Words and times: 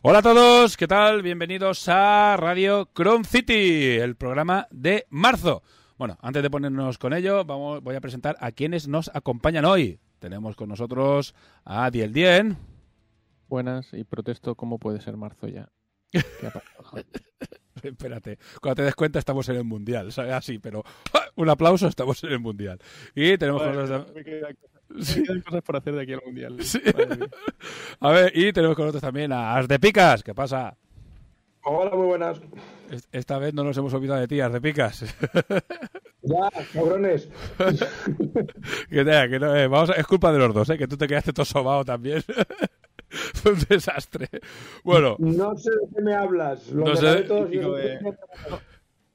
Hola 0.00 0.20
a 0.20 0.22
todos, 0.22 0.76
¿qué 0.76 0.86
tal? 0.86 1.22
Bienvenidos 1.22 1.88
a 1.88 2.36
Radio 2.36 2.88
Chrome 2.94 3.24
City, 3.24 3.96
el 3.96 4.14
programa 4.14 4.68
de 4.70 5.08
marzo. 5.10 5.64
Bueno, 5.96 6.16
antes 6.22 6.40
de 6.40 6.50
ponernos 6.50 6.98
con 6.98 7.12
ello, 7.12 7.44
vamos, 7.44 7.82
voy 7.82 7.96
a 7.96 8.00
presentar 8.00 8.36
a 8.38 8.52
quienes 8.52 8.86
nos 8.86 9.10
acompañan 9.12 9.64
hoy. 9.64 9.98
Tenemos 10.20 10.54
con 10.54 10.68
nosotros 10.68 11.34
a 11.64 11.90
Diel 11.90 12.12
Dien. 12.12 12.56
Buenas, 13.48 13.92
y 13.92 14.04
protesto 14.04 14.54
cómo 14.54 14.78
puede 14.78 15.00
ser 15.00 15.16
marzo 15.16 15.48
ya. 15.48 15.68
Espérate, 17.82 18.38
cuando 18.62 18.76
te 18.76 18.82
des 18.84 18.94
cuenta 18.94 19.18
estamos 19.18 19.48
en 19.48 19.56
el 19.56 19.64
Mundial, 19.64 20.12
¿sabes? 20.12 20.32
Así, 20.32 20.60
pero 20.60 20.84
un 21.34 21.48
aplauso, 21.48 21.88
estamos 21.88 22.22
en 22.22 22.30
el 22.30 22.38
Mundial. 22.38 22.78
Y 23.16 23.36
tenemos 23.36 23.62
con 23.62 23.74
nosotros... 23.74 24.12
Sí. 25.00 25.22
Hay 25.28 25.40
cosas 25.42 25.62
por 25.62 25.76
hacer 25.76 25.94
de 25.94 26.02
aquí 26.02 26.12
al 26.12 26.22
mundial. 26.24 26.56
Sí. 26.62 26.80
A 28.00 28.10
ver, 28.10 28.32
y 28.34 28.52
tenemos 28.52 28.76
con 28.76 28.86
nosotros 28.86 29.02
también 29.02 29.32
a 29.32 29.56
As 29.56 29.68
de 29.68 29.78
Picas. 29.78 30.22
¿Qué 30.22 30.34
pasa? 30.34 30.76
Hola, 31.62 31.94
muy 31.94 32.06
buenas. 32.06 32.40
Esta 33.12 33.38
vez 33.38 33.52
no 33.52 33.64
nos 33.64 33.76
hemos 33.76 33.92
olvidado 33.92 34.20
de 34.20 34.28
ti, 34.28 34.40
As 34.40 34.52
de 34.52 34.60
Picas. 34.60 35.04
Ya, 36.20 36.48
cabrones. 36.74 37.28
que, 38.90 39.04
que 39.04 39.38
no, 39.38 39.56
eh, 39.56 39.66
vamos 39.68 39.90
a, 39.90 39.92
es 39.94 40.06
culpa 40.06 40.32
de 40.32 40.38
los 40.38 40.52
dos, 40.52 40.68
¿eh? 40.68 40.76
que 40.76 40.88
tú 40.88 40.96
te 40.96 41.06
quedaste 41.06 41.32
todo 41.32 41.46
sobado 41.46 41.84
también. 41.84 42.22
Fue 43.34 43.52
un 43.52 43.60
desastre. 43.68 44.28
Bueno. 44.84 45.16
No 45.20 45.56
sé 45.56 45.70
de 45.70 45.94
qué 45.94 46.02
me 46.02 46.14
hablas. 46.14 46.68
Lo 46.70 46.84
No 46.86 46.96
sé. 46.96 47.22
Todos 47.22 47.50
y 47.52 47.58
de- 47.58 48.00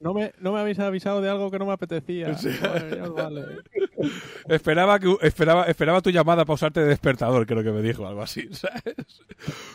No 0.04 0.12
me, 0.12 0.32
no 0.38 0.52
me 0.52 0.60
habéis 0.60 0.78
avisado 0.80 1.22
de 1.22 1.30
algo 1.30 1.50
que 1.50 1.58
no 1.58 1.64
me 1.64 1.72
apetecía. 1.72 2.26
Ya 2.94 3.04
os 3.04 3.14
vale. 3.14 3.42
Esperaba, 4.48 4.98
que, 4.98 5.16
esperaba, 5.22 5.64
esperaba 5.64 6.02
tu 6.02 6.10
llamada 6.10 6.44
para 6.44 6.54
usarte 6.56 6.80
de 6.80 6.88
despertador, 6.88 7.46
creo 7.46 7.62
que 7.62 7.70
me 7.72 7.80
dijo, 7.80 8.06
algo 8.06 8.20
así, 8.20 8.46
¿sabes? 8.52 8.82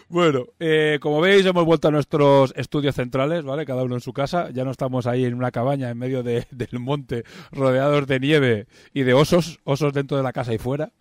Bueno, 0.08 0.46
eh, 0.60 1.00
como 1.02 1.20
veis, 1.20 1.44
hemos 1.48 1.66
vuelto 1.66 1.88
a 1.88 1.92
nuestros 1.92 2.54
estudios 2.56 2.94
centrales, 2.94 3.44
¿vale? 3.44 3.66
Cada 3.66 3.82
uno 3.82 3.96
en 3.96 4.02
su 4.02 4.14
casa. 4.14 4.52
Ya 4.52 4.64
no 4.64 4.70
estamos 4.70 5.08
ahí 5.08 5.26
en 5.26 5.34
una 5.34 5.50
cabaña 5.50 5.90
en 5.90 5.98
medio 5.98 6.22
de- 6.22 6.46
del 6.52 6.80
monte, 6.80 7.24
rodeados 7.52 8.06
de 8.06 8.20
nieve 8.20 8.68
y 8.94 9.02
de 9.02 9.16
osos, 9.16 9.60
osos 9.64 9.94
dentro 9.94 10.16
de 10.16 10.22
la 10.22 10.32
casa 10.32 10.54
y 10.54 10.60
fuera. 10.60 10.92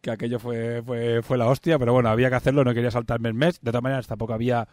Que 0.00 0.10
aquello 0.10 0.40
fue, 0.40 0.82
fue, 0.84 1.22
fue 1.22 1.38
la 1.38 1.46
hostia, 1.46 1.78
pero 1.78 1.92
bueno, 1.92 2.08
había 2.08 2.30
que 2.30 2.36
hacerlo, 2.36 2.64
no 2.64 2.74
quería 2.74 2.90
saltarme 2.90 3.28
el 3.28 3.34
mes. 3.34 3.60
De 3.60 3.70
todas 3.70 3.82
maneras, 3.84 4.08
tampoco 4.08 4.32
había 4.34 4.66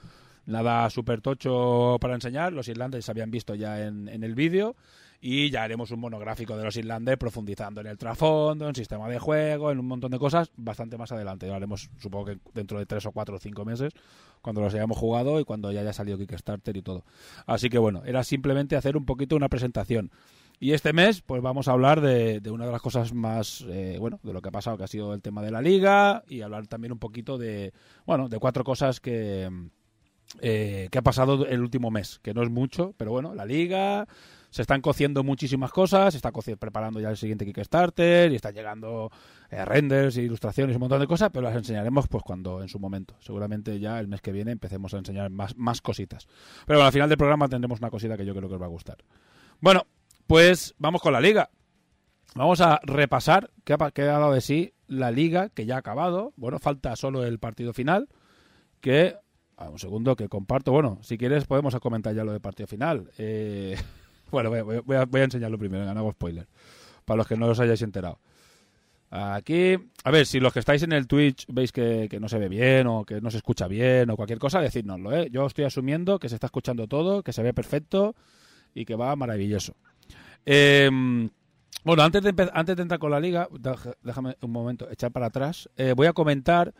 nada 0.46 0.90
súper 0.90 1.22
tocho 1.22 1.98
para 2.00 2.16
enseñar. 2.16 2.54
Los 2.54 2.68
irlandeses 2.68 3.06
se 3.06 3.12
habían 3.12 3.32
visto 3.32 3.56
ya 3.56 3.86
en, 3.86 4.08
en 4.10 4.24
el 4.24 4.36
vídeo. 4.36 4.76
Y 5.22 5.50
ya 5.50 5.64
haremos 5.64 5.90
un 5.90 6.02
monográfico 6.02 6.56
de 6.56 6.64
los 6.64 6.76
irlandeses 6.78 7.18
profundizando 7.18 7.82
en 7.82 7.88
el 7.88 7.98
trasfondo, 7.98 8.68
en 8.68 8.76
sistema 8.76 9.08
de 9.10 9.18
juego, 9.18 9.72
en 9.72 9.80
un 9.80 9.88
montón 9.88 10.12
de 10.12 10.20
cosas, 10.20 10.52
bastante 10.56 10.98
más 10.98 11.12
adelante. 11.12 11.48
Lo 11.48 11.56
haremos, 11.56 11.90
supongo 11.98 12.26
que 12.26 12.38
dentro 12.54 12.78
de 12.78 12.86
tres 12.86 13.08
o 13.08 13.12
cuatro 13.12 13.38
o 13.38 13.40
cinco 13.40 13.66
meses, 13.66 13.94
cuando 14.42 14.62
los 14.62 14.72
hayamos 14.76 14.98
jugado 14.98 15.40
y 15.40 15.44
cuando 15.44 15.72
ya 15.72 15.80
haya 15.82 15.94
salido 15.94 16.20
Kickstarter 16.20 16.78
y 16.78 16.84
todo. 16.84 17.06
Así 17.48 17.70
que 17.70 17.80
bueno, 17.80 18.04
era 18.06 18.24
simplemente 18.24 18.76
hacer 18.76 18.98
un 18.98 19.06
poquito 19.06 19.36
una 19.36 19.50
presentación. 19.50 20.12
Y 20.60 20.74
este 20.74 20.94
mes, 20.94 21.22
pues 21.22 21.42
vamos 21.42 21.70
a 21.70 21.72
hablar 21.72 22.02
de, 22.02 22.40
de 22.40 22.52
una 22.52 22.66
de 22.66 22.72
las 22.72 22.82
cosas 22.82 23.14
más, 23.14 23.66
eh, 23.68 23.98
bueno, 24.00 24.20
de 24.22 24.32
lo 24.32 24.42
que 24.44 24.50
ha 24.50 24.52
pasado, 24.52 24.78
que 24.78 24.84
ha 24.84 24.88
sido 24.88 25.14
el 25.16 25.22
tema 25.22 25.42
de 25.42 25.52
la 25.52 25.62
liga, 25.62 26.24
y 26.28 26.42
hablar 26.42 26.68
también 26.68 26.92
un 26.92 27.00
poquito 27.00 27.40
de, 27.40 27.74
bueno, 28.06 28.30
de 28.30 28.38
cuatro 28.38 28.64
cosas 28.64 29.00
que, 29.00 29.50
eh, 30.42 30.88
que 30.92 30.98
ha 30.98 31.02
pasado 31.02 31.46
el 31.46 31.62
último 31.62 31.92
mes, 31.92 32.20
que 32.22 32.34
no 32.34 32.44
es 32.44 32.50
mucho, 32.50 32.94
pero 32.98 33.12
bueno, 33.12 33.34
la 33.36 33.46
liga, 33.46 34.08
se 34.56 34.62
están 34.62 34.80
cociendo 34.80 35.22
muchísimas 35.22 35.70
cosas, 35.70 36.14
se 36.14 36.18
está 36.18 36.32
preparando 36.32 37.02
ya 37.02 37.10
el 37.10 37.18
siguiente 37.18 37.46
Kickstarter 37.46 38.32
y 38.32 38.36
están 38.36 38.54
llegando 38.54 39.12
eh, 39.50 39.66
renders, 39.66 40.16
ilustraciones 40.16 40.78
un 40.78 40.80
montón 40.80 41.02
de 41.02 41.08
cosas, 41.08 41.30
pero 41.34 41.44
las 41.44 41.58
enseñaremos 41.58 42.08
pues 42.08 42.24
cuando 42.24 42.62
en 42.62 42.70
su 42.70 42.80
momento. 42.80 43.16
Seguramente 43.20 43.78
ya 43.82 44.00
el 44.00 44.08
mes 44.08 44.22
que 44.22 44.32
viene 44.32 44.54
empecemos 44.54 44.94
a 44.94 45.00
enseñar 45.00 45.30
más, 45.30 45.58
más 45.58 45.82
cositas. 45.82 46.28
Pero 46.66 46.80
bueno, 46.80 46.88
al 46.88 46.94
final 46.94 47.10
del 47.10 47.18
programa 47.18 47.50
tendremos 47.50 47.80
una 47.80 47.90
cosita 47.90 48.16
que 48.16 48.26
yo 48.26 48.34
creo 48.34 48.48
que 48.48 48.56
os 48.56 48.62
va 48.62 48.68
a 48.68 48.70
gustar. 48.70 49.00
Bueno, 49.60 49.88
pues 50.26 50.74
vamos 50.78 51.02
con 51.02 51.12
la 51.12 51.20
liga. 51.20 51.50
Vamos 52.34 52.62
a 52.62 52.80
repasar 52.84 53.52
qué 53.66 53.74
ha, 53.74 53.92
qué 53.92 54.04
ha 54.04 54.20
dado 54.20 54.32
de 54.32 54.40
sí 54.40 54.74
la 54.88 55.12
liga, 55.12 55.50
que 55.50 55.66
ya 55.66 55.76
ha 55.76 55.80
acabado. 55.80 56.32
Bueno, 56.38 56.60
falta 56.60 56.96
solo 56.96 57.26
el 57.26 57.40
partido 57.40 57.74
final, 57.74 58.08
que... 58.80 59.18
a 59.58 59.70
un 59.70 59.80
segundo 59.80 60.16
que 60.16 60.28
comparto. 60.30 60.72
Bueno, 60.72 61.00
si 61.02 61.18
quieres 61.18 61.46
podemos 61.46 61.76
comentar 61.80 62.14
ya 62.14 62.24
lo 62.24 62.32
del 62.32 62.42
partido 62.42 62.68
final. 62.68 63.10
Eh, 63.18 63.78
bueno, 64.32 64.50
voy, 64.50 64.98
a, 64.98 65.06
voy 65.06 65.22
a 65.22 65.24
enseñarlo 65.24 65.58
primero, 65.58 65.90
hago 65.90 66.12
spoiler. 66.12 66.48
Para 67.06 67.18
los 67.18 67.28
que 67.28 67.38
no 67.38 67.48
os 67.48 67.60
hayáis 67.60 67.82
enterado. 67.82 68.20
Aquí, 69.12 69.78
a 70.04 70.12
ver, 70.12 70.26
si 70.26 70.40
los 70.40 70.52
que 70.52 70.60
estáis 70.60 70.84
en 70.84 70.92
el 70.92 71.08
Twitch 71.08 71.46
veis 71.48 71.72
que, 71.72 72.10
no 72.20 72.28
se 72.28 72.38
ve 72.38 72.50
bien 72.50 72.88
o 72.88 73.06
que 73.06 73.22
no 73.22 73.32
se 73.32 73.38
escucha 73.38 73.68
bien 73.68 74.10
o 74.10 74.18
cualquier 74.18 74.40
cosa, 74.40 74.60
decídnoslo, 74.60 75.16
¿eh? 75.16 75.30
Yo 75.32 75.46
estoy 75.46 75.64
asumiendo 75.64 76.20
que 76.20 76.28
se 76.28 76.36
está 76.36 76.48
escuchando 76.48 76.88
todo, 76.88 77.24
que 77.24 77.32
se 77.32 77.42
ve 77.42 77.54
perfecto 77.54 78.16
y 78.74 78.84
que 78.84 78.96
va 78.96 79.16
maravilloso. 79.16 79.76
Eh, 80.46 80.90
bueno, 81.86 82.04
antes 82.04 82.24
de, 82.24 82.50
antes 82.52 82.76
de 82.76 82.82
entrar 82.82 83.00
con 83.00 83.12
la 83.12 83.20
liga, 83.20 83.48
déjame 84.02 84.36
un 84.42 84.52
momento 84.52 84.90
echar 84.92 85.12
para 85.12 85.28
atrás. 85.28 85.70
Eh, 85.78 85.94
voy 85.96 86.08
a 86.08 86.14
comentar 86.14 86.74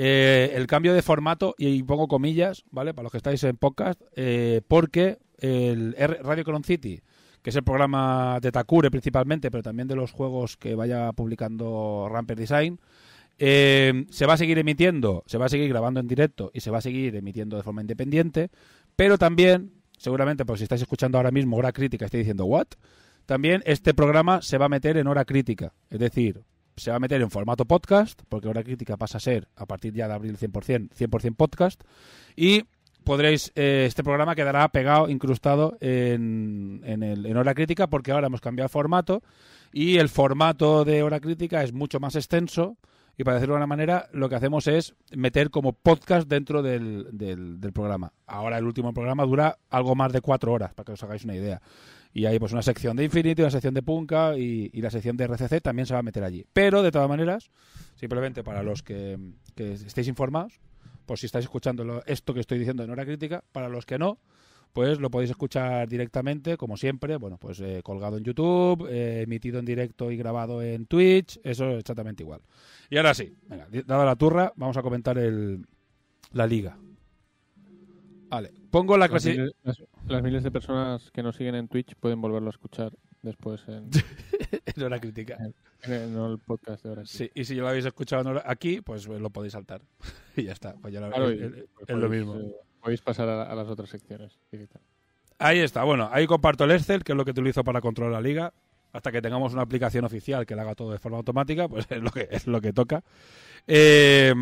eh, 0.00 0.52
el 0.54 0.68
cambio 0.68 0.94
de 0.94 1.02
formato 1.02 1.56
y 1.58 1.82
pongo 1.82 2.06
comillas, 2.06 2.64
¿vale? 2.70 2.94
Para 2.94 3.02
los 3.02 3.12
que 3.12 3.18
estáis 3.18 3.42
en 3.42 3.56
podcast, 3.56 4.00
eh, 4.14 4.62
porque 4.68 5.18
el 5.38 5.96
Radio 5.96 6.44
Cron 6.44 6.62
City, 6.62 7.00
que 7.42 7.50
es 7.50 7.56
el 7.56 7.64
programa 7.64 8.38
de 8.40 8.52
Takure 8.52 8.92
principalmente, 8.92 9.50
pero 9.50 9.64
también 9.64 9.88
de 9.88 9.96
los 9.96 10.12
juegos 10.12 10.56
que 10.56 10.76
vaya 10.76 11.12
publicando 11.12 12.08
Ramper 12.08 12.38
Design, 12.38 12.78
eh, 13.38 14.06
se 14.10 14.26
va 14.26 14.34
a 14.34 14.36
seguir 14.36 14.58
emitiendo, 14.58 15.24
se 15.26 15.36
va 15.36 15.46
a 15.46 15.48
seguir 15.48 15.68
grabando 15.68 15.98
en 15.98 16.06
directo 16.06 16.52
y 16.54 16.60
se 16.60 16.70
va 16.70 16.78
a 16.78 16.82
seguir 16.82 17.16
emitiendo 17.16 17.56
de 17.56 17.64
forma 17.64 17.80
independiente, 17.80 18.50
pero 18.94 19.18
también, 19.18 19.72
seguramente, 19.96 20.44
porque 20.44 20.58
si 20.58 20.64
estáis 20.64 20.82
escuchando 20.82 21.18
ahora 21.18 21.32
mismo 21.32 21.56
hora 21.56 21.72
crítica, 21.72 22.04
estáis 22.04 22.22
diciendo, 22.22 22.44
¿what? 22.44 22.68
también 23.26 23.62
este 23.66 23.94
programa 23.94 24.42
se 24.42 24.58
va 24.58 24.66
a 24.66 24.70
meter 24.70 24.96
en 24.96 25.08
hora 25.08 25.24
crítica. 25.24 25.74
Es 25.90 25.98
decir, 25.98 26.44
se 26.78 26.90
va 26.90 26.96
a 26.96 27.00
meter 27.00 27.20
en 27.20 27.30
formato 27.30 27.64
podcast, 27.64 28.20
porque 28.28 28.48
hora 28.48 28.62
crítica 28.62 28.96
pasa 28.96 29.18
a 29.18 29.20
ser, 29.20 29.48
a 29.56 29.66
partir 29.66 29.94
ya 29.94 30.08
de 30.08 30.14
abril 30.14 30.38
100%, 30.38 30.90
100% 30.90 31.36
podcast. 31.36 31.82
Y 32.36 32.64
podréis, 33.04 33.52
eh, 33.54 33.84
este 33.86 34.04
programa 34.04 34.34
quedará 34.34 34.68
pegado, 34.68 35.08
incrustado 35.08 35.76
en, 35.80 36.82
en, 36.84 37.36
hora 37.36 37.54
crítica, 37.54 37.86
porque 37.86 38.12
ahora 38.12 38.26
hemos 38.26 38.40
cambiado 38.40 38.68
formato. 38.68 39.22
Y 39.72 39.98
el 39.98 40.08
formato 40.08 40.84
de 40.84 41.02
hora 41.02 41.20
crítica 41.20 41.62
es 41.62 41.72
mucho 41.72 42.00
más 42.00 42.16
extenso. 42.16 42.76
Y 43.16 43.24
para 43.24 43.36
decirlo 43.36 43.54
de 43.54 43.58
una 43.58 43.66
manera, 43.66 44.08
lo 44.12 44.28
que 44.28 44.36
hacemos 44.36 44.68
es 44.68 44.94
meter 45.12 45.50
como 45.50 45.72
podcast 45.72 46.28
dentro 46.28 46.62
del, 46.62 47.08
del, 47.12 47.60
del 47.60 47.72
programa. 47.72 48.12
Ahora 48.26 48.58
el 48.58 48.64
último 48.64 48.92
programa 48.92 49.24
dura 49.24 49.58
algo 49.70 49.94
más 49.94 50.12
de 50.12 50.20
cuatro 50.20 50.52
horas, 50.52 50.72
para 50.74 50.84
que 50.84 50.92
os 50.92 51.02
hagáis 51.02 51.24
una 51.24 51.34
idea. 51.34 51.60
Y 52.12 52.26
hay 52.26 52.38
pues 52.38 52.52
una 52.52 52.62
sección 52.62 52.96
de 52.96 53.04
Infinity, 53.04 53.42
una 53.42 53.50
sección 53.50 53.74
de 53.74 53.82
Punka 53.82 54.36
y, 54.36 54.70
y, 54.72 54.80
la 54.80 54.90
sección 54.90 55.16
de 55.16 55.24
RCC 55.24 55.60
también 55.60 55.86
se 55.86 55.94
va 55.94 56.00
a 56.00 56.02
meter 56.02 56.24
allí. 56.24 56.44
Pero 56.52 56.82
de 56.82 56.90
todas 56.90 57.08
maneras, 57.08 57.50
simplemente 57.94 58.42
para 58.42 58.62
los 58.62 58.82
que, 58.82 59.18
que 59.54 59.74
estéis 59.74 60.08
informados, 60.08 60.60
por 61.06 61.18
si 61.18 61.26
estáis 61.26 61.44
escuchando 61.44 61.84
lo, 61.84 62.04
esto 62.06 62.34
que 62.34 62.40
estoy 62.40 62.58
diciendo 62.58 62.82
en 62.84 62.90
hora 62.90 63.04
crítica, 63.04 63.42
para 63.52 63.68
los 63.68 63.86
que 63.86 63.98
no, 63.98 64.18
pues 64.72 65.00
lo 65.00 65.10
podéis 65.10 65.30
escuchar 65.30 65.88
directamente, 65.88 66.56
como 66.56 66.76
siempre, 66.76 67.16
bueno, 67.16 67.38
pues 67.38 67.60
eh, 67.60 67.80
colgado 67.82 68.18
en 68.18 68.24
YouTube, 68.24 68.86
eh, 68.90 69.22
emitido 69.22 69.58
en 69.58 69.64
directo 69.64 70.10
y 70.10 70.16
grabado 70.16 70.62
en 70.62 70.86
Twitch, 70.86 71.40
eso 71.42 71.70
es 71.70 71.80
exactamente 71.80 72.22
igual. 72.22 72.42
Y 72.90 72.96
ahora 72.96 73.14
sí, 73.14 73.34
venga, 73.48 73.66
dada 73.86 74.04
la 74.04 74.16
turra, 74.16 74.52
vamos 74.56 74.76
a 74.76 74.82
comentar 74.82 75.18
el, 75.18 75.66
la 76.32 76.46
liga. 76.46 76.78
Vale, 78.28 78.52
pongo 78.70 78.96
la 78.96 79.08
las, 79.08 79.24
miles, 79.24 79.52
las, 79.62 79.82
las, 80.06 80.22
miles 80.22 80.42
de 80.42 80.50
personas 80.50 81.10
que 81.10 81.22
nos 81.22 81.36
siguen 81.36 81.54
en 81.54 81.68
Twitch 81.68 81.94
pueden 81.94 82.20
volverlo 82.20 82.48
a 82.48 82.50
escuchar 82.50 82.92
después 83.22 83.62
en, 83.68 83.88
en 84.76 84.82
hora 84.82 85.00
crítica. 85.00 85.36
En, 85.82 85.92
en, 85.92 86.16
el 86.16 86.38
podcast 86.38 86.84
de 86.84 86.90
hora 86.90 87.02
crítica. 87.02 87.24
Sí, 87.24 87.30
y 87.34 87.44
si 87.44 87.54
lo 87.54 87.68
habéis 87.68 87.86
escuchado 87.86 88.42
aquí, 88.44 88.80
pues 88.80 89.06
lo 89.06 89.30
podéis 89.30 89.54
saltar. 89.54 89.82
y 90.36 90.44
ya 90.44 90.52
está. 90.52 90.74
Pues 90.74 90.92
ya 90.92 91.00
lo, 91.00 91.08
claro, 91.08 91.30
es, 91.30 91.40
es, 91.40 91.64
es 91.86 91.96
lo 91.96 92.08
mismo. 92.08 92.36
Eh, 92.36 92.54
podéis 92.80 93.00
pasar 93.00 93.28
a, 93.28 93.44
a, 93.44 93.54
las 93.54 93.68
otras 93.68 93.88
secciones. 93.88 94.38
Ahí 95.38 95.60
está. 95.60 95.84
Bueno, 95.84 96.08
ahí 96.12 96.26
comparto 96.26 96.64
el 96.64 96.72
Excel, 96.72 97.04
que 97.04 97.12
es 97.12 97.16
lo 97.16 97.24
que 97.24 97.30
utilizo 97.30 97.64
para 97.64 97.80
controlar 97.80 98.12
la 98.12 98.20
liga. 98.20 98.52
Hasta 98.92 99.12
que 99.12 99.20
tengamos 99.20 99.52
una 99.52 99.62
aplicación 99.62 100.04
oficial 100.04 100.46
que 100.46 100.56
la 100.56 100.62
haga 100.62 100.74
todo 100.74 100.92
de 100.92 100.98
forma 100.98 101.18
automática, 101.18 101.68
pues 101.68 101.86
es 101.90 102.02
lo 102.02 102.10
que, 102.10 102.28
es 102.30 102.46
lo 102.46 102.60
que 102.60 102.72
toca. 102.72 103.02
Eh, 103.66 104.34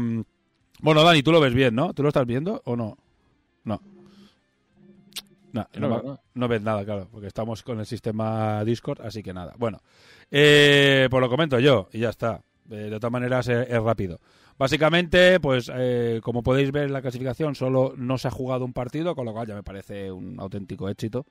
bueno, 0.81 1.03
Dani, 1.03 1.23
tú 1.23 1.33
lo 1.33 1.41
ves 1.41 1.55
bien, 1.55 1.75
¿no? 1.75 1.95
¿Tú 1.95 2.03
lo 2.03 2.09
estás 2.09 2.27
viendo 2.27 2.63
o 2.65 2.77
no? 2.77 2.97
No. 3.67 3.83
No, 5.53 5.67
no, 5.79 5.89
no, 5.89 6.21
no, 6.35 6.49
ves 6.49 6.61
nada, 6.61 6.85
claro, 6.85 7.09
porque 7.11 7.29
estamos 7.29 7.63
con 7.63 7.81
el 7.81 7.87
sistema 7.87 8.63
Discord, 8.65 9.01
así 9.01 9.23
que 9.23 9.33
nada. 9.33 9.55
Bueno, 9.59 9.81
eh, 10.31 11.09
pues 11.11 11.21
lo 11.21 11.31
comento 11.31 11.59
yo 11.59 11.89
y 11.93 12.01
ya 12.01 12.11
está. 12.11 12.43
Eh, 12.71 12.75
de 12.75 12.97
todas 12.99 13.13
maneras 13.13 13.49
es, 13.49 13.69
es 13.69 13.83
rápido. 13.83 14.21
Básicamente, 14.59 15.41
pues 15.41 15.71
eh, 15.75 16.21
como 16.23 16.43
podéis 16.43 16.73
ver 16.73 16.85
en 16.85 16.93
la 16.93 17.03
clasificación, 17.03 17.55
solo 17.55 17.95
no 17.97 18.19
se 18.19 18.29
ha 18.29 18.31
jugado 18.31 18.65
un 18.65 18.73
partido, 18.73 19.15
con 19.15 19.27
lo 19.27 19.33
cual 19.33 19.47
ya 19.47 19.55
me 19.55 19.63
parece 19.63 20.11
un 20.11 20.41
auténtico 20.41 20.89
éxito. 20.89 21.27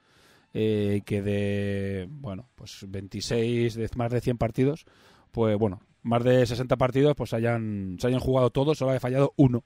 Eh, 0.57 1.01
que 1.05 1.21
de, 1.21 2.07
bueno, 2.09 2.47
pues 2.55 2.85
26, 2.87 3.75
de 3.75 3.89
más 3.97 4.09
de 4.09 4.21
100 4.21 4.37
partidos, 4.37 4.85
pues 5.31 5.57
bueno, 5.57 5.81
más 6.01 6.23
de 6.23 6.45
60 6.45 6.77
partidos, 6.77 7.13
pues 7.15 7.33
hayan, 7.33 7.97
se 7.99 8.07
hayan 8.07 8.21
jugado 8.21 8.51
todos, 8.51 8.77
solo 8.77 8.91
haya 8.91 9.01
fallado 9.01 9.33
uno 9.35 9.65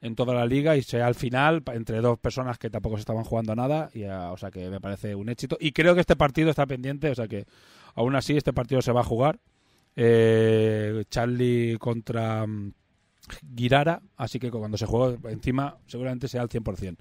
en 0.00 0.14
toda 0.14 0.34
la 0.34 0.46
liga 0.46 0.76
y 0.76 0.82
sea 0.82 1.06
al 1.06 1.14
final 1.14 1.62
entre 1.72 2.00
dos 2.00 2.18
personas 2.18 2.58
que 2.58 2.70
tampoco 2.70 2.96
se 2.96 3.00
estaban 3.00 3.24
jugando 3.24 3.54
nada 3.54 3.90
y 3.92 4.04
a, 4.04 4.32
o 4.32 4.36
sea 4.36 4.50
que 4.50 4.70
me 4.70 4.80
parece 4.80 5.14
un 5.14 5.28
éxito. 5.28 5.56
Y 5.60 5.72
creo 5.72 5.94
que 5.94 6.00
este 6.00 6.16
partido 6.16 6.50
está 6.50 6.66
pendiente 6.66 7.10
o 7.10 7.14
sea 7.14 7.26
que 7.26 7.46
aún 7.94 8.14
así 8.14 8.36
este 8.36 8.52
partido 8.52 8.80
se 8.80 8.92
va 8.92 9.00
a 9.00 9.04
jugar. 9.04 9.40
Eh, 9.96 11.04
Charlie 11.10 11.76
contra 11.78 12.44
um, 12.44 12.72
Girara 13.56 14.00
así 14.16 14.38
que 14.38 14.50
cuando 14.50 14.78
se 14.78 14.86
juegue 14.86 15.18
encima 15.30 15.76
seguramente 15.86 16.28
sea 16.28 16.42
al 16.42 16.48
100% 16.48 16.98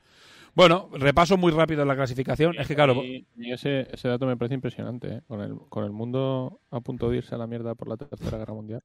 bueno 0.55 0.89
repaso 0.93 1.37
muy 1.37 1.51
rápido 1.51 1.85
la 1.85 1.95
clasificación. 1.95 2.55
Y, 2.55 2.57
es 2.57 2.67
que 2.67 2.73
claro 2.73 2.95
y, 3.03 3.27
y 3.37 3.51
ese, 3.51 3.87
ese, 3.93 4.07
dato 4.07 4.25
me 4.25 4.35
parece 4.35 4.55
impresionante 4.55 5.07
¿eh? 5.07 5.21
con, 5.27 5.41
el, 5.41 5.55
con 5.69 5.83
el 5.83 5.91
mundo 5.91 6.61
a 6.71 6.79
punto 6.79 7.11
de 7.11 7.17
irse 7.17 7.35
a 7.35 7.37
la 7.37 7.45
mierda 7.45 7.75
por 7.75 7.87
la 7.87 7.97
tercera 7.97 8.39
guerra 8.39 8.55
mundial 8.55 8.81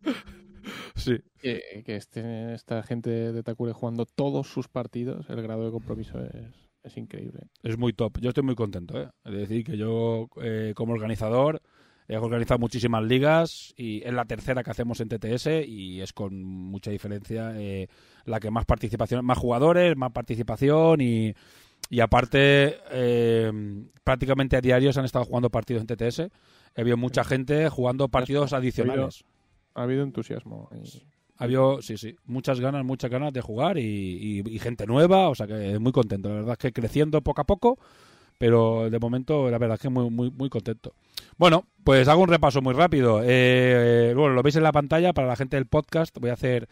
Sí. 0.98 1.18
Que, 1.40 1.82
que 1.84 1.96
esté 1.96 2.54
esta 2.54 2.82
gente 2.82 3.10
de 3.10 3.42
Takure 3.42 3.72
jugando 3.72 4.06
todos 4.06 4.48
sus 4.48 4.68
partidos, 4.68 5.28
el 5.30 5.42
grado 5.42 5.64
de 5.64 5.70
compromiso 5.70 6.18
es, 6.20 6.68
es 6.82 6.96
increíble. 6.96 7.40
Es 7.62 7.78
muy 7.78 7.92
top. 7.92 8.18
Yo 8.20 8.30
estoy 8.30 8.44
muy 8.44 8.54
contento. 8.54 9.00
¿eh? 9.00 9.08
Es 9.24 9.32
decir, 9.32 9.64
que 9.64 9.76
yo, 9.76 10.28
eh, 10.42 10.72
como 10.74 10.92
organizador, 10.92 11.62
he 12.08 12.16
organizado 12.16 12.58
muchísimas 12.58 13.04
ligas 13.04 13.74
y 13.76 14.02
es 14.02 14.12
la 14.12 14.24
tercera 14.24 14.64
que 14.64 14.70
hacemos 14.70 15.00
en 15.00 15.08
TTS 15.08 15.66
y 15.66 16.00
es 16.00 16.12
con 16.12 16.42
mucha 16.42 16.90
diferencia 16.90 17.52
eh, 17.54 17.88
la 18.24 18.40
que 18.40 18.50
más 18.50 18.64
participación, 18.64 19.24
más 19.24 19.36
jugadores, 19.36 19.94
más 19.96 20.12
participación 20.12 21.02
y, 21.02 21.34
y 21.90 22.00
aparte 22.00 22.78
eh, 22.90 23.52
prácticamente 24.04 24.56
a 24.56 24.62
diario 24.62 24.92
se 24.92 25.00
han 25.00 25.04
estado 25.04 25.26
jugando 25.26 25.50
partidos 25.50 25.82
en 25.82 25.86
TTS. 25.86 26.18
He 26.74 26.80
habido 26.80 26.96
mucha 26.96 27.24
gente 27.24 27.68
jugando 27.68 28.08
partidos 28.08 28.54
adicionales 28.54 29.24
ha 29.78 29.82
habido 29.84 30.02
entusiasmo. 30.02 30.68
Ha 31.36 31.44
habido, 31.44 31.80
sí, 31.82 31.96
sí, 31.96 32.16
muchas 32.26 32.58
ganas, 32.58 32.84
muchas 32.84 33.10
ganas 33.10 33.32
de 33.32 33.40
jugar 33.40 33.78
y, 33.78 34.42
gente 34.60 34.86
nueva, 34.86 35.28
o 35.28 35.34
sea 35.34 35.46
que 35.46 35.78
muy 35.78 35.92
contento. 35.92 36.28
La 36.28 36.36
verdad 36.36 36.52
es 36.52 36.58
que 36.58 36.72
creciendo 36.72 37.22
poco 37.22 37.42
a 37.42 37.44
poco, 37.44 37.78
pero 38.38 38.90
de 38.90 38.98
momento 38.98 39.48
la 39.48 39.58
verdad 39.58 39.76
es 39.76 39.82
que 39.82 39.88
muy, 39.88 40.10
muy, 40.10 40.30
muy 40.32 40.48
contento. 40.48 40.94
Bueno, 41.36 41.64
pues 41.84 42.08
hago 42.08 42.22
un 42.22 42.28
repaso 42.28 42.60
muy 42.60 42.74
rápido. 42.74 43.20
Eh, 43.24 44.12
bueno, 44.16 44.34
lo 44.34 44.42
veis 44.42 44.56
en 44.56 44.64
la 44.64 44.72
pantalla 44.72 45.12
para 45.12 45.28
la 45.28 45.36
gente 45.36 45.56
del 45.56 45.66
podcast. 45.66 46.18
Voy 46.18 46.30
a 46.30 46.32
hacer, 46.32 46.68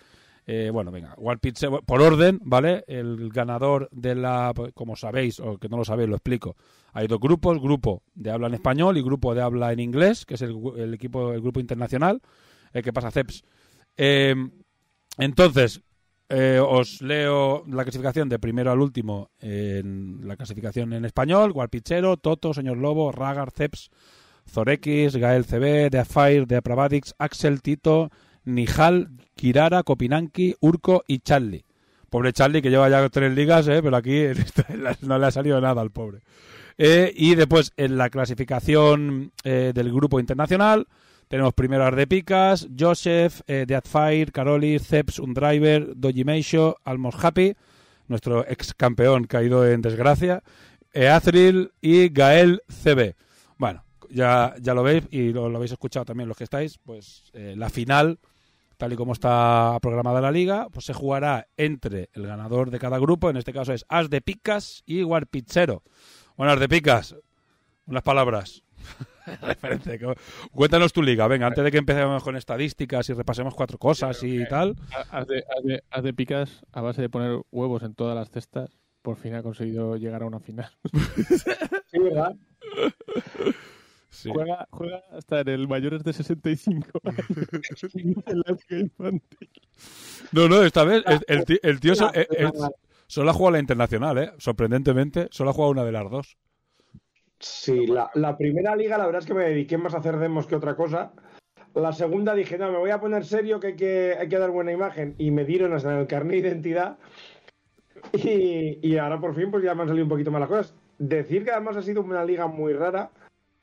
eh, 0.49 0.71
bueno, 0.73 0.91
venga, 0.91 1.15
Warpitch 1.17 1.65
por 1.87 2.03
orden, 2.03 2.41
¿vale? 2.43 2.83
El 2.89 3.31
ganador 3.31 3.89
de 3.93 4.17
la, 4.17 4.53
como 4.75 4.97
sabéis, 4.97 5.39
o 5.39 5.59
que 5.59 5.69
no 5.69 5.77
lo 5.77 5.85
sabéis, 5.85 6.09
lo 6.09 6.17
explico. 6.17 6.57
Hay 6.93 7.07
dos 7.07 7.21
grupos, 7.21 7.61
grupo 7.61 8.03
de 8.17 8.33
habla 8.33 8.49
en 8.49 8.55
español 8.55 8.99
y 8.99 9.03
grupo 9.03 9.33
de 9.33 9.43
habla 9.43 9.73
en 9.73 9.79
inglés, 9.79 10.27
que 10.27 10.35
es 10.35 10.43
el, 10.43 10.57
el 10.77 10.95
equipo, 10.95 11.33
el 11.33 11.41
grupo 11.41 11.61
internacional 11.61 12.21
eh, 12.77 12.83
¿Qué 12.83 12.93
pasa, 12.93 13.11
Ceps? 13.11 13.45
Eh, 13.97 14.35
entonces, 15.19 15.81
eh, 16.29 16.61
os 16.61 17.03
leo 17.03 17.65
la 17.69 17.85
clasificación 17.85 18.29
de 18.29 18.39
primero 18.39 18.73
al 18.73 18.81
último 18.81 19.31
en 19.41 20.27
la 20.27 20.37
clasificación 20.37 20.93
en 20.93 21.05
español. 21.05 21.53
Gualpichero, 21.53 22.17
Toto, 22.17 22.53
Señor 22.53 22.79
Lobo, 22.79 23.13
Ragar, 23.13 23.51
Ceps, 23.51 23.91
Zorex, 24.49 25.17
Gael 25.17 25.45
CB, 25.45 25.91
Deafire, 25.91 26.47
Deapravadix, 26.47 27.15
Axel, 27.19 27.63
Tito, 27.63 28.11
Nijal, 28.45 29.11
Kirara, 29.35 29.83
Copinanki, 29.83 30.57
Urco 30.61 31.05
y 31.07 31.21
Charlie. 31.21 31.65
Pobre 32.11 32.33
Charlie 32.33 32.63
que 32.63 32.71
lleva 32.71 32.89
ya 32.89 33.09
tres 33.09 33.33
ligas, 33.35 33.67
eh, 33.69 33.81
pero 33.83 33.97
aquí 33.97 34.25
no 35.03 35.19
le 35.19 35.27
ha 35.27 35.31
salido 35.31 35.61
nada 35.61 35.81
al 35.81 35.91
pobre. 35.91 36.21
Y 36.79 37.37
después 37.37 37.73
en 37.79 37.97
la 37.97 38.11
clasificación 38.11 39.33
del 39.43 39.93
grupo 39.93 40.21
internacional 40.21 40.87
tenemos 41.29 41.55
primero 41.55 41.85
Ardepicas, 41.85 42.69
Joseph, 42.79 43.41
eh, 43.47 43.65
Deadfire, 43.67 44.31
Caroli, 44.33 44.79
Ceps, 44.79 45.19
Undriver, 45.19 45.97
Dojimeisho, 45.97 46.77
Almost 46.85 47.25
Happy, 47.25 47.57
nuestro 48.07 48.47
ex 48.49 48.75
campeón 48.75 49.25
caído 49.25 49.69
en 49.69 49.83
desgracia, 49.83 50.43
Eathril 50.93 51.73
y 51.81 52.11
Gael 52.11 52.63
CB. 52.69 53.17
Bueno, 53.59 53.85
ya, 54.09 54.55
ya 54.61 54.73
lo 54.75 54.83
veis 54.83 55.05
y 55.11 55.33
lo, 55.33 55.49
lo 55.49 55.57
habéis 55.57 55.73
escuchado 55.73 56.05
también 56.05 56.29
los 56.29 56.39
que 56.39 56.45
estáis, 56.45 56.79
pues 56.79 57.25
eh, 57.33 57.55
la 57.57 57.71
final, 57.71 58.21
tal 58.77 58.93
y 58.93 58.97
como 58.97 59.13
está 59.13 59.79
programada 59.83 60.21
la 60.21 60.31
liga, 60.31 60.69
pues 60.71 60.87
se 60.87 60.95
jugará 60.95 61.49
entre 61.57 62.11
el 62.13 62.27
ganador 62.27 62.71
de 62.71 62.79
cada 62.79 62.99
grupo, 62.99 63.31
en 63.31 63.37
este 63.37 63.53
caso 63.53 63.73
es 63.73 63.85
As 63.89 64.11
de 64.11 64.21
Picas 64.21 64.83
y 64.87 65.03
Warpichero. 65.03 65.83
Bueno, 66.37 66.53
As 66.53 66.61
de 66.61 66.69
Picas, 66.69 67.17
unas 67.87 68.03
palabras. 68.03 68.63
referencia. 69.43 69.99
Cuéntanos 70.53 70.93
tu 70.93 71.03
liga, 71.03 71.27
venga, 71.27 71.47
antes 71.47 71.65
de 71.65 71.71
que 71.71 71.79
empecemos 71.79 72.23
con 72.23 72.37
estadísticas 72.37 73.09
y 73.09 73.13
repasemos 73.13 73.55
cuatro 73.55 73.79
cosas 73.79 74.23
y 74.23 74.47
tal. 74.49 74.77
Haz 75.11 75.27
de, 75.27 75.39
haz, 75.39 75.65
de, 75.65 75.83
haz 75.91 76.03
de, 76.03 76.15
picas 76.15 76.63
a 76.73 76.81
base 76.81 77.03
de 77.03 77.09
poner 77.09 77.41
huevos 77.51 77.83
en 77.83 77.95
todas 77.95 78.15
las 78.15 78.31
cestas. 78.31 78.71
Por 79.03 79.17
fin 79.17 79.35
ha 79.35 79.43
conseguido 79.43 79.97
llegar 79.97 80.23
a 80.23 80.27
una 80.27 80.41
final. 80.41 80.71
sí, 81.87 81.99
¿verdad? 81.99 82.35
Sí. 84.11 84.31
Juega, 84.33 84.67
juega, 84.71 85.03
hasta 85.13 85.41
en 85.41 85.49
el 85.49 85.69
mayores 85.69 86.03
de 86.03 86.13
65 86.13 87.01
en 87.95 88.43
la 88.47 88.79
infantil. 88.79 89.51
No, 90.33 90.49
no, 90.49 90.63
esta 90.63 90.85
vez 90.85 91.05
el, 91.07 91.21
el 91.29 91.45
tío, 91.45 91.59
el 91.63 91.81
tío 91.81 91.95
so, 91.95 92.11
el, 92.15 92.51
solo 93.07 93.31
ha 93.31 93.35
jugado 93.35 93.53
la 93.53 93.59
internacional, 93.59 94.19
¿eh? 94.19 94.33
Sorprendentemente, 94.39 95.29
solo 95.31 95.51
ha 95.51 95.53
jugado 95.53 95.73
una 95.73 95.85
de 95.85 95.93
las 95.93 96.11
dos. 96.11 96.39
Sí, 97.39 97.87
la, 97.87 98.11
la, 98.15 98.37
primera 98.37 98.75
liga 98.75 98.97
la 98.97 99.07
verdad 99.07 99.21
es 99.21 99.27
que 99.27 99.35
me 99.35 99.45
dediqué 99.45 99.77
más 99.77 99.95
a 99.95 99.99
hacer 99.99 100.17
demos 100.17 100.47
que 100.47 100.57
otra 100.57 100.75
cosa. 100.75 101.13
La 101.75 101.93
segunda 101.93 102.35
dije, 102.35 102.57
no, 102.57 102.73
me 102.73 102.79
voy 102.79 102.91
a 102.91 103.01
poner 103.01 103.25
serio 103.25 103.61
que 103.61 103.69
hay 103.69 103.77
que, 103.77 104.17
hay 104.19 104.29
que 104.29 104.39
dar 104.39 104.51
buena 104.51 104.73
imagen. 104.73 105.15
Y 105.19 105.31
me 105.31 105.45
dieron 105.45 105.75
hasta 105.75 106.01
el 106.01 106.07
carnet 106.07 106.43
de 106.43 106.49
identidad. 106.49 106.99
Y, 108.13 108.79
y, 108.83 108.99
ahora 108.99 109.21
por 109.21 109.35
fin 109.35 109.51
pues 109.51 109.65
ya 109.65 109.75
me 109.75 109.83
han 109.83 109.89
salido 109.89 110.05
un 110.05 110.11
poquito 110.11 110.31
más 110.31 110.41
las 110.41 110.49
cosas. 110.49 110.75
Decir 110.99 111.45
que 111.45 111.51
además 111.51 111.77
ha 111.77 111.83
sido 111.83 112.03
una 112.03 112.25
liga 112.25 112.47
muy 112.47 112.73
rara. 112.73 113.11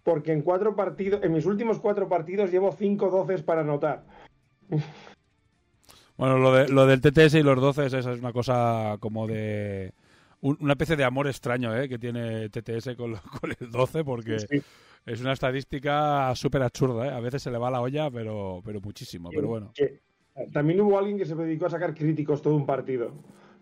porque 0.03 0.31
en 0.33 0.41
cuatro 0.41 0.75
partidos, 0.75 1.23
en 1.23 1.33
mis 1.33 1.45
últimos 1.45 1.79
cuatro 1.79 2.07
partidos 2.09 2.51
llevo 2.51 2.71
cinco 2.73 3.09
doces 3.09 3.41
para 3.41 3.61
anotar. 3.61 4.03
Bueno, 6.17 6.37
lo, 6.37 6.53
de, 6.53 6.69
lo 6.69 6.85
del 6.85 7.01
TTS 7.01 7.35
y 7.35 7.43
los 7.43 7.59
12, 7.59 7.87
esa 7.87 7.97
es 7.97 8.05
una 8.05 8.33
cosa 8.33 8.97
como 8.99 9.27
de. 9.27 9.93
Una 10.43 10.73
especie 10.73 10.97
de 10.97 11.05
amor 11.05 11.27
extraño 11.27 11.73
¿eh? 11.73 11.87
que 11.87 11.97
tiene 11.97 12.49
TTS 12.49 12.95
con, 12.97 13.15
con 13.41 13.55
el 13.57 13.71
12, 13.71 14.03
porque 14.03 14.35
es 15.05 15.21
una 15.21 15.31
estadística 15.31 16.35
súper 16.35 16.63
absurda. 16.63 17.07
¿eh? 17.07 17.11
A 17.11 17.21
veces 17.21 17.43
se 17.43 17.49
le 17.49 17.57
va 17.57 17.71
la 17.71 17.79
olla, 17.79 18.11
pero, 18.11 18.61
pero 18.65 18.81
muchísimo. 18.81 19.29
Pero 19.33 19.47
bueno. 19.47 19.71
también 20.51 20.81
hubo 20.81 20.99
alguien 20.99 21.17
que 21.17 21.25
se 21.25 21.33
dedicó 21.33 21.67
a 21.67 21.69
sacar 21.69 21.95
críticos 21.95 22.41
todo 22.41 22.55
un 22.55 22.65
partido. 22.65 23.13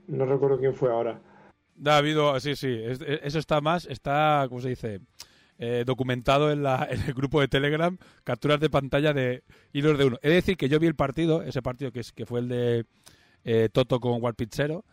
No 0.07 0.25
recuerdo 0.25 0.57
quién 0.57 0.73
fue 0.73 0.89
ahora. 0.91 1.21
Ha 1.85 1.97
habido, 1.97 2.39
sí, 2.39 2.55
sí. 2.55 2.79
eso 2.83 3.37
está 3.37 3.61
más, 3.61 3.85
está, 3.85 4.45
¿cómo 4.49 4.61
se 4.61 4.69
dice? 4.69 5.01
Eh, 5.59 5.83
documentado 5.85 6.51
en, 6.51 6.63
la, 6.63 6.87
en, 6.89 6.99
el 7.01 7.13
grupo 7.13 7.41
de 7.41 7.47
Telegram 7.47 7.95
capturas 8.23 8.59
de 8.59 8.71
pantalla 8.71 9.13
de 9.13 9.43
hilos 9.71 9.99
de 9.99 10.05
uno. 10.05 10.17
Es 10.23 10.31
decir, 10.31 10.57
que 10.57 10.67
yo 10.67 10.79
vi 10.79 10.87
el 10.87 10.95
partido, 10.95 11.43
ese 11.43 11.61
partido 11.61 11.91
que, 11.91 11.99
es, 11.99 12.11
que 12.11 12.25
fue 12.25 12.39
el 12.39 12.47
de 12.47 12.85
eh, 13.43 13.69
Toto 13.71 13.99
con 13.99 14.19
Walpizzero, 14.23 14.83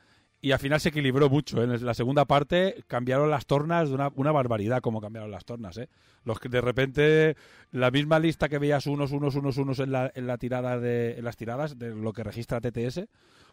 y 0.40 0.52
al 0.52 0.58
final 0.58 0.80
se 0.80 0.90
equilibró 0.90 1.28
mucho. 1.28 1.62
En 1.62 1.84
la 1.84 1.94
segunda 1.94 2.24
parte 2.24 2.84
cambiaron 2.86 3.30
las 3.30 3.46
tornas 3.46 3.88
de 3.88 3.94
una, 3.94 4.10
una 4.14 4.32
barbaridad 4.32 4.80
como 4.80 5.00
cambiaron 5.00 5.30
las 5.30 5.44
tornas. 5.44 5.76
¿eh? 5.78 5.88
Los 6.24 6.38
que 6.38 6.48
de 6.48 6.60
repente 6.60 7.36
la 7.72 7.90
misma 7.90 8.18
lista 8.18 8.48
que 8.48 8.58
veías 8.58 8.86
unos, 8.86 9.12
unos, 9.12 9.34
unos, 9.34 9.56
unos 9.56 9.78
en, 9.80 9.92
la, 9.92 10.12
en, 10.14 10.26
la 10.26 10.38
tirada 10.38 10.78
de, 10.78 11.18
en 11.18 11.24
las 11.24 11.36
tiradas 11.36 11.78
de 11.78 11.94
lo 11.94 12.12
que 12.12 12.22
registra 12.22 12.60
TTS, 12.60 13.08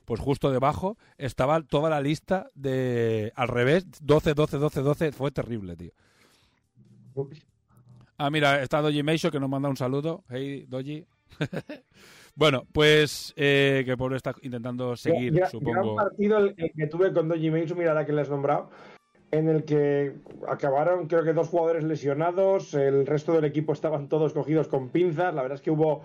pues 0.05 0.19
justo 0.21 0.51
debajo 0.51 0.97
estaba 1.17 1.61
toda 1.63 1.89
la 1.89 2.01
lista 2.01 2.51
de 2.53 3.33
al 3.35 3.47
revés, 3.47 3.87
12, 4.01 4.35
12, 4.35 4.57
12, 4.57 4.81
12. 4.81 5.11
Fue 5.11 5.31
terrible, 5.31 5.75
tío. 5.75 5.91
Ah, 8.17 8.29
mira, 8.29 8.61
está 8.61 8.81
Doji 8.81 9.01
Meisho 9.01 9.31
que 9.31 9.39
nos 9.39 9.49
manda 9.49 9.69
un 9.69 9.77
saludo. 9.77 10.23
Hey, 10.29 10.65
Doji. 10.67 11.05
bueno, 12.35 12.65
pues 12.71 13.33
eh, 13.37 13.83
que 13.85 13.97
pobre 13.97 14.17
está 14.17 14.35
intentando 14.41 14.95
seguir, 14.95 15.33
gran, 15.33 15.49
supongo. 15.49 15.95
Gran 15.95 15.95
partido 15.95 16.37
el, 16.37 16.53
el, 16.57 16.71
que 16.75 16.87
tuve 16.87 17.13
con 17.13 17.29
Doji 17.29 17.49
Meisho, 17.49 17.75
mira 17.75 17.93
la 17.93 18.05
que 18.05 18.13
le 18.13 18.21
has 18.21 18.29
nombrado, 18.29 18.69
en 19.31 19.49
el 19.49 19.63
que 19.63 20.13
acabaron 20.47 21.07
creo 21.07 21.23
que 21.23 21.33
dos 21.33 21.49
jugadores 21.49 21.83
lesionados, 21.83 22.73
el 22.73 23.05
resto 23.05 23.33
del 23.33 23.45
equipo 23.45 23.73
estaban 23.73 24.09
todos 24.09 24.33
cogidos 24.33 24.67
con 24.67 24.89
pinzas. 24.89 25.33
La 25.33 25.41
verdad 25.41 25.57
es 25.57 25.61
que 25.61 25.71
hubo, 25.71 26.03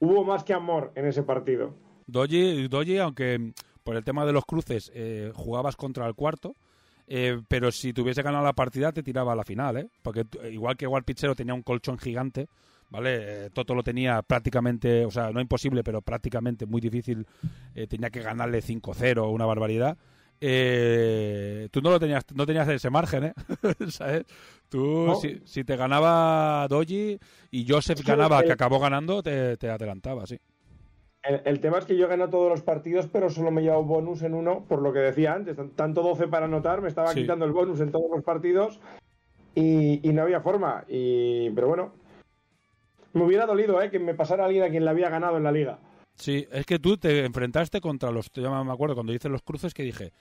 hubo 0.00 0.24
más 0.24 0.44
que 0.44 0.54
amor 0.54 0.92
en 0.94 1.06
ese 1.06 1.22
partido. 1.22 1.74
Doji, 2.06 2.68
Doji 2.68 2.98
aunque 2.98 3.52
por 3.84 3.96
el 3.96 4.04
tema 4.04 4.26
de 4.26 4.32
los 4.32 4.44
cruces 4.44 4.90
eh, 4.94 5.32
jugabas 5.34 5.76
contra 5.76 6.06
el 6.06 6.14
cuarto, 6.14 6.54
eh, 7.06 7.40
pero 7.48 7.72
si 7.72 7.94
tuviese 7.94 8.22
ganado 8.22 8.44
la 8.44 8.52
partida 8.52 8.92
te 8.92 9.02
tiraba 9.02 9.32
a 9.32 9.36
la 9.36 9.44
final, 9.44 9.78
¿eh? 9.78 9.88
Porque 10.02 10.26
igual 10.50 10.76
que 10.76 10.84
igual 10.84 11.04
Pichero 11.04 11.34
tenía 11.34 11.54
un 11.54 11.62
colchón 11.62 11.98
gigante, 11.98 12.48
¿vale? 12.90 13.46
Eh, 13.46 13.50
Toto 13.52 13.74
lo 13.74 13.82
tenía 13.82 14.22
prácticamente, 14.22 15.04
o 15.04 15.10
sea, 15.10 15.30
no 15.30 15.40
imposible, 15.40 15.82
pero 15.84 16.02
prácticamente 16.02 16.66
muy 16.66 16.80
difícil. 16.80 17.26
Eh, 17.74 17.86
tenía 17.86 18.10
que 18.10 18.20
ganarle 18.22 18.62
5-0, 18.62 19.30
una 19.32 19.46
barbaridad. 19.46 19.96
Eh, 20.40 21.68
tú 21.70 21.80
no 21.82 21.90
lo 21.90 21.98
tenías, 22.00 22.24
no 22.34 22.46
tenías 22.46 22.68
ese 22.68 22.90
margen, 22.90 23.24
¿eh? 23.24 23.32
¿Sabes? 23.90 24.24
Tú, 24.68 25.14
si, 25.20 25.40
si 25.44 25.64
te 25.64 25.76
ganaba 25.76 26.66
Doji 26.68 27.18
y 27.50 27.66
Joseph 27.68 28.00
ganaba, 28.04 28.42
que 28.42 28.52
acabó 28.52 28.78
ganando, 28.78 29.22
te, 29.22 29.56
te 29.56 29.68
adelantaba, 29.70 30.26
sí. 30.26 30.38
El, 31.22 31.40
el 31.44 31.60
tema 31.60 31.78
es 31.78 31.84
que 31.86 31.96
yo 31.96 32.06
gané 32.06 32.28
todos 32.28 32.48
los 32.48 32.62
partidos, 32.62 33.08
pero 33.12 33.28
solo 33.30 33.50
me 33.50 33.60
he 33.60 33.64
llevado 33.64 33.82
bonus 33.82 34.22
en 34.22 34.34
uno, 34.34 34.64
por 34.68 34.80
lo 34.80 34.92
que 34.92 35.00
decía 35.00 35.32
antes. 35.34 35.56
Tan- 35.56 35.70
Tanto 35.70 36.02
12 36.02 36.28
para 36.28 36.46
anotar, 36.46 36.80
me 36.82 36.88
estaba 36.88 37.12
Sí. 37.12 37.22
quitando 37.22 37.44
el 37.44 37.52
bonus 37.52 37.80
en 37.80 37.90
todos 37.90 38.10
los 38.14 38.22
partidos 38.22 38.78
y, 39.54 40.06
y 40.08 40.12
no 40.12 40.22
había 40.22 40.40
forma. 40.40 40.84
Y, 40.88 41.50
pero 41.50 41.66
bueno, 41.68 41.92
me 43.18 43.24
hubiera 43.24 43.44
dolido 43.46 43.82
¿eh? 43.82 43.90
que 43.90 43.98
me 43.98 44.14
pasara 44.14 44.46
alguien 44.46 44.62
a 44.64 44.70
quien 44.70 44.84
le 44.84 44.90
había 44.90 45.10
ganado 45.10 45.36
en 45.36 45.42
la 45.44 45.52
liga. 45.52 45.78
Sí, 46.14 46.46
es 46.50 46.64
que 46.66 46.78
tú 46.78 46.96
te 46.96 47.24
enfrentaste 47.24 47.80
contra 47.80 48.10
los. 48.10 48.30
Yo 48.32 48.64
me 48.64 48.72
acuerdo 48.72 48.94
cuando 48.94 49.12
hice 49.12 49.28
los 49.28 49.42
cruces 49.42 49.74
que 49.74 49.82
dije. 49.82 50.12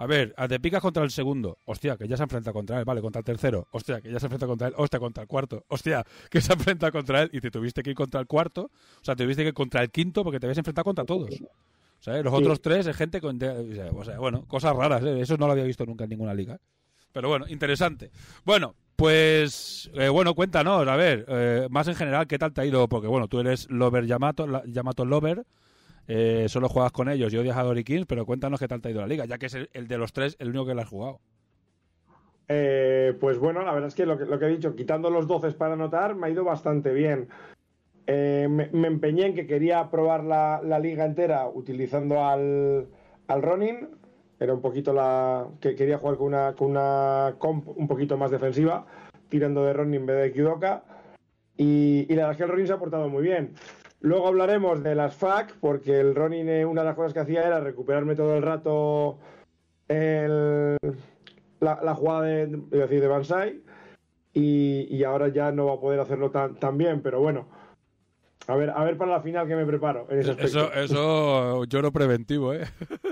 A 0.00 0.06
ver, 0.06 0.32
te 0.48 0.60
picas 0.60 0.80
contra 0.80 1.02
el 1.02 1.10
segundo. 1.10 1.58
Hostia, 1.64 1.96
que 1.96 2.06
ya 2.06 2.16
se 2.16 2.22
enfrenta 2.22 2.52
contra 2.52 2.78
él. 2.78 2.84
Vale, 2.84 3.00
contra 3.00 3.18
el 3.20 3.24
tercero. 3.24 3.66
Hostia, 3.72 4.00
que 4.00 4.12
ya 4.12 4.20
se 4.20 4.26
enfrenta 4.26 4.46
contra 4.46 4.68
él. 4.68 4.74
Hostia, 4.76 5.00
contra 5.00 5.22
el 5.22 5.28
cuarto. 5.28 5.64
Hostia, 5.68 6.04
que 6.30 6.40
se 6.40 6.52
enfrenta 6.52 6.92
contra 6.92 7.22
él. 7.22 7.30
Y 7.32 7.40
te 7.40 7.50
tuviste 7.50 7.82
que 7.82 7.90
ir 7.90 7.96
contra 7.96 8.20
el 8.20 8.26
cuarto. 8.26 8.70
O 9.00 9.04
sea, 9.04 9.16
te 9.16 9.24
tuviste 9.24 9.42
que 9.42 9.48
ir 9.48 9.54
contra 9.54 9.82
el 9.82 9.90
quinto 9.90 10.22
porque 10.22 10.38
te 10.38 10.46
habías 10.46 10.58
enfrentado 10.58 10.84
contra 10.84 11.04
todos. 11.04 11.30
¿Sabes? 11.98 12.22
Los 12.22 12.32
Sí. 12.32 12.40
otros 12.40 12.60
tres 12.62 12.86
es 12.86 12.96
gente 12.96 13.20
con. 13.20 13.40
O 13.42 14.04
sea, 14.04 14.18
bueno, 14.20 14.44
cosas 14.46 14.76
raras. 14.76 15.02
¿eh? 15.02 15.20
Eso 15.20 15.36
no 15.36 15.46
lo 15.46 15.52
había 15.52 15.64
visto 15.64 15.84
nunca 15.84 16.04
en 16.04 16.10
ninguna 16.10 16.32
liga. 16.32 16.60
Pero 17.12 17.28
bueno, 17.28 17.48
interesante. 17.48 18.12
Bueno, 18.44 18.76
pues. 18.98 19.90
eh, 19.94 20.08
bueno, 20.08 20.34
cuéntanos, 20.34 20.86
a 20.88 20.96
ver. 20.96 21.24
eh, 21.28 21.68
más 21.70 21.86
en 21.86 21.94
general, 21.94 22.26
¿qué 22.26 22.36
tal 22.36 22.52
te 22.52 22.60
ha 22.62 22.64
ido? 22.66 22.88
Porque 22.88 23.06
bueno, 23.06 23.28
tú 23.28 23.38
eres 23.38 23.70
Lover 23.70 24.06
Yamato, 24.06 24.64
Yamato 24.66 25.04
Lover. 25.04 25.44
Eh, 26.08 26.46
solo 26.48 26.68
juegas 26.68 26.90
con 26.90 27.08
ellos 27.08 27.32
y 27.32 27.36
odias 27.36 27.56
a 27.56 27.62
Dory 27.62 27.84
Kings, 27.84 28.06
pero 28.06 28.26
cuéntanos 28.26 28.58
qué 28.58 28.66
tal 28.66 28.80
te 28.80 28.88
ha 28.88 28.90
ido 28.90 29.00
la 29.00 29.06
liga, 29.06 29.24
ya 29.26 29.38
que 29.38 29.46
es 29.46 29.54
el, 29.54 29.86
de 29.86 29.98
los 29.98 30.12
tres 30.12 30.36
el 30.40 30.48
único 30.48 30.66
que 30.66 30.74
la 30.74 30.82
has 30.82 30.88
jugado. 30.88 31.20
Eh, 32.48 33.16
pues 33.20 33.38
bueno, 33.38 33.62
la 33.62 33.72
verdad 33.72 33.88
es 33.88 33.94
que 33.94 34.06
lo, 34.06 34.18
que 34.18 34.24
lo 34.24 34.38
que 34.38 34.46
he 34.46 34.48
dicho, 34.48 34.74
quitando 34.74 35.10
los 35.10 35.28
12 35.28 35.52
para 35.52 35.74
anotar, 35.74 36.16
me 36.16 36.26
ha 36.26 36.30
ido 36.30 36.42
bastante 36.44 36.92
bien. 36.92 37.28
Me, 38.06 38.48
me 38.48 38.88
empeñé 38.88 39.26
en 39.26 39.34
que 39.34 39.46
quería 39.46 39.90
probar 39.90 40.24
la, 40.24 40.60
la 40.64 40.78
liga 40.80 41.04
entera 41.04 41.46
utilizando 41.48 42.24
al, 42.24 42.88
al 43.28 43.42
Ronin. 43.42 43.88
Era 44.40 44.54
un 44.54 44.60
poquito 44.60 44.92
la. 44.92 45.46
que 45.60 45.74
quería 45.74 45.98
jugar 45.98 46.16
con 46.16 46.28
una, 46.28 46.54
con 46.54 46.70
una 46.70 47.34
comp 47.38 47.66
un 47.68 47.88
poquito 47.88 48.16
más 48.16 48.30
defensiva, 48.30 48.86
tirando 49.28 49.64
de 49.64 49.72
Ronin 49.72 50.00
en 50.00 50.06
vez 50.06 50.22
de 50.22 50.32
Kidoka. 50.32 50.84
Y, 51.56 52.06
y 52.08 52.14
la 52.14 52.28
verdad 52.28 52.30
es 52.32 52.36
que 52.36 52.42
el 52.44 52.50
Ronin 52.50 52.66
se 52.66 52.72
ha 52.72 52.78
portado 52.78 53.08
muy 53.08 53.22
bien. 53.22 53.54
Luego 54.00 54.28
hablaremos 54.28 54.82
de 54.82 54.94
las 54.94 55.16
FAC, 55.16 55.56
porque 55.60 55.98
el 55.98 56.14
Ronin, 56.14 56.48
eh, 56.48 56.64
una 56.64 56.82
de 56.82 56.86
las 56.86 56.94
cosas 56.94 57.12
que 57.12 57.20
hacía 57.20 57.44
era 57.44 57.58
recuperarme 57.58 58.14
todo 58.14 58.36
el 58.36 58.42
rato 58.42 59.18
el, 59.88 60.76
la, 61.60 61.80
la 61.82 61.94
jugada 61.94 62.22
de, 62.22 62.42
es 62.42 62.70
decir, 62.70 63.00
de 63.00 63.08
Bansai 63.08 63.60
y, 64.32 64.86
y 64.94 65.04
ahora 65.04 65.28
ya 65.28 65.50
no 65.50 65.66
va 65.66 65.74
a 65.74 65.80
poder 65.80 65.98
hacerlo 66.00 66.30
tan, 66.30 66.54
tan 66.56 66.78
bien, 66.78 67.00
pero 67.02 67.20
bueno. 67.20 67.48
A 68.46 68.54
ver, 68.54 68.70
a 68.70 68.82
ver 68.84 68.96
para 68.96 69.12
la 69.12 69.20
final 69.20 69.46
que 69.46 69.56
me 69.56 69.66
preparo 69.66 70.06
en 70.10 70.20
ese. 70.20 70.36
Eso, 70.38 70.72
eso, 70.72 71.64
lloro 71.64 71.92
preventivo, 71.92 72.54
¿eh? 72.54 72.64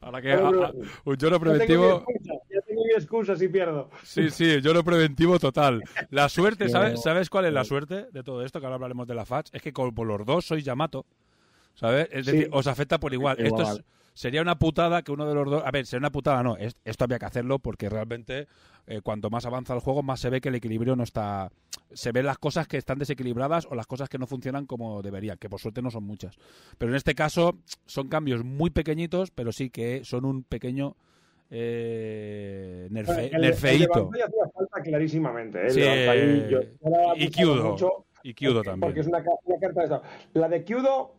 Ahora 0.00 0.20
que. 0.22 0.32
A- 0.32 0.36
a- 0.38 0.72
un 1.04 1.16
lloro 1.16 1.16
Ya 1.16 1.18
tengo 1.18 1.38
mi 1.38 1.40
preventivo. 1.40 1.96
excusa, 1.98 2.34
ya 2.50 2.60
tengo 2.66 2.84
mi 2.84 2.90
excusa 2.92 3.36
si 3.36 3.48
pierdo. 3.48 3.90
Sí, 4.02 4.30
sí, 4.30 4.60
lloro 4.60 4.84
preventivo 4.84 5.38
total. 5.38 5.82
La 6.10 6.28
suerte, 6.28 6.68
¿sabes, 6.68 7.02
¿sabes 7.02 7.30
cuál 7.30 7.46
es 7.46 7.52
la 7.52 7.64
suerte 7.64 8.06
de 8.12 8.22
todo 8.22 8.44
esto? 8.44 8.60
Que 8.60 8.66
ahora 8.66 8.76
hablaremos 8.76 9.06
de 9.06 9.14
la 9.14 9.24
FATS. 9.24 9.50
Es 9.54 9.62
que 9.62 9.72
como 9.72 10.04
los 10.04 10.24
dos 10.26 10.44
sois 10.46 10.64
Yamato, 10.64 11.06
¿sabes? 11.74 12.08
Es 12.12 12.26
Sí. 12.26 12.32
decir, 12.32 12.48
os 12.52 12.66
afecta 12.66 12.98
por 12.98 13.12
igual. 13.12 13.36
Esto 13.38 13.60
Igual. 13.62 13.78
es- 13.78 13.84
sería 14.14 14.42
una 14.42 14.58
putada 14.58 15.02
que 15.02 15.10
uno 15.12 15.26
de 15.26 15.34
los 15.34 15.50
dos. 15.50 15.62
A 15.64 15.70
ver, 15.70 15.86
sería 15.86 16.00
una 16.00 16.12
putada, 16.12 16.42
no. 16.42 16.56
es- 16.56 16.76
esto 16.84 17.04
había 17.04 17.18
que 17.18 17.26
hacerlo 17.26 17.58
porque 17.58 17.88
realmente 17.88 18.46
eh, 18.86 19.00
cuanto 19.02 19.30
más 19.30 19.46
avanza 19.46 19.74
el 19.74 19.80
juego, 19.80 20.02
más 20.02 20.20
se 20.20 20.30
ve 20.30 20.40
que 20.40 20.48
el 20.50 20.54
equilibrio 20.56 20.94
no 20.96 21.02
está. 21.04 21.50
Se 21.92 22.12
ven 22.12 22.26
las 22.26 22.38
cosas 22.38 22.66
que 22.68 22.76
están 22.76 22.98
desequilibradas 22.98 23.66
o 23.70 23.74
las 23.74 23.86
cosas 23.86 24.08
que 24.08 24.18
no 24.18 24.26
funcionan 24.26 24.66
como 24.66 25.00
deberían, 25.02 25.38
que 25.38 25.48
por 25.48 25.60
suerte 25.60 25.80
no 25.82 25.90
son 25.90 26.04
muchas. 26.04 26.36
Pero 26.78 26.90
en 26.92 26.96
este 26.96 27.14
caso 27.14 27.56
son 27.86 28.08
cambios 28.08 28.44
muy 28.44 28.70
pequeñitos, 28.70 29.30
pero 29.30 29.52
sí 29.52 29.70
que 29.70 30.04
son 30.04 30.24
un 30.24 30.42
pequeño. 30.42 30.96
Eh, 31.50 32.88
nerfe- 32.90 33.30
El- 33.32 33.40
nerfeíto. 33.42 34.10
Falta 34.54 34.80
clarísimamente. 34.82 35.66
¿eh? 35.66 35.70
Sí, 35.70 35.80
yo- 36.50 36.60
yo 36.60 37.14
y 37.16 37.28
Kyudo. 37.30 37.76
Y 38.22 38.32
Kyudo 38.34 38.62
también. 38.62 38.80
Porque 38.80 39.00
es 39.00 39.06
una 39.06 39.22
carta 39.22 39.80
de 39.80 39.84
esta. 39.84 40.02
La 40.32 40.48
de 40.48 40.64
Kyudo 40.64 41.14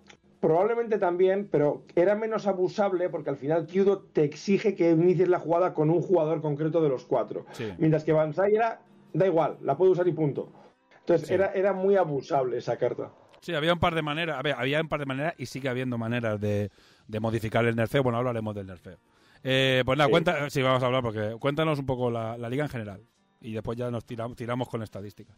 probablemente 0.45 0.99
también, 0.99 1.47
pero 1.51 1.83
era 1.95 2.13
menos 2.15 2.45
abusable 2.45 3.09
porque 3.09 3.31
al 3.31 3.37
final 3.37 3.65
Kyudo 3.65 3.99
te 4.13 4.23
exige 4.23 4.75
que 4.75 4.91
inicies 4.91 5.27
la 5.27 5.39
jugada 5.39 5.73
con 5.73 5.89
un 5.89 6.01
jugador 6.01 6.41
concreto 6.41 6.81
de 6.81 6.89
los 6.89 7.05
cuatro. 7.05 7.45
Sí. 7.53 7.71
Mientras 7.79 8.03
que 8.03 8.13
Bansai 8.13 8.53
era, 8.55 8.81
da 9.13 9.25
igual, 9.25 9.57
la 9.61 9.75
puedo 9.75 9.91
usar 9.91 10.07
y 10.07 10.11
punto. 10.13 10.51
Entonces 10.99 11.27
Sí. 11.27 11.33
era, 11.33 11.51
era 11.53 11.73
muy 11.73 11.95
abusable 11.95 12.57
esa 12.57 12.77
carta. 12.77 13.11
Sí, 13.41 13.53
había 13.55 13.73
un 13.73 13.79
par 13.79 13.95
de 13.95 14.01
maneras, 14.03 14.37
a 14.37 14.41
ver, 14.43 14.55
había 14.57 14.79
un 14.81 14.87
par 14.87 14.99
de 14.99 15.05
maneras 15.07 15.33
y 15.37 15.45
sigue 15.47 15.69
habiendo 15.69 15.97
maneras 15.97 16.39
de, 16.39 16.69
de 17.07 17.19
modificar 17.19 17.65
el 17.65 17.75
nerfeo. 17.75 18.03
Bueno, 18.03 18.17
ahora 18.17 18.29
hablaremos 18.29 18.53
del 18.55 18.67
nerfeo. 18.67 18.97
Eh, 19.43 19.83
pues 19.85 19.97
nada, 19.97 20.07
Sí. 20.07 20.11
cuenta, 20.11 20.49
sí, 20.49 20.61
vamos 20.61 20.81
a 20.83 20.85
hablar 20.87 21.01
porque 21.03 21.35
cuéntanos 21.39 21.79
un 21.79 21.85
poco 21.85 22.09
la, 22.11 22.37
la 22.37 22.49
liga 22.49 22.63
en 22.63 22.69
general 22.69 23.01
y 23.41 23.53
después 23.53 23.77
ya 23.77 23.89
nos 23.91 24.05
tiramos, 24.05 24.35
tiramos 24.35 24.67
con 24.69 24.81
estadísticas. 24.83 25.35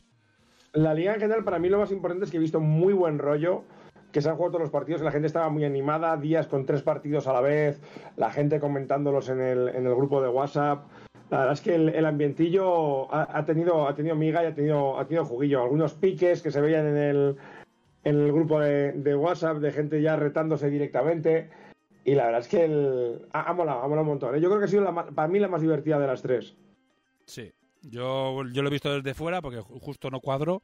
La 0.73 0.93
liga 0.93 1.13
en 1.13 1.19
general, 1.19 1.43
para 1.43 1.59
mí 1.59 1.69
lo 1.69 1.79
más 1.79 1.91
importante 1.91 2.25
es 2.25 2.31
que 2.31 2.37
he 2.37 2.41
visto 2.41 2.59
muy 2.59 2.93
buen 2.93 3.19
rollo, 3.19 3.63
que 4.11 4.21
se 4.21 4.29
han 4.29 4.35
jugado 4.35 4.53
todos 4.53 4.61
los 4.63 4.71
partidos, 4.71 5.01
que 5.01 5.05
la 5.05 5.11
gente 5.11 5.27
estaba 5.27 5.49
muy 5.49 5.65
animada, 5.65 6.15
días 6.17 6.47
con 6.47 6.65
tres 6.65 6.81
partidos 6.81 7.27
a 7.27 7.33
la 7.33 7.41
vez, 7.41 7.81
la 8.15 8.31
gente 8.31 8.59
comentándolos 8.59 9.29
en 9.29 9.41
el, 9.41 9.69
en 9.69 9.85
el 9.85 9.95
grupo 9.95 10.21
de 10.21 10.29
WhatsApp. 10.29 10.85
La 11.29 11.39
verdad 11.39 11.53
es 11.53 11.61
que 11.61 11.75
el, 11.75 12.05
ambientillo 12.05 13.13
ha, 13.13 13.43
tenido, 13.43 13.87
ha 13.87 13.95
tenido 13.95 14.15
miga 14.15 14.43
y 14.43 14.45
ha 14.45 14.55
tenido, 14.55 14.97
ha 14.97 15.05
tenido 15.05 15.25
juguillo. 15.25 15.61
Algunos 15.61 15.93
piques 15.93 16.41
que 16.41 16.51
se 16.51 16.61
veían 16.61 16.87
en 16.87 16.97
el, 16.97 17.35
en 18.05 18.19
el 18.21 18.31
grupo 18.31 18.61
de, 18.61 19.15
WhatsApp 19.15 19.57
de 19.57 19.73
gente 19.73 20.01
ya 20.01 20.15
retándose 20.15 20.69
directamente. 20.69 21.49
Y 22.05 22.15
la 22.15 22.27
verdad 22.27 22.39
es 22.39 22.47
que 22.47 22.63
el, 22.63 23.27
ha, 23.33 23.49
ha 23.49 23.53
molado, 23.53 23.81
ha 23.81 23.87
molado 23.89 24.03
un 24.03 24.07
montón. 24.07 24.35
¿eh? 24.35 24.39
Yo 24.39 24.47
creo 24.47 24.59
que 24.59 24.65
ha 24.65 24.69
sido 24.69 24.85
para 25.13 25.27
mí 25.27 25.39
la 25.39 25.49
más 25.49 25.61
divertida 25.61 25.99
de 25.99 26.07
las 26.07 26.21
tres. 26.21 26.55
Sí. 27.25 27.51
Yo, 27.81 28.43
yo 28.53 28.61
lo 28.61 28.69
he 28.69 28.71
visto 28.71 28.93
desde 28.93 29.13
fuera 29.13 29.41
porque 29.41 29.59
justo 29.59 30.09
no 30.09 30.21
cuadro, 30.21 30.63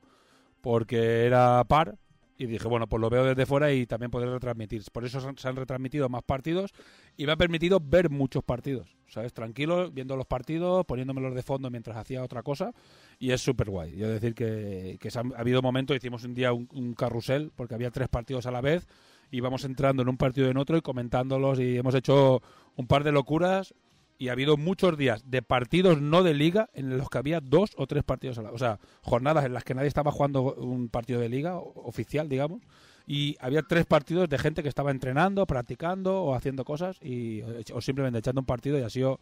porque 0.62 1.26
era 1.26 1.62
par. 1.66 1.98
Y 2.38 2.48
dije, 2.48 2.68
bueno, 2.68 2.88
pues 2.88 3.00
lo 3.00 3.10
veo 3.10 3.24
desde 3.24 3.46
fuera 3.46 3.72
y 3.72 3.86
también 3.86 4.10
poder 4.10 4.30
retransmitir. 4.30 4.84
Por 4.92 5.06
eso 5.06 5.20
se 5.36 5.48
han 5.48 5.56
retransmitido 5.56 6.10
más 6.10 6.24
partidos 6.24 6.72
y 7.16 7.26
me 7.26 7.32
ha 7.32 7.38
permitido 7.38 7.80
ver 7.80 8.10
muchos 8.10 8.44
partidos. 8.44 8.96
¿Sabes? 9.08 9.32
Tranquilo, 9.34 9.92
viendo 9.92 10.18
los 10.18 10.26
partidos, 10.26 10.86
poniéndomelos 10.86 11.36
de 11.36 11.44
fondo 11.44 11.70
mientras 11.70 11.96
hacía 11.98 12.24
otra 12.24 12.42
cosa. 12.42 12.74
Y 13.20 13.32
es 13.32 13.42
súper 13.42 13.70
guay. 13.70 13.96
Yo 13.96 14.10
decir 14.10 14.34
que, 14.34 14.98
que 15.00 15.10
ha, 15.10 15.40
habido 15.40 15.62
momentos, 15.62 15.96
hicimos 15.96 16.24
un 16.24 16.34
día 16.34 16.52
un, 16.52 16.96
carrusel, 16.96 17.52
porque 17.56 17.76
había 17.76 17.92
tres 17.92 18.10
partidos 18.10 18.48
a 18.48 18.52
la 18.52 18.62
vez. 18.62 18.88
Íbamos 19.30 19.66
entrando 19.66 20.02
en 20.02 20.10
un 20.10 20.18
partido 20.18 20.48
y 20.48 20.52
en 20.52 20.58
otro 20.58 20.78
y 20.78 20.82
comentándolos. 20.82 21.60
Y 21.60 21.78
hemos 21.78 21.94
hecho 21.94 22.42
un 22.76 22.88
par 22.88 23.04
de 23.04 23.12
locuras 23.12 23.76
y 24.18 24.30
ha 24.30 24.34
habido 24.34 24.58
muchos 24.58 24.98
días 24.98 25.24
de 25.26 25.42
partidos 25.42 26.02
no 26.02 26.24
de 26.24 26.34
liga 26.34 26.70
en 26.74 26.98
los 26.98 27.10
que 27.10 27.18
había 27.18 27.40
dos 27.40 27.72
o 27.78 27.88
tres 27.88 28.04
partidos 28.04 28.38
a 28.38 28.44
la 28.44 28.52
O 28.52 28.58
sea, 28.58 28.80
jornadas 29.02 29.46
en 29.46 29.54
las 29.54 29.64
que 29.64 29.74
nadie 29.74 29.88
estaba 29.88 30.12
jugando 30.12 30.54
un 30.56 30.90
partido 30.90 31.20
de 31.20 31.30
liga 31.30 31.58
oficial, 31.58 32.30
digamos, 32.30 32.62
y 33.06 33.36
había 33.40 33.64
tres 33.64 33.86
partidos 33.86 34.30
de 34.30 34.38
gente 34.38 34.64
que 34.64 34.70
estaba 34.70 34.92
entrenando, 34.92 35.46
practicando 35.46 36.24
o 36.24 36.36
haciendo 36.36 36.64
cosas 36.64 36.98
y 37.02 37.42
o 37.74 37.82
simplemente 37.82 38.20
echando 38.20 38.42
un 38.42 38.46
partido 38.46 38.80
y 38.80 38.84
ha 38.84 38.90
sido 38.90 39.20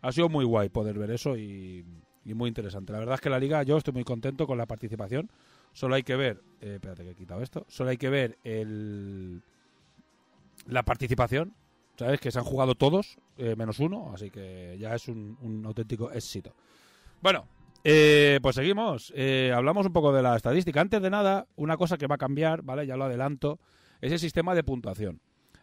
ha 0.00 0.12
sido 0.12 0.28
muy 0.28 0.44
guay 0.44 0.68
poder 0.68 0.98
ver 0.98 1.10
eso 1.10 1.36
y, 1.36 1.84
muy 2.24 2.48
interesante. 2.48 2.92
La 2.92 2.98
verdad 2.98 3.14
es 3.14 3.22
que 3.22 3.30
la 3.30 3.38
liga 3.38 3.62
yo 3.62 3.78
estoy 3.78 3.94
muy 3.94 4.04
contento 4.04 4.46
con 4.46 4.58
la 4.58 4.66
participación. 4.66 5.30
Solo 5.72 5.94
hay 5.94 6.02
que 6.02 6.14
ver, 6.14 6.42
eh, 6.60 6.74
espérate 6.74 7.02
que 7.02 7.10
he 7.12 7.14
quitado 7.14 7.40
esto, 7.40 7.64
solo 7.68 7.88
hay 7.88 7.96
que 7.96 8.10
ver 8.10 8.36
el 8.44 9.42
la 10.66 10.82
participación 10.82 11.54
¿Sabes? 11.98 12.20
Que 12.20 12.30
se 12.30 12.38
han 12.38 12.44
jugado 12.44 12.76
todos, 12.76 13.18
eh, 13.36 13.56
menos 13.56 13.80
uno, 13.80 14.12
así 14.14 14.30
que 14.30 14.76
ya 14.78 14.94
es 14.94 15.08
un, 15.08 15.62
auténtico 15.66 16.12
éxito. 16.12 16.54
Bueno, 17.20 17.46
eh, 17.82 18.38
pues 18.40 18.54
seguimos. 18.54 19.12
Eh, 19.16 19.52
hablamos 19.52 19.84
un 19.84 19.92
poco 19.92 20.12
de 20.12 20.22
la 20.22 20.36
estadística. 20.36 20.80
Antes 20.80 21.02
de 21.02 21.10
nada, 21.10 21.48
una 21.56 21.76
cosa 21.76 21.98
que 21.98 22.06
va 22.06 22.14
a 22.14 22.18
cambiar, 22.18 22.62
¿vale? 22.62 22.86
Ya 22.86 22.96
lo 22.96 23.04
adelanto, 23.04 23.58
es 24.00 24.12
el 24.12 24.20
sistema 24.20 24.54
de 24.54 24.62
puntuación. 24.62 25.20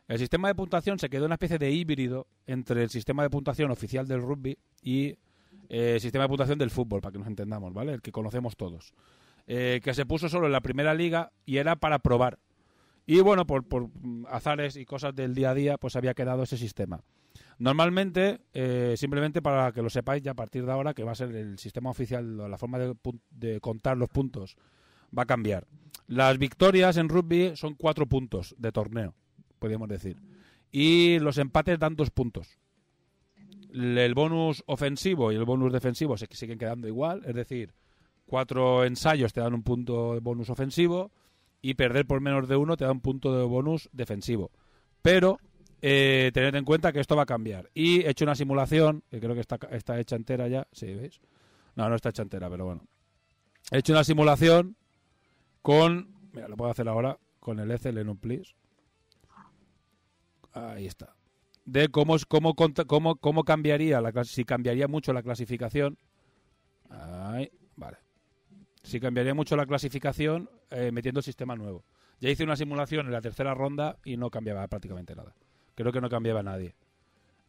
El 0.10 0.20
sistema 0.20 0.50
de 0.50 0.56
puntuación 0.56 1.00
se 1.00 1.10
quedó 1.10 1.26
una 1.26 1.36
especie 1.36 1.58
de 1.58 1.72
híbrido 1.72 2.28
entre 2.48 2.84
el 2.84 2.90
sistema 2.90 3.24
de 3.24 3.30
puntuación 3.30 3.72
oficial 3.72 4.06
del 4.06 4.22
rugby 4.22 4.58
y 4.82 5.16
el 5.70 6.02
sistema 6.02 6.26
de 6.26 6.28
puntuación 6.28 6.60
del 6.60 6.70
fútbol, 6.70 7.00
para 7.00 7.14
que 7.14 7.20
nos 7.20 7.28
entendamos, 7.28 7.74
¿vale? 7.74 7.94
El 7.94 8.02
que 8.02 8.12
conocemos 8.12 8.58
todos. 8.58 8.94
que 9.48 9.94
se 9.94 10.06
puso 10.06 10.28
solo 10.28 10.48
en 10.48 10.52
la 10.52 10.62
primera 10.62 10.94
liga 10.94 11.32
y 11.46 11.58
era 11.58 11.78
para 11.78 12.00
probar 12.00 12.40
y 13.06 13.20
bueno, 13.22 13.46
por, 13.46 13.68
por 13.68 13.90
azares 14.30 14.76
y 14.76 14.86
cosas 14.86 15.16
del 15.16 15.36
día 15.36 15.52
a 15.52 15.54
día, 15.54 15.78
pues 15.78 15.96
había 15.96 16.14
quedado 16.14 16.44
ese 16.44 16.58
sistema. 16.58 17.02
Normalmente, 17.58 18.42
eh, 18.54 18.96
simplemente 18.98 19.42
para 19.42 19.72
que 19.72 19.82
lo 19.82 19.90
sepáis 19.90 20.22
ya 20.22 20.32
a 20.32 20.36
partir 20.36 20.66
de 20.66 20.72
ahora, 20.72 20.94
que 20.94 21.04
va 21.04 21.14
a 21.14 21.16
ser 21.16 21.34
el 21.36 21.58
sistema 21.58 21.90
oficial, 21.90 22.38
la 22.50 22.58
forma 22.58 22.80
de, 22.80 23.60
contar 23.62 23.98
los 23.98 24.10
puntos 24.10 24.58
va 25.18 25.24
a 25.24 25.26
cambiar. 25.26 25.66
Las 26.08 26.38
victorias 26.38 26.98
en 26.98 27.10
rugby 27.10 27.54
son 27.56 27.76
cuatro 27.76 28.08
puntos 28.08 28.56
de 28.58 28.72
torneo, 28.72 29.16
podríamos 29.60 29.88
decir. 29.88 30.18
Y 30.72 31.20
los 31.20 31.38
empates 31.38 31.80
dan 31.80 31.96
dos 31.96 32.10
puntos. 32.10 32.60
El 33.72 34.14
bonus 34.14 34.64
ofensivo 34.68 35.32
y 35.32 35.36
el 35.36 35.46
bonus 35.46 35.72
defensivo 35.72 36.18
se 36.18 36.28
siguen 36.32 36.58
quedando 36.58 36.88
igual, 36.88 37.24
es 37.26 37.36
decir, 37.36 37.74
cuatro 38.26 38.86
ensayos 38.86 39.34
te 39.34 39.42
dan 39.42 39.54
un 39.54 39.64
punto 39.64 40.14
de 40.14 40.20
bonus 40.20 40.50
ofensivo, 40.50 41.12
y 41.66 41.74
perder 41.74 42.06
por 42.06 42.22
menos 42.22 42.48
de 42.48 42.56
uno 42.56 42.78
te 42.78 42.86
da 42.86 42.92
un 42.92 43.02
punto 43.02 43.36
de 43.36 43.44
bonus 43.44 43.90
defensivo. 43.92 44.52
Pero 45.02 45.40
eh, 45.82 46.30
tened 46.32 46.54
en 46.54 46.64
cuenta 46.64 46.94
que 46.94 47.00
esto 47.00 47.16
va 47.16 47.24
a 47.24 47.26
cambiar. 47.26 47.72
Y 47.74 48.02
he 48.02 48.12
hecho 48.12 48.24
una 48.24 48.36
simulación, 48.36 49.02
que 49.10 49.20
creo 49.20 49.34
que 49.34 49.42
está, 49.42 49.58
está 49.72 50.00
hecha 50.00 50.16
entera 50.16 50.48
ya. 50.48 50.68
¿Sí, 50.72 50.94
veis? 50.94 51.20
No, 51.76 51.90
no 51.90 51.96
está 51.96 52.10
hecha 52.10 52.22
entera, 52.22 52.52
pero 52.52 52.66
bueno. 52.66 52.84
He 53.72 53.80
hecho 53.80 53.94
una 53.94 54.04
simulación 54.04 54.78
con... 55.64 56.14
Mira, 56.34 56.48
lo 56.48 56.56
puedo 56.56 56.70
hacer 56.70 56.88
ahora 56.88 57.18
con 57.40 57.60
el 57.60 57.72
Excel 57.72 57.98
en 57.98 58.10
un 58.10 58.18
please. 58.18 58.54
Ahí 60.54 60.86
está. 60.86 61.16
De 61.66 61.90
cómo, 61.90 62.16
cómo, 62.28 62.54
cómo, 62.54 63.16
cómo 63.16 63.44
cambiaría, 63.44 64.02
la, 64.02 64.24
si 64.24 64.46
cambiaría 64.46 64.88
mucho 64.88 65.14
la 65.14 65.24
clasificación. 65.24 65.98
Ahí, 66.92 67.50
vale 67.76 68.05
si 68.86 69.00
cambiaría 69.00 69.34
mucho 69.34 69.56
la 69.56 69.66
clasificación 69.66 70.50
eh, 70.70 70.92
metiendo 70.92 71.20
el 71.20 71.24
sistema 71.24 71.56
nuevo. 71.56 71.84
Ya 72.20 72.30
hice 72.30 72.44
una 72.44 72.56
simulación 72.56 73.08
en 73.08 73.12
la 73.12 73.22
tercera 73.22 73.54
ronda 73.54 73.98
y 74.06 74.16
no 74.16 74.30
cambiaba 74.30 74.68
prácticamente 74.68 75.16
nada. 75.16 75.34
Creo 75.74 75.92
que 75.92 76.00
no 76.00 76.10
cambiaba 76.10 76.44
nadie. 76.44 76.76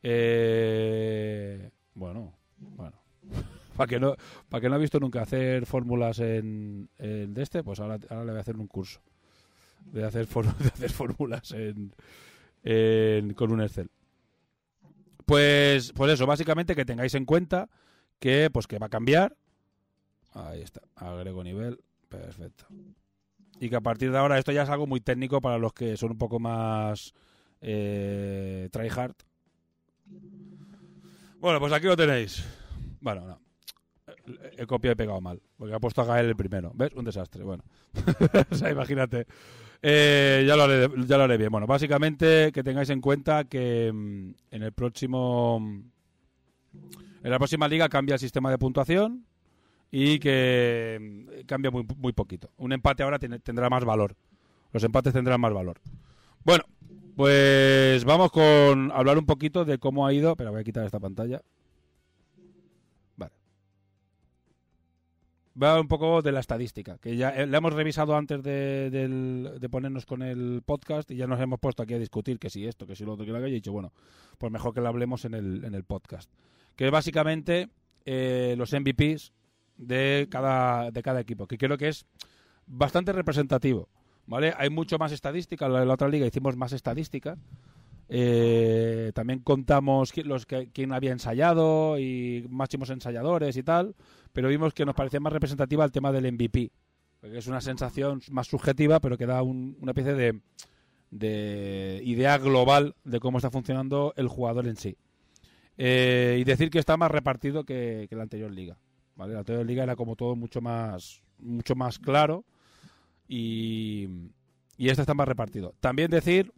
Eh, 0.03 1.71
bueno, 1.95 2.33
bueno. 2.59 2.97
para 3.77 3.87
que 3.87 4.01
no 4.01 4.17
que 4.61 4.69
no 4.69 4.75
ha 4.75 4.79
visto 4.79 4.99
nunca 4.99 5.23
hacer 5.23 5.67
fórmulas 5.67 6.19
en, 6.21 6.89
de 6.99 7.43
este, 7.43 7.63
pues 7.63 7.79
ahora, 7.81 7.99
ahora, 8.09 8.25
le 8.25 8.31
voy 8.31 8.39
a 8.39 8.41
hacer 8.41 8.57
un 8.57 8.67
curso 8.67 9.01
de 9.93 10.05
hacer, 10.05 10.27
hacer 10.73 10.91
fórmulas 10.91 11.53
en, 11.53 11.93
con 13.35 13.53
un 13.53 13.63
Excel. 13.63 13.91
Pues, 15.27 15.93
pues 15.93 16.13
eso, 16.13 16.27
básicamente 16.27 16.75
que 16.75 16.85
tengáis 16.85 17.15
en 17.15 17.25
cuenta 17.25 17.69
que 18.19 18.49
pues 18.51 18.67
que 18.67 18.79
va 18.79 18.87
a 18.87 18.91
cambiar 18.91 19.37
Ahí 20.37 20.61
está, 20.61 20.83
agrego 20.97 21.43
nivel, 21.43 21.81
perfecto. 22.11 22.67
Y 23.59 23.71
que 23.71 23.77
a 23.77 23.81
partir 23.81 24.13
de 24.13 24.19
ahora 24.19 24.39
esto 24.39 24.53
ya 24.53 24.65
es 24.65 24.69
algo 24.69 24.87
muy 24.87 25.01
técnico 25.01 25.41
para 25.41 25.57
los 25.57 25.73
que 25.73 25.97
son 25.97 26.11
un 26.11 26.19
poco 26.19 26.39
más 26.39 27.15
eh, 27.63 28.69
tryhard. 28.71 29.15
Bueno, 31.41 31.59
pues 31.59 31.73
aquí 31.73 31.87
lo 31.87 31.97
tenéis. 31.97 32.45
Bueno, 33.01 33.27
no. 33.27 33.41
He 34.59 34.67
copiado 34.67 34.93
y 34.93 34.97
pegado 34.97 35.21
mal, 35.23 35.41
porque 35.57 35.75
ha 35.75 35.81
puesto 35.81 36.03
a 36.03 36.05
Gael 36.05 36.27
el 36.27 36.37
primero. 36.37 36.71
¿Ves? 36.75 36.93
Un 36.95 37.05
desastre. 37.05 37.43
Bueno, 37.43 37.65
o 38.51 38.55
sea, 38.55 38.71
imagínate. 38.71 39.27
Eh, 39.81 40.45
ya, 40.47 40.55
lo 40.57 40.65
haré, 40.65 40.89
ya 41.07 41.17
lo 41.17 41.25
haré 41.25 41.39
bien. 41.39 41.51
Bueno, 41.51 41.67
básicamente 41.67 42.51
que 42.53 42.63
tengáis 42.63 42.91
en 42.91 43.01
cuenta 43.01 43.45
que 43.45 43.91
mm, 43.93 44.31
en 44.51 44.63
el 44.63 44.73
próximo. 44.73 45.83
En 47.23 47.31
la 47.31 47.39
próxima 47.39 47.69
liga 47.69 47.89
cambia 47.89 48.15
el 48.15 48.21
sistema 48.21 48.51
de 48.51 48.59
puntuación 48.59 49.25
y 49.91 50.19
que 50.19 50.99
mm, 51.01 51.47
cambia 51.47 51.71
muy, 51.71 51.87
muy 51.97 52.13
poquito. 52.13 52.51
Un 52.57 52.73
empate 52.73 53.03
ahora 53.03 53.19
tendrá 53.19 53.71
más 53.71 53.85
valor. 53.85 54.17
Los 54.73 54.85
empates 54.85 55.13
tendrán 55.13 55.41
más 55.41 55.53
valor. 55.53 55.81
Bueno, 56.45 56.65
pues 57.17 58.05
vamos 58.05 58.31
con 58.31 58.93
hablar 58.93 59.19
un 59.19 59.27
poquito 59.27 59.65
de 59.65 59.79
cómo 59.79 60.07
ha 60.07 60.13
ido. 60.13 60.37
Pero 60.37 60.51
voy 60.51 60.61
a 60.61 60.65
quitar 60.65 60.85
esta 60.85 61.01
pantalla. 61.01 61.41
Vale. 63.17 63.33
Voy 65.55 65.67
a 65.67 65.71
hablar 65.71 65.83
un 65.83 65.89
poco 65.89 66.21
de 66.21 66.33
la 66.33 66.41
estadística, 66.41 66.99
que 66.99 67.17
ya 67.17 67.31
eh, 67.31 67.47
la 67.47 67.59
hemos 67.59 67.73
revisado 67.73 68.17
antes 68.17 68.43
de, 68.43 68.91
de, 68.91 69.69
ponernos 69.71 70.05
con 70.05 70.23
el 70.23 70.63
podcast 70.67 71.11
y 71.11 71.17
ya 71.17 71.27
nos 71.27 71.41
hemos 71.41 71.59
puesto 71.59 71.83
aquí 71.83 71.95
a 71.95 71.99
discutir 71.99 72.39
que 72.39 72.51
si 72.51 72.67
esto, 72.67 72.87
que 72.87 72.97
si 72.97 73.05
lo 73.05 73.15
otro, 73.15 73.25
que 73.25 73.33
lo 73.33 73.41
que 73.41 73.47
he 73.47 73.51
dicho, 73.51 73.73
bueno, 73.73 73.93
pues 74.37 74.53
mejor 74.53 74.75
que 74.75 74.83
lo 74.83 74.89
hablemos 74.89 75.25
en 75.25 75.35
el, 75.35 75.65
en 75.65 75.75
el 75.75 75.85
podcast. 75.85 76.31
Que 76.77 76.91
básicamente 76.91 77.71
eh, 78.05 78.55
los 78.59 78.73
MVPs 78.73 79.33
de 79.77 80.27
cada, 80.31 80.91
de 80.91 81.03
cada 81.03 81.21
equipo, 81.21 81.47
que 81.47 81.59
creo 81.59 81.79
que 81.79 81.89
es 81.89 82.07
bastante 82.67 83.13
representativo. 83.13 83.89
¿vale? 84.27 84.53
Hay 84.57 84.71
mucho 84.71 84.99
más 84.99 85.13
estadística, 85.13 85.67
en 85.67 85.73
la, 85.73 85.95
otra 85.95 86.09
liga 86.09 86.27
hicimos 86.27 86.57
más 86.57 86.73
estadística. 86.73 87.37
Eh, 88.09 89.11
también 89.15 89.41
contamos 89.41 90.17
los 90.17 90.47
que, 90.47 90.71
quién 90.73 90.93
había 90.93 91.11
ensayado 91.11 91.99
y 91.99 92.47
máximos 92.49 92.91
ensayadores 92.91 93.57
y 93.57 93.63
tal, 93.63 93.97
pero 94.33 94.49
vimos 94.49 94.75
que 94.75 94.85
nos 94.85 94.95
parecía 94.95 95.19
más 95.21 95.33
representativa 95.33 95.85
el 95.85 95.91
tema 95.91 96.13
del 96.13 96.33
MVP, 96.33 96.71
porque 97.21 97.39
es 97.39 97.47
una 97.49 97.61
sensación 97.61 98.21
más 98.31 98.47
subjetiva, 98.47 99.01
pero 99.01 99.19
que 99.19 99.27
da 99.27 99.43
una 99.43 99.91
especie 99.91 100.15
de, 100.15 100.41
de 101.11 102.01
idea 102.05 102.39
global 102.39 102.95
de 103.03 103.19
cómo 103.19 103.39
está 103.39 103.51
funcionando 103.51 104.13
el 104.17 104.29
jugador 104.29 104.69
en 104.69 104.77
sí. 104.77 104.97
Eh, 105.79 106.39
y 106.41 106.45
decir 106.45 106.71
que 106.71 106.79
está 106.79 106.97
más 106.97 107.11
repartido 107.11 107.65
que 107.65 108.09
la 108.11 108.23
anterior 108.23 108.51
liga. 108.51 108.79
¿Vale? 109.17 109.35
La 109.35 109.43
de 109.43 109.65
liga 109.65 109.83
era 109.83 109.97
como 109.97 110.17
todo 110.17 110.37
mucho 110.37 110.61
más, 110.61 111.23
mucho 111.39 111.75
más 111.75 111.99
claro 111.99 112.45
y, 113.29 114.09
y 114.77 114.89
este 114.89 115.03
está 115.03 115.15
más 115.15 115.29
repartido. 115.29 115.75
También 115.81 116.11
decir 116.11 116.53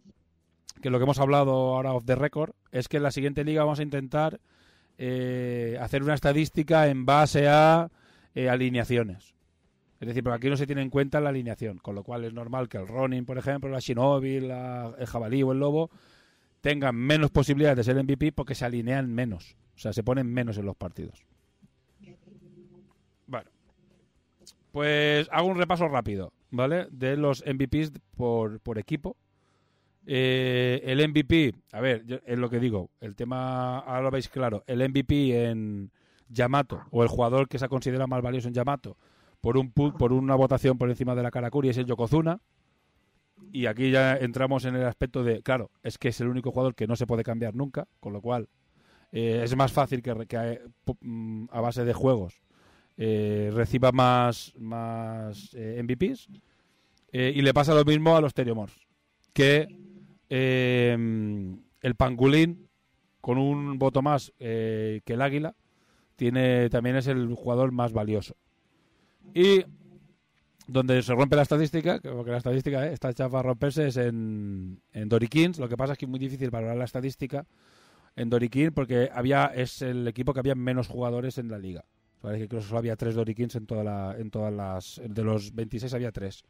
que 0.81 0.89
lo 0.89 0.99
que 0.99 1.03
hemos 1.03 1.19
hablado 1.19 1.51
ahora 1.51 1.93
off 1.93 2.05
the 2.05 2.15
record 2.15 2.51
es 2.71 2.87
que 2.87 2.97
en 2.97 3.03
la 3.03 3.11
siguiente 3.11 3.43
liga 3.43 3.63
vamos 3.63 3.79
a 3.79 3.83
intentar 3.83 4.39
eh, 4.97 5.77
hacer 5.79 6.03
una 6.03 6.13
estadística 6.13 6.87
en 6.87 7.05
base 7.05 7.47
a 7.47 7.89
eh, 8.35 8.49
alineaciones. 8.49 9.33
Es 9.99 10.07
decir, 10.07 10.23
porque 10.23 10.37
aquí 10.37 10.49
no 10.49 10.55
se 10.55 10.65
tiene 10.65 10.81
en 10.81 10.89
cuenta 10.89 11.19
la 11.19 11.29
alineación, 11.29 11.77
con 11.77 11.95
lo 11.95 12.03
cual 12.03 12.23
es 12.23 12.33
normal 12.33 12.69
que 12.69 12.77
el 12.77 12.87
Ronin, 12.87 13.25
por 13.25 13.37
ejemplo, 13.37 13.69
la 13.69 13.79
Shinobi, 13.79 14.35
el 14.35 15.05
Jabalí 15.05 15.43
o 15.43 15.51
el 15.51 15.59
Lobo 15.59 15.89
tengan 16.61 16.95
menos 16.95 17.31
posibilidades 17.31 17.77
de 17.77 17.83
ser 17.83 18.01
MVP 18.01 18.31
porque 18.31 18.55
se 18.55 18.65
alinean 18.65 19.13
menos. 19.13 19.57
O 19.75 19.79
sea, 19.79 19.91
se 19.91 20.03
ponen 20.03 20.27
menos 20.31 20.57
en 20.57 20.65
los 20.65 20.75
partidos. 20.75 21.25
Pues 24.71 25.27
hago 25.31 25.47
un 25.47 25.57
repaso 25.57 25.87
rápido, 25.87 26.33
¿vale? 26.51 26.87
De 26.91 27.17
los 27.17 27.43
MVPs 27.45 27.91
por, 28.15 28.59
por 28.59 28.77
equipo. 28.77 29.15
Eh, 30.05 30.81
el 30.85 31.07
MVP, 31.07 31.53
a 31.71 31.81
ver, 31.81 32.21
es 32.25 32.37
lo 32.37 32.49
que 32.49 32.59
digo, 32.59 32.89
el 32.99 33.15
tema, 33.15 33.79
ahora 33.79 34.01
lo 34.01 34.11
veis 34.11 34.27
claro, 34.29 34.63
el 34.65 34.87
MVP 34.89 35.49
en, 35.49 35.91
Yamato 36.29 36.83
o 36.91 37.03
el 37.03 37.09
jugador 37.09 37.47
que 37.47 37.59
se 37.59 37.67
considera 37.67 38.07
más 38.07 38.21
valioso 38.21 38.47
en 38.47 38.53
Yamato 38.53 38.97
por 39.41 39.57
un 39.57 39.71
por 39.71 40.13
una 40.13 40.35
votación 40.35 40.77
por 40.77 40.89
encima 40.89 41.15
de 41.15 41.23
la 41.23 41.31
Karakuri 41.31 41.69
es 41.69 41.77
el 41.77 41.85
Yokozuna. 41.85 42.39
Y 43.51 43.67
aquí 43.67 43.89
ya 43.89 44.17
entramos 44.17 44.65
en 44.65 44.75
el 44.75 44.85
aspecto 44.85 45.23
de, 45.23 45.41
claro, 45.41 45.71
es 45.81 45.97
que 45.97 46.09
es 46.09 46.19
el 46.19 46.27
único 46.27 46.51
jugador 46.51 46.75
que 46.75 46.87
no 46.87 46.97
se 46.97 47.07
puede 47.07 47.23
cambiar 47.23 47.55
nunca, 47.55 47.87
con 48.01 48.11
lo 48.11 48.21
cual 48.21 48.49
eh, 49.13 49.41
es 49.43 49.55
más 49.55 49.71
fácil 49.71 50.01
que, 50.01 50.13
que 50.27 50.61
mm, 51.01 51.45
a 51.49 51.61
base 51.61 51.85
de 51.85 51.93
juegos 51.93 52.41
eh, 53.01 53.49
reciba 53.53 53.93
más, 53.93 54.53
más 54.57 55.53
eh, 55.53 55.81
MVPs. 55.81 56.27
y 57.13 57.41
le 57.41 57.53
pasa 57.53 57.73
lo 57.73 57.85
mismo 57.85 58.17
a 58.17 58.21
los 58.21 58.33
Teriomors, 58.33 58.73
que 59.31 59.67
el 60.27 61.95
pangolín 61.95 62.67
con 63.21 63.37
un 63.37 63.79
voto 63.79 64.01
más 64.01 64.33
que 64.37 65.01
el 65.05 65.21
águila, 65.21 65.55
tiene 66.17 66.69
también 66.69 66.97
es 66.97 67.07
el 67.07 67.33
jugador 67.33 67.71
más 67.71 67.93
valioso. 67.93 68.35
Y 69.33 69.63
donde 70.67 71.01
se 71.01 71.15
rompe 71.15 71.37
la 71.37 71.43
estadística, 71.43 71.99
porque 72.01 72.31
la 72.31 72.37
estadística 72.37 72.85
está 72.87 73.11
hecha 73.11 73.29
para 73.29 73.43
romperse, 73.43 73.87
es 73.87 73.95
en, 73.95 74.81
en. 74.91 75.09
Lo 75.57 75.69
que 75.69 75.77
pasa 75.77 75.93
es 75.93 75.97
que 75.97 76.05
es 76.05 76.09
muy 76.09 76.19
difícil 76.19 76.49
valorar 76.49 76.75
la 76.75 76.83
estadística 76.83 77.45
en 78.17 78.29
Dorikin 78.29 78.71
porque 78.71 79.09
había 79.13 79.45
es 79.45 79.81
el 79.81 80.05
equipo 80.07 80.33
que 80.33 80.41
había 80.41 80.55
menos 80.55 80.89
jugadores 80.89 81.37
en 81.37 81.49
la 81.49 81.57
liga. 81.57 81.85
Parece 82.21 82.47
que 82.47 82.61
solo 82.61 82.79
había 82.79 82.95
tres 82.95 83.15
Dorikins 83.15 83.55
en, 83.55 83.65
toda 83.65 83.83
la, 83.83 84.15
en 84.17 84.29
todas 84.29 84.53
las... 84.53 85.01
De 85.05 85.23
los 85.23 85.55
26 85.55 85.93
había 85.93 86.11
tres. 86.11 86.43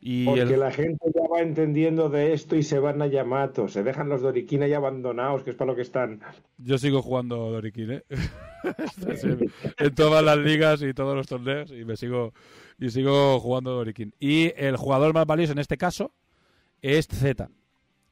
Y 0.00 0.26
Porque 0.26 0.56
la 0.56 0.70
gente 0.70 1.06
ya 1.14 1.26
va 1.28 1.40
entendiendo 1.40 2.10
de 2.10 2.34
esto 2.34 2.54
y 2.56 2.62
se 2.62 2.78
van 2.78 3.00
a 3.00 3.06
Yamato. 3.06 3.66
Se 3.68 3.82
dejan 3.82 4.08
los 4.08 4.20
Dorikin 4.20 4.62
ahí 4.62 4.74
abandonados, 4.74 5.42
que 5.42 5.50
es 5.50 5.56
para 5.56 5.70
lo 5.70 5.76
que 5.76 5.82
están. 5.82 6.20
Yo 6.58 6.76
sigo 6.76 7.00
jugando 7.02 7.50
Dorikin, 7.50 7.92
¿eh? 7.92 8.02
en 9.78 9.94
todas 9.94 10.24
las 10.24 10.38
ligas 10.38 10.82
y 10.82 10.92
todos 10.92 11.14
los 11.14 11.26
torneos 11.26 11.70
y 11.70 11.84
me 11.84 11.96
sigo 11.96 12.32
y 12.78 12.90
sigo 12.90 13.40
jugando 13.40 13.72
Dorikin. 13.72 14.14
Y 14.20 14.52
el 14.56 14.76
jugador 14.76 15.14
más 15.14 15.26
valioso 15.26 15.52
en 15.52 15.58
este 15.58 15.78
caso 15.78 16.12
es 16.82 17.06
Z. 17.06 17.48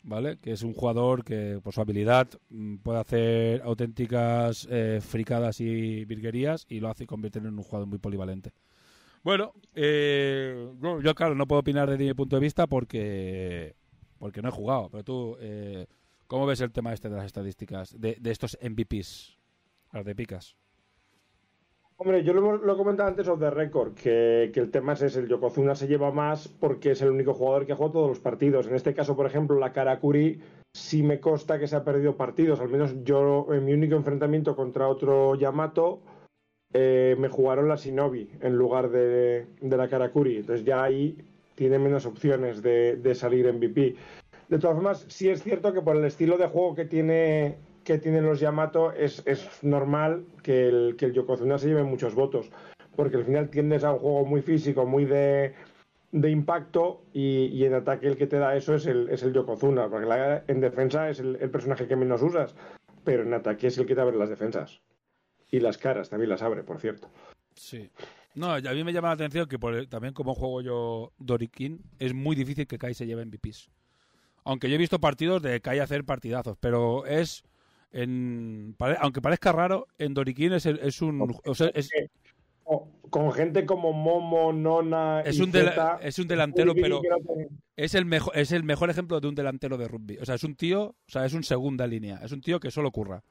¿vale? 0.05 0.39
Que 0.39 0.53
es 0.53 0.63
un 0.63 0.75
jugador 0.75 1.25
que 1.25 1.59
por 1.63 1.73
su 1.73 1.81
habilidad 1.81 2.29
mm, 2.51 2.77
puede 2.77 3.01
hacer 3.01 3.63
auténticas 3.63 4.69
eh, 4.71 5.01
fricadas 5.03 5.61
y 5.61 6.05
virguerías 6.05 6.67
y 6.69 6.81
lo 6.81 6.89
hace 6.89 7.05
y 7.05 7.07
convierte 7.07 7.41
en 7.41 7.47
un 7.47 7.63
jugador 7.63 7.89
muy 7.89 7.99
polivalente. 7.99 8.53
Bueno, 9.23 9.55
eh, 9.75 10.71
yo, 11.03 11.15
claro 11.15 11.35
no 11.35 11.47
puedo 11.49 11.61
opinar 11.61 11.91
desde 11.91 12.05
mi 12.05 12.15
punto 12.15 12.37
de 12.37 12.41
vista 12.41 12.67
porque 12.67 13.75
porque 14.19 14.43
no 14.43 14.49
he 14.49 14.53
jugado, 14.53 14.91
pero 14.91 15.03
tú 15.03 15.37
eh, 15.41 15.87
¿cómo 16.27 16.47
ves 16.47 16.61
el 16.61 16.73
tema 16.73 16.93
este 16.93 17.09
de 17.09 17.17
las 17.17 17.27
estadísticas 17.27 17.99
de, 17.99 18.17
de 18.21 18.31
estos 18.31 18.59
MVPs, 18.63 19.39
las 19.93 20.05
de 20.05 20.15
picas? 20.15 20.57
Hombre, 21.97 22.25
yo 22.25 22.33
lo, 22.33 22.57
lo 22.57 22.77
comentado 22.77 23.09
antes 23.09 23.29
of 23.29 23.39
the 23.39 23.51
record, 23.51 23.95
que, 23.95 24.51
el 24.53 24.71
tema 24.73 24.95
es 24.95 25.03
ese, 25.03 25.21
el 25.21 25.29
Yokozuna 25.29 25.77
se 25.77 25.87
lleva 25.87 26.11
más 26.11 26.49
porque 26.49 26.91
es 26.91 27.03
el 27.03 27.11
único 27.11 27.35
jugador 27.35 27.67
que 27.67 27.73
ha 27.73 27.77
jugado 27.77 27.93
todos 27.93 28.09
los 28.09 28.19
partidos. 28.19 28.67
En 28.67 28.75
este 28.75 28.95
caso, 28.95 29.15
por 29.15 29.27
ejemplo, 29.27 29.57
la 29.61 29.73
Karakuri 29.73 30.41
sí 30.73 31.05
me 31.05 31.21
consta 31.21 31.57
que 31.57 31.69
se 31.69 31.77
ha 31.77 31.85
perdido 31.85 32.17
partidos, 32.17 32.59
al 32.59 32.69
menos 32.69 33.05
yo 33.05 33.47
en 33.53 33.65
mi 33.65 33.73
único 33.75 33.95
enfrentamiento 33.95 34.57
contra 34.57 34.89
otro 34.89 35.37
Yamato 35.37 36.01
eh, 36.73 37.15
me 37.17 37.29
jugaron 37.29 37.69
la 37.69 37.77
Shinobi 37.77 38.29
en 38.41 38.57
lugar 38.57 38.91
de, 38.91 39.47
la 39.61 39.89
Karakuri, 39.89 40.39
entonces 40.39 40.67
ya 40.67 40.83
ahí 40.83 41.17
tiene 41.55 41.79
menos 41.79 42.07
opciones 42.07 42.61
de, 42.61 42.97
de 42.97 43.15
salir 43.15 43.53
MVP. 43.53 43.95
De 44.49 44.59
todas 44.59 44.75
formas, 44.75 45.07
sí 45.09 45.29
es 45.29 45.45
cierto 45.45 45.73
que 45.73 45.81
por 45.81 45.97
el 45.97 46.05
estilo 46.05 46.39
de 46.39 46.49
juego 46.49 46.75
que 46.75 46.87
tiene 46.87 47.57
que 47.85 47.99
tienen 47.99 48.25
los 48.25 48.41
Yamato 48.41 48.93
es, 48.93 49.23
normal 49.63 50.25
que 50.43 50.69
el, 50.69 50.97
que 50.97 51.07
el 51.07 51.13
Yokozuna 51.13 51.59
se 51.59 51.69
lleve 51.69 51.85
muchos 51.85 52.15
votos, 52.15 52.51
porque 52.97 53.17
al 53.17 53.25
final 53.25 53.51
tiendes 53.51 53.85
a 53.85 53.93
un 53.93 53.99
juego 53.99 54.25
muy 54.25 54.43
físico, 54.43 54.87
muy 54.87 55.05
de, 55.05 55.55
impacto 56.13 57.03
y, 57.13 57.65
en 57.65 57.75
ataque 57.75 58.07
el 58.07 58.17
que 58.17 58.27
te 58.27 58.39
da 58.39 58.57
eso 58.57 58.75
es 58.75 58.87
el, 58.87 59.09
es 59.11 59.23
el 59.23 59.33
Yokozuna, 59.33 59.89
porque 59.89 60.43
en 60.49 60.61
defensa 60.61 61.11
es 61.11 61.21
el, 61.21 61.37
personaje 61.51 61.87
que 61.87 61.97
menos 61.97 62.23
usas, 62.23 62.55
pero 63.05 63.23
en 63.23 63.35
ataque 63.35 63.67
es 63.67 63.79
el 63.79 63.87
que 63.87 63.95
te 63.95 64.01
abre 64.01 64.17
las 64.17 64.31
defensas. 64.31 64.81
Y 65.51 65.61
las 65.61 65.79
caras 65.79 66.09
también 66.09 66.31
las 66.31 66.43
abre, 66.43 66.65
por 66.65 66.81
cierto. 66.81 67.09
Sí. 67.55 67.91
No, 68.35 68.53
a 68.53 68.61
mí 68.61 68.83
me 68.83 68.93
llama 68.93 69.09
la 69.09 69.15
atención 69.15 69.47
que 69.47 69.59
también 69.89 70.15
como 70.15 70.35
juego 70.35 70.61
yo 70.63 71.13
Dorikin, 71.19 71.81
es 72.01 72.13
muy 72.15 72.35
difícil 72.35 72.67
que 72.67 72.79
Kai 72.79 72.95
se 72.95 73.07
lleve 73.07 73.25
MVPs. 73.25 73.71
Aunque 74.45 74.69
yo 74.69 74.75
he 74.75 74.79
visto 74.79 74.99
partidos 74.99 75.41
de 75.43 75.61
Kai 75.61 75.79
hacer 75.79 76.05
partidazos, 76.05 76.57
pero 76.59 77.07
es 77.07 77.45
aunque 79.01 79.23
parezca 79.23 79.53
raro, 79.53 79.87
en 79.99 80.15
Doriquín 80.15 80.53
es, 80.53 80.67
es 80.67 81.01
un... 81.03 81.19
con 83.11 83.33
gente 83.33 83.65
como 83.65 83.93
Momo, 83.93 84.53
Nona 84.53 85.21
es 85.21 85.39
un, 85.39 85.53
es 86.01 86.19
un 86.19 86.27
delantero, 86.27 86.75
pero 86.75 87.01
es 87.77 87.95
el, 87.95 88.05
mejor, 88.05 88.37
es 88.37 88.53
el 88.53 88.65
mejor 88.65 88.91
ejemplo 88.91 89.21
de 89.21 89.29
un 89.29 89.35
delantero 89.35 89.77
de 89.79 89.89
rugby. 89.89 90.19
O 90.19 90.25
sea, 90.25 90.35
es 90.35 90.45
un 90.45 90.57
tío, 90.57 90.83
o 90.83 91.11
sea, 91.11 91.25
es 91.25 91.35
un 91.35 91.45
segunda 91.45 91.87
línea. 91.87 92.21
Es 92.23 92.33
un 92.33 92.41
tío 92.41 92.59
que 92.59 92.71
solo 92.71 92.91
curra. 92.91 93.23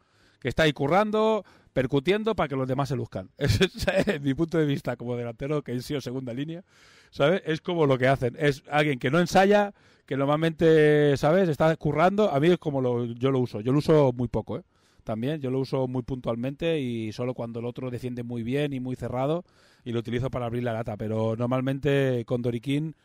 Que 0.43 0.49
está 0.49 0.63
ahí 0.63 0.73
currando, 0.73 1.43
percutiendo 1.73 2.35
para 2.35 2.47
que 2.47 2.55
los 2.55 2.67
demás 2.67 2.89
se 2.89 2.95
luzcan. 2.95 3.29
Es, 3.37 4.21
mi 4.21 4.35
punto 4.35 4.59
de 4.59 4.65
vista 4.65 4.95
como 4.95 5.15
delantero, 5.15 5.63
que 5.63 5.73
he 5.73 5.81
sido 5.81 6.01
segunda 6.01 6.33
línea, 6.33 6.63
¿sabes? 7.09 7.41
Es 7.45 7.61
como 7.61 7.87
lo 7.87 7.97
que 7.97 8.07
hacen. 8.07 8.35
Es 8.37 8.63
alguien 8.69 8.99
que 8.99 9.09
no 9.09 9.19
ensaya, 9.19 9.73
que 10.05 10.15
normalmente, 10.15 11.17
¿sabes? 11.17 11.49
Está 11.49 11.75
currando. 11.77 12.29
A 12.29 12.39
mí 12.39 12.49
es 12.49 12.59
como 12.59 12.81
lo, 12.81 13.05
yo 13.05 13.31
lo 13.31 13.39
uso. 13.39 13.61
Yo 13.61 13.71
lo 13.71 13.79
uso 13.79 14.13
muy 14.13 14.27
poco, 14.27 14.59
¿eh? 14.59 14.63
También, 15.03 15.41
yo 15.41 15.51
lo 15.51 15.59
uso 15.59 15.87
muy 15.87 16.03
puntualmente 16.03 16.79
y 16.79 17.11
solo 17.11 17.33
cuando 17.33 17.59
el 17.59 17.65
otro 17.65 17.89
defiende 17.91 18.23
muy 18.23 18.41
bien 18.43 18.71
y 18.71 18.79
muy 18.79 18.95
cerrado 18.95 19.43
y 19.83 19.91
lo 19.91 19.99
utilizo 19.99 20.29
para 20.29 20.45
abrir 20.45 20.63
la 20.63 20.73
lata. 20.73 20.95
Pero 20.97 21.35
normalmente 21.35 22.23
con 22.25 22.41
Doriquín, 22.41 22.95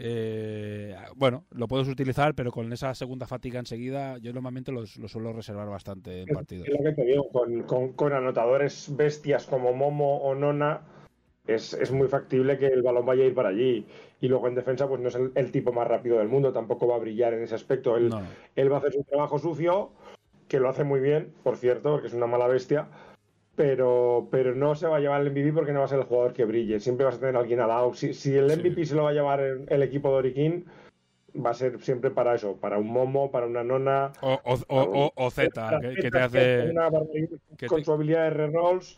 eh, 0.00 0.94
bueno, 1.16 1.44
lo 1.50 1.66
puedes 1.66 1.88
utilizar, 1.88 2.34
pero 2.34 2.52
con 2.52 2.72
esa 2.72 2.94
segunda 2.94 3.26
fatiga 3.26 3.58
enseguida, 3.58 4.18
yo 4.18 4.32
normalmente 4.32 4.70
lo 4.70 4.86
suelo 4.86 5.32
reservar 5.32 5.68
bastante 5.68 6.22
en 6.22 6.28
partidos. 6.28 6.68
Es 6.68 6.74
lo 6.74 6.84
que 6.84 6.92
te 6.92 7.04
digo, 7.04 7.28
con, 7.30 7.92
con 7.94 8.12
anotadores 8.12 8.94
bestias 8.96 9.46
como 9.46 9.72
Momo 9.72 10.18
o 10.18 10.36
Nona 10.36 10.82
es, 11.48 11.90
muy 11.90 12.08
factible 12.08 12.58
que 12.58 12.66
el 12.66 12.82
balón 12.82 13.06
vaya 13.06 13.24
a 13.24 13.26
ir 13.26 13.34
para 13.34 13.48
allí. 13.48 13.86
Y 14.20 14.28
luego 14.28 14.48
en 14.48 14.54
defensa, 14.54 14.86
pues 14.86 15.00
no 15.00 15.08
es 15.08 15.18
el, 15.34 15.50
tipo 15.50 15.72
más 15.72 15.88
rápido 15.88 16.18
del 16.18 16.28
mundo, 16.28 16.52
tampoco 16.52 16.86
va 16.86 16.96
a 16.96 17.00
brillar 17.00 17.34
en 17.34 17.42
ese 17.42 17.54
aspecto. 17.54 17.96
Él, 17.96 18.12
él 18.54 18.70
va 18.70 18.76
a 18.76 18.78
hacer 18.78 18.92
su 18.92 19.02
trabajo 19.04 19.38
sucio, 19.38 19.90
que 20.46 20.60
lo 20.60 20.68
hace 20.68 20.84
muy 20.84 21.00
bien, 21.00 21.32
por 21.42 21.56
cierto, 21.56 21.92
porque 21.92 22.08
es 22.08 22.14
una 22.14 22.26
mala 22.26 22.46
bestia. 22.46 22.88
Pero, 23.58 24.28
pero 24.30 24.54
no 24.54 24.76
se 24.76 24.86
va 24.86 24.98
a 24.98 25.00
llevar 25.00 25.20
el 25.20 25.32
MVP 25.32 25.52
porque 25.52 25.72
no 25.72 25.80
va 25.80 25.86
a 25.86 25.88
ser 25.88 25.98
el 25.98 26.04
jugador 26.04 26.32
que 26.32 26.44
brille. 26.44 26.78
Siempre 26.78 27.04
vas 27.04 27.16
a 27.16 27.18
tener 27.18 27.34
a 27.34 27.40
alguien 27.40 27.58
al 27.58 27.66
lado. 27.66 27.92
Si, 27.92 28.14
si 28.14 28.32
el 28.36 28.46
MVP 28.46 28.86
se 28.86 28.94
lo 28.94 29.02
va 29.02 29.10
a 29.10 29.12
llevar 29.12 29.40
el, 29.40 29.82
equipo 29.82 30.10
de 30.10 30.14
Oriquín, 30.14 30.66
va 31.34 31.50
a 31.50 31.54
ser 31.54 31.80
siempre 31.80 32.12
para 32.12 32.36
eso, 32.36 32.56
para 32.56 32.78
un 32.78 32.86
Momo, 32.86 33.32
para 33.32 33.48
una 33.48 33.64
Nona. 33.64 34.12
O, 34.20 34.38
o, 34.44 35.12
o, 35.12 35.30
Z, 35.32 35.80
que, 36.00 36.08
te 36.08 36.18
hace. 36.20 36.72
con 37.66 37.84
su 37.84 37.92
habilidad 37.92 38.22
de 38.22 38.30
re-rolls 38.30 38.96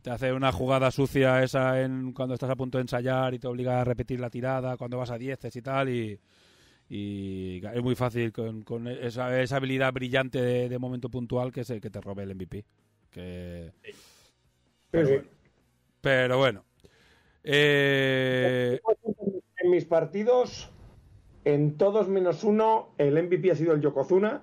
te 0.00 0.12
hace 0.12 0.32
una 0.32 0.52
jugada 0.52 0.92
sucia 0.92 1.42
esa 1.42 1.82
en 1.82 2.12
cuando 2.12 2.34
estás 2.34 2.48
a 2.48 2.54
punto 2.54 2.78
de 2.78 2.82
ensayar 2.82 3.34
y 3.34 3.40
te 3.40 3.48
obliga 3.48 3.80
a 3.80 3.84
repetir 3.84 4.20
la 4.20 4.30
tirada 4.30 4.76
cuando 4.76 4.98
vas 4.98 5.10
a 5.10 5.18
dieces 5.18 5.56
y 5.56 5.62
tal 5.62 5.88
y, 5.88 6.20
es 6.88 7.82
muy 7.82 7.96
fácil 7.96 8.32
con, 8.32 8.86
esa, 8.86 9.26
habilidad 9.56 9.92
brillante 9.92 10.40
de, 10.68 10.78
momento 10.78 11.10
puntual 11.10 11.50
que 11.50 11.62
es 11.62 11.70
el 11.70 11.80
que 11.80 11.90
te 11.90 12.00
robe 12.00 12.22
el 12.22 12.36
MVP 12.36 12.64
que 13.16 13.72
pero, 16.02 16.38
bueno, 16.38 16.64
eh, 17.42 18.78
en 19.56 19.70
mis 19.70 19.86
partidos 19.86 20.70
en 21.44 21.78
todos 21.78 22.08
menos 22.08 22.44
uno 22.44 22.90
el 22.98 23.20
MVP 23.22 23.50
ha 23.50 23.54
sido 23.56 23.72
el 23.72 23.80
Yokozuna 23.80 24.42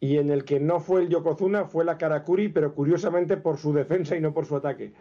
y 0.00 0.16
en 0.16 0.30
el 0.30 0.44
que 0.44 0.60
no 0.60 0.80
fue 0.80 1.02
el 1.02 1.08
Yokozuna 1.10 1.66
fue 1.66 1.84
la 1.84 1.98
Karakuri, 1.98 2.48
pero 2.48 2.74
curiosamente 2.74 3.36
por 3.36 3.58
su 3.58 3.72
defensa 3.72 4.16
y 4.16 4.20
no 4.20 4.32
por 4.32 4.46
su 4.46 4.56
ataque. 4.56 4.94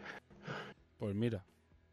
Pues 0.97 1.15
mira, 1.15 1.43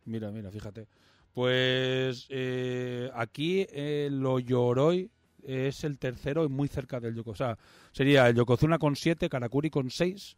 mira, 0.05 0.31
mira, 0.31 0.51
fíjate. 0.51 0.88
Pues 1.33 2.27
eh, 2.31 3.11
aquí 3.14 3.64
eh, 3.71 4.09
lo 4.11 4.40
Yoroi 4.40 5.09
es 5.44 5.85
el 5.85 5.99
tercero 5.99 6.44
y 6.44 6.49
muy 6.49 6.66
cerca 6.68 6.99
del 6.99 7.14
Yokozuna. 7.14 7.53
O 7.53 7.55
sea, 7.55 7.59
sería 7.92 8.29
el 8.29 8.35
Yokozuna 8.35 8.79
con 8.79 8.97
7, 8.97 9.29
Karakuri 9.29 9.71
con 9.71 9.88
6. 9.90 10.37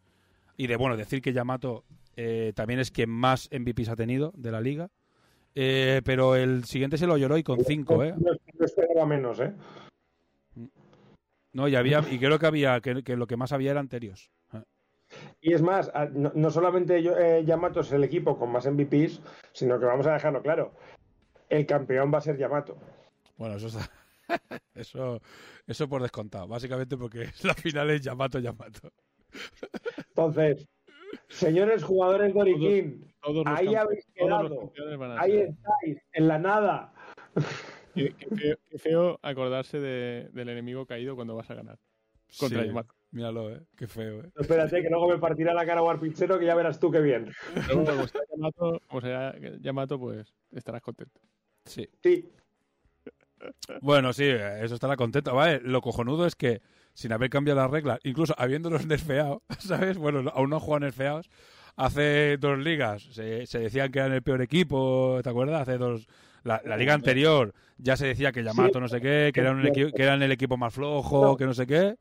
Y 0.61 0.67
de 0.67 0.77
bueno, 0.77 0.95
decir 0.99 1.23
que 1.23 1.33
Yamato 1.33 1.85
eh, 2.17 2.53
también 2.55 2.81
es 2.81 2.91
quien 2.91 3.09
más 3.09 3.49
MVPs 3.51 3.89
ha 3.89 3.97
tenido 3.97 4.31
de 4.37 4.51
la 4.51 4.61
liga. 4.61 4.91
pero 5.55 6.37
el 6.37 6.65
siguiente 6.65 6.97
es 6.97 7.03
el 7.03 7.09
Oyoroi 7.09 7.43
con 7.43 7.65
5, 7.65 8.05
¿eh? 8.05 8.15
No 8.19 8.67
esperaba 8.67 9.07
menos, 9.07 9.41
¿eh? 9.41 9.55
No, 11.55 11.67
y 11.67 11.77
había, 11.77 12.05
y 12.11 12.19
creo 12.19 12.39
que 12.39 12.45
había, 12.45 12.79
que, 12.83 13.17
lo 13.17 13.27
que 13.27 13.39
más 13.39 13.53
había 13.53 13.71
eran 13.71 13.85
anteriores. 13.85 14.31
Y 15.41 15.55
es 15.55 15.63
más, 15.63 15.91
no, 16.13 16.51
solamente 16.51 17.03
yo, 17.03 17.17
eh, 17.17 17.43
Yamato 17.43 17.81
es 17.81 17.91
el 17.93 18.05
equipo 18.05 18.39
con 18.39 18.53
más 18.53 18.71
MVPs, 18.71 19.23
sino 19.53 19.81
que 19.81 19.87
vamos 19.87 20.07
a 20.09 20.13
dejarlo 20.13 20.43
claro. 20.43 20.75
El 21.49 21.65
campeón 21.65 22.13
va 22.13 22.19
a 22.19 22.21
ser 22.21 22.37
Yamato. 22.37 22.77
Bueno, 23.39 23.57
eso 23.57 23.69
eso, 24.75 25.23
eso 25.67 25.89
por 25.89 26.03
descontado, 26.03 26.47
básicamente 26.49 26.99
porque 26.99 27.31
la 27.45 27.55
final 27.55 27.89
es 27.89 28.03
Yamato 28.03 28.39
Yamato. 28.41 28.93
Entonces, 30.09 30.69
Señores 31.29 31.83
jugadores 31.83 32.35
de 32.35 33.01
Todos 33.21 33.45
los 33.45 33.47
ahí 33.47 33.75
habéis 33.75 34.07
quedado. 34.15 34.73
Ahí 35.19 35.39
estáis, 35.39 35.99
en 36.13 36.29
la 36.29 36.39
nada. 36.39 36.93
Qué, 37.95 38.15
qué 38.15 38.37
feo, 38.37 38.57
qué 38.71 38.79
feo 38.79 39.19
acordarse 39.23 39.81
de- 39.81 40.29
del 40.33 40.49
enemigo 40.49 40.87
caído 40.87 41.17
cuando 41.17 41.35
vas 41.35 41.51
a 41.51 41.55
ganar. 41.55 41.79
Contra 42.39 42.61
Sí, 42.63 42.69
Yamato. 42.69 42.95
Míralo, 43.11 43.51
eh. 43.51 43.61
Qué 43.77 43.89
feo, 43.89 44.21
eh. 44.21 44.31
Espérate, 44.39 44.81
que 44.83 44.89
luego 44.89 45.09
me 45.09 45.19
partirá 45.19 45.53
la 45.53 45.67
cara 45.67 45.83
Warpichero, 45.83 46.39
que 46.39 46.47
ya 46.47 46.55
verás 46.55 46.79
tú 46.79 46.93
qué 46.93 47.01
bien. 47.01 47.33
Como 47.69 47.85
sea 48.07 48.21
Yamato, 48.31 48.81
como 48.87 49.01
sea 49.01 49.35
Yamato, 49.61 49.99
pues 49.99 50.33
estarás 50.53 50.81
contento. 50.83 51.21
Sí. 51.65 51.89
Sí, 52.05 52.31
Bueno, 53.81 54.13
sí, 54.13 54.25
eso 54.29 54.75
estará 54.75 54.97
contento. 54.97 55.35
Vale, 55.35 55.61
lo 55.61 55.81
cojonudo 55.81 56.27
es 56.27 56.37
que 56.37 56.61
sin 57.01 57.13
haber 57.13 57.31
cambiado 57.31 57.61
las 57.61 57.71
reglas, 57.71 57.99
incluso 58.05 58.35
habiéndolos 58.37 58.85
nerfeado, 58.87 59.43
¿sabes? 59.59 59.97
Bueno, 59.97 60.31
aún 60.35 60.51
no 60.51 60.57
han 60.57 60.61
jugado 60.61 60.81
nerfeados. 60.81 61.31
Hace 61.77 62.37
dos 62.37 62.59
ligas 62.59 63.03
se, 63.13 63.47
se 63.47 63.59
decían 63.59 63.91
que 63.91 64.01
eran 64.01 64.13
el 64.13 64.23
peor 64.23 64.43
equipo, 64.43 65.19
¿te 65.23 65.31
acuerdas? 65.31 65.63
Hace 65.63 65.79
dos. 65.79 66.07
La, 66.43 66.61
la 66.65 66.77
liga 66.77 66.93
anterior 66.93 67.55
ya 67.79 67.97
se 67.97 68.07
decía 68.07 68.33
que 68.33 68.43
Yamato 68.43 68.75
Sí. 68.75 68.81
no 68.81 68.89
sé 68.89 69.01
qué, 69.01 69.31
que 69.33 69.41
eran, 69.41 69.57
un 69.57 69.63
equi- 69.65 69.93
que 69.95 70.03
eran 70.03 70.23
el 70.23 70.33
equipo 70.33 70.57
más 70.59 70.75
flojo, 70.75 71.37
que 71.39 71.47
no 71.47 71.55
sé 71.55 71.67
qué. 71.67 71.97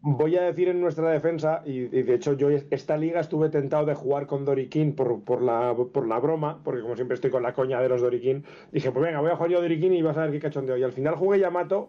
voy 0.00 0.36
a 0.36 0.42
decir 0.42 0.68
en 0.68 0.80
nuestra 0.80 1.10
defensa, 1.10 1.62
y, 1.64 1.70
y 1.96 2.02
de 2.02 2.14
hecho 2.14 2.34
yo 2.34 2.48
esta 2.50 2.96
liga 2.96 3.20
estuve 3.20 3.48
tentado 3.50 3.86
de 3.86 3.94
jugar 3.94 4.26
con 4.26 4.44
Dorikin 4.44 4.94
por, 4.94 5.22
por, 5.24 5.42
la, 5.42 5.74
por 5.92 6.06
la 6.06 6.18
broma, 6.20 6.60
porque 6.64 6.82
como 6.82 6.94
siempre 6.96 7.14
estoy 7.16 7.30
con 7.30 7.42
la 7.42 7.52
coña 7.54 7.80
de 7.80 7.88
los 7.88 8.00
Dorikin, 8.00 8.44
dije, 8.72 8.90
pues 8.92 9.04
venga, 9.04 9.20
voy 9.20 9.30
a 9.30 9.36
jugar 9.36 9.50
yo 9.50 9.60
Dorikin 9.60 9.94
y 9.94 10.02
vas 10.02 10.16
a 10.16 10.22
ver 10.22 10.30
qué 10.32 10.40
cachondeo. 10.40 10.76
Y 10.76 10.82
al 10.84 10.92
final 10.92 11.14
jugué 11.16 11.38
Yamato 11.40 11.88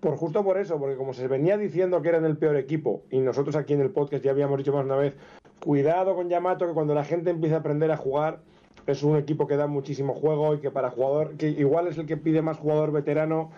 por 0.00 0.16
justo 0.16 0.42
por 0.42 0.58
eso, 0.58 0.78
porque 0.78 0.96
como 0.96 1.12
se 1.12 1.28
venía 1.28 1.56
diciendo 1.56 2.02
que 2.02 2.08
eran 2.08 2.24
el 2.24 2.36
peor 2.36 2.56
equipo, 2.56 3.02
y 3.10 3.18
nosotros 3.18 3.56
aquí 3.56 3.74
en 3.74 3.80
el 3.80 3.90
podcast 3.90 4.24
ya 4.24 4.30
habíamos 4.30 4.58
dicho 4.58 4.72
más 4.72 4.84
una 4.84 4.96
vez, 4.96 5.16
cuidado 5.62 6.14
con 6.14 6.28
Yamato, 6.28 6.66
que 6.66 6.72
cuando 6.72 6.94
la 6.94 7.04
gente 7.04 7.30
empieza 7.30 7.56
a 7.56 7.58
aprender 7.60 7.90
a 7.90 7.96
jugar, 7.96 8.40
es 8.86 9.02
un 9.02 9.16
equipo 9.16 9.46
que 9.46 9.56
da 9.56 9.66
muchísimo 9.66 10.14
juego 10.14 10.54
y 10.54 10.60
que 10.60 10.70
para 10.70 10.90
jugador, 10.90 11.36
que 11.36 11.48
igual 11.48 11.86
es 11.86 11.98
el 11.98 12.06
que 12.06 12.16
pide 12.16 12.42
más 12.42 12.58
jugador 12.58 12.92
veterano, 12.92 13.50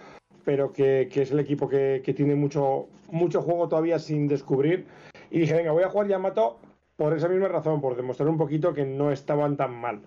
pero 0.45 0.73
que, 0.73 1.09
que 1.13 1.23
es 1.23 1.31
el 1.31 1.39
equipo 1.39 1.69
que, 1.69 2.03
que 2.05 2.13
tiene 2.13 2.35
mucho, 2.35 2.89
mucho 3.11 3.43
juego 3.43 3.69
todavía 3.69 3.99
sin 3.99 4.27
descubrir. 4.27 4.87
Y 5.31 5.39
dije, 5.41 5.55
venga, 5.55 5.73
voy 5.73 5.85
a 5.85 5.89
jugar 5.89 6.09
Yamato 6.09 6.59
por 6.97 7.17
esa 7.17 7.29
misma 7.29 7.49
razón, 7.49 7.81
por 7.81 7.97
demostrar 7.97 8.29
un 8.29 8.37
poquito 8.37 8.75
que 8.75 8.85
no 8.85 9.13
estaban 9.13 9.57
tan 9.57 9.73
mal. 9.75 10.03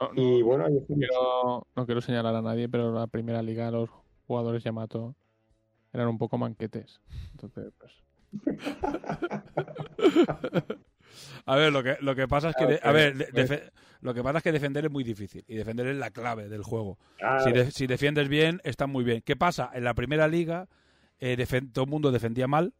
No, 0.00 0.12
no 0.12 0.22
Y 0.22 0.42
bueno, 0.42 0.66
ahí 0.66 0.76
estuvimos. 0.76 1.08
quiero, 1.08 1.66
no 1.74 1.86
quiero 1.86 2.00
señalar 2.00 2.36
a 2.36 2.42
nadie, 2.42 2.68
pero 2.68 2.92
la 2.92 3.06
primera 3.06 3.42
liga 3.42 3.70
los 3.70 3.90
jugadores 4.26 4.62
Yamato 4.62 5.14
eran 5.92 6.08
un 6.08 6.18
poco 6.18 6.38
manquetes. 6.38 7.00
Entonces, 7.32 7.72
pues. 7.78 7.92
A 11.44 11.56
ver, 11.56 11.72
lo 11.72 11.82
que, 11.82 11.96
lo 12.00 12.14
que 12.14 12.28
pasa 12.28 12.50
es 12.50 12.56
que, 12.56 12.66
de- 12.66 12.80
a 12.82 12.92
ver, 12.92 13.14
pues- 13.16 13.32
defe- 13.50 13.70
lo 14.00 14.14
que 14.14 14.22
pasa 14.22 14.38
es 14.38 14.44
que 14.44 14.52
defender 14.52 14.84
es 14.86 14.90
muy 14.90 15.04
difícil 15.04 15.44
y 15.46 15.54
defender 15.56 15.86
es 15.86 15.96
la 15.96 16.10
clave 16.10 16.48
del 16.48 16.62
juego. 16.62 16.98
Claro. 17.18 17.44
Si, 17.44 17.52
de- 17.52 17.70
si 17.70 17.86
defiendes 17.86 18.28
bien, 18.28 18.60
está 18.64 18.86
muy 18.86 19.04
bien. 19.04 19.22
¿Qué 19.22 19.36
pasa? 19.36 19.70
En 19.74 19.84
la 19.84 19.94
primera 19.94 20.28
liga, 20.28 20.68
eh, 21.20 21.36
todo 21.72 21.84
el 21.84 21.90
mundo 21.90 22.10
defendía 22.10 22.46
mal. 22.46 22.72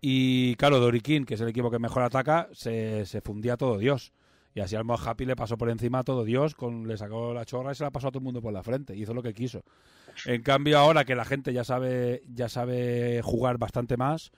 Y 0.00 0.56
claro, 0.56 0.80
Dorikin, 0.80 1.24
que 1.24 1.34
es 1.34 1.40
el 1.40 1.48
equipo 1.48 1.70
que 1.70 1.78
mejor 1.78 2.02
ataca, 2.02 2.48
se, 2.52 3.06
se 3.06 3.20
fundía 3.20 3.56
todo 3.56 3.78
Dios. 3.78 4.12
Y 4.54 4.60
así 4.60 4.74
al 4.76 4.84
Happy 4.90 5.24
le 5.24 5.36
pasó 5.36 5.56
por 5.56 5.70
encima 5.70 6.00
a 6.00 6.04
todo 6.04 6.24
Dios, 6.24 6.54
con, 6.54 6.86
le 6.88 6.96
sacó 6.96 7.32
la 7.32 7.44
chorra 7.46 7.72
y 7.72 7.74
se 7.74 7.84
la 7.84 7.90
pasó 7.90 8.08
a 8.08 8.10
todo 8.10 8.18
el 8.18 8.24
mundo 8.24 8.42
por 8.42 8.52
la 8.52 8.62
frente. 8.62 8.94
Hizo 8.96 9.14
lo 9.14 9.22
que 9.22 9.32
quiso. 9.32 9.62
En 10.26 10.42
cambio, 10.42 10.78
ahora 10.78 11.04
que 11.04 11.14
la 11.14 11.24
gente 11.24 11.52
ya 11.52 11.64
sabe, 11.64 12.22
ya 12.32 12.48
sabe 12.48 13.20
jugar 13.22 13.58
bastante 13.58 13.96
más, 13.96 14.30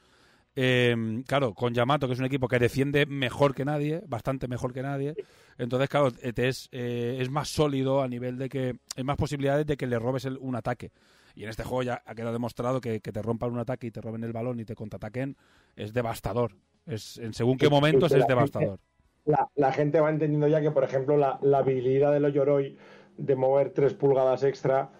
eh, 0.56 1.22
claro, 1.26 1.52
con 1.54 1.74
Yamato, 1.74 2.06
que 2.06 2.12
es 2.14 2.18
un 2.20 2.26
equipo 2.26 2.46
que 2.48 2.58
defiende 2.58 3.06
mejor 3.06 3.54
que 3.54 3.64
nadie, 3.64 4.02
bastante 4.06 4.46
mejor 4.46 4.72
que 4.72 4.82
nadie, 4.82 5.14
entonces, 5.58 5.88
claro, 5.88 6.08
eh, 6.22 6.32
te 6.32 6.48
es, 6.48 6.68
eh, 6.72 7.18
es 7.20 7.28
más 7.30 7.48
sólido 7.48 8.02
a 8.02 8.08
nivel 8.08 8.38
de 8.38 8.48
que 8.48 8.76
hay 8.96 9.04
más 9.04 9.16
posibilidades 9.16 9.66
de 9.66 9.76
que 9.76 9.86
le 9.86 9.98
robes 9.98 10.24
el- 10.24 10.38
un 10.38 10.54
ataque. 10.56 10.92
Y 11.34 11.42
en 11.42 11.48
este 11.50 11.64
juego 11.64 11.82
ya 11.82 12.02
ha 12.06 12.14
quedado 12.14 12.32
demostrado 12.32 12.80
que, 12.80 13.00
que 13.00 13.10
te 13.10 13.20
rompan 13.20 13.50
un 13.50 13.58
ataque 13.58 13.88
y 13.88 13.90
te 13.90 14.00
roben 14.00 14.22
el 14.22 14.32
balón 14.32 14.60
y 14.60 14.64
te 14.64 14.76
contraataquen 14.76 15.36
es 15.74 15.92
devastador. 15.92 16.52
Es, 16.86 17.18
en 17.18 17.34
según 17.34 17.56
qué 17.56 17.68
momentos 17.68 18.12
es 18.14 18.24
devastador. 18.26 18.78
la, 19.24 19.48
la 19.56 19.72
gente 19.72 19.98
va 20.00 20.10
entendiendo 20.10 20.46
ya 20.46 20.60
que, 20.60 20.70
por 20.70 20.84
ejemplo, 20.84 21.16
la, 21.16 21.38
la 21.42 21.58
habilidad 21.58 22.12
de 22.18 22.32
Yoroi 22.32 22.76
de 23.16 23.34
mover 23.36 23.70
3 23.70 23.94
pulgadas 23.94 24.44
extra 24.44 24.92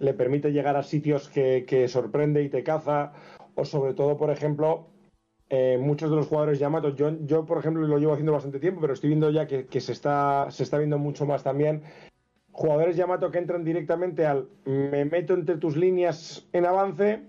le 0.00 0.14
permite 0.14 0.50
llegar 0.50 0.76
a 0.76 0.82
sitios 0.82 1.28
que, 1.28 1.64
que 1.66 1.86
sorprende 1.86 2.42
y 2.42 2.48
te 2.48 2.64
caza. 2.64 3.12
O 3.54 3.64
sobre 3.64 3.94
todo, 3.94 4.16
por 4.16 4.30
ejemplo, 4.30 4.88
eh, 5.48 5.78
muchos 5.80 6.10
de 6.10 6.16
los 6.16 6.26
jugadores 6.26 6.58
Yamato, 6.58 6.94
yo, 6.96 7.10
yo, 7.26 7.44
por 7.44 7.58
ejemplo, 7.58 7.86
lo 7.86 7.98
llevo 7.98 8.12
haciendo 8.12 8.32
bastante 8.32 8.58
tiempo, 8.60 8.80
pero 8.80 8.94
estoy 8.94 9.10
viendo 9.10 9.30
ya 9.30 9.46
que, 9.46 9.66
que 9.66 9.80
se, 9.80 9.92
está, 9.92 10.46
se 10.50 10.62
está 10.62 10.78
viendo 10.78 10.98
mucho 10.98 11.26
más 11.26 11.42
también. 11.42 11.82
Jugadores 12.52 12.96
Yamato 12.96 13.30
que 13.30 13.38
entran 13.38 13.64
directamente 13.64 14.26
al 14.26 14.48
me 14.64 15.04
meto 15.04 15.34
entre 15.34 15.56
tus 15.56 15.76
líneas 15.76 16.48
en 16.52 16.66
avance, 16.66 17.22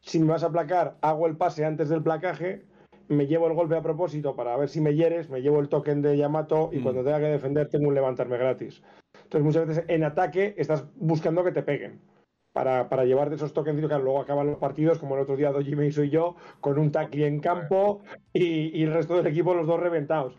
si 0.00 0.18
me 0.18 0.26
vas 0.26 0.42
a 0.44 0.50
placar, 0.52 0.96
hago 1.00 1.26
el 1.26 1.36
pase 1.36 1.64
antes 1.64 1.88
del 1.88 2.02
placaje, 2.02 2.62
me 3.08 3.26
llevo 3.26 3.46
el 3.46 3.54
golpe 3.54 3.76
a 3.76 3.82
propósito 3.82 4.34
para 4.36 4.56
ver 4.56 4.68
si 4.68 4.80
me 4.80 4.94
hieres, 4.94 5.28
me 5.28 5.42
llevo 5.42 5.60
el 5.60 5.68
token 5.68 6.02
de 6.02 6.16
Yamato 6.16 6.70
y 6.72 6.78
Mm. 6.78 6.82
cuando 6.82 7.04
tenga 7.04 7.18
que 7.20 7.26
defender 7.26 7.68
tengo 7.68 7.88
un 7.88 7.94
levantarme 7.94 8.38
gratis. 8.38 8.82
Entonces 9.34 9.46
muchas 9.46 9.66
veces 9.66 9.84
en 9.88 10.04
ataque 10.04 10.54
estás 10.58 10.84
buscando 10.94 11.42
que 11.42 11.50
te 11.50 11.64
peguen. 11.64 12.00
Para, 12.52 12.88
para 12.88 13.04
llevarte 13.04 13.34
esos 13.34 13.52
tokens 13.52 13.80
que 13.80 13.98
luego 13.98 14.20
acaban 14.20 14.46
los 14.46 14.58
partidos, 14.58 15.00
como 15.00 15.16
el 15.16 15.22
otro 15.22 15.36
día 15.36 15.50
Doji 15.50 15.74
me 15.74 15.88
hizo 15.88 16.04
y 16.04 16.10
yo, 16.10 16.36
con 16.60 16.78
un 16.78 16.92
tackle 16.92 17.26
en 17.26 17.40
campo 17.40 18.02
y, 18.32 18.78
y 18.78 18.84
el 18.84 18.94
resto 18.94 19.16
del 19.16 19.26
equipo 19.26 19.52
los 19.52 19.66
dos 19.66 19.80
reventados. 19.80 20.36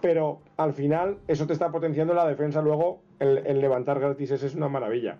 Pero 0.00 0.40
al 0.56 0.72
final 0.72 1.18
eso 1.28 1.46
te 1.46 1.52
está 1.52 1.70
potenciando 1.70 2.14
la 2.14 2.26
defensa 2.26 2.62
luego, 2.62 3.02
el, 3.18 3.60
levantar 3.60 4.00
gratis 4.00 4.30
ese 4.30 4.46
es 4.46 4.54
una 4.54 4.70
maravilla. 4.70 5.18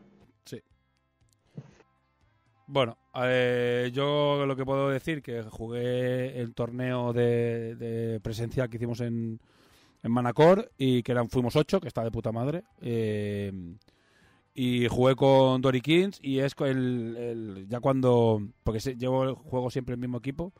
Bueno, 2.66 2.96
eh, 3.24 3.90
yo 3.92 4.46
lo 4.46 4.56
que 4.56 4.64
puedo 4.64 4.88
decir 4.88 5.22
que 5.22 5.42
jugué 5.42 6.40
el 6.40 6.54
torneo 6.54 7.12
de, 7.12 7.76
de 7.76 8.20
presencial 8.20 8.70
que 8.70 8.76
hicimos 8.76 9.00
en, 9.00 9.38
en 10.02 10.12
Manacor 10.12 10.70
y 10.78 11.02
que 11.02 11.12
eran 11.12 11.28
fuimos 11.28 11.56
ocho, 11.56 11.80
que 11.80 11.88
está 11.88 12.04
de 12.04 12.10
puta 12.10 12.32
madre. 12.32 12.64
eh, 12.82 13.52
y 14.54 14.88
jugué 14.88 15.14
con 15.14 15.60
Dory 15.60 15.80
Kings 15.80 16.18
y 16.22 16.40
es 16.40 16.54
el, 16.60 17.16
el- 17.16 17.66
ya 17.68 17.80
cuando 17.80 18.42
porque 18.64 18.80
llevo 18.96 19.24
el 19.24 19.34
juego 19.34 19.70
siempre 19.70 19.94
el 19.94 20.00
mismo 20.00 20.18
equipo 20.18 20.52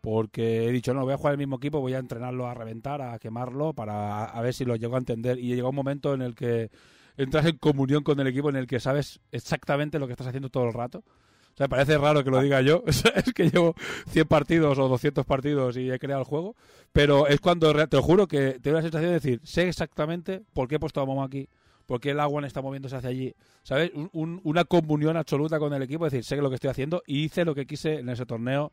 porque 0.00 0.66
he 0.68 0.72
dicho 0.72 0.94
no 0.94 1.04
voy 1.04 1.14
a 1.14 1.18
jugar 1.18 1.32
el 1.34 1.38
mismo 1.38 1.56
equipo 1.56 1.80
voy 1.80 1.94
a 1.94 1.98
entrenarlo 1.98 2.46
a 2.46 2.54
reventar 2.54 3.02
a 3.02 3.18
quemarlo 3.18 3.74
para 3.74 4.24
a 4.26 4.40
ver 4.42 4.54
si 4.54 4.64
lo 4.64 4.76
llego 4.76 4.96
a 4.96 4.98
entender 4.98 5.38
y 5.38 5.54
llegó 5.54 5.70
un 5.70 5.76
momento 5.76 6.14
en 6.14 6.22
el 6.22 6.34
que 6.34 6.70
entras 7.16 7.46
en 7.46 7.58
comunión 7.58 8.02
con 8.04 8.20
el 8.20 8.26
equipo 8.26 8.50
en 8.50 8.56
el 8.56 8.66
que 8.66 8.80
sabes 8.80 9.20
exactamente 9.32 9.98
lo 9.98 10.06
que 10.06 10.12
estás 10.14 10.28
haciendo 10.28 10.50
todo 10.50 10.64
el 10.66 10.72
rato 10.74 11.04
o 11.54 11.56
sea, 11.56 11.68
parece 11.68 11.98
raro 11.98 12.24
que 12.24 12.30
lo 12.30 12.40
diga 12.40 12.60
yo. 12.62 12.82
Es 13.14 13.32
que 13.34 13.50
llevo 13.50 13.74
100 14.08 14.26
partidos 14.26 14.78
o 14.78 14.88
200 14.88 15.24
partidos 15.26 15.76
y 15.76 15.90
he 15.90 15.98
creado 15.98 16.20
el 16.22 16.26
juego. 16.26 16.56
Pero 16.92 17.26
es 17.26 17.40
cuando, 17.40 17.72
te 17.86 17.96
lo 17.96 18.02
juro, 18.02 18.26
que 18.26 18.58
tengo 18.60 18.76
la 18.76 18.82
sensación 18.82 19.10
de 19.10 19.14
decir, 19.20 19.40
sé 19.44 19.68
exactamente 19.68 20.42
por 20.54 20.68
qué 20.68 20.76
he 20.76 20.80
puesto 20.80 21.00
a 21.00 21.06
Momo 21.06 21.22
aquí, 21.22 21.48
por 21.86 22.00
qué 22.00 22.10
el 22.10 22.20
agua 22.20 22.46
está 22.46 22.62
moviéndose 22.62 22.96
hacia 22.96 23.10
allí. 23.10 23.34
¿Sabes? 23.62 23.90
Un- 23.94 24.10
un- 24.12 24.40
una 24.44 24.64
comunión 24.64 25.16
absoluta 25.16 25.58
con 25.58 25.72
el 25.74 25.82
equipo, 25.82 26.06
es 26.06 26.12
decir, 26.12 26.24
sé 26.24 26.36
lo 26.36 26.48
que 26.48 26.56
estoy 26.56 26.70
haciendo 26.70 27.02
y 27.06 27.24
hice 27.24 27.44
lo 27.44 27.54
que 27.54 27.66
quise 27.66 27.98
en 28.00 28.08
ese 28.08 28.26
torneo. 28.26 28.72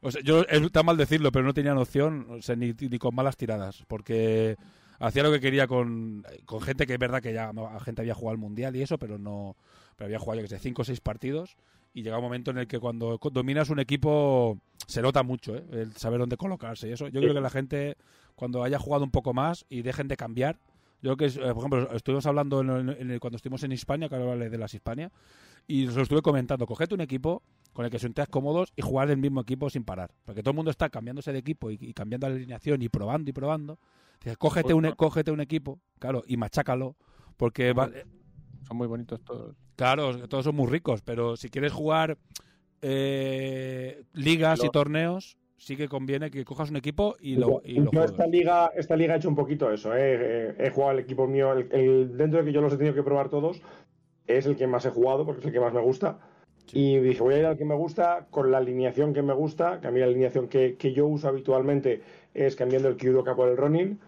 O 0.00 0.10
sea, 0.10 0.20
yo, 0.22 0.42
es 0.42 0.70
tan 0.72 0.84
mal 0.84 0.96
decirlo, 0.96 1.30
pero 1.32 1.44
no 1.44 1.54
tenía 1.54 1.74
noción, 1.74 2.26
o 2.28 2.42
sea, 2.42 2.56
ni, 2.56 2.72
ni 2.78 2.98
con 2.98 3.14
malas 3.14 3.36
tiradas, 3.36 3.84
porque 3.88 4.56
hacía 4.98 5.22
lo 5.22 5.30
que 5.32 5.40
quería 5.40 5.66
con, 5.66 6.24
con 6.44 6.60
gente 6.60 6.86
que 6.86 6.94
es 6.94 6.98
verdad 6.98 7.22
que 7.22 7.32
ya 7.32 7.52
la 7.52 7.80
gente 7.80 8.02
había 8.02 8.14
jugado 8.14 8.32
al 8.32 8.38
mundial 8.38 8.74
y 8.76 8.82
eso, 8.82 8.98
pero 8.98 9.18
no 9.18 9.56
pero 9.96 10.06
había 10.06 10.18
jugado, 10.18 10.40
yo 10.40 10.44
que 10.44 10.48
sé, 10.48 10.58
cinco 10.58 10.82
o 10.82 10.84
seis 10.84 11.00
partidos 11.00 11.56
y 11.94 12.02
llega 12.02 12.16
un 12.18 12.24
momento 12.24 12.50
en 12.50 12.58
el 12.58 12.66
que 12.66 12.78
cuando 12.78 13.18
dominas 13.32 13.70
un 13.70 13.78
equipo 13.78 14.58
se 14.86 15.02
nota 15.02 15.22
mucho, 15.22 15.56
¿eh? 15.56 15.64
el 15.72 15.92
saber 15.96 16.18
dónde 16.20 16.36
colocarse 16.36 16.88
y 16.88 16.92
eso. 16.92 17.06
Yo 17.08 17.20
creo 17.20 17.34
que 17.34 17.40
la 17.40 17.50
gente, 17.50 17.96
cuando 18.34 18.62
haya 18.64 18.78
jugado 18.78 19.04
un 19.04 19.10
poco 19.10 19.32
más 19.34 19.64
y 19.68 19.82
dejen 19.82 20.08
de 20.08 20.16
cambiar, 20.16 20.58
yo 21.02 21.16
creo 21.16 21.30
que, 21.30 21.36
eh, 21.38 21.48
por 21.54 21.58
ejemplo, 21.58 21.92
estuvimos 21.92 22.26
hablando 22.26 22.60
en 22.60 22.70
el- 22.70 22.96
en 22.98 23.10
el- 23.10 23.20
cuando 23.20 23.36
estuvimos 23.36 23.62
en 23.64 23.72
Hispania, 23.72 24.08
que 24.08 24.14
ahora 24.16 24.36
de 24.48 24.58
las 24.58 24.72
Hispania, 24.74 25.10
y 25.66 25.86
os 25.86 25.94
lo 25.96 26.02
estuve 26.02 26.22
comentando, 26.22 26.66
coged 26.66 26.92
un 26.92 27.00
equipo 27.00 27.42
con 27.72 27.84
el 27.84 27.90
que 27.90 27.96
os 27.96 28.02
sintáis 28.02 28.28
cómodos 28.28 28.72
y 28.76 28.82
jugar 28.82 29.08
del 29.08 29.18
mismo 29.18 29.40
equipo 29.40 29.68
sin 29.70 29.84
parar. 29.84 30.10
Porque 30.24 30.42
todo 30.42 30.50
el 30.50 30.56
mundo 30.56 30.70
está 30.70 30.90
cambiándose 30.90 31.32
de 31.32 31.38
equipo 31.38 31.70
y, 31.70 31.78
y 31.80 31.92
cambiando 31.94 32.28
la 32.28 32.34
alineación 32.36 32.82
y 32.82 32.88
probando 32.88 33.30
y 33.30 33.32
probando. 33.32 33.78
Dices, 34.20 34.36
cógete, 34.38 34.74
un, 34.74 34.84
e- 34.84 34.88
cógete 34.96 35.30
un 35.32 35.40
equipo, 35.40 35.80
claro, 35.98 36.22
y 36.26 36.36
machácalo. 36.36 36.96
Porque 37.36 37.72
va- 37.72 37.86
Son 38.68 38.76
muy 38.76 38.86
bonitos 38.86 39.20
todos. 39.24 39.56
Claro, 39.76 40.28
todos 40.28 40.44
son 40.44 40.54
muy 40.56 40.68
ricos, 40.68 41.02
pero 41.02 41.36
si 41.36 41.48
quieres 41.48 41.72
jugar 41.72 42.18
eh, 42.82 44.02
ligas 44.12 44.62
y 44.64 44.70
torneos, 44.70 45.36
sí 45.56 45.76
que 45.76 45.88
conviene 45.88 46.30
que 46.30 46.44
cojas 46.44 46.70
un 46.70 46.76
equipo 46.76 47.16
y 47.20 47.36
lo, 47.36 47.62
y 47.64 47.76
lo 47.76 47.84
yo 47.84 47.90
juegues. 47.90 48.10
esta 48.10 48.26
liga, 48.26 48.72
esta 48.76 48.96
liga 48.96 49.14
he 49.14 49.18
hecho 49.18 49.28
un 49.28 49.36
poquito 49.36 49.70
eso, 49.72 49.94
¿eh? 49.94 50.00
Eh, 50.20 50.54
he 50.58 50.70
jugado 50.70 50.92
el 50.92 50.98
equipo 51.00 51.26
mío, 51.26 51.52
el, 51.52 51.68
el- 51.72 52.16
dentro 52.16 52.40
de 52.40 52.44
que 52.46 52.52
yo 52.52 52.60
los 52.60 52.72
he 52.72 52.76
tenido 52.76 52.94
que 52.94 53.02
probar 53.02 53.28
todos, 53.28 53.62
es 54.26 54.46
el 54.46 54.56
que 54.56 54.66
más 54.66 54.84
he 54.84 54.90
jugado 54.90 55.24
porque 55.24 55.40
es 55.40 55.46
el 55.46 55.52
que 55.52 55.60
más 55.60 55.72
me 55.72 55.80
gusta. 55.80 56.18
Y 56.72 56.98
dije, 56.98 57.22
voy 57.22 57.34
a 57.34 57.38
ir 57.38 57.46
al 57.46 57.58
que 57.58 57.64
me 57.64 57.74
gusta, 57.74 58.26
con 58.30 58.50
la 58.50 58.58
alineación 58.58 59.12
que 59.12 59.22
me 59.22 59.34
gusta, 59.34 59.80
que 59.80 59.88
a 59.88 59.90
mí 59.90 60.00
la 60.00 60.06
alineación 60.06 60.48
que, 60.48 60.76
que 60.76 60.92
yo 60.92 61.06
uso 61.06 61.28
habitualmente 61.28 62.02
es 62.34 62.56
cambiando 62.56 62.88
el 62.88 62.96
Kyudoka 62.96 63.34
por 63.34 63.48
el 63.48 63.56
Ronin. 63.56 63.98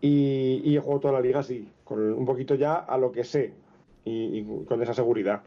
Y, 0.00 0.60
y 0.64 0.76
he 0.76 0.80
jugado 0.80 1.00
toda 1.00 1.14
la 1.14 1.20
liga 1.20 1.40
así, 1.40 1.68
con 1.82 2.00
un 2.12 2.26
poquito 2.26 2.56
ya 2.56 2.74
a 2.74 2.98
lo 2.98 3.10
que 3.10 3.24
sé 3.24 3.52
y, 4.04 4.38
y 4.38 4.64
con 4.64 4.82
esa 4.82 4.94
seguridad. 4.94 5.42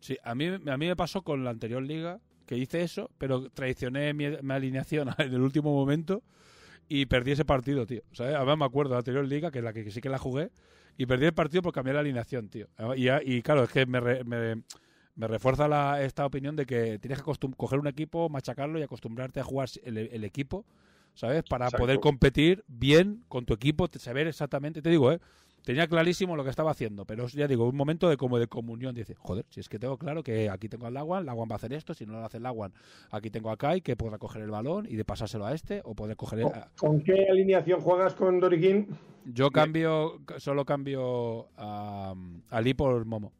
Sí, 0.00 0.16
a 0.24 0.34
mí, 0.34 0.46
a 0.46 0.76
mí 0.76 0.86
me 0.86 0.96
pasó 0.96 1.22
con 1.22 1.44
la 1.44 1.50
anterior 1.50 1.82
liga 1.82 2.18
que 2.46 2.56
hice 2.58 2.82
eso, 2.82 3.10
pero 3.18 3.48
traicioné 3.50 4.12
mi, 4.14 4.26
mi 4.42 4.52
alineación 4.54 5.10
en 5.18 5.32
el 5.32 5.40
último 5.40 5.72
momento 5.72 6.22
y 6.88 7.06
perdí 7.06 7.32
ese 7.32 7.44
partido, 7.44 7.86
tío. 7.86 8.02
¿Sabes? 8.12 8.34
Además 8.34 8.58
me 8.58 8.64
acuerdo 8.64 8.90
de 8.90 8.94
la 8.96 8.98
anterior 8.98 9.24
liga, 9.26 9.50
que 9.50 9.58
es 9.58 9.64
la 9.64 9.72
que 9.72 9.90
sí 9.90 10.00
que 10.00 10.08
la 10.08 10.18
jugué, 10.18 10.50
y 10.98 11.06
perdí 11.06 11.26
el 11.26 11.32
partido 11.34 11.62
por 11.62 11.72
cambiar 11.72 11.94
la 11.94 12.00
alineación, 12.00 12.48
tío. 12.48 12.66
Y, 12.96 13.08
y 13.10 13.42
claro, 13.42 13.64
es 13.64 13.70
que 13.70 13.86
me, 13.86 14.00
re- 14.00 14.24
me, 14.24 14.62
me 15.14 15.26
refuerza 15.28 15.68
la, 15.68 16.02
esta 16.02 16.26
opinión 16.26 16.56
de 16.56 16.66
que 16.66 16.98
tienes 16.98 17.22
que 17.22 17.32
coger 17.56 17.78
un 17.78 17.86
equipo, 17.86 18.28
machacarlo 18.28 18.78
y 18.78 18.82
acostumbrarte 18.82 19.40
a 19.40 19.44
jugar 19.44 19.68
el, 19.84 19.96
el 19.98 20.24
equipo, 20.24 20.66
¿sabes? 21.14 21.42
Para 21.44 21.66
Exacto. 21.66 21.82
poder 21.84 22.00
competir 22.00 22.64
bien 22.66 23.22
con 23.28 23.46
tu 23.46 23.54
equipo, 23.54 23.88
saber 23.98 24.26
exactamente, 24.26 24.82
te 24.82 24.90
digo, 24.90 25.12
¿eh? 25.12 25.20
Tenía 25.64 25.86
clarísimo 25.86 26.34
lo 26.34 26.42
que 26.42 26.50
estaba 26.50 26.72
haciendo, 26.72 27.04
pero 27.04 27.26
ya 27.28 27.46
digo, 27.46 27.68
un 27.68 27.76
momento 27.76 28.08
de 28.08 28.16
como 28.16 28.38
de 28.38 28.48
comunión. 28.48 28.94
Dice, 28.94 29.14
joder, 29.14 29.46
si 29.48 29.60
es 29.60 29.68
que 29.68 29.78
tengo 29.78 29.96
claro 29.96 30.22
que 30.22 30.50
aquí 30.50 30.68
tengo 30.68 30.86
al 30.86 30.94
Laguan, 30.94 31.24
Laguan 31.24 31.48
va 31.48 31.54
a 31.54 31.56
hacer 31.56 31.72
esto, 31.72 31.94
si 31.94 32.04
no 32.04 32.14
lo 32.14 32.24
hace 32.24 32.38
el 32.38 32.42
Laguan, 32.42 32.72
aquí 33.10 33.30
tengo 33.30 33.50
a 33.50 33.56
Kai 33.56 33.80
que 33.80 33.96
podrá 33.96 34.18
coger 34.18 34.42
el 34.42 34.50
balón 34.50 34.86
y 34.88 34.96
de 34.96 35.04
pasárselo 35.04 35.46
a 35.46 35.54
este, 35.54 35.80
o 35.84 35.94
poder 35.94 36.16
coger 36.16 36.40
el, 36.40 36.44
¿Con, 36.46 36.62
con 36.76 37.00
qué 37.02 37.28
alineación 37.30 37.80
juegas 37.80 38.14
con 38.14 38.40
Dorikin? 38.40 38.88
Yo 39.24 39.50
cambio, 39.50 40.20
solo 40.38 40.64
cambio 40.64 41.48
a, 41.56 42.14
a 42.50 42.60
Lee 42.60 42.74
por 42.74 43.04
Momo. 43.04 43.32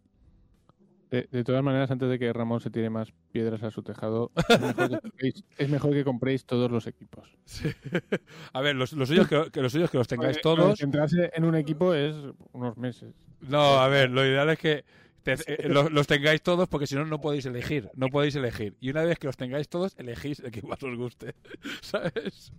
De, 1.12 1.28
de 1.30 1.44
todas 1.44 1.62
maneras, 1.62 1.90
antes 1.90 2.08
de 2.08 2.18
que 2.18 2.32
Ramón 2.32 2.60
se 2.60 2.70
tire 2.70 2.88
más 2.88 3.12
piedras 3.32 3.62
a 3.62 3.70
su 3.70 3.82
tejado, 3.82 4.32
es 4.48 4.60
mejor 4.60 4.88
que 4.90 4.98
compréis, 5.00 5.44
es 5.58 5.68
mejor 5.68 5.92
que 5.92 6.04
compréis 6.04 6.44
todos 6.46 6.70
los 6.70 6.86
equipos. 6.86 7.28
A 8.54 8.60
ver, 8.62 8.74
los, 8.76 8.94
los 8.94 9.08
suyos 9.08 9.28
que, 9.28 9.50
que 9.52 9.60
los 9.60 9.72
suyos 9.72 9.90
que 9.90 9.98
los 9.98 10.08
tengáis 10.08 10.40
todos. 10.40 10.80
Entrarse 10.80 11.30
en 11.34 11.44
un 11.44 11.54
equipo 11.54 11.92
es 11.94 12.16
unos 12.52 12.76
meses. 12.78 13.14
No, 13.42 13.78
a 13.80 13.88
ver, 13.88 14.08
lo 14.10 14.24
ideal 14.24 14.48
es 14.50 14.58
que 14.58 14.84
te- 15.22 15.34
eh, 15.46 15.68
los, 15.68 15.92
los 15.92 16.06
tengáis 16.06 16.40
todos 16.42 16.66
porque 16.68 16.86
si 16.86 16.94
no, 16.94 17.04
no 17.04 17.20
podéis 17.20 17.44
elegir. 17.44 17.90
No 17.94 18.08
podéis 18.08 18.34
elegir. 18.36 18.76
Y 18.80 18.88
una 18.90 19.02
vez 19.04 19.18
que 19.18 19.26
los 19.26 19.36
tengáis 19.36 19.68
todos, 19.68 19.94
elegís 19.98 20.40
el 20.40 20.50
que 20.50 20.62
más 20.62 20.82
os 20.82 20.96
guste. 20.96 21.34
¿Sabes? 21.82 22.52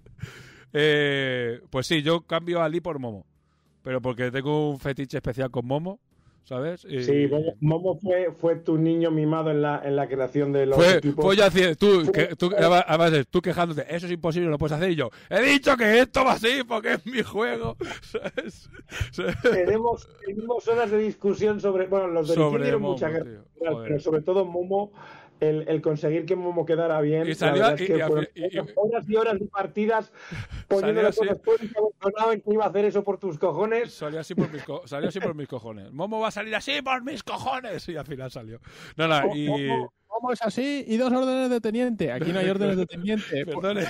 Eh, 0.73 1.61
pues 1.69 1.87
sí, 1.87 2.01
yo 2.01 2.21
cambio 2.21 2.61
a 2.61 2.69
Lee 2.69 2.81
por 2.81 2.99
Momo. 2.99 3.25
Pero 3.81 4.01
porque 4.01 4.29
tengo 4.31 4.69
un 4.69 4.79
fetiche 4.79 5.17
especial 5.17 5.49
con 5.51 5.65
Momo. 5.65 5.99
¿Sabes? 6.45 6.82
Sí, 6.82 7.27
Momo, 7.32 7.56
Momo 7.62 7.99
fue, 7.99 8.32
fue 8.34 8.58
tu 8.58 8.77
niño 8.77 9.12
mimado 9.12 9.49
en 9.49 9.62
la, 9.62 9.82
en 9.84 9.95
la 9.95 10.08
creación 10.10 10.51
de 10.51 10.65
los 10.65 10.75
Fue, 10.75 10.97
equipos. 10.97 11.23
fue 11.23 11.38
yo 11.38 11.45
haciendo, 11.45 11.75
tú, 11.77 12.01
Fue- 12.03 12.12
que, 12.12 12.36
tú, 12.36 12.51
además, 12.58 12.84
además, 12.86 13.25
tú 13.29 13.41
quejándote, 13.41 13.86
eso 13.88 14.06
es 14.08 14.12
imposible, 14.12 14.47
no 14.47 14.51
lo 14.51 14.58
puedes 14.58 14.73
hacer, 14.75 14.91
y 14.91 14.95
yo, 14.95 15.10
he 15.29 15.41
dicho 15.41 15.77
que 15.77 15.99
esto 15.99 16.25
va 16.25 16.34
así 16.34 16.63
porque 16.67 16.93
es 16.95 17.06
mi 17.06 17.21
juego, 17.23 17.77
¿sabes? 18.01 18.69
Tenemos, 19.41 20.08
tenemos 20.25 20.67
horas 20.67 20.91
de 20.91 20.97
discusión 20.97 21.62
sobre. 21.62 21.88
Bueno, 21.88 22.08
los 22.08 22.27
de 22.27 22.36
Sobre 22.36 22.71
Momo, 22.73 22.89
mucha 22.91 23.10
pero 23.86 23.99
sobre 23.99 24.21
todo 24.21 24.43
Momo, 24.43 24.91
el, 25.39 25.67
el 25.67 25.82
conseguir 25.82 26.26
que 26.26 26.36
Momo 26.36 26.65
quedara 26.65 27.00
bien. 27.02 27.24
Y 27.26 27.30
la 27.30 27.36
salió- 27.36 27.67
es 27.69 27.82
y- 27.82 27.86
que 27.88 27.98
y- 27.98 28.02
fueron 28.02 28.28
y- 28.36 28.41
y- 28.58 28.60
horas 28.76 29.10
y 29.10 29.15
horas 29.15 29.39
de 29.39 29.46
partidas 29.48 30.12
poniéndole 30.67 31.08
así. 31.10 31.19
cosas. 31.19 31.39
En 32.32 32.41
que 32.41 32.54
iba 32.54 32.65
a 32.65 32.67
hacer 32.69 32.86
eso 32.86 33.04
por 33.04 33.17
tus 33.19 33.38
cojones. 33.39 33.93
Salió 33.93 34.19
así 34.19 34.36
por 34.36 34.52
mis, 34.52 34.63
co- 34.63 34.84
salió 34.88 35.10
así 35.10 35.19
por 35.19 35.36
mis 35.36 35.48
cojones. 35.48 35.91
Momo 35.91 36.19
va 36.19 36.30
a 36.30 36.32
salir 36.32 36.56
así 36.56 36.82
por 36.82 37.04
mis 37.04 37.24
cojones. 37.24 37.88
Y 37.89 37.98
al 37.98 38.06
final 38.06 38.32
salió. 38.32 38.60
No, 38.98 39.08
no, 39.08 39.36
y. 39.36 39.48
¿Cómo, 39.48 39.93
cómo 40.08 40.32
es 40.32 40.41
así? 40.41 40.84
Y 40.88 40.98
dos 40.98 41.12
órdenes 41.12 41.50
de 41.50 41.60
teniente. 41.62 42.12
Aquí 42.12 42.32
no 42.32 42.39
hay 42.39 42.50
órdenes 42.50 42.78
de 42.78 42.86
teniente. 42.86 43.46
Perdone. 43.46 43.86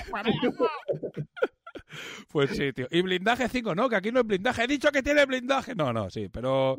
Pues 2.30 2.50
sí, 2.50 2.72
tío. 2.72 2.86
Y 2.90 3.02
blindaje 3.02 3.48
5, 3.48 3.74
no, 3.74 3.88
que 3.88 3.96
aquí 3.96 4.12
no 4.12 4.20
es 4.20 4.26
blindaje. 4.26 4.64
He 4.64 4.66
dicho 4.66 4.90
que 4.90 5.02
tiene 5.02 5.24
blindaje. 5.26 5.74
No, 5.74 5.92
no, 5.92 6.10
sí, 6.10 6.28
pero 6.28 6.76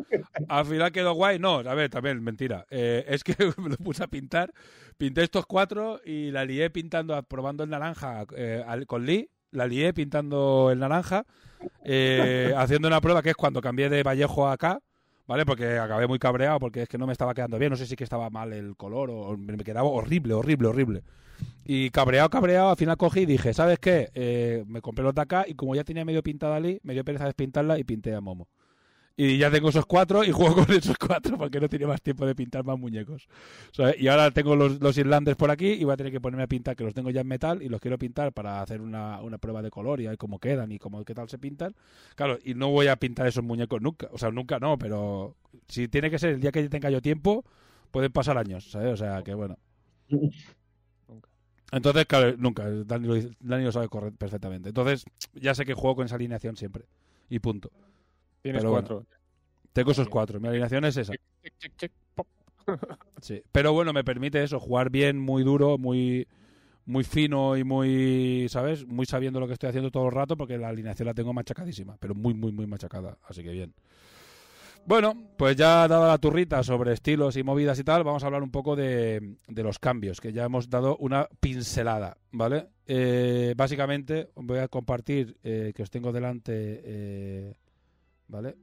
al 0.48 0.66
final 0.66 0.92
quedó 0.92 1.14
guay. 1.14 1.40
No, 1.40 1.60
a 1.60 1.74
ver, 1.74 1.90
también, 1.90 2.24
mentira. 2.24 2.66
Eh, 2.70 3.06
es 3.08 3.24
que 3.24 3.36
me 3.58 3.70
lo 3.70 3.78
puse 3.78 4.04
a 4.04 4.08
pintar. 4.08 4.54
Pinté 4.98 5.24
estos 5.24 5.46
cuatro 5.46 6.00
y 6.06 6.32
la 6.32 6.46
lié 6.46 6.70
pintando, 6.70 7.22
probando 7.24 7.64
el 7.64 7.70
naranja 7.70 8.26
eh, 8.36 8.64
con 8.88 9.06
Lee. 9.06 9.30
La 9.52 9.68
lié 9.68 9.94
pintando 9.94 10.70
el 10.72 10.80
naranja, 10.80 11.26
eh, 11.86 12.54
haciendo 12.58 12.90
una 12.90 13.00
prueba 13.00 13.22
que 13.22 13.30
es 13.30 13.36
cuando 13.36 13.62
cambié 13.62 13.90
de 13.90 14.04
Vallejo 14.04 14.48
a 14.48 14.54
acá. 14.54 14.80
¿Vale? 15.28 15.44
Porque 15.44 15.80
acabé 15.80 16.06
muy 16.06 16.20
cabreado 16.20 16.60
porque 16.60 16.84
es 16.84 16.90
que 16.90 17.00
no 17.00 17.08
me 17.08 17.14
estaba 17.14 17.34
quedando 17.34 17.58
bien. 17.58 17.72
No 17.72 17.78
sé 17.78 17.88
si 17.88 17.96
que 17.96 18.04
estaba 18.04 18.30
mal 18.30 18.54
el 18.54 18.76
color 18.76 19.10
o 19.10 19.36
me 19.36 19.58
quedaba 19.64 19.88
horrible, 19.88 20.36
horrible, 20.36 20.68
horrible. 20.68 21.04
Y 21.66 21.90
cabreado, 21.90 22.30
cabreado, 22.30 22.70
al 22.70 22.78
final 22.78 22.98
cogí 22.98 23.22
y 23.22 23.26
dije, 23.26 23.54
¿sabes 23.54 23.80
qué? 23.80 24.12
Eh, 24.14 24.64
me 24.68 24.82
compré 24.82 25.04
los 25.04 25.16
de 25.16 25.22
acá 25.22 25.46
y 25.48 25.56
como 25.56 25.76
ya 25.76 25.84
tenía 25.84 26.06
medio 26.06 26.22
pintada 26.22 26.58
Ali, 26.58 26.80
me 26.84 26.94
dio 26.94 27.04
pereza 27.04 27.26
despintarla 27.26 27.80
y 27.80 27.84
pinté 27.84 28.14
a 28.14 28.22
Momo. 28.22 28.48
Y 29.18 29.38
ya 29.38 29.50
tengo 29.50 29.70
esos 29.70 29.86
cuatro 29.86 30.24
y 30.26 30.32
juego 30.32 30.56
con 30.66 30.76
esos 30.76 30.98
cuatro 30.98 31.38
porque 31.38 31.60
no 31.60 31.70
tenía 31.70 31.88
más 31.88 32.02
tiempo 32.02 32.26
de 32.26 32.36
pintar 32.36 32.66
más 32.66 32.78
muñecos. 32.78 33.28
Y 33.98 34.08
ahora 34.08 34.30
tengo 34.32 34.56
los, 34.56 34.82
los 34.82 34.98
Irlanders 34.98 35.38
por 35.38 35.52
aquí 35.52 35.70
y 35.70 35.84
voy 35.86 35.94
a 35.94 35.98
tener 35.98 36.12
que 36.12 36.20
ponerme 36.20 36.44
a 36.44 36.48
pintar, 36.48 36.76
que 36.76 36.84
los 36.84 36.94
tengo 36.94 37.10
ya 37.12 37.22
en 37.22 37.28
metal 37.28 37.62
y 37.62 37.70
los 37.70 37.80
quiero 37.80 37.98
pintar 37.98 38.34
para 38.34 38.62
hacer 38.62 38.82
una, 38.82 39.22
una 39.22 39.38
prueba 39.38 39.62
de 39.62 39.72
color 39.72 40.02
y 40.02 40.08
a 40.08 40.10
ver 40.10 40.18
cómo 40.18 40.40
quedan 40.40 40.72
y 40.72 40.80
cómo 40.80 41.04
qué 41.06 41.16
tal 41.16 41.30
se 41.30 41.38
pintan. 41.38 41.76
Claro, 42.16 42.38
y 42.44 42.54
no 42.56 42.70
voy 42.70 42.88
a 42.88 42.98
pintar 42.98 43.26
esos 43.28 43.44
muñecos 43.44 43.82
nunca. 43.82 44.10
O 44.12 44.18
sea, 44.18 44.32
nunca 44.32 44.60
no, 44.60 44.78
pero 44.78 45.36
si 45.68 45.88
tiene 45.88 46.12
que 46.12 46.20
ser 46.20 46.32
el 46.34 46.42
día 46.42 46.52
que 46.52 46.68
tenga 46.68 46.90
yo 46.90 47.02
tiempo, 47.02 47.46
pueden 47.92 48.12
pasar 48.12 48.38
años, 48.38 48.70
¿sabes? 48.72 48.94
O 48.94 48.98
sea, 48.98 49.24
que 49.24 49.34
bueno. 49.34 49.58
Entonces, 51.72 52.06
claro, 52.06 52.36
nunca. 52.38 52.70
Dani 52.70 53.08
lo, 53.08 53.16
Dani 53.40 53.64
lo 53.64 53.72
sabe 53.72 53.88
correr 53.90 54.14
perfectamente. 54.14 54.70
Entonces, 54.70 55.06
ya 55.34 55.56
sé 55.56 55.66
que 55.66 55.74
juego 55.74 55.98
con 55.98 56.06
esa 56.06 56.16
alineación 56.16 56.56
siempre. 56.56 56.86
Y 57.30 57.40
punto. 57.40 57.72
Tienes 58.42 58.62
Pero 58.62 58.72
bueno. 58.72 58.88
cuatro. 58.88 59.08
Tengo 59.74 59.92
esos 59.92 60.08
cuatro. 60.08 60.40
Mi 60.40 60.48
alineación 60.48 60.86
es 60.86 60.98
esa. 60.98 61.14
Check, 61.14 61.58
check, 61.58 61.76
check, 61.78 61.92
pop. 62.14 62.28
Sí. 63.22 63.42
Pero 63.52 63.74
bueno, 63.74 63.94
me 63.94 64.04
permite 64.04 64.44
eso, 64.44 64.60
jugar 64.60 64.90
bien, 64.90 65.20
muy 65.20 65.44
duro, 65.44 65.78
muy 65.78 66.28
muy 66.86 67.04
fino 67.04 67.58
y 67.58 67.64
muy, 67.64 68.48
¿sabes? 68.50 68.86
Muy 68.86 69.06
sabiendo 69.06 69.40
lo 69.40 69.48
que 69.48 69.54
estoy 69.54 69.70
haciendo 69.70 69.92
todo 69.92 70.06
el 70.06 70.12
rato 70.12 70.38
porque 70.38 70.58
la 70.58 70.70
alineación 70.70 71.08
la 71.08 71.14
tengo 71.14 71.34
machacadísima, 71.34 71.98
pero 72.00 72.14
muy, 72.14 72.34
muy, 72.34 72.52
muy 72.52 72.68
machacada. 72.68 73.18
Así 73.28 73.44
que 73.44 73.52
bien. 73.52 73.74
Bueno, 74.88 75.16
pues 75.38 75.56
ya 75.56 75.88
dado 75.88 76.08
la 76.08 76.18
turrita 76.20 76.62
sobre 76.62 76.94
estilos 76.94 77.36
y 77.38 77.44
movidas 77.44 77.80
y 77.80 77.84
tal, 77.84 78.04
vamos 78.04 78.22
a 78.24 78.28
hablar 78.28 78.44
un 78.44 78.52
poco 78.52 78.76
de, 78.76 79.36
de 79.48 79.64
los 79.64 79.80
cambios, 79.80 80.22
que 80.22 80.32
ya 80.32 80.44
hemos 80.46 80.70
dado 80.70 80.96
una 80.98 81.28
pincelada, 81.40 82.18
¿vale? 82.32 82.68
Eh, 82.86 83.56
básicamente 83.58 84.30
voy 84.36 84.60
a 84.60 84.68
compartir 84.68 85.38
eh, 85.44 85.74
que 85.76 85.82
os 85.82 85.90
tengo 85.90 86.12
delante, 86.12 86.52
eh, 86.86 87.56
¿vale? 88.28 88.56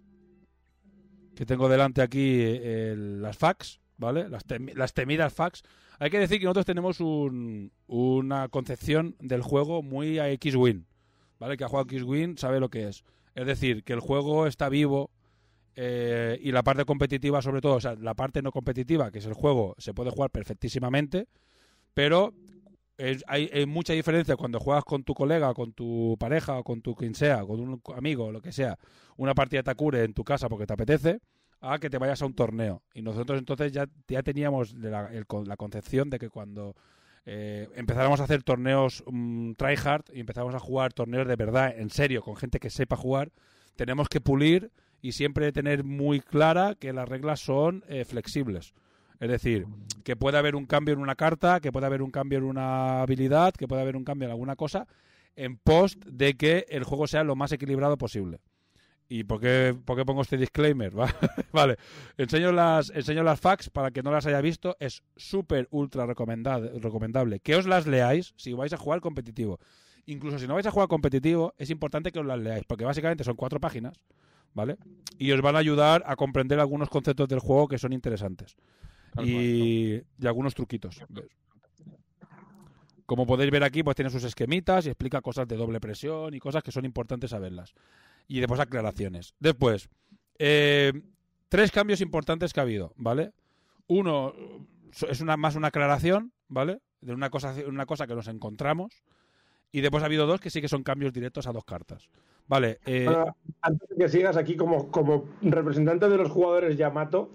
Que 1.35 1.45
tengo 1.45 1.69
delante 1.69 2.03
aquí 2.03 2.41
eh, 2.41 2.93
el- 2.93 3.21
las 3.21 3.37
fax, 3.37 3.81
¿vale? 3.97 4.29
Las, 4.29 4.45
las 4.77 4.95
temidas 4.95 5.33
fax. 5.33 5.65
Hay 5.99 6.11
que 6.11 6.21
decir 6.21 6.39
que 6.39 6.45
nosotros 6.45 6.67
tenemos 6.67 7.01
un- 7.01 7.73
una 7.89 8.49
concepción 8.49 9.17
del 9.19 9.43
juego 9.43 9.83
muy 9.83 10.21
a 10.21 10.31
X-Win, 10.31 10.87
¿vale? 11.41 11.57
Que 11.57 11.65
ha 11.65 11.69
jugado 11.69 11.89
X-Win 11.91 12.39
sabe 12.39 12.61
lo 12.61 12.69
que 12.71 12.87
es. 12.87 13.03
Es 13.35 13.47
decir, 13.47 13.83
que 13.83 13.93
el 13.93 14.01
juego 14.01 14.47
está 14.47 14.69
vivo 14.69 15.11
eh, 15.75 16.39
y 16.43 16.53
la 16.53 16.63
parte 16.63 16.85
competitiva 16.85 17.41
sobre 17.43 17.61
todo, 17.61 17.75
o 17.75 17.81
sea, 17.81 17.95
la 17.95 18.15
parte 18.15 18.43
no 18.43 18.53
competitiva, 18.53 19.11
que 19.11 19.19
es 19.19 19.27
el 19.27 19.35
juego, 19.35 19.75
se 19.79 19.95
puede 19.95 20.11
jugar 20.11 20.31
perfectísimamente, 20.31 21.27
pero 21.95 22.33
hay, 23.27 23.67
mucha 23.67 23.95
diferencia 23.95 24.37
cuando 24.37 24.61
juegas 24.61 24.85
con 24.85 25.03
tu 25.03 25.15
colega, 25.15 25.53
con 25.55 25.73
tu 25.73 26.17
pareja, 26.19 26.59
o 26.59 26.65
con 26.65 26.83
tu 26.83 26.95
quien 26.95 27.15
sea, 27.15 27.45
con 27.45 27.61
un 27.61 27.83
amigo, 27.97 28.31
lo 28.31 28.41
que 28.41 28.53
sea, 28.53 28.79
una 29.17 29.35
partida 29.35 29.61
de 29.61 29.65
Takure 29.65 30.05
en 30.05 30.15
tu 30.15 30.25
casa 30.25 30.49
porque 30.49 30.67
te 30.67 30.75
apetece, 30.75 31.21
a 31.61 31.79
que 31.79 31.89
te 31.89 31.99
vayas 31.99 32.21
a 32.23 32.27
un 32.27 32.35
torneo. 32.35 32.83
Y 32.93 33.03
nosotros 33.03 33.39
entonces 33.39 33.73
ya, 33.73 33.89
ya 34.09 34.23
teníamos 34.23 34.75
la, 34.75 35.57
concepción 35.57 36.11
de 36.11 36.19
que 36.19 36.29
cuando 36.29 36.77
eh, 37.25 37.69
empezáramos 37.77 38.21
a 38.21 38.25
hacer 38.25 38.43
torneos 38.43 39.03
mm, 39.07 39.53
tryhard 39.53 40.05
y 40.13 40.21
empezáramos 40.21 40.55
a 40.55 40.59
jugar 40.59 40.93
torneos 40.93 41.27
de 41.27 41.37
verdad, 41.37 41.73
en 41.77 41.91
serio, 41.91 42.23
con 42.23 42.37
gente 42.37 42.59
que 42.59 42.69
sepa 42.69 42.97
jugar, 42.97 43.31
tenemos 43.77 44.09
que 44.09 44.21
pulir 44.21 44.73
y 45.03 45.13
siempre 45.13 45.53
tener 45.53 45.85
muy 45.85 46.21
clara 46.21 46.75
que 46.77 46.93
las 46.95 47.09
reglas 47.09 47.41
son 47.41 47.85
eh, 47.89 48.05
flexibles. 48.07 48.73
Es 49.21 49.29
decir, 49.29 49.67
que 50.05 50.17
puede 50.17 50.39
haber 50.39 50.57
un 50.57 50.65
cambio 50.67 50.95
en 50.95 51.01
una 51.01 51.15
carta, 51.15 51.61
que 51.61 51.71
puede 51.71 51.87
haber 51.87 52.03
un 52.03 52.11
cambio 52.11 52.39
en 52.39 52.45
una 52.45 53.03
habilidad, 53.03 53.53
que 53.53 53.69
puede 53.69 53.83
haber 53.83 53.97
un 53.97 54.05
cambio 54.05 54.27
en 54.27 54.33
alguna 54.33 54.57
cosa, 54.57 54.87
en 55.37 55.57
post 55.59 56.05
de 56.07 56.35
que 56.35 56.67
el 56.69 56.85
juego 56.85 57.07
sea 57.07 57.23
lo 57.25 57.37
más 57.37 57.53
equilibrado 57.53 57.99
posible. 57.99 58.39
¿Y 59.09 59.25
por 59.25 59.41
qué, 59.41 59.77
por 59.85 59.97
qué 59.97 60.05
pongo 60.07 60.23
este 60.23 60.39
disclaimer? 60.39 60.99
Va- 60.99 61.15
vale, 61.53 61.77
enseño 62.17 62.51
las, 62.51 62.91
enseño 62.91 63.23
las 63.23 63.39
facts 63.41 63.69
para 63.71 63.91
que 63.91 64.03
no 64.03 64.11
las 64.11 64.25
haya 64.27 64.41
visto. 64.41 64.77
Es 64.81 65.03
súper 65.17 65.69
ultra 65.71 66.07
recomendable 66.07 67.41
que 67.41 67.57
os 67.57 67.67
las 67.67 67.87
leáis 67.87 68.33
si 68.37 68.53
vais 68.55 68.73
a 68.73 68.77
jugar 68.79 69.01
competitivo. 69.01 69.59
Incluso 70.07 70.39
si 70.39 70.47
no 70.49 70.55
vais 70.55 70.67
a 70.67 70.71
jugar 70.71 70.89
competitivo, 70.89 71.55
es 71.59 71.71
importante 71.71 72.11
que 72.11 72.19
os 72.21 72.27
las 72.27 72.39
leáis, 72.39 72.65
porque 72.67 72.85
básicamente 72.85 73.23
son 73.23 73.37
cuatro 73.37 73.61
páginas, 73.61 74.01
¿vale? 74.55 74.77
Y 75.19 75.33
os 75.33 75.41
van 75.41 75.57
a 75.57 75.61
ayudar 75.61 76.03
a 76.07 76.17
comprender 76.17 76.61
algunos 76.61 76.89
conceptos 76.89 77.29
del 77.29 77.39
juego 77.41 77.69
que 77.69 77.79
son 77.79 77.93
interesantes. 77.93 78.57
y, 79.23 79.95
y 80.19 80.27
algunos 80.27 80.55
truquitos. 80.55 81.01
Como 83.07 83.27
podéis 83.27 83.51
ver 83.51 83.65
aquí, 83.65 83.83
pues 83.83 83.97
tiene 83.97 84.11
sus 84.11 84.25
esquemitas 84.25 84.87
y 84.87 84.89
explica 84.89 85.21
cosas 85.21 85.47
de 85.47 85.57
doble 85.57 85.81
presión 85.81 86.35
y 86.35 86.39
cosas 86.39 86.63
que 86.63 86.73
son 86.73 86.85
importantes 86.85 87.31
saberlas. 87.31 87.75
Y 88.29 88.39
después 88.41 88.61
aclaraciones. 88.61 89.35
Después, 89.39 89.89
eh, 90.39 90.93
tres 91.49 91.71
cambios 91.71 92.01
importantes 92.01 92.53
que 92.53 92.61
ha 92.61 92.63
habido, 92.63 92.95
¿vale? 92.97 93.33
Uno 93.87 94.33
es 95.09 95.21
una, 95.21 95.37
más 95.37 95.57
una 95.57 95.69
aclaración, 95.69 96.33
¿vale? 96.49 96.81
De 97.01 97.13
una 97.13 97.29
cosa, 97.29 97.55
una 97.67 97.85
cosa 97.85 98.07
que 98.07 98.15
nos 98.15 98.29
encontramos. 98.29 99.03
Y 99.73 99.81
después 99.81 100.03
ha 100.03 100.07
habido 100.07 100.27
dos 100.27 100.41
que 100.41 100.51
sí 100.51 100.61
que 100.61 100.69
son 100.69 100.83
cambios 100.83 101.13
directos 101.13 101.47
a 101.47 101.53
dos 101.53 101.65
cartas. 101.65 102.09
Vale. 102.47 102.79
Eh, 102.87 103.09
antes 103.63 103.89
de 103.89 103.97
que 103.97 104.09
sigas 104.09 104.37
aquí, 104.37 104.57
como, 104.57 104.91
como 104.91 105.25
representante 105.43 106.09
de 106.09 106.17
los 106.19 106.31
jugadores 106.31 106.77
Yamato, 106.77 107.31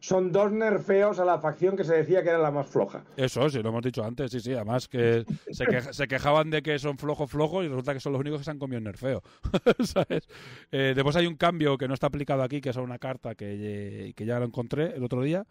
son 0.00 0.32
dos 0.32 0.52
nerfeos 0.52 1.18
a 1.18 1.24
la 1.24 1.38
facción 1.38 1.76
que 1.76 1.84
se 1.84 1.94
decía 1.94 2.22
que 2.22 2.28
era 2.28 2.38
la 2.38 2.50
más 2.50 2.66
floja. 2.66 3.04
Eso, 3.16 3.48
sí, 3.48 3.62
lo 3.62 3.70
hemos 3.70 3.82
dicho 3.82 4.04
antes, 4.04 4.30
sí, 4.30 4.38
sí. 4.40 4.52
Además 4.52 4.86
que 4.86 5.24
se, 5.50 5.64
queja- 5.66 5.92
se 5.94 6.06
quejaban 6.06 6.50
de 6.50 6.62
que 6.62 6.78
son 6.78 6.98
flojos, 6.98 7.30
flojos 7.30 7.64
y 7.64 7.68
resulta 7.68 7.94
que 7.94 8.00
son 8.00 8.12
los 8.12 8.20
únicos 8.20 8.40
que 8.40 8.44
se 8.44 8.50
han 8.50 8.58
comido 8.58 8.78
el 8.78 8.84
nerfeo. 8.84 9.22
¿Sabes? 9.82 10.28
Eh, 10.70 10.92
después 10.94 11.16
hay 11.16 11.26
un 11.26 11.36
cambio 11.36 11.78
que 11.78 11.88
no 11.88 11.94
está 11.94 12.08
aplicado 12.08 12.42
aquí, 12.42 12.60
que 12.60 12.68
es 12.68 12.76
una 12.76 12.98
carta 12.98 13.34
que, 13.34 14.12
que 14.14 14.26
ya 14.26 14.38
lo 14.38 14.44
encontré 14.44 14.94
el 14.94 15.02
otro 15.04 15.22
día. 15.22 15.46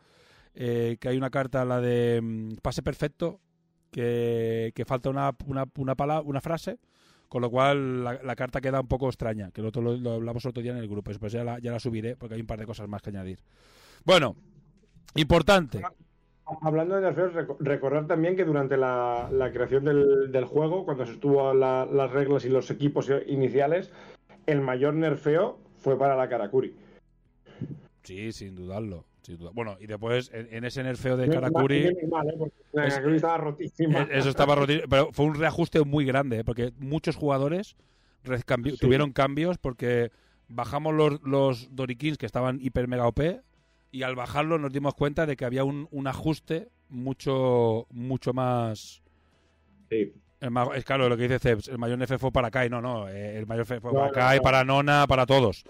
eh, 0.53 0.97
que 0.99 1.09
hay 1.09 1.17
una 1.17 1.31
carta, 1.31 1.65
la 1.65 1.81
de 1.81 2.21
mm, 2.21 2.57
pase 2.61 2.83
perfecto, 2.83 3.39
que, 3.89 4.71
que 4.75 4.85
falta 4.85 5.09
una, 5.09 5.31
una, 5.47 5.65
una, 5.77 5.95
pala- 5.95 6.21
una 6.21 6.41
frase. 6.41 6.77
Con 7.33 7.41
lo 7.41 7.49
cual 7.49 8.03
la, 8.03 8.21
la 8.21 8.35
carta 8.35 8.61
queda 8.61 8.79
un 8.79 8.87
poco 8.87 9.07
extraña, 9.07 9.49
que 9.49 9.63
otro 9.63 9.81
lo, 9.81 9.97
lo 9.97 10.11
hablamos 10.11 10.45
otro 10.45 10.61
día 10.61 10.71
en 10.71 10.77
el 10.77 10.87
grupo. 10.87 11.09
Después 11.09 11.33
ya 11.33 11.43
la, 11.43 11.57
ya 11.57 11.71
la 11.71 11.79
subiré 11.79 12.15
porque 12.15 12.35
hay 12.35 12.41
un 12.41 12.45
par 12.45 12.59
de 12.59 12.67
cosas 12.67 12.87
más 12.87 13.01
que 13.01 13.09
añadir. 13.09 13.39
Bueno, 14.05 14.35
importante. 15.15 15.81
Hablando 16.61 16.93
de 16.93 17.01
nerfeos, 17.01 17.33
reco- 17.33 17.57
recordar 17.59 18.05
también 18.05 18.35
que 18.35 18.45
durante 18.45 18.77
la, 18.77 19.29
la 19.31 19.51
creación 19.51 19.83
del, 19.83 20.31
del 20.31 20.45
juego, 20.45 20.85
cuando 20.85 21.07
se 21.07 21.13
estuvo 21.13 21.51
la- 21.55 21.87
las 21.91 22.11
reglas 22.11 22.45
y 22.45 22.49
los 22.49 22.69
equipos 22.69 23.09
iniciales, 23.25 23.91
el 24.45 24.61
mayor 24.61 24.93
nerfeo 24.93 25.57
fue 25.79 25.97
para 25.97 26.15
la 26.15 26.29
Karakuri. 26.29 26.75
Sí, 28.03 28.31
sin 28.31 28.53
dudarlo. 28.53 29.05
Sin 29.23 29.37
duda- 29.37 29.51
Bueno, 29.53 29.77
y 29.79 29.87
después 29.87 30.29
en, 30.33 30.47
en 30.53 30.63
ese 30.65 30.83
nerfeo 30.83 31.17
de 31.17 31.27
Karakuri, 31.29 31.83
no 31.85 31.89
es 31.99 32.09
mal, 32.09 32.27
¿eh? 32.29 32.33
Porque 32.37 32.53
la 32.73 32.85
Es- 32.87 32.93
Karakuri 32.93 33.15
estaba 33.15 33.37
rotísima. 33.37 34.01
eh, 34.03 34.07
eso 34.11 34.29
estaba 34.29 34.53
roto, 34.55 34.73
pero 34.89 35.11
fue 35.11 35.25
un 35.25 35.35
reajuste 35.35 35.81
muy 35.83 36.05
grande, 36.05 36.39
¿eh? 36.39 36.43
porque 36.43 36.71
muchos 36.77 37.15
jugadores 37.15 37.75
recambi- 38.25 38.71
Sí. 38.71 38.77
tuvieron 38.77 39.11
cambios 39.11 39.57
porque 39.57 40.11
bajamos 40.49 40.93
los, 40.93 41.21
los 41.23 41.75
Dorikins 41.75 42.17
que 42.17 42.25
estaban 42.25 42.59
hiper 42.61 42.87
mega 42.87 43.07
OP 43.07 43.41
y 43.91 44.03
al 44.03 44.15
bajarlos 44.15 44.59
nos 44.59 44.71
dimos 44.71 44.93
cuenta 44.93 45.25
de 45.25 45.35
que 45.35 45.45
había 45.45 45.63
un, 45.63 45.87
un 45.91 46.07
ajuste 46.07 46.69
mucho 46.89 47.87
mucho 47.91 48.33
más 48.33 49.01
Sí. 49.89 50.13
el 50.41 50.51
es 50.75 50.83
claro 50.85 51.07
lo 51.09 51.15
que 51.17 51.23
dice 51.23 51.39
Ceps, 51.39 51.67
el 51.69 51.77
mayor 51.77 51.97
nerfeo 51.97 52.19
fue 52.19 52.31
para 52.31 52.51
Kai, 52.51 52.69
no, 52.69 52.81
no, 52.81 53.07
eh, 53.09 53.37
el 53.37 53.45
mayor 53.47 53.65
fue 53.65 53.79
para 53.79 54.11
Kai, 54.11 54.39
para 54.41 54.63
Nona, 54.63 55.05
para 55.07 55.25
todos. 55.25 55.63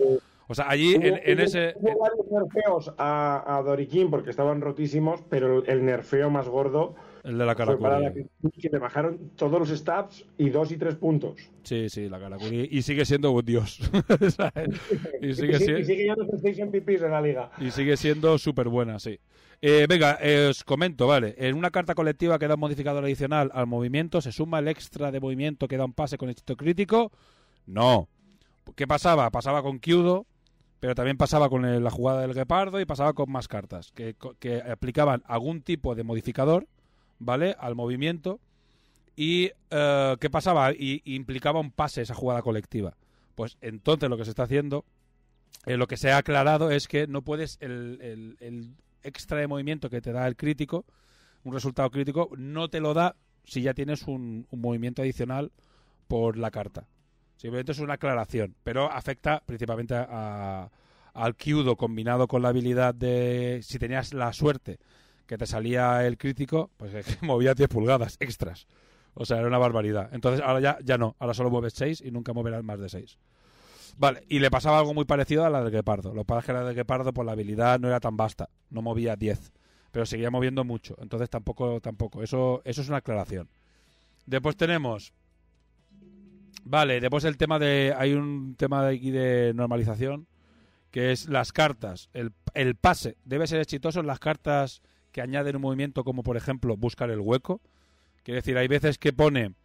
O 0.47 0.53
sea, 0.55 0.69
allí 0.69 0.95
en, 0.95 1.01
Hubo- 1.01 1.19
en 1.23 1.37
hubo- 1.37 1.43
ese 1.43 1.73
Hubo 1.77 1.99
varios 1.99 2.25
nerfeos 2.31 2.93
a, 2.97 3.57
a 3.57 3.61
Dorikin 3.63 4.09
porque 4.09 4.29
estaban 4.29 4.61
rotísimos, 4.61 5.21
pero 5.29 5.59
el, 5.63 5.69
el 5.69 5.85
nerfeo 5.85 6.29
más 6.29 6.47
gordo 6.49 6.95
el 7.23 7.37
de 7.37 7.45
la. 7.45 7.55
Karakuri, 7.55 8.25
que 8.59 8.69
le 8.69 8.79
bajaron 8.79 9.31
todos 9.37 9.57
los 9.59 9.69
stats 9.69 10.25
y 10.37 10.49
dos 10.49 10.71
y 10.73 10.77
tres 10.77 10.95
puntos. 10.95 11.37
Sí, 11.63 11.87
sí, 11.89 12.09
la 12.09 12.19
Karakuri 12.19 12.67
y 12.69 12.81
sigue 12.81 13.05
siendo 13.05 13.31
un 13.31 13.45
dios. 13.45 13.79
y 15.21 15.29
Y, 15.29 15.33
sigue 15.33 15.57
siendo 15.59 15.79
y 15.79 15.85
sigue 15.85 16.13
seis 16.41 16.59
MVPs 16.59 17.03
en 17.03 17.11
la 17.11 17.21
liga. 17.21 17.51
Y 17.59 17.71
sigue 17.71 17.95
siendo 17.97 18.37
súper 18.37 18.67
buena, 18.67 18.99
sí. 18.99 19.17
Eh, 19.61 19.85
venga, 19.87 20.17
eh, 20.21 20.47
os 20.49 20.65
comento, 20.65 21.07
vale. 21.07 21.35
En 21.37 21.55
una 21.55 21.71
carta 21.71 21.95
colectiva 21.95 22.37
que 22.37 22.49
da 22.49 22.55
un 22.55 22.59
modificador 22.59 23.05
adicional 23.05 23.49
al 23.53 23.65
movimiento, 23.67 24.19
¿se 24.19 24.33
suma 24.33 24.59
el 24.59 24.67
extra 24.67 25.09
de 25.09 25.21
movimiento 25.21 25.69
que 25.69 25.77
da 25.77 25.85
un 25.85 25.93
pase 25.93 26.17
con 26.17 26.29
éxito 26.29 26.57
crítico? 26.57 27.13
No. 27.65 28.09
¿Qué 28.75 28.85
pasaba? 28.87 29.29
Pasaba 29.31 29.61
con 29.63 29.79
Kyudo, 29.79 30.25
pero 30.83 30.95
también 30.95 31.15
pasaba 31.15 31.47
con 31.47 31.81
la 31.81 31.89
jugada 31.89 32.19
del 32.23 32.33
Guepardo 32.33 32.81
y 32.81 32.85
pasaba 32.85 33.13
con 33.13 33.31
más 33.31 33.47
cartas, 33.47 33.93
que, 33.93 34.17
que 34.37 34.61
aplicaban 34.61 35.23
algún 35.27 35.61
tipo 35.61 35.95
de 35.95 36.03
modificador, 36.03 36.67
¿vale? 37.19 37.55
Al 37.57 37.73
movimiento. 37.73 38.41
¿Y 39.15 39.51
eh, 39.69 40.17
qué 40.19 40.29
pasaba? 40.29 40.73
Y, 40.73 41.01
implicaba 41.05 41.61
un 41.61 41.71
pase 41.71 42.01
esa 42.01 42.13
jugada 42.13 42.41
colectiva. 42.41 42.97
Pues 43.33 43.55
entonces 43.61 44.09
lo 44.09 44.17
que 44.17 44.25
se 44.25 44.31
está 44.31 44.43
haciendo 44.43 44.83
eh, 45.65 45.77
lo 45.77 45.87
que 45.87 45.95
se 45.95 46.11
ha 46.11 46.17
aclarado 46.17 46.69
es 46.69 46.89
que 46.89 47.07
no 47.07 47.21
puedes 47.21 47.55
el, 47.61 47.99
el- 48.01 48.37
el 48.41 48.75
extra 49.03 49.37
de 49.37 49.47
movimiento 49.47 49.89
que 49.89 50.01
te 50.01 50.11
da 50.11 50.27
el 50.27 50.35
crítico, 50.35 50.83
un 51.45 51.53
resultado 51.53 51.89
crítico, 51.91 52.29
no 52.37 52.67
te 52.67 52.81
lo 52.81 52.93
da 52.93 53.15
si 53.45 53.61
ya 53.61 53.73
tienes 53.73 54.03
un 54.05 54.47
movimiento 54.51 55.01
adicional 55.01 55.53
por 56.09 56.37
la 56.37 56.51
carta. 56.51 56.87
Simplemente 57.37 57.71
es 57.71 57.79
una 57.79 57.95
aclaración, 57.95 58.55
pero 58.63 58.91
afecta 58.91 59.41
principalmente 59.45 59.95
a, 59.95 60.69
al 61.13 61.35
Kyudo 61.35 61.75
combinado 61.75 62.27
con 62.27 62.41
la 62.41 62.49
habilidad 62.49 62.93
de 62.93 63.59
si 63.63 63.79
tenías 63.79 64.13
la 64.13 64.33
suerte 64.33 64.79
que 65.25 65.37
te 65.37 65.45
salía 65.45 66.05
el 66.05 66.17
crítico, 66.17 66.71
pues 66.77 66.93
es 66.93 67.05
que 67.05 67.25
movía 67.25 67.53
10 67.53 67.69
pulgadas 67.69 68.17
extras. 68.19 68.67
O 69.15 69.25
sea, 69.25 69.37
era 69.37 69.47
una 69.47 69.57
barbaridad. 69.57 70.09
Entonces 70.13 70.41
ahora 70.41 70.59
ya, 70.59 70.77
ya 70.83 70.97
no, 70.97 71.15
ahora 71.19 71.33
solo 71.33 71.49
mueves 71.49 71.73
6 71.73 72.01
y 72.01 72.11
nunca 72.11 72.33
moverás 72.33 72.63
más 72.63 72.79
de 72.79 72.89
6. 72.89 73.17
Vale, 73.97 74.23
y 74.27 74.39
le 74.39 74.49
pasaba 74.49 74.79
algo 74.79 74.93
muy 74.93 75.05
parecido 75.05 75.45
a 75.45 75.49
la 75.49 75.61
del 75.61 75.71
Guepardo. 75.71 76.13
Lo 76.13 76.21
que 76.21 76.25
pasa 76.25 76.47
que 76.47 76.53
la 76.53 76.63
del 76.63 76.75
Guepardo, 76.75 77.13
por 77.13 77.25
la 77.25 77.33
habilidad, 77.33 77.79
no 77.79 77.87
era 77.87 77.99
tan 77.99 78.17
vasta. 78.17 78.49
No 78.69 78.81
movía 78.81 79.15
10. 79.15 79.51
Pero 79.91 80.05
seguía 80.05 80.31
moviendo 80.31 80.63
mucho. 80.63 80.95
Entonces 80.99 81.29
tampoco, 81.29 81.79
tampoco. 81.79 82.23
Eso, 82.23 82.61
eso 82.65 82.81
es 82.81 82.87
una 82.87 82.97
aclaración. 82.97 83.49
Después 84.25 84.55
tenemos. 84.55 85.13
Vale, 86.63 86.99
después 86.99 87.23
el 87.25 87.37
tema 87.37 87.59
de. 87.59 87.93
Hay 87.97 88.13
un 88.13 88.55
tema 88.55 88.85
de 88.85 88.95
aquí 88.95 89.11
de 89.11 89.53
normalización. 89.53 90.27
Que 90.91 91.11
es 91.11 91.27
las 91.27 91.51
cartas. 91.51 92.11
El, 92.13 92.33
el 92.53 92.75
pase 92.75 93.17
debe 93.25 93.47
ser 93.47 93.59
exitoso 93.59 93.99
en 93.99 94.05
las 94.05 94.19
cartas 94.19 94.83
que 95.11 95.21
añaden 95.21 95.55
un 95.55 95.63
movimiento, 95.63 96.03
como 96.03 96.21
por 96.21 96.37
ejemplo 96.37 96.77
buscar 96.77 97.09
el 97.09 97.19
hueco. 97.19 97.61
Quiere 98.21 98.41
decir, 98.41 98.55
hay 98.59 98.67
veces 98.67 98.99
que 98.99 99.11
pone. 99.11 99.55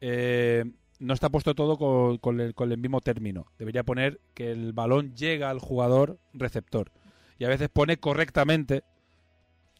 eh, 0.00 0.64
no 0.98 1.12
está 1.12 1.28
puesto 1.28 1.54
todo 1.54 1.76
con, 1.76 2.16
con 2.16 2.40
el, 2.40 2.54
con 2.54 2.72
el 2.72 2.78
mismo 2.78 3.02
término. 3.02 3.46
Debería 3.58 3.82
poner 3.84 4.20
que 4.32 4.52
el 4.52 4.72
balón 4.72 5.14
llega 5.14 5.50
al 5.50 5.58
jugador 5.58 6.18
receptor. 6.32 6.90
Y 7.38 7.44
a 7.44 7.48
veces 7.48 7.68
pone 7.68 7.98
correctamente. 7.98 8.82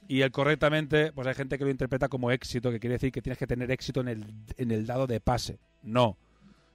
Y 0.06 0.20
el 0.20 0.32
correctamente, 0.32 1.12
pues 1.12 1.26
hay 1.26 1.34
gente 1.34 1.56
que 1.56 1.64
lo 1.64 1.70
interpreta 1.70 2.08
como 2.08 2.30
éxito, 2.30 2.70
que 2.70 2.78
quiere 2.78 2.96
decir 2.96 3.10
que 3.10 3.22
tienes 3.22 3.38
que 3.38 3.46
tener 3.46 3.70
éxito 3.70 4.02
en 4.02 4.08
el, 4.08 4.34
en 4.58 4.70
el 4.70 4.84
dado 4.84 5.06
de 5.06 5.20
pase. 5.20 5.60
No. 5.82 6.18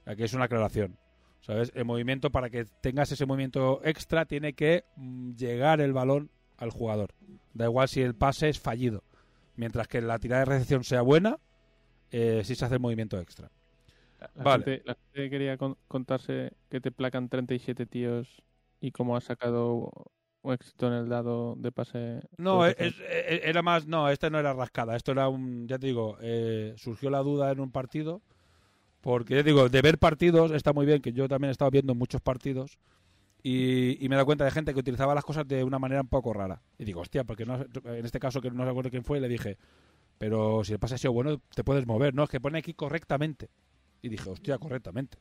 Aquí 0.06 0.22
es 0.22 0.32
una 0.34 0.44
aclaración. 0.46 0.98
¿Sabes? 1.40 1.70
El 1.74 1.84
movimiento, 1.84 2.30
para 2.30 2.50
que 2.50 2.64
tengas 2.82 3.12
ese 3.12 3.26
movimiento 3.26 3.80
extra, 3.84 4.24
tiene 4.24 4.54
que 4.54 4.84
mm, 4.96 5.34
llegar 5.34 5.80
el 5.80 5.92
balón 5.92 6.30
al 6.56 6.70
jugador. 6.70 7.10
Da 7.54 7.66
igual 7.66 7.88
si 7.88 8.00
el 8.02 8.14
pase 8.14 8.48
es 8.48 8.58
fallido. 8.58 9.04
Mientras 9.54 9.86
que 9.86 10.00
la 10.00 10.18
tirada 10.18 10.40
de 10.40 10.46
recepción 10.46 10.82
sea 10.82 11.02
buena, 11.02 11.38
eh, 12.10 12.42
sí 12.44 12.54
se 12.56 12.64
hace 12.64 12.74
el 12.74 12.80
movimiento 12.80 13.18
extra. 13.20 13.50
La, 14.18 14.30
la 14.34 14.42
Vale. 14.44 14.64
gente, 14.64 14.82
la 14.86 14.94
gente 14.94 15.30
quería 15.30 15.56
con- 15.56 15.76
contarse 15.86 16.52
que 16.68 16.80
te 16.80 16.90
placan 16.90 17.28
37 17.28 17.86
tíos 17.86 18.42
y 18.80 18.90
cómo 18.90 19.16
has 19.16 19.24
sacado 19.24 19.92
un 20.42 20.52
éxito 20.52 20.88
en 20.88 20.94
el 20.94 21.08
dado 21.08 21.54
de 21.56 21.70
pase. 21.70 22.20
No, 22.38 22.66
es- 22.66 22.74
hacer- 22.74 22.94
es- 23.28 23.40
era 23.44 23.62
más. 23.62 23.86
No, 23.86 24.08
este 24.08 24.30
no 24.30 24.38
era 24.40 24.52
rascada. 24.52 24.96
Esto 24.96 25.12
era 25.12 25.28
un. 25.28 25.68
Ya 25.68 25.78
te 25.78 25.86
digo, 25.86 26.16
eh, 26.20 26.74
surgió 26.76 27.08
la 27.10 27.20
duda 27.20 27.52
en 27.52 27.60
un 27.60 27.70
partido. 27.70 28.20
Porque, 29.06 29.44
digo, 29.44 29.68
de 29.68 29.82
ver 29.82 29.98
partidos 29.98 30.50
está 30.50 30.72
muy 30.72 30.84
bien, 30.84 31.00
que 31.00 31.12
yo 31.12 31.28
también 31.28 31.50
he 31.50 31.52
estado 31.52 31.70
viendo 31.70 31.94
muchos 31.94 32.20
partidos. 32.20 32.76
Y, 33.40 34.04
y 34.04 34.08
me 34.08 34.16
he 34.16 34.16
dado 34.16 34.26
cuenta 34.26 34.44
de 34.44 34.50
gente 34.50 34.74
que 34.74 34.80
utilizaba 34.80 35.14
las 35.14 35.24
cosas 35.24 35.46
de 35.46 35.62
una 35.62 35.78
manera 35.78 36.00
un 36.00 36.08
poco 36.08 36.32
rara. 36.32 36.60
Y 36.76 36.84
digo, 36.84 37.02
hostia, 37.02 37.22
porque 37.22 37.46
no, 37.46 37.54
en 37.84 38.04
este 38.04 38.18
caso 38.18 38.40
que 38.40 38.50
no 38.50 38.64
se 38.64 38.70
acuerdo 38.70 38.90
quién 38.90 39.04
fue, 39.04 39.20
le 39.20 39.28
dije, 39.28 39.58
pero 40.18 40.64
si 40.64 40.72
el 40.72 40.80
pase 40.80 40.96
ha 40.96 40.98
sido 40.98 41.12
bueno, 41.12 41.40
te 41.54 41.62
puedes 41.62 41.86
mover. 41.86 42.14
No, 42.14 42.24
es 42.24 42.30
que 42.30 42.40
pone 42.40 42.58
aquí 42.58 42.74
correctamente. 42.74 43.48
Y 44.02 44.08
dije, 44.08 44.28
hostia, 44.28 44.58
correctamente. 44.58 45.18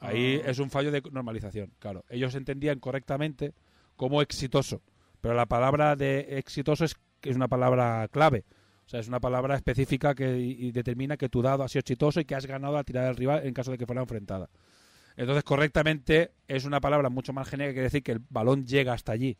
Ahí 0.00 0.40
Ah. 0.44 0.50
es 0.50 0.58
un 0.58 0.70
fallo 0.70 0.90
de 0.90 1.00
normalización, 1.12 1.70
claro. 1.78 2.04
Ellos 2.08 2.34
entendían 2.34 2.80
correctamente 2.80 3.52
como 3.94 4.22
exitoso, 4.22 4.82
pero 5.20 5.34
la 5.34 5.46
palabra 5.46 5.94
de 5.94 6.36
exitoso 6.38 6.84
es 6.84 6.96
que 7.20 7.30
es 7.30 7.36
una 7.36 7.46
palabra 7.46 8.08
clave. 8.10 8.44
O 8.86 8.88
sea, 8.88 9.00
es 9.00 9.08
una 9.08 9.20
palabra 9.20 9.56
específica 9.56 10.14
que 10.14 10.70
determina 10.72 11.16
que 11.16 11.28
tu 11.28 11.42
dado 11.42 11.62
ha 11.62 11.68
sido 11.68 11.80
exitoso 11.80 12.20
y 12.20 12.24
que 12.24 12.34
has 12.34 12.46
ganado 12.46 12.74
la 12.74 12.84
tirada 12.84 13.06
del 13.06 13.16
rival 13.16 13.46
en 13.46 13.54
caso 13.54 13.70
de 13.70 13.78
que 13.78 13.86
fuera 13.86 14.02
enfrentada. 14.02 14.50
Entonces, 15.16 15.44
correctamente 15.44 16.32
es 16.48 16.64
una 16.64 16.80
palabra 16.80 17.08
mucho 17.08 17.32
más 17.32 17.48
genérica 17.48 17.70
que 17.70 17.74
quiere 17.74 17.84
decir 17.84 18.02
que 18.02 18.12
el 18.12 18.22
balón 18.28 18.66
llega 18.66 18.92
hasta 18.92 19.12
allí. 19.12 19.36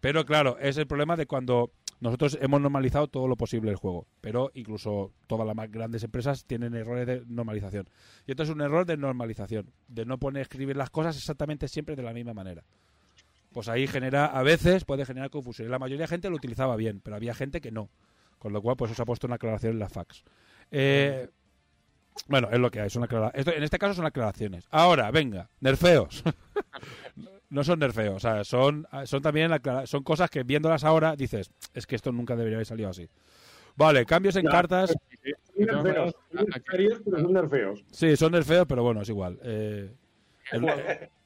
Pero 0.00 0.26
claro, 0.26 0.58
es 0.58 0.76
el 0.76 0.86
problema 0.86 1.16
de 1.16 1.26
cuando 1.26 1.72
nosotros 2.00 2.38
hemos 2.42 2.60
normalizado 2.60 3.08
todo 3.08 3.26
lo 3.26 3.36
posible 3.36 3.70
el 3.70 3.76
juego, 3.76 4.06
pero 4.20 4.50
incluso 4.54 5.12
todas 5.26 5.46
las 5.46 5.56
más 5.56 5.70
grandes 5.70 6.02
empresas 6.04 6.44
tienen 6.44 6.74
errores 6.74 7.06
de 7.06 7.22
normalización. 7.26 7.88
Y 8.26 8.32
esto 8.32 8.42
es 8.42 8.50
un 8.50 8.60
error 8.60 8.84
de 8.84 8.98
normalización, 8.98 9.72
de 9.88 10.04
no 10.04 10.18
poner 10.18 10.42
escribir 10.42 10.76
las 10.76 10.90
cosas 10.90 11.16
exactamente 11.16 11.68
siempre 11.68 11.96
de 11.96 12.02
la 12.02 12.12
misma 12.12 12.34
manera. 12.34 12.62
pues 13.52 13.68
ahí 13.68 13.86
genera, 13.86 14.26
a 14.26 14.42
veces 14.42 14.84
puede 14.84 15.06
generar 15.06 15.30
confusión. 15.30 15.70
La 15.70 15.78
mayoría 15.78 16.02
de 16.04 16.08
gente 16.08 16.28
lo 16.28 16.36
utilizaba 16.36 16.76
bien, 16.76 17.00
pero 17.02 17.16
había 17.16 17.34
gente 17.34 17.62
que 17.62 17.72
no. 17.72 17.88
Con 18.46 18.52
lo 18.52 18.62
cual, 18.62 18.76
pues 18.76 18.92
os 18.92 19.00
ha 19.00 19.04
puesto 19.04 19.26
una 19.26 19.34
aclaración 19.34 19.72
en 19.72 19.80
la 19.80 19.88
fax. 19.88 20.22
Eh, 20.70 21.28
bueno, 22.28 22.48
es 22.52 22.60
lo 22.60 22.70
que 22.70 22.80
hay, 22.80 22.88
son 22.88 23.04
Esto, 23.34 23.50
en 23.50 23.64
este 23.64 23.76
caso 23.76 23.94
son 23.94 24.06
aclaraciones. 24.06 24.68
Ahora, 24.70 25.10
venga, 25.10 25.50
nerfeos. 25.58 26.22
no 27.50 27.64
son 27.64 27.80
nerfeos, 27.80 28.14
o 28.14 28.20
sea, 28.20 28.44
son, 28.44 28.86
son 29.04 29.20
también 29.20 29.50
son 29.86 30.04
cosas 30.04 30.30
que 30.30 30.44
viéndolas 30.44 30.84
ahora 30.84 31.16
dices, 31.16 31.50
es 31.74 31.88
que 31.88 31.96
esto 31.96 32.12
nunca 32.12 32.36
debería 32.36 32.58
haber 32.58 32.66
salido 32.66 32.88
así. 32.88 33.10
Vale, 33.74 34.06
cambios 34.06 34.36
en 34.36 34.46
cartas. 34.46 34.94
Son 35.56 35.82
nerfeos, 35.82 36.14
son 37.04 37.32
nerfeos. 37.32 37.84
Sí, 37.90 38.16
son 38.16 38.30
nerfeos, 38.30 38.66
pero 38.68 38.84
bueno, 38.84 39.02
es 39.02 39.08
igual. 39.08 39.40
Eh, 39.42 39.92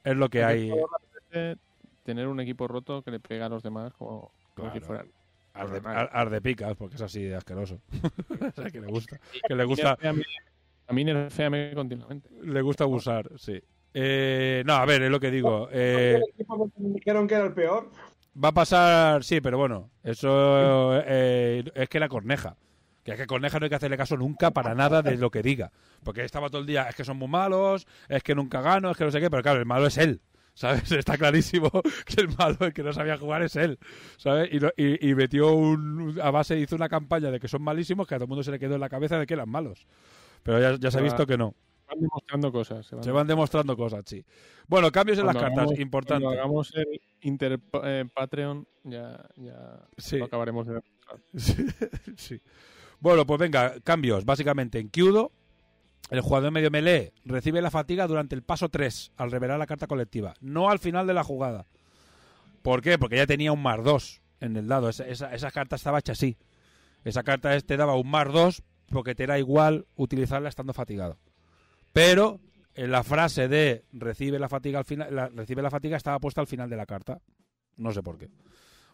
es, 0.03 0.15
lo 0.17 0.27
que 0.27 0.43
hay 0.43 0.71
tener 2.01 2.27
un 2.27 2.39
equipo 2.39 2.67
roto 2.67 3.03
que 3.03 3.11
le 3.11 3.19
pega 3.19 3.45
a 3.45 3.49
los 3.49 3.61
demás 3.61 3.93
como, 3.93 4.31
si 4.73 4.79
fueran. 4.79 5.11
Arde, 5.53 6.41
picas, 6.41 6.75
porque 6.75 6.95
es 6.95 7.01
así 7.01 7.23
de 7.23 7.35
asqueroso. 7.35 7.81
o 8.41 8.51
sea, 8.51 8.69
que 8.69 8.79
le 8.79 8.87
gusta. 8.87 9.19
Que 9.47 9.55
le 9.55 9.65
gusta. 9.65 9.97
A 10.87 10.93
mí 10.93 11.03
nerfeame 11.03 11.73
continuamente. 11.73 12.29
Le 12.43 12.61
gusta 12.61 12.83
abusar, 12.83 13.29
sí. 13.37 13.61
Eh, 13.93 14.63
no, 14.65 14.73
a 14.73 14.85
ver, 14.85 15.03
es 15.03 15.11
lo 15.11 15.19
que 15.19 15.31
digo. 15.31 15.67
Eh, 15.71 16.21
dijeron 16.77 17.27
que 17.27 17.35
era 17.35 17.45
el 17.45 17.53
peor? 17.53 17.89
Va 18.41 18.49
a 18.49 18.53
pasar, 18.53 19.23
sí, 19.23 19.41
pero 19.41 19.57
bueno, 19.57 19.89
eso 20.03 21.01
eh, 21.05 21.63
es 21.75 21.89
que 21.89 21.99
la 21.99 22.07
corneja. 22.07 22.55
Que 23.03 23.13
es 23.13 23.17
que 23.17 23.25
Corneja 23.25 23.59
no 23.59 23.63
hay 23.63 23.69
que 23.69 23.75
hacerle 23.75 23.97
caso 23.97 24.15
nunca 24.15 24.51
para 24.51 24.75
nada 24.75 25.01
de 25.01 25.17
lo 25.17 25.31
que 25.31 25.41
diga. 25.41 25.71
Porque 26.03 26.23
estaba 26.23 26.49
todo 26.49 26.61
el 26.61 26.67
día, 26.67 26.83
es 26.83 26.95
que 26.95 27.03
son 27.03 27.17
muy 27.17 27.27
malos, 27.27 27.87
es 28.07 28.21
que 28.21 28.35
nunca 28.35 28.61
gano, 28.61 28.91
es 28.91 28.97
que 28.97 29.05
no 29.05 29.11
sé 29.11 29.19
qué, 29.19 29.29
pero 29.29 29.41
claro, 29.41 29.59
el 29.59 29.65
malo 29.65 29.87
es 29.87 29.97
él. 29.97 30.21
¿Sabes? 30.61 30.91
Está 30.91 31.17
clarísimo 31.17 31.69
que 32.05 32.21
el 32.21 32.29
malo, 32.37 32.57
el 32.61 32.73
que 32.73 32.83
no 32.83 32.93
sabía 32.93 33.17
jugar 33.17 33.41
es 33.41 33.55
él, 33.55 33.79
¿sabes? 34.17 34.49
Y, 34.77 35.15
metió 35.15 35.53
un, 35.53 36.19
a 36.21 36.31
base, 36.31 36.59
hizo 36.59 36.75
una 36.75 36.87
campaña 36.87 37.31
de 37.31 37.39
que 37.39 37.47
son 37.47 37.63
malísimos 37.63 38.07
que 38.07 38.15
a 38.15 38.17
todo 38.17 38.25
el 38.25 38.29
mundo 38.29 38.43
se 38.43 38.51
le 38.51 38.59
quedó 38.59 38.75
en 38.75 38.81
la 38.81 38.89
cabeza 38.89 39.19
de 39.19 39.25
que 39.25 39.33
eran 39.33 39.49
malos. 39.49 39.87
Pero 40.43 40.59
ya, 40.59 40.77
ya 40.79 40.91
se 40.91 40.99
ha 40.99 41.01
visto 41.01 41.25
que 41.25 41.37
no. 41.37 41.55
Se 41.87 41.95
van 41.95 42.01
demostrando 42.01 42.51
cosas. 42.51 42.85
Se 42.85 43.11
van, 43.11 43.27
demostrando 43.27 43.75
cosas, 43.75 44.03
sí. 44.05 44.23
Bueno, 44.67 44.91
cambios 44.91 45.19
en 45.19 45.25
las 45.25 45.35
cartas, 45.35 45.77
importante. 45.77 46.23
Cuando 46.23 46.39
hagamos 46.39 46.73
el 46.75 47.01
Inter 47.21 47.59
eh, 47.83 48.05
Patreon, 48.13 48.65
ya, 48.83 49.27
ya 49.35 49.87
lo 50.17 50.25
acabaremos 50.25 50.67
de 50.67 50.81
sí, 51.35 51.65
sí. 52.15 52.41
Bueno, 52.99 53.25
pues 53.25 53.39
venga, 53.39 53.75
cambios. 53.83 54.23
Básicamente 54.23 54.79
en 54.79 54.89
Kyudo 54.89 55.31
el 56.09 56.21
jugador 56.21 56.51
medio 56.51 56.71
melee 56.71 57.13
recibe 57.23 57.61
la 57.61 57.71
fatiga 57.71 58.07
durante 58.07 58.35
el 58.35 58.43
paso 58.43 58.69
3 58.69 59.13
al 59.17 59.31
revelar 59.31 59.59
la 59.59 59.67
carta 59.67 59.87
colectiva, 59.87 60.33
no 60.41 60.69
al 60.69 60.79
final 60.79 61.07
de 61.07 61.13
la 61.13 61.23
jugada. 61.23 61.67
¿Por 62.61 62.81
qué? 62.81 62.97
Porque 62.97 63.17
ya 63.17 63.25
tenía 63.25 63.51
un 63.51 63.61
más 63.61 63.83
2 63.83 64.21
en 64.41 64.55
el 64.55 64.67
dado. 64.67 64.89
Esa, 64.89 65.51
carta 65.51 65.75
estaba 65.75 65.99
hecha 65.99 66.11
así. 66.11 66.37
Esa 67.03 67.23
carta 67.23 67.59
te 67.61 67.77
daba 67.77 67.95
un 67.95 68.09
más 68.09 68.31
2 68.31 68.61
porque 68.87 69.15
te 69.15 69.23
era 69.23 69.39
igual 69.39 69.87
utilizarla 69.95 70.49
estando 70.49 70.73
fatigado. 70.73 71.17
Pero 71.93 72.39
en 72.75 72.91
la 72.91 73.03
frase 73.03 73.47
de 73.47 73.85
recibe 73.91 74.37
la 74.37 74.49
fatiga 74.49 74.79
al 74.79 74.85
final, 74.85 75.31
recibe 75.33 75.61
la 75.61 75.71
fatiga 75.71 75.97
estaba 75.97 76.19
puesta 76.19 76.41
al 76.41 76.47
final 76.47 76.69
de 76.69 76.75
la 76.75 76.85
carta. 76.85 77.21
No 77.77 77.91
sé 77.91 78.03
por 78.03 78.17
qué 78.17 78.29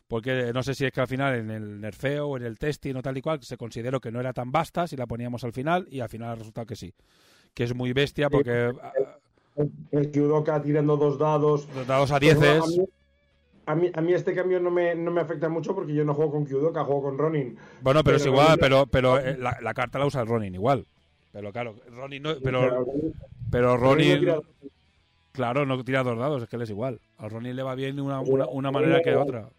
porque 0.07 0.51
no 0.53 0.63
sé 0.63 0.73
si 0.73 0.85
es 0.85 0.91
que 0.91 1.01
al 1.01 1.07
final 1.07 1.35
en 1.35 1.51
el 1.51 1.81
nerfeo 1.81 2.27
o 2.27 2.37
en 2.37 2.43
el 2.43 2.57
testing 2.57 2.95
o 2.95 3.01
tal 3.01 3.17
y 3.17 3.21
cual 3.21 3.43
se 3.43 3.57
consideró 3.57 3.99
que 3.99 4.11
no 4.11 4.19
era 4.19 4.33
tan 4.33 4.51
vasta 4.51 4.87
si 4.87 4.95
la 4.95 5.05
poníamos 5.05 5.43
al 5.43 5.51
final 5.51 5.87
y 5.91 5.99
al 5.99 6.09
final 6.09 6.29
ha 6.29 6.35
resultado 6.35 6.65
que 6.65 6.75
sí. 6.75 6.93
Que 7.53 7.63
es 7.63 7.75
muy 7.75 7.91
bestia 7.93 8.29
porque... 8.29 8.71
El, 9.91 10.11
Kyudoka 10.11 10.61
tirando 10.61 10.95
dos 10.97 11.17
dados. 11.17 11.67
Dos 11.73 11.87
dados 11.87 12.11
a 12.11 12.19
dieces. 12.19 12.63
A 13.65 13.75
mí, 13.75 13.91
a 13.93 14.01
mí, 14.01 14.13
este 14.13 14.33
cambio 14.33 14.61
no 14.61 14.71
me, 14.71 14.95
no 14.95 15.11
me 15.11 15.19
afecta 15.19 15.49
mucho 15.49 15.75
porque 15.75 15.93
yo 15.93 16.05
no 16.05 16.13
juego 16.13 16.31
con 16.31 16.45
Kyudoka, 16.45 16.85
juego 16.85 17.01
con 17.01 17.17
Ronin. 17.17 17.57
Bueno, 17.81 18.01
pero, 18.03 18.15
es 18.15 18.25
igual, 18.25 18.57
pero, 18.59 18.85
pero 18.85 19.19
eh, 19.19 19.37
la, 19.37 19.73
carta 19.73 19.99
la 19.99 20.05
usa 20.05 20.21
el 20.21 20.27
Ronin 20.27 20.55
igual. 20.55 20.85
Pero 21.33 21.51
claro, 21.51 21.75
Ronin 21.89 22.23
no... 22.23 22.39
Pero, 22.41 22.85
pero 23.51 23.75
Ronin... 23.75 24.25
Claro, 25.33 25.65
no 25.65 25.83
tira 25.83 26.01
dos 26.01 26.17
dados, 26.17 26.43
es 26.43 26.49
que 26.49 26.55
él 26.55 26.61
es 26.61 26.69
igual. 26.69 27.01
Al 27.17 27.29
Ronin 27.29 27.55
le 27.55 27.63
va 27.63 27.75
bien 27.75 27.99
una, 27.99 28.21
una, 28.21 28.47
una 28.47 28.71
manera 28.71 29.01
que 29.01 29.15
otra 29.15 29.49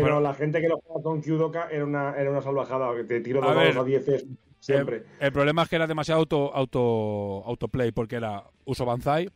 pero, 0.00 0.20
la 0.20 0.34
gente 0.34 0.60
que 0.60 0.68
lo 0.68 0.78
juega 0.78 1.02
con 1.02 1.20
Kyudoka 1.20 1.68
era 1.70 1.84
una, 1.84 2.16
era 2.16 2.30
una 2.30 2.42
salvajada, 2.42 2.94
que 2.96 3.04
te 3.04 3.20
tiro 3.20 3.40
dos 3.40 3.50
a, 3.50 3.80
a 3.80 3.84
10 3.84 4.26
siempre. 4.60 5.04
El, 5.20 5.32
problema 5.32 5.62
es 5.62 5.68
que 5.68 5.76
era 5.76 5.86
demasiado 5.86 6.20
auto, 6.20 6.54
auto, 6.54 7.42
autoplay, 7.46 7.92
porque 7.92 8.16
era 8.16 8.44
uso 8.64 8.84
Banzai, 8.84 9.28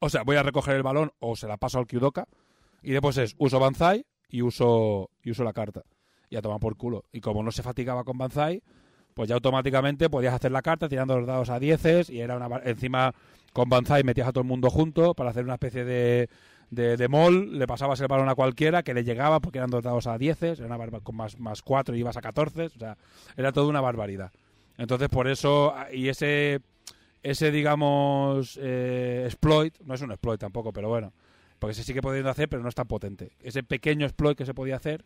o 0.00 0.08
sea, 0.08 0.22
voy 0.22 0.36
a 0.36 0.42
recoger 0.42 0.76
el 0.76 0.82
balón 0.82 1.12
o 1.20 1.36
se 1.36 1.46
la 1.46 1.56
paso 1.56 1.78
al 1.78 1.86
Kyudoka, 1.86 2.26
y 2.82 2.92
después 2.92 3.16
es 3.16 3.34
uso 3.38 3.58
Banzai 3.58 4.04
y 4.28 4.42
uso, 4.42 5.10
y 5.22 5.30
uso 5.30 5.44
la 5.44 5.52
carta. 5.52 5.82
Y 6.28 6.36
a 6.36 6.42
tomar 6.42 6.58
por 6.58 6.76
culo. 6.76 7.04
Y 7.12 7.20
como 7.20 7.42
no 7.42 7.52
se 7.52 7.62
fatigaba 7.62 8.02
con 8.02 8.18
Banzai, 8.18 8.62
pues 9.14 9.28
ya 9.28 9.36
automáticamente 9.36 10.10
podías 10.10 10.34
hacer 10.34 10.52
la 10.52 10.62
carta 10.62 10.88
tirando 10.88 11.16
los 11.16 11.26
dados 11.26 11.48
a 11.48 11.58
10 11.58 12.10
y 12.10 12.20
era 12.20 12.36
una 12.36 12.60
encima 12.64 13.14
con 13.52 13.68
Banzai 13.68 14.02
metías 14.02 14.28
a 14.28 14.32
todo 14.32 14.42
el 14.42 14.48
mundo 14.48 14.68
junto 14.68 15.14
para 15.14 15.30
hacer 15.30 15.44
una 15.44 15.54
especie 15.54 15.84
de 15.84 16.28
de, 16.74 16.96
de 16.96 17.08
mall, 17.08 17.58
le 17.58 17.66
pasabas 17.66 18.00
el 18.00 18.08
balón 18.08 18.28
a 18.28 18.34
cualquiera 18.34 18.82
que 18.82 18.94
le 18.94 19.04
llegaba 19.04 19.40
porque 19.40 19.58
eran 19.58 19.70
dos 19.70 19.82
dados 19.82 20.06
a 20.06 20.18
10, 20.18 20.42
era 20.42 20.78
con 21.02 21.16
más, 21.16 21.38
más 21.38 21.62
4 21.62 21.94
y 21.94 22.00
ibas 22.00 22.16
a 22.16 22.20
14, 22.20 22.66
o 22.66 22.68
sea, 22.70 22.96
era 23.36 23.52
toda 23.52 23.68
una 23.68 23.80
barbaridad. 23.80 24.32
Entonces, 24.76 25.08
por 25.08 25.28
eso, 25.28 25.74
y 25.92 26.08
ese, 26.08 26.60
ese 27.22 27.50
digamos, 27.50 28.58
eh, 28.60 29.22
exploit, 29.26 29.78
no 29.84 29.94
es 29.94 30.02
un 30.02 30.10
exploit 30.10 30.40
tampoco, 30.40 30.72
pero 30.72 30.88
bueno, 30.88 31.12
porque 31.58 31.74
se 31.74 31.84
sigue 31.84 32.02
pudiendo 32.02 32.30
hacer, 32.30 32.48
pero 32.48 32.62
no 32.62 32.68
es 32.68 32.74
tan 32.74 32.86
potente. 32.86 33.32
Ese 33.40 33.62
pequeño 33.62 34.04
exploit 34.06 34.36
que 34.36 34.46
se 34.46 34.54
podía 34.54 34.76
hacer, 34.76 35.04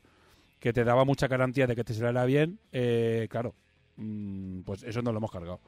que 0.59 0.73
te 0.73 0.85
daba 0.85 1.05
mucha 1.05 1.29
garantía 1.29 1.67
de 1.67 1.77
que 1.77 1.85
te 1.85 1.95
saliera 1.95 2.25
bien, 2.25 2.59
eh, 2.73 3.29
claro, 3.31 3.55
mm, 3.97 4.63
pues 4.63 4.83
eso 4.83 5.03
no 5.03 5.13
lo 5.13 5.19
hemos 5.19 5.31
cargado. 5.31 5.61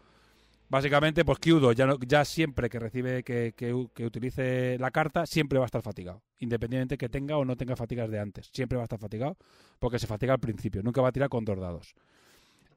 Básicamente, 0.70 1.24
pues 1.24 1.40
Kyudo 1.40 1.72
ya, 1.72 1.96
ya 2.06 2.24
siempre 2.24 2.70
que 2.70 2.78
recibe, 2.78 3.24
que, 3.24 3.52
que, 3.56 3.74
utilice 4.04 4.78
la 4.78 4.92
carta, 4.92 5.26
siempre 5.26 5.58
va 5.58 5.64
a 5.64 5.66
estar 5.66 5.82
fatigado. 5.82 6.22
Independientemente 6.38 6.96
que 6.96 7.08
tenga 7.08 7.36
o 7.36 7.44
no 7.44 7.56
tenga 7.56 7.74
fatigas 7.74 8.08
de 8.08 8.20
antes. 8.20 8.50
Siempre 8.52 8.76
va 8.76 8.84
a 8.84 8.84
estar 8.84 9.00
fatigado 9.00 9.36
porque 9.80 9.98
se 9.98 10.06
fatiga 10.06 10.32
al 10.32 10.38
principio. 10.38 10.80
Nunca 10.84 11.02
va 11.02 11.08
a 11.08 11.12
tirar 11.12 11.28
con 11.28 11.44
dos 11.44 11.58
dados. 11.58 11.96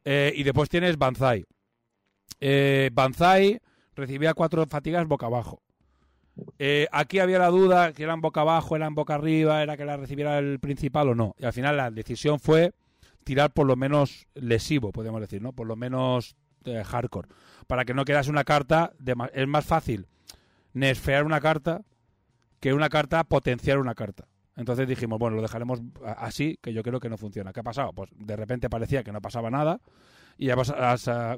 Eh, 0.06 0.34
y 0.36 0.42
después 0.42 0.70
tienes 0.70 0.98
Banzai. 0.98 1.46
Eh, 2.40 2.90
Banzai 2.92 3.60
recibía 3.96 4.34
cuatro 4.34 4.66
fatigas 4.66 5.08
boca 5.08 5.28
abajo. 5.28 5.62
Eh, 6.58 6.88
aquí 6.92 7.20
había 7.20 7.38
la 7.38 7.50
duda 7.50 7.94
que 7.94 8.02
eran 8.02 8.22
boca 8.22 8.42
abajo, 8.42 8.76
eran 8.76 8.96
boca 8.96 9.14
arriba, 9.14 9.62
era 9.62 9.78
que 9.78 9.86
la 9.86 9.98
recibiera 9.98 10.40
el 10.40 10.60
principal 10.60 11.10
o 11.10 11.16
no. 11.16 11.36
Y 11.38 11.46
al 11.46 11.54
final 11.54 11.78
la 11.78 11.92
decisión 11.92 12.40
fue 12.40 12.74
tirar 13.24 13.54
por 13.54 13.68
lo 13.68 13.76
menos 13.76 14.28
lesivo, 14.34 14.92
podemos 14.92 15.22
decir, 15.22 15.44
¿no? 15.44 15.54
Por 15.54 15.68
lo 15.68 15.76
menos 15.76 16.36
hardcore 16.86 17.30
para 17.68 17.86
que 17.86 17.94
no 17.94 18.06
quedase 18.06 18.30
una 18.30 18.44
carta. 18.44 18.94
De, 19.00 19.16
es 19.34 19.48
más 19.48 19.66
fácil 19.66 20.08
nerfear 20.74 21.24
una 21.24 21.40
carta 21.40 21.84
que 22.60 22.74
una 22.74 22.90
carta 22.90 23.24
potenciar 23.24 23.78
una 23.78 23.96
carta. 23.96 24.28
Entonces 24.56 24.88
dijimos, 24.88 25.20
bueno, 25.20 25.36
lo 25.36 25.42
dejaremos 25.42 25.82
así, 26.18 26.58
que 26.62 26.74
yo 26.74 26.84
creo 26.84 27.00
que 27.00 27.10
no 27.10 27.18
funciona. 27.18 27.52
¿Qué 27.52 27.62
ha 27.62 27.64
pasado? 27.64 27.92
Pues 27.94 28.12
de 28.16 28.36
repente 28.36 28.70
parecía 28.70 29.04
que 29.04 29.12
no 29.12 29.22
pasaba 29.22 29.50
nada 29.50 29.80
y 30.38 30.48
ya 30.48 30.56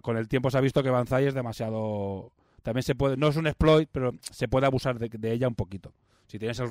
con 0.01 0.17
el 0.17 0.28
tiempo 0.28 0.51
se 0.51 0.57
ha 0.57 0.61
visto 0.61 0.84
que 0.84 0.89
Banzai 0.89 1.28
es 1.28 1.34
demasiado... 1.34 2.32
También 2.61 2.84
se 2.84 2.95
puede, 2.95 3.15
no 3.15 3.28
es 3.28 3.38
un 3.38 3.45
exploit, 3.45 3.88
pero 3.91 4.13
se 4.19 4.47
puede 4.47 4.65
abusar 4.65 4.97
de, 4.97 5.32
ella 5.32 5.47
un 5.47 5.53
poquito. 5.53 5.93
Si 6.26 6.39
tienes 6.39 6.59
el 6.59 6.67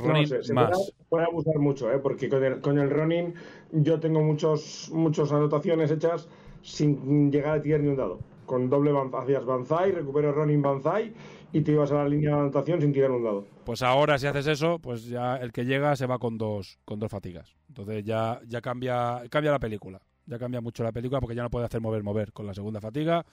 más. 0.53 0.93
Puede, 1.09 1.25
abusar 1.25 1.57
mucho, 1.59 1.93
¿eh? 1.93 1.99
porque 1.99 2.29
con 2.29 2.43
el, 2.43 2.61
con 2.61 2.79
el 2.79 2.91
Ronin 2.91 3.35
yo 3.71 4.01
tengo 4.01 4.21
muchos 4.21 4.91
muchas 4.93 5.31
anotaciones 5.31 5.93
hechas 5.93 6.29
sin 6.63 7.31
llegar 7.31 7.59
a 7.59 7.63
tirar 7.63 7.81
ni 7.81 7.89
un 7.89 7.97
dado 7.97 8.19
con 8.47 8.69
doble 8.69 8.93
hacías 9.15 9.45
Banzai, 9.45 9.93
recupero 9.93 10.33
Ronin 10.33 10.63
Banzai 10.63 11.13
y 11.53 11.61
te 11.61 11.73
ibas 11.73 11.91
a 11.93 11.97
la 11.97 12.09
línea 12.09 12.31
de 12.31 12.41
anotación 12.41 12.81
sin 12.81 12.93
tirar 12.93 13.11
un 13.11 13.25
dado. 13.25 13.47
Pues 13.65 13.83
ahora 13.83 14.19
si 14.19 14.27
haces 14.27 14.47
eso, 14.47 14.79
pues 14.79 15.07
ya 15.07 15.37
el 15.37 15.53
que 15.53 15.65
llega 15.65 15.97
se 15.97 16.07
va 16.07 16.19
con 16.19 16.39
dos, 16.39 16.79
con 16.85 16.99
dos 16.99 17.11
fatigas. 17.11 17.55
Entonces 17.69 18.05
ya, 18.05 18.41
ya 18.47 18.61
cambia, 18.61 19.23
cambia 19.31 19.53
la 19.53 19.59
película. 19.59 20.01
Ya 20.27 20.39
cambia 20.39 20.61
mucho 20.61 20.83
la 20.83 20.93
película 20.93 21.21
porque 21.21 21.37
ya 21.37 21.43
no 21.43 21.51
puede 21.51 21.67
hacer 21.67 21.81
mover, 21.81 22.03
mover 22.03 22.33
con 22.33 22.47
la 22.47 22.55
segunda 22.55 22.81
fatiga. 22.81 23.25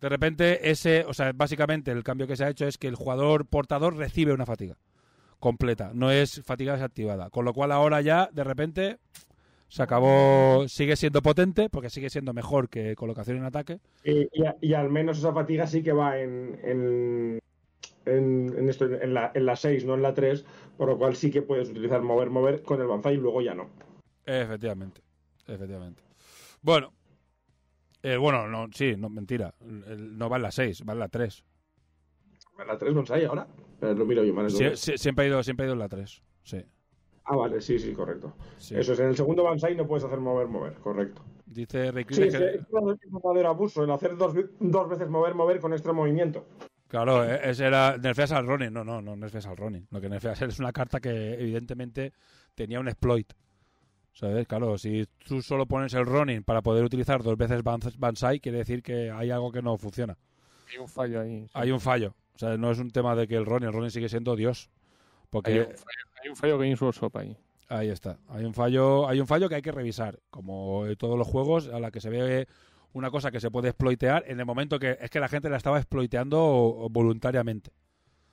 De 0.00 0.08
repente 0.08 0.70
ese, 0.70 1.04
o 1.06 1.14
sea, 1.14 1.32
básicamente 1.32 1.90
el 1.90 2.02
cambio 2.02 2.26
que 2.26 2.36
se 2.36 2.44
ha 2.44 2.50
hecho 2.50 2.66
es 2.66 2.78
que 2.78 2.88
el 2.88 2.96
jugador 2.96 3.46
portador 3.46 3.96
recibe 3.96 4.32
una 4.32 4.46
fatiga 4.46 4.76
completa, 5.44 5.90
no 5.92 6.10
es 6.10 6.42
fatiga 6.42 6.72
desactivada. 6.72 7.28
Con 7.28 7.44
lo 7.44 7.52
cual 7.52 7.70
ahora 7.70 8.00
ya, 8.00 8.30
de 8.32 8.44
repente, 8.44 8.98
se 9.68 9.82
acabó, 9.82 10.68
sigue 10.68 10.96
siendo 10.96 11.22
potente 11.22 11.68
porque 11.68 11.90
sigue 11.90 12.10
siendo 12.10 12.32
mejor 12.32 12.68
que 12.68 12.94
colocación 12.94 13.38
en 13.38 13.44
ataque. 13.44 13.80
Y, 14.04 14.72
al 14.74 14.90
menos 14.90 15.18
esa 15.18 15.32
fatiga 15.32 15.66
sí 15.66 15.82
que 15.82 15.92
va 15.92 16.18
en, 16.18 16.58
en, 16.62 17.40
en, 18.06 18.68
esto, 18.68 18.84
en, 18.84 19.14
la, 19.14 19.32
en 19.34 19.46
la 19.46 19.56
6, 19.56 19.84
no 19.84 19.94
en 19.94 20.02
la 20.02 20.14
3, 20.14 20.44
por 20.76 20.88
lo 20.88 20.98
cual 20.98 21.16
sí 21.16 21.30
que 21.30 21.42
puedes 21.42 21.70
utilizar 21.70 22.02
mover, 22.02 22.30
mover 22.30 22.62
con 22.62 22.80
el 22.80 22.86
Banzai 22.86 23.14
y 23.14 23.18
luego 23.18 23.42
ya 23.42 23.54
no. 23.54 23.68
Efectivamente, 24.26 25.02
efectivamente. 25.46 26.02
Bueno, 26.62 26.92
eh, 28.02 28.16
bueno, 28.16 28.48
no, 28.48 28.68
sí, 28.72 28.94
no, 28.96 29.08
mentira, 29.08 29.54
no 29.60 30.28
va 30.28 30.36
en 30.36 30.42
la 30.42 30.50
6, 30.50 30.84
va 30.88 30.92
en 30.92 30.98
la 30.98 31.08
3. 31.08 31.44
¿Va 32.58 32.62
en 32.62 32.68
la 32.68 32.78
3 32.78 32.94
Banzai 32.94 33.24
ahora? 33.24 33.46
Pero 33.80 33.94
lo 33.94 34.06
miro 34.06 34.24
yo, 34.24 34.76
siempre, 34.76 35.24
ha 35.24 35.28
ido, 35.28 35.42
siempre 35.42 35.64
ha 35.64 35.66
ido 35.66 35.74
en 35.74 35.80
la 35.80 35.88
3, 35.88 36.22
sí. 36.42 36.64
Ah, 37.26 37.36
vale, 37.36 37.60
sí, 37.60 37.78
sí, 37.78 37.92
correcto. 37.92 38.34
Sí. 38.58 38.76
Eso 38.76 38.92
es, 38.92 39.00
en 39.00 39.08
el 39.08 39.16
segundo 39.16 39.44
Banzai 39.44 39.74
no 39.74 39.86
puedes 39.86 40.04
hacer 40.04 40.20
mover, 40.20 40.46
mover, 40.46 40.74
correcto. 40.74 41.22
Dice 41.46 41.90
Ray 41.92 42.04
Sí, 42.10 42.22
que- 42.22 42.26
es 42.56 42.60
un 42.70 42.98
verdadero 43.12 43.48
abuso 43.48 43.82
el 43.84 43.90
hacer 43.90 44.16
dos, 44.16 44.34
dos 44.60 44.88
veces 44.88 45.08
mover, 45.08 45.34
mover 45.34 45.60
con 45.60 45.72
extra 45.72 45.92
movimiento. 45.92 46.44
Claro, 46.88 47.24
e- 47.24 47.50
ese 47.50 47.64
era. 47.66 47.96
Nerfeas 47.96 48.32
al 48.32 48.46
Ronin. 48.46 48.72
No, 48.72 48.84
no, 48.84 49.00
no 49.00 49.16
nerfeas 49.16 49.46
al 49.46 49.56
Ronin. 49.56 49.86
Lo 49.90 50.00
que 50.00 50.08
nerfeas 50.08 50.40
es 50.42 50.58
una 50.58 50.72
carta 50.72 51.00
que 51.00 51.34
evidentemente 51.34 52.12
tenía 52.54 52.78
un 52.80 52.88
exploit. 52.88 53.32
¿Sabes? 54.12 54.46
Claro, 54.46 54.78
si 54.78 55.04
tú 55.26 55.42
solo 55.42 55.66
pones 55.66 55.92
el 55.94 56.06
Ronin 56.06 56.44
para 56.44 56.62
poder 56.62 56.84
utilizar 56.84 57.22
dos 57.22 57.36
veces 57.36 57.64
Bans- 57.64 57.98
Bansai, 57.98 58.38
quiere 58.38 58.58
decir 58.58 58.82
que 58.82 59.10
hay 59.10 59.30
algo 59.30 59.50
que 59.50 59.60
no 59.62 59.76
funciona. 59.76 60.16
Hay 60.70 60.78
un 60.78 60.88
fallo 60.88 61.20
ahí. 61.20 61.44
sí. 61.46 61.50
Hay 61.54 61.70
un 61.72 61.80
fallo. 61.80 62.14
O 62.34 62.38
sea, 62.38 62.56
no 62.56 62.70
es 62.70 62.78
un 62.78 62.90
tema 62.90 63.16
de 63.16 63.26
que 63.26 63.34
el 63.36 63.44
Ronin, 63.46 63.68
el 63.68 63.72
Ronin 63.74 63.90
sigue 63.90 64.08
siendo 64.08 64.36
Dios. 64.36 64.70
Porque 65.34 65.52
Hay 65.52 65.58
un 65.58 65.66
fallo, 65.66 65.86
hay 66.22 66.28
un 66.30 66.36
fallo 66.36 66.58
Games 66.58 66.80
Workshop 66.80 67.16
ahí. 67.18 67.36
Ahí 67.68 67.88
está. 67.88 68.18
Hay 68.28 68.44
un 68.44 68.54
fallo, 68.54 69.08
hay 69.08 69.20
un 69.20 69.26
fallo 69.26 69.48
que 69.48 69.56
hay 69.56 69.62
que 69.62 69.72
revisar. 69.72 70.18
Como 70.30 70.84
todos 70.98 71.18
los 71.18 71.26
juegos, 71.26 71.68
a 71.68 71.80
la 71.80 71.90
que 71.90 72.00
se 72.00 72.08
ve 72.10 72.46
una 72.92 73.10
cosa 73.10 73.30
que 73.30 73.40
se 73.40 73.50
puede 73.50 73.68
exploitear 73.70 74.24
en 74.28 74.38
el 74.38 74.46
momento 74.46 74.78
que 74.78 74.96
es 75.00 75.10
que 75.10 75.18
la 75.18 75.28
gente 75.28 75.50
la 75.50 75.56
estaba 75.56 75.78
exploiteando 75.78 76.86
voluntariamente. 76.90 77.72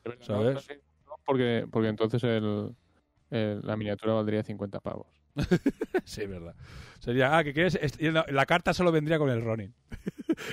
Verdad, 0.03 0.23
¿Sabes? 0.25 0.67
no 1.07 1.13
porque, 1.25 1.65
porque 1.71 1.87
entonces 1.89 2.23
el, 2.23 2.75
el- 3.31 3.61
la 3.61 3.75
miniatura 3.77 4.13
valdría 4.13 4.43
50 4.43 4.79
pavos. 4.79 5.07
sí, 6.03 6.21
es 6.23 6.29
verdad. 6.29 6.55
Sería, 6.99 7.35
ah, 7.37 7.43
que 7.43 7.53
quieres, 7.53 7.79
la, 8.01 8.25
la 8.29 8.45
carta 8.45 8.73
solo 8.73 8.91
vendría 8.91 9.17
con 9.17 9.29
el 9.29 9.41
Ronin. 9.43 9.73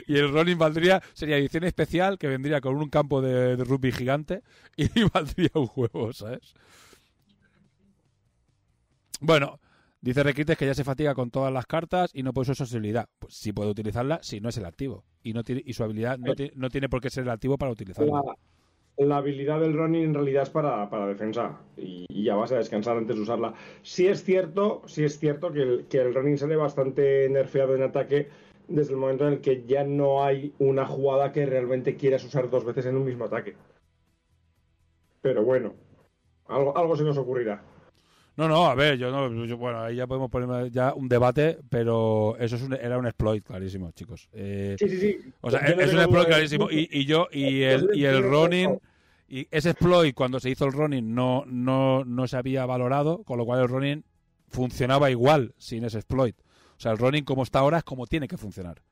Y 0.06 0.16
el 0.16 0.30
Ronin 0.32 0.58
valdría, 0.58 1.02
sería 1.14 1.36
edición 1.38 1.64
especial 1.64 2.18
que 2.18 2.28
vendría 2.28 2.60
con 2.60 2.76
un 2.76 2.88
campo 2.88 3.20
de, 3.22 3.56
de 3.56 3.64
rugby 3.64 3.92
gigante 3.92 4.42
y 4.76 4.88
valdría 5.14 5.50
un 5.54 5.66
juego, 5.66 6.12
¿sabes? 6.12 6.54
Bueno, 9.20 9.60
dice 10.00 10.22
Requites 10.22 10.56
que 10.56 10.66
ya 10.66 10.74
se 10.74 10.84
fatiga 10.84 11.14
con 11.14 11.30
todas 11.30 11.52
las 11.52 11.66
cartas 11.66 12.10
y 12.14 12.22
no 12.22 12.32
puede 12.32 12.52
usar 12.52 12.66
su 12.66 12.76
habilidad. 12.76 13.08
Pues 13.18 13.34
sí 13.34 13.52
puede 13.52 13.70
utilizarla 13.70 14.20
si 14.22 14.40
no 14.40 14.48
es 14.48 14.56
el 14.56 14.64
activo. 14.64 15.04
Y 15.22 15.32
no 15.32 15.42
tiene, 15.44 15.62
y 15.64 15.72
su 15.72 15.82
habilidad 15.84 16.18
no, 16.18 16.34
ti- 16.34 16.52
no 16.54 16.70
tiene 16.70 16.88
por 16.88 17.00
qué 17.00 17.10
ser 17.10 17.24
el 17.24 17.30
activo 17.30 17.58
para 17.58 17.72
utilizarla. 17.72 18.22
La, 18.22 19.06
la 19.06 19.16
habilidad 19.18 19.60
del 19.60 19.74
Ronin 19.74 20.04
en 20.04 20.14
realidad 20.14 20.44
es 20.44 20.50
para, 20.50 20.88
para 20.88 21.06
defensa 21.06 21.60
y, 21.76 22.06
y 22.08 22.24
ya 22.24 22.36
vas 22.36 22.52
a 22.52 22.58
descansar 22.58 22.96
antes 22.96 23.16
de 23.16 23.22
usarla. 23.22 23.54
Sí 23.82 24.06
es 24.06 24.22
cierto, 24.24 24.82
sí 24.86 25.04
es 25.04 25.18
cierto 25.18 25.52
que 25.52 25.62
el, 25.62 25.86
que 25.88 25.98
el 25.98 26.14
Ronin 26.14 26.38
sale 26.38 26.56
bastante 26.56 27.28
nerfeado 27.28 27.74
en 27.74 27.82
ataque 27.82 28.28
desde 28.68 28.92
el 28.92 28.98
momento 28.98 29.26
en 29.26 29.34
el 29.34 29.40
que 29.40 29.64
ya 29.66 29.82
no 29.84 30.22
hay 30.24 30.52
una 30.58 30.86
jugada 30.86 31.32
que 31.32 31.46
realmente 31.46 31.96
quieras 31.96 32.24
usar 32.24 32.48
dos 32.50 32.64
veces 32.64 32.86
en 32.86 32.96
un 32.96 33.04
mismo 33.04 33.24
ataque. 33.24 33.56
Pero 35.20 35.42
bueno, 35.42 35.74
algo, 36.46 36.76
algo 36.76 36.96
se 36.96 37.04
nos 37.04 37.18
ocurrirá. 37.18 37.62
No, 38.36 38.46
no, 38.46 38.66
a 38.66 38.74
ver, 38.76 38.96
yo 38.98 39.10
no, 39.10 39.44
yo- 39.46 39.56
bueno, 39.56 39.80
ahí 39.80 39.96
ya 39.96 40.06
podemos 40.06 40.30
poner 40.30 40.70
ya 40.70 40.94
un 40.94 41.08
debate, 41.08 41.58
pero 41.68 42.36
eso 42.38 42.54
es 42.54 42.62
un- 42.62 42.74
era 42.74 42.96
un 42.96 43.06
exploit 43.06 43.44
clarísimo, 43.44 43.90
chicos. 43.90 44.28
Eh, 44.32 44.76
Sí, 44.78 44.88
sí, 44.88 44.98
sí. 45.00 45.32
o 45.40 45.50
sea, 45.50 45.66
Yo 45.66 45.80
es 45.82 45.92
un 45.92 45.98
exploit 46.00 46.26
de- 46.28 46.32
clarísimo. 46.34 46.70
Y, 46.70 46.88
y 46.92 47.04
yo, 47.04 47.26
y 47.32 47.62
el, 47.62 47.90
y 47.94 48.04
el 48.04 48.22
Ronin, 48.22 48.78
y 49.28 49.48
ese 49.50 49.70
exploit 49.70 50.14
cuando 50.14 50.38
se 50.38 50.50
hizo 50.50 50.66
el 50.66 50.72
Ronin 50.72 51.14
no, 51.16 51.42
no, 51.46 52.04
no 52.04 52.28
se 52.28 52.36
había 52.36 52.64
valorado, 52.64 53.24
con 53.24 53.38
lo 53.38 53.44
cual 53.44 53.60
el 53.62 53.68
Ronin 53.68 54.04
funcionaba 54.46 55.10
igual 55.10 55.52
sin 55.58 55.84
ese 55.84 55.98
exploit. 55.98 56.36
O 56.78 56.80
sea, 56.80 56.92
el 56.92 56.98
Ronin 56.98 57.24
como 57.24 57.42
está 57.42 57.58
ahora 57.58 57.78
es 57.78 57.84
como 57.84 58.06
tiene 58.06 58.28
que 58.28 58.36
funcionar. 58.36 58.82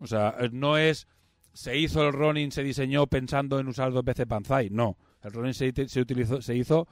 O 0.00 0.06
sea, 0.06 0.36
eh, 0.38 0.50
no 0.52 0.76
es 0.76 1.06
se 1.54 1.78
hizo 1.78 2.06
el 2.06 2.12
Ronin, 2.12 2.50
se 2.50 2.62
diseñó 2.62 3.06
pensando 3.06 3.58
en 3.58 3.68
usar 3.68 3.92
dos 3.92 4.04
veces 4.04 4.26
Banzai. 4.26 4.68
No, 4.70 4.98
el 5.22 5.32
Ronin 5.32 5.54
se, 5.54 5.72
se 5.88 6.00
utilizó, 6.00 6.42
se 6.42 6.54
hizo 6.56 6.86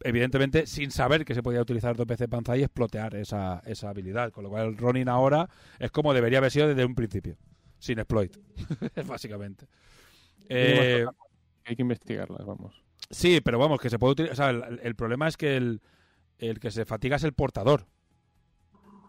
evidentemente 0.00 0.66
sin 0.66 0.90
saber 0.92 1.24
que 1.24 1.34
se 1.34 1.42
podía 1.42 1.60
utilizar 1.60 1.96
dos 1.96 2.06
veces 2.06 2.28
Banzai 2.28 2.60
y 2.60 2.62
explotear 2.62 3.16
esa, 3.16 3.60
esa 3.66 3.90
habilidad. 3.90 4.30
Con 4.30 4.44
lo 4.44 4.50
cual 4.50 4.68
el 4.68 4.76
Ronin 4.78 5.08
ahora 5.08 5.48
es 5.78 5.90
como 5.90 6.14
debería 6.14 6.38
haber 6.38 6.52
sido 6.52 6.68
desde 6.68 6.84
un 6.84 6.94
principio, 6.94 7.36
sin 7.78 7.98
exploit, 7.98 8.36
básicamente. 9.06 9.66
Eh, 10.48 11.04
Hay 11.64 11.76
que 11.76 11.82
investigarlas, 11.82 12.46
vamos. 12.46 12.82
Sí, 13.10 13.40
pero 13.42 13.58
vamos, 13.58 13.80
que 13.80 13.90
se 13.90 13.98
puede 13.98 14.12
utilizar. 14.12 14.32
O 14.32 14.36
sea, 14.36 14.50
el, 14.50 14.80
el 14.82 14.94
problema 14.94 15.28
es 15.28 15.36
que 15.36 15.56
el, 15.56 15.82
el 16.38 16.60
que 16.60 16.70
se 16.70 16.84
fatiga 16.84 17.16
es 17.16 17.24
el 17.24 17.32
portador. 17.32 17.86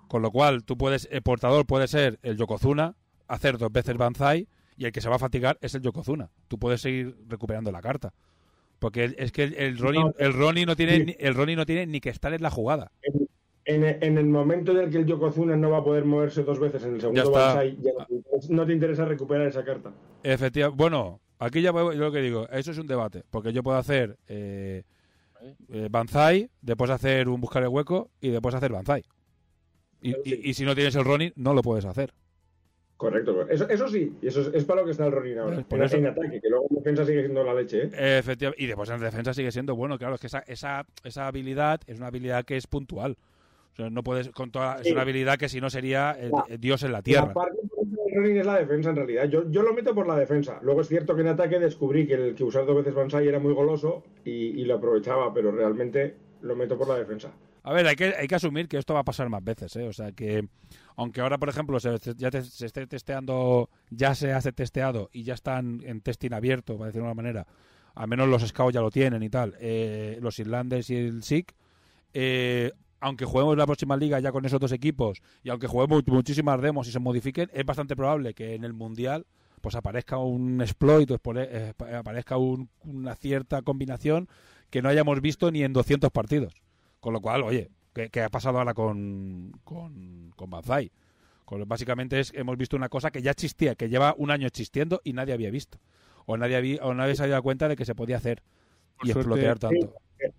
Con 0.09 0.21
lo 0.23 0.31
cual, 0.31 0.63
tú 0.65 0.75
puedes, 0.77 1.07
el 1.11 1.21
portador 1.21 1.65
puede 1.65 1.87
ser 1.87 2.19
el 2.23 2.35
Yokozuna, 2.35 2.95
hacer 3.27 3.57
dos 3.59 3.71
veces 3.71 3.95
Banzai, 3.95 4.47
y 4.75 4.85
el 4.85 4.91
que 4.91 5.01
se 5.01 5.07
va 5.07 5.15
a 5.17 5.19
fatigar 5.19 5.57
es 5.61 5.75
el 5.75 5.81
Yokozuna. 5.83 6.31
Tú 6.47 6.57
puedes 6.57 6.81
seguir 6.81 7.15
recuperando 7.27 7.71
la 7.71 7.79
carta. 7.79 8.11
Porque 8.79 9.13
es 9.17 9.31
que 9.31 9.43
el, 9.43 9.53
el 9.55 9.77
Ronin, 9.77 10.01
No. 10.07 10.13
el 10.17 10.33
Ronin 10.33 10.65
no 10.65 10.75
tiene 10.75 11.05
Sí. 11.05 11.15
el 11.19 11.35
Ronin 11.35 11.57
no 11.57 11.65
tiene 11.65 11.85
ni 11.85 11.99
que 12.01 12.09
estar 12.09 12.33
en 12.33 12.41
la 12.41 12.49
jugada. 12.49 12.91
En, 13.65 13.83
en 13.85 14.17
el 14.17 14.25
momento 14.25 14.71
en 14.71 14.77
el 14.79 14.89
que 14.89 14.97
el 14.97 15.05
Yokozuna 15.05 15.55
no 15.55 15.69
va 15.69 15.77
a 15.77 15.83
poder 15.83 16.05
moverse 16.05 16.41
dos 16.43 16.59
veces 16.59 16.83
en 16.83 16.95
el 16.95 17.01
segundo 17.01 17.21
está. 17.21 17.39
Banzai, 17.53 17.77
ya 17.81 17.91
no, 18.49 18.65
te 18.65 18.73
interesa- 18.73 19.05
recuperar 19.05 19.45
esa 19.47 19.63
carta. 19.63 19.91
Efectivamente. 20.23 20.75
Bueno, 20.81 21.19
aquí 21.37 21.61
ya 21.61 21.71
voy- 21.71 21.95
yo 21.95 22.01
lo 22.05 22.11
que 22.11 22.21
digo, 22.21 22.49
eso 22.49 22.71
es 22.71 22.77
un 22.79 22.87
debate. 22.87 23.23
Porque 23.29 23.53
yo 23.53 23.61
puedo 23.61 23.77
hacer 23.77 24.17
eh, 24.27 24.83
eh, 25.69 25.87
Banzai, 25.91 26.49
después 26.61 26.89
hacer 26.89 27.27
un 27.29 27.39
buscar 27.41 27.61
el 27.61 27.69
hueco 27.69 28.09
y 28.21 28.29
después 28.29 28.55
hacer 28.55 28.71
Banzai. 28.71 29.03
Y, 30.01 30.13
sí. 30.13 30.19
y- 30.25 30.49
y 30.49 30.53
si 30.53 30.65
no 30.65 30.75
tienes 30.75 30.95
el 30.95 31.03
Ronin, 31.05 31.33
no 31.35 31.53
lo 31.53 31.61
puedes 31.61 31.85
hacer. 31.85 32.13
Correcto, 32.97 33.47
eso, 33.49 33.69
eso 33.69 33.87
sí, 33.87 34.11
y 34.21 34.27
eso 34.27 34.41
es, 34.41 34.47
es 34.53 34.65
para 34.65 34.81
lo 34.81 34.85
que 34.85 34.91
está 34.91 35.05
el 35.05 35.13
Ronin 35.13 35.37
ahora. 35.39 35.61
Por 35.63 35.79
en, 35.79 35.85
eso- 35.85 35.95
en 35.95 36.07
ataque, 36.07 36.41
que 36.41 36.49
luego 36.49 36.67
en 36.69 36.75
defensa 36.77 37.05
sigue 37.05 37.21
siendo 37.21 37.43
la 37.45 37.53
leche, 37.53 37.83
¿eh? 37.85 38.17
Efectivamente. 38.19 38.61
Y 38.61 38.67
después 38.67 38.89
en 38.89 38.99
defensa 38.99 39.33
sigue 39.33 39.51
siendo 39.53 39.73
bueno. 39.75 39.97
Claro, 39.97 40.15
es 40.15 40.21
que 40.21 40.27
esa, 40.27 40.39
esa, 40.47 40.85
esa 41.05 41.27
habilidad 41.27 41.79
es 41.87 41.97
una 41.97 42.07
habilidad 42.07 42.43
que 42.43 42.57
es 42.57 42.67
puntual. 42.67 43.15
O 43.71 43.75
sea, 43.77 43.89
no 43.89 44.03
puedes 44.03 44.27
con 44.31 44.51
toda, 44.51 44.81
es 44.81 44.91
una 44.91 45.03
habilidad 45.03 45.37
que 45.37 45.47
si 45.47 45.61
no 45.61 45.69
sería 45.69 46.13
eh, 46.19 46.29
eh, 46.49 46.57
Dios 46.59 46.83
en 46.83 46.91
la 46.91 46.97
La 46.97 47.01
tierra. 47.03 47.31
parte 47.33 47.57
importante 47.63 48.01
del 48.03 48.15
Ronin 48.17 48.37
es 48.37 48.45
la 48.45 48.59
defensa, 48.59 48.89
en 48.89 48.95
realidad. 48.97 49.29
Yo, 49.29 49.49
yo 49.49 49.61
lo 49.61 49.73
meto 49.73 49.95
por 49.95 50.05
la 50.05 50.17
defensa. 50.19 50.59
Luego 50.61 50.81
es 50.81 50.89
cierto 50.89 51.15
que 51.15 51.21
en 51.21 51.27
ataque 51.29 51.57
descubrí 51.59 52.05
que, 52.05 52.15
el, 52.15 52.35
que 52.35 52.43
usar 52.43 52.65
dos 52.65 52.75
veces 52.75 52.93
Banzai 52.93 53.25
era 53.25 53.39
muy 53.39 53.53
goloso 53.53 54.03
y, 54.25 54.31
y 54.59 54.65
lo 54.65 54.75
aprovechaba, 54.75 55.33
pero 55.33 55.51
realmente 55.53 56.15
lo 56.41 56.53
meto 56.57 56.77
por 56.77 56.89
la 56.89 56.97
defensa. 56.97 57.31
A 57.63 57.73
ver, 57.73 57.85
hay 57.87 57.95
que, 57.95 58.13
hay 58.17 58.27
que 58.27 58.35
asumir 58.35 58.67
que 58.67 58.77
esto 58.77 58.93
va 58.93 59.01
a 59.01 59.03
pasar 59.03 59.29
más 59.29 59.43
veces, 59.43 59.75
¿eh? 59.75 59.87
O 59.87 59.93
sea 59.93 60.11
que, 60.13 60.47
aunque 60.95 61.21
ahora, 61.21 61.37
por 61.37 61.49
ejemplo, 61.49 61.79
se, 61.79 61.97
ya 62.15 62.31
te- 62.31 62.43
se 62.43 62.65
esté 62.65 62.87
testeando, 62.87 63.69
ya 63.89 64.15
se 64.15 64.31
hace 64.31 64.51
testeado 64.53 65.09
y 65.11 65.23
ya 65.23 65.33
están 65.33 65.81
en 65.83 66.01
testing 66.01 66.31
abierto, 66.33 66.77
para 66.77 66.87
decirlo 66.87 67.07
de 67.07 67.11
una 67.11 67.21
manera, 67.21 67.47
al 67.95 68.07
menos 68.07 68.27
los 68.29 68.47
scouts 68.47 68.73
ya 68.73 68.81
lo 68.81 68.91
tienen 68.91 69.21
y 69.23 69.29
tal, 69.29 69.55
eh, 69.59 70.17
los 70.21 70.39
irlandes 70.39 70.89
y 70.89 70.95
el 70.95 71.21
SIC, 71.23 71.53
eh, 72.13 72.71
aunque 73.01 73.25
juguemos 73.25 73.57
la 73.57 73.65
próxima 73.65 73.95
liga 73.97 74.19
ya 74.19 74.31
con 74.31 74.45
esos 74.45 74.59
dos 74.59 74.71
equipos 74.71 75.21
y 75.43 75.49
aunque 75.49 75.67
juguemos 75.67 76.03
muchísimas 76.07 76.61
demos 76.61 76.87
y 76.87 76.91
se 76.91 76.99
modifiquen, 76.99 77.49
es 77.53 77.65
bastante 77.65 77.95
probable 77.95 78.33
que 78.33 78.55
en 78.55 78.63
el 78.63 78.73
Mundial 78.73 79.25
pues 79.61 79.75
aparezca 79.75 80.17
un 80.17 80.61
exploit 80.61 81.09
expone- 81.09 81.47
eh, 81.49 81.73
aparezca 81.95 82.37
un- 82.37 82.69
una 82.83 83.15
cierta 83.15 83.61
combinación 83.61 84.27
que 84.69 84.81
no 84.81 84.89
hayamos 84.89 85.19
visto 85.21 85.51
ni 85.51 85.63
en 85.63 85.73
200 85.73 86.11
partidos. 86.11 86.53
Con 86.99 87.13
lo 87.13 87.21
cual, 87.21 87.43
oye, 87.43 87.69
¿qué, 87.93 88.09
qué 88.09 88.21
ha 88.21 88.29
pasado 88.29 88.57
ahora 88.59 88.73
con, 88.73 89.51
con, 89.63 90.31
con 90.35 90.49
Banzai? 90.49 90.91
Con- 91.45 91.67
básicamente 91.67 92.19
es, 92.19 92.31
hemos 92.35 92.57
visto 92.57 92.75
una 92.75 92.89
cosa 92.89 93.11
que 93.11 93.21
ya 93.21 93.31
existía, 93.31 93.75
que 93.75 93.89
lleva 93.89 94.13
un 94.17 94.31
año 94.31 94.47
existiendo 94.47 95.01
y 95.03 95.13
nadie 95.13 95.33
había 95.33 95.49
visto. 95.51 95.79
O 96.25 96.37
nadie, 96.37 96.55
había, 96.57 96.83
o 96.83 96.93
nadie 96.93 97.15
se 97.15 97.23
había 97.23 97.33
dado 97.33 97.43
cuenta 97.43 97.67
de 97.67 97.75
que 97.75 97.85
se 97.85 97.95
podía 97.95 98.17
hacer 98.17 98.43
Por 98.97 99.07
y 99.07 99.11
suerte- 99.11 99.19
explotear 99.21 99.59
tanto. 99.59 99.93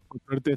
Por 0.09 0.21
suerte. 0.27 0.57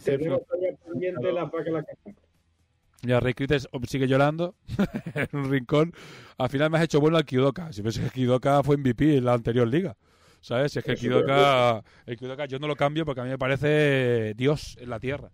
Ya 3.01 3.19
Rey 3.19 3.33
Crites 3.33 3.67
sigue 3.87 4.07
llorando 4.07 4.55
en 5.15 5.27
un 5.37 5.49
rincón. 5.51 5.93
Al 6.37 6.49
final 6.49 6.69
me 6.69 6.77
has 6.77 6.83
hecho 6.85 7.01
bueno 7.01 7.17
al 7.17 7.25
Kidoka. 7.25 7.73
Si 7.73 7.81
ves 7.81 7.99
que 7.99 8.09
Kidoka 8.09 8.61
fue 8.63 8.77
MVP 8.77 9.17
en 9.17 9.25
la 9.25 9.33
anterior 9.33 9.67
liga. 9.67 9.97
¿Sabes? 10.39 10.73
Si 10.73 10.79
es 10.79 10.85
que 10.85 10.91
el 10.91 10.97
Kidoka, 10.97 11.83
el 12.05 12.17
Kidoka 12.17 12.45
yo 12.45 12.59
no 12.59 12.67
lo 12.67 12.75
cambio 12.75 13.05
porque 13.05 13.21
a 13.21 13.23
mí 13.23 13.29
me 13.29 13.37
parece 13.37 14.33
Dios 14.35 14.77
en 14.79 14.89
la 14.89 14.99
tierra. 14.99 15.31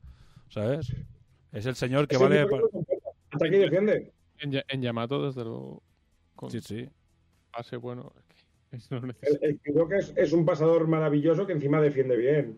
¿Sabes? 0.49 0.93
Es 1.51 1.65
el 1.65 1.75
señor 1.75 2.07
que 2.07 2.17
vale... 2.17 2.45
Ataque 3.31 3.57
y 3.57 3.59
defiende. 3.59 4.11
en, 4.39 4.51
Ya- 4.51 4.63
en 4.67 4.81
Yamato, 4.81 5.25
desde 5.25 5.43
luego, 5.43 5.83
con 6.35 6.49
Sí, 6.51 6.59
sí. 6.61 6.89
pase 7.51 7.77
bueno. 7.77 8.11
es 8.17 8.23
que 8.25 8.75
eso 8.77 8.99
no 8.99 9.13
El, 9.21 9.39
el 9.41 9.59
Kidoka 9.59 9.97
es, 9.97 10.13
es 10.15 10.33
un 10.33 10.45
pasador 10.45 10.87
maravilloso 10.87 11.45
que 11.45 11.53
encima 11.53 11.79
defiende 11.81 12.17
bien. 12.17 12.57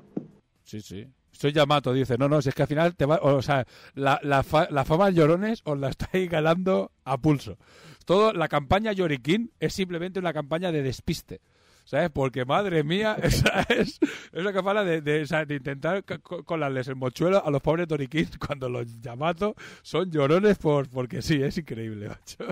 Sí, 0.64 0.82
sí. 0.82 1.08
Soy 1.32 1.52
Yamato, 1.54 1.94
dice. 1.94 2.18
No, 2.18 2.28
no, 2.30 2.42
si 2.42 2.50
es 2.50 2.56
que 2.56 2.62
al 2.64 2.68
final 2.68 2.96
te 2.96 3.06
va. 3.06 3.18
O 3.22 3.42
sea, 3.42 3.66
la, 3.96 4.20
la, 4.24 4.44
fa- 4.44 4.70
la 4.70 4.84
fama 4.86 5.08
de 5.08 5.14
llorones 5.18 5.62
os 5.66 5.80
la 5.80 5.90
estáis 5.90 6.30
ganando 6.30 6.92
a 7.06 7.18
pulso. 7.18 7.58
Todo, 8.06 8.34
la 8.34 8.48
campaña 8.48 8.92
Yorikin 8.92 9.52
es 9.60 9.74
simplemente 9.74 10.20
una 10.20 10.34
campaña 10.34 10.72
de 10.72 10.82
despiste. 10.84 11.40
¿Sabes? 11.84 12.10
Porque 12.12 12.46
madre 12.46 12.84
mía, 12.84 13.18
esa 13.22 13.62
es, 13.70 14.00
es 14.02 14.32
una 14.34 14.54
campaña 14.54 14.84
de, 14.84 15.02
de, 15.02 15.26
sea, 15.26 15.46
de 15.46 15.56
intentar 15.56 16.04
co- 16.06 16.20
co- 16.22 16.44
colarles 16.44 16.88
el 16.88 16.96
mochuelo 16.96 17.44
a 17.46 17.50
los 17.52 17.62
pobres 17.62 17.88
Dorikin 17.88 18.30
cuando 18.48 18.70
los 18.70 19.02
Yamato 19.02 19.56
son 19.82 20.10
llorones 20.12 20.58
por 20.58 20.88
porque 20.90 21.22
sí, 21.22 21.42
es 21.42 21.58
increíble, 21.58 22.08
macho. 22.10 22.46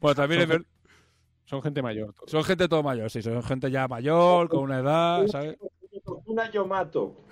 Bueno, 0.00 0.14
también 0.14 0.42
es 0.42 0.48
Son 0.48 0.56
ver- 0.58 0.66
Son 1.44 1.62
gente 1.62 1.82
mayor. 1.82 2.14
todos. 2.14 2.30
son 2.30 2.44
gente 2.44 2.68
todo 2.68 2.82
mayor, 2.82 3.10
sí, 3.10 3.20
son 3.22 3.42
gente 3.42 3.70
ya 3.70 3.88
mayor, 3.88 4.48
con 4.48 4.60
una 4.60 4.78
edad, 4.80 5.26
¿sabes? 5.28 5.56
Una 6.26 6.50
yo 6.52 6.66
mato. 6.66 7.24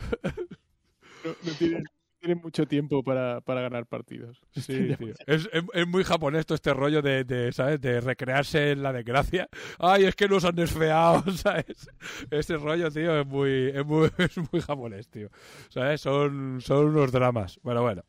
No, 1.24 1.30
no 1.42 1.52
tienen, 1.58 1.84
tienen 2.26 2.42
mucho 2.42 2.66
tiempo 2.66 3.02
para, 3.02 3.40
para 3.40 3.60
ganar 3.60 3.86
partidos. 3.86 4.40
Sí, 4.56 4.94
tío. 4.98 5.14
Es, 5.26 5.48
es, 5.52 5.64
es 5.72 5.86
muy 5.86 6.02
japonés 6.02 6.44
todo 6.44 6.56
este 6.56 6.74
rollo 6.74 7.02
de, 7.02 7.24
de, 7.24 7.52
¿sabes? 7.52 7.80
De 7.80 8.00
recrearse 8.00 8.72
en 8.72 8.82
la 8.82 8.92
desgracia. 8.92 9.48
Ay, 9.78 10.04
es 10.04 10.16
que 10.16 10.28
nos 10.28 10.44
han 10.44 10.56
desfeado, 10.56 11.22
¿sabes? 11.36 11.88
Ese 12.30 12.56
rollo, 12.56 12.90
tío, 12.90 13.20
es 13.20 13.26
muy, 13.26 13.70
es 13.72 13.86
muy, 13.86 14.10
es 14.18 14.36
muy 14.52 14.60
japonés, 14.60 15.08
tío. 15.08 15.28
¿Sabes? 15.68 16.00
Son, 16.00 16.60
son 16.60 16.86
unos 16.86 17.12
dramas. 17.12 17.60
Bueno, 17.62 17.82
bueno. 17.82 18.02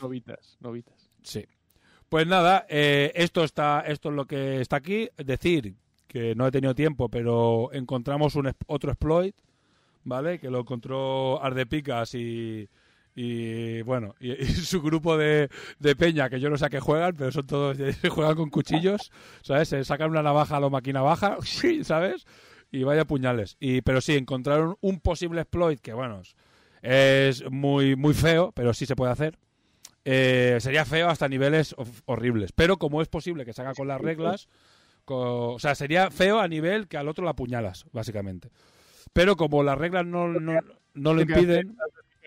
Novitas, 0.00 0.56
novitas. 0.60 1.10
Sí. 1.22 1.44
Pues 2.08 2.26
nada, 2.26 2.66
eh, 2.68 3.10
esto 3.16 3.42
está, 3.42 3.80
esto 3.80 4.10
es 4.10 4.14
lo 4.14 4.26
que 4.26 4.60
está 4.60 4.76
aquí. 4.76 5.08
Decir, 5.16 5.74
que 6.06 6.34
no 6.36 6.46
he 6.46 6.52
tenido 6.52 6.74
tiempo, 6.74 7.08
pero 7.08 7.72
encontramos 7.72 8.36
un, 8.36 8.52
otro 8.68 8.92
exploit, 8.92 9.34
¿vale? 10.04 10.38
Que 10.38 10.50
lo 10.50 10.60
encontró 10.60 11.42
Ardepicas 11.42 12.14
y, 12.14 12.68
y 13.18 13.80
bueno, 13.80 14.14
y, 14.20 14.32
y 14.42 14.46
su 14.46 14.82
grupo 14.82 15.16
de, 15.16 15.48
de, 15.80 15.96
peña, 15.96 16.28
que 16.28 16.38
yo 16.38 16.50
no 16.50 16.58
sé 16.58 16.66
a 16.66 16.70
qué 16.70 16.80
juegan, 16.80 17.16
pero 17.16 17.32
son 17.32 17.46
todos, 17.46 17.76
juegan 18.10 18.36
con 18.36 18.50
cuchillos, 18.50 19.10
¿sabes? 19.42 19.70
Se 19.70 19.84
sacan 19.84 20.10
una 20.10 20.22
navaja 20.22 20.58
a 20.58 20.60
lo 20.60 20.70
máquina 20.70 21.00
baja, 21.00 21.38
¿sabes? 21.82 22.26
Y 22.70 22.84
vaya 22.84 23.06
puñales. 23.06 23.56
Y, 23.58 23.80
pero 23.80 24.02
sí, 24.02 24.16
encontraron 24.16 24.76
un 24.82 25.00
posible 25.00 25.40
exploit 25.40 25.80
que, 25.80 25.94
bueno, 25.94 26.20
es 26.82 27.50
muy, 27.50 27.96
muy 27.96 28.12
feo, 28.12 28.52
pero 28.52 28.74
sí 28.74 28.84
se 28.84 28.96
puede 28.96 29.12
hacer. 29.12 29.38
Eh, 30.04 30.58
sería 30.60 30.84
feo 30.84 31.08
hasta 31.08 31.28
niveles 31.28 31.74
horribles. 32.04 32.52
Pero 32.52 32.76
como 32.76 33.00
es 33.00 33.08
posible 33.08 33.46
que 33.46 33.54
se 33.54 33.62
haga 33.62 33.72
con 33.72 33.88
las 33.88 34.00
reglas, 34.00 34.48
con, 35.04 35.54
o 35.54 35.58
sea, 35.58 35.74
sería 35.74 36.10
feo 36.10 36.38
a 36.38 36.48
nivel 36.48 36.86
que 36.86 36.98
al 36.98 37.08
otro 37.08 37.24
la 37.24 37.30
apuñalas, 37.30 37.86
básicamente. 37.92 38.50
Pero 39.12 39.36
como 39.36 39.62
las 39.62 39.78
reglas 39.78 40.04
no, 40.04 40.28
no, 40.28 40.60
no 40.94 41.14
lo 41.14 41.22
impiden 41.22 41.76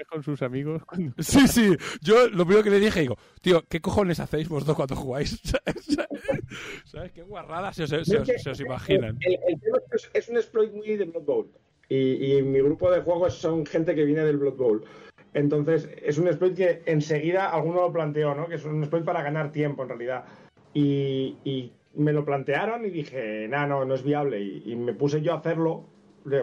con 0.05 0.23
sus 0.23 0.41
amigos. 0.41 0.83
Cuando... 0.85 1.13
Sí, 1.19 1.47
sí. 1.47 1.75
Yo 2.01 2.27
lo 2.29 2.45
primero 2.45 2.63
que 2.63 2.69
le 2.69 2.79
dije, 2.79 3.01
digo, 3.01 3.17
tío, 3.41 3.63
¿qué 3.67 3.81
cojones 3.81 4.19
hacéis 4.19 4.49
vosotros 4.49 4.75
cuando 4.75 4.95
jugáis? 4.95 5.39
¿Sabes? 6.85 7.11
Qué 7.11 7.23
guarradas 7.23 7.75
se, 7.75 7.87
se, 7.87 8.05
se, 8.05 8.39
se 8.39 8.49
os 8.49 8.59
imaginan. 8.59 9.17
El, 9.21 9.37
el, 9.47 9.59
tema 9.59 9.77
es, 9.91 10.09
es 10.13 10.29
un 10.29 10.37
exploit 10.37 10.73
muy 10.73 10.95
de 10.95 11.05
Blood 11.05 11.23
Bowl. 11.23 11.51
Y, 11.89 12.37
y, 12.37 12.41
mi 12.43 12.59
grupo 12.59 12.91
de 12.91 13.01
juegos 13.01 13.33
son 13.35 13.65
gente 13.65 13.95
que 13.95 14.05
viene 14.05 14.23
del 14.23 14.37
Blood 14.37 14.57
Bowl. 14.57 14.85
Entonces, 15.33 15.89
es 16.03 16.17
un 16.17 16.27
exploit 16.27 16.55
que 16.55 16.81
enseguida 16.85 17.49
alguno 17.49 17.81
lo 17.81 17.91
planteó, 17.91 18.35
¿no? 18.35 18.47
Que 18.47 18.55
es 18.55 18.65
un 18.65 18.79
exploit 18.79 19.05
para 19.05 19.21
ganar 19.21 19.51
tiempo, 19.51 19.83
en 19.83 19.89
realidad. 19.89 20.25
Y, 20.73 21.37
y 21.43 21.73
me 21.95 22.13
lo 22.13 22.25
plantearon 22.25 22.85
y 22.85 22.89
dije, 22.89 23.47
nah, 23.47 23.65
no, 23.65 23.85
no 23.85 23.95
es 23.95 24.03
viable. 24.03 24.41
Y, 24.41 24.63
y, 24.65 24.75
me 24.75 24.93
puse 24.93 25.21
yo 25.21 25.33
a 25.33 25.37
hacerlo, 25.37 25.85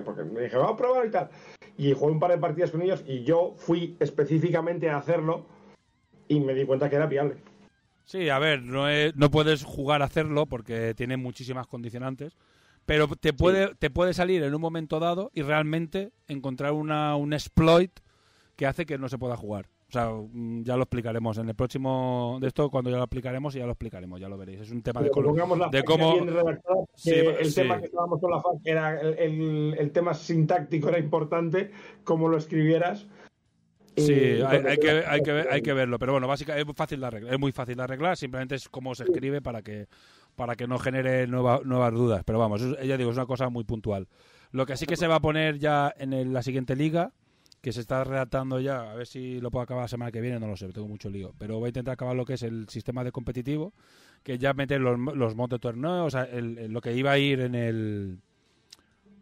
porque 0.05 0.25
me 0.25 0.43
dije, 0.43 0.57
vamos 0.57 0.73
a 0.73 0.77
probar 0.77 1.07
y 1.07 1.11
tal. 1.11 1.31
Y 1.77 1.93
jugué 1.93 2.13
un 2.13 2.21
par 2.21 2.31
de 2.31 2.39
partidas 2.39 2.71
con 2.71 2.83
ellos 2.83 3.05
y 3.07 3.25
yo 3.25 3.55
fui 3.57 3.97
específicamente 4.01 4.89
a 4.91 4.99
hacerlo 4.99 5.47
y 6.29 6.41
me 6.41 6.55
di 6.55 6.65
cuenta 6.65 6.91
que 6.91 6.97
era 6.97 7.07
viable. 7.07 7.37
Sí, 8.05 8.29
a 8.29 8.39
ver, 8.39 8.63
no, 8.63 8.89
es, 8.89 9.17
no 9.17 9.31
puedes 9.31 9.65
jugar 9.65 10.03
a 10.03 10.07
hacerlo 10.07 10.47
porque 10.47 10.95
tiene 10.95 11.17
muchísimas 11.17 11.67
condicionantes, 11.67 12.37
pero 12.85 13.09
te 13.09 13.33
puede, 13.33 13.69
sí. 13.69 13.73
te 13.79 13.91
puede 13.91 14.15
salir 14.15 14.43
en 14.45 14.55
un 14.55 14.61
momento 14.61 15.01
dado 15.01 15.31
y 15.35 15.43
realmente 15.43 16.13
encontrar 16.29 16.73
una, 16.73 17.17
un 17.17 17.33
exploit 17.33 17.91
que 18.55 18.67
hace 18.67 18.87
que 18.87 18.97
no 18.97 19.09
se 19.09 19.19
pueda 19.19 19.37
jugar. 19.37 19.67
O 19.89 19.93
sea, 19.93 20.11
mm, 20.11 20.65
ya 20.65 20.77
lo 20.77 20.83
explicaremos 20.83 21.39
en 21.39 21.49
el 21.49 21.55
próximo 21.55 22.39
de 22.41 22.49
esto, 22.49 22.71
cuando 22.71 22.91
ya 22.91 22.97
lo 22.97 23.05
explicaremos, 23.05 23.55
ya 23.55 23.67
lo 23.67 23.73
explicaremos, 23.73 24.21
ya 24.21 24.29
lo 24.29 24.37
veréis. 24.37 24.61
Es 24.61 24.71
un 24.73 24.83
tema 24.83 25.01
de, 25.01 25.11
cómo... 25.11 25.35
Sí, 26.95 27.13
el 27.13 27.47
sí. 27.47 27.55
tema 27.55 27.79
que 27.79 27.87
estábamos 27.87 28.21
con 28.21 28.31
la 28.31 28.41
FAQ 28.41 28.61
era 28.65 29.01
el, 29.01 29.19
el, 29.19 29.77
el, 29.79 29.93
tema 29.93 30.13
sintáctico 30.15 30.89
era 30.89 30.99
importante, 30.99 31.71
cómo 32.03 32.29
lo 32.29 32.37
escribieras. 32.37 33.07
Sí, 33.97 34.13
hay, 34.13 34.59
hay, 34.67 34.77
que, 34.77 34.91
hay, 35.07 35.23
que, 35.23 35.47
hay 35.51 35.63
que 35.63 35.73
verlo, 35.73 35.99
pero 35.99 36.13
bueno, 36.13 36.27
básicamente 36.27 36.71
es 36.71 36.77
fácil 36.77 37.01
de 37.01 37.07
arreglar, 37.07 37.33
es 37.33 37.41
muy 37.41 37.53
fácil 37.53 37.77
de 37.77 37.83
arreglar, 37.83 38.17
simplemente 38.17 38.57
es 38.57 38.69
cómo 38.69 38.95
se 38.95 39.05
escribe 39.05 39.41
para 39.41 39.63
que 39.63 39.87
para 40.35 40.55
que 40.55 40.69
no 40.69 40.79
genere 40.79 41.27
nueva, 41.27 41.63
nuevas 41.65 41.93
dudas, 41.95 42.23
pero 42.25 42.39
vamos, 42.39 42.63
ya 42.85 42.97
digo, 42.99 43.11
es 43.11 43.17
una 43.17 43.25
cosa 43.25 43.49
muy 43.49 43.65
puntual. 43.65 44.07
Lo 44.53 44.67
que 44.67 44.77
sí 44.77 44.85
que 44.87 44.97
se 44.97 45.07
va 45.07 45.17
a 45.17 45.21
poner 45.21 45.59
ya 45.59 45.93
en 45.97 46.13
el, 46.13 46.33
la 46.33 46.43
siguiente 46.43 46.77
liga, 46.77 47.13
que 47.61 47.73
se 47.73 47.81
está 47.81 48.05
redactando 48.05 48.61
ya, 48.61 48.91
a 48.91 48.95
ver 48.95 49.07
si 49.07 49.41
lo 49.41 49.51
puedo 49.51 49.63
acabar 49.63 49.85
la 49.85 49.89
semana 49.89 50.13
que 50.13 50.21
viene, 50.21 50.39
no 50.39 50.47
lo 50.47 50.57
sé, 50.57 50.69
tengo 50.69 50.89
mucho 50.89 51.11
lío, 51.11 51.35
pero 51.39 51.59
voy 51.59 51.67
a 51.67 51.69
intentar 51.69 51.95
acabar 51.95 52.15
lo 52.15 52.25
que 52.25 52.35
es 52.35 52.43
el 52.43 52.69
sistema 52.69 53.03
de 53.03 53.13
competitivo, 53.13 53.73
que 54.23 54.39
ya 54.39 54.53
meter 54.53 54.81
los, 54.81 54.99
los 54.99 55.35
mods 55.35 55.51
de 55.51 55.59
torneo, 55.59 56.05
o 56.05 56.11
sea, 56.11 56.25
el, 56.25 56.73
lo 56.73 56.81
que 56.81 56.95
iba 56.95 57.13
a 57.13 57.19
ir 57.19 57.41
en 57.41 57.55
el 57.55 58.19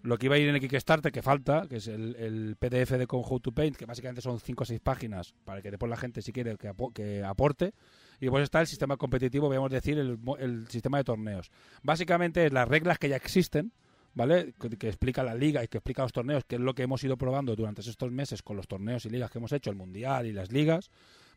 lo 0.05 0.19
que 0.19 0.27
iba 0.27 0.35
a 0.35 0.39
ir 0.39 0.49
en 0.49 0.55
el 0.55 0.61
Kickstarter, 0.61 1.11
que 1.11 1.23
falta, 1.23 1.67
que 1.67 1.77
es 1.77 1.89
el, 1.89 2.57
PDF 2.59 2.91
de 2.93 3.07
con 3.07 3.23
to 3.41 3.53
Paint, 3.53 3.75
que 3.75 3.87
básicamente 3.87 4.21
son 4.21 4.39
5 4.39 4.63
o 4.63 4.67
6 4.67 4.79
páginas 4.81 5.35
para 5.47 5.63
que 5.63 5.71
después 5.71 5.89
la 5.89 5.97
gente, 5.97 6.21
si 6.21 6.31
quiere, 6.31 6.59
que, 6.59 6.69
ap 6.69 6.79
que 6.93 7.25
aporte. 7.25 7.73
Y 8.21 8.27
después 8.27 8.45
está 8.45 8.61
el 8.61 8.67
sistema 8.67 8.99
competitivo, 8.99 9.47
podríamos 9.47 9.71
decir, 9.71 9.99
el, 9.99 10.19
el 10.39 10.69
sistema 10.69 10.99
de 10.99 11.05
torneos. 11.05 11.51
Básicamente, 11.83 12.51
las 12.51 12.69
reglas 12.69 12.99
que 12.99 13.09
ya 13.09 13.17
existen, 13.17 13.73
¿vale? 14.15 14.55
Que, 14.79 14.89
explica 14.89 15.23
la 15.23 15.35
liga 15.35 15.63
y 15.63 15.69
que 15.69 15.79
explica 15.79 16.03
los 16.03 16.13
torneos, 16.13 16.45
que 16.45 16.57
es 16.57 16.61
lo 16.61 16.75
que 16.75 16.83
hemos 16.83 17.03
ido 17.05 17.17
probando 17.17 17.55
durante 17.57 17.83
estos 17.83 18.11
meses 18.11 18.43
con 18.43 18.57
los 18.57 18.69
torneos 18.69 19.05
y 19.05 19.11
ligas 19.11 19.31
que 19.31 19.39
hemos 19.39 19.53
hecho, 19.53 19.71
el 19.71 19.77
Mundial 19.77 20.27
y 20.27 20.33
las 20.33 20.53
ligas. 20.53 20.91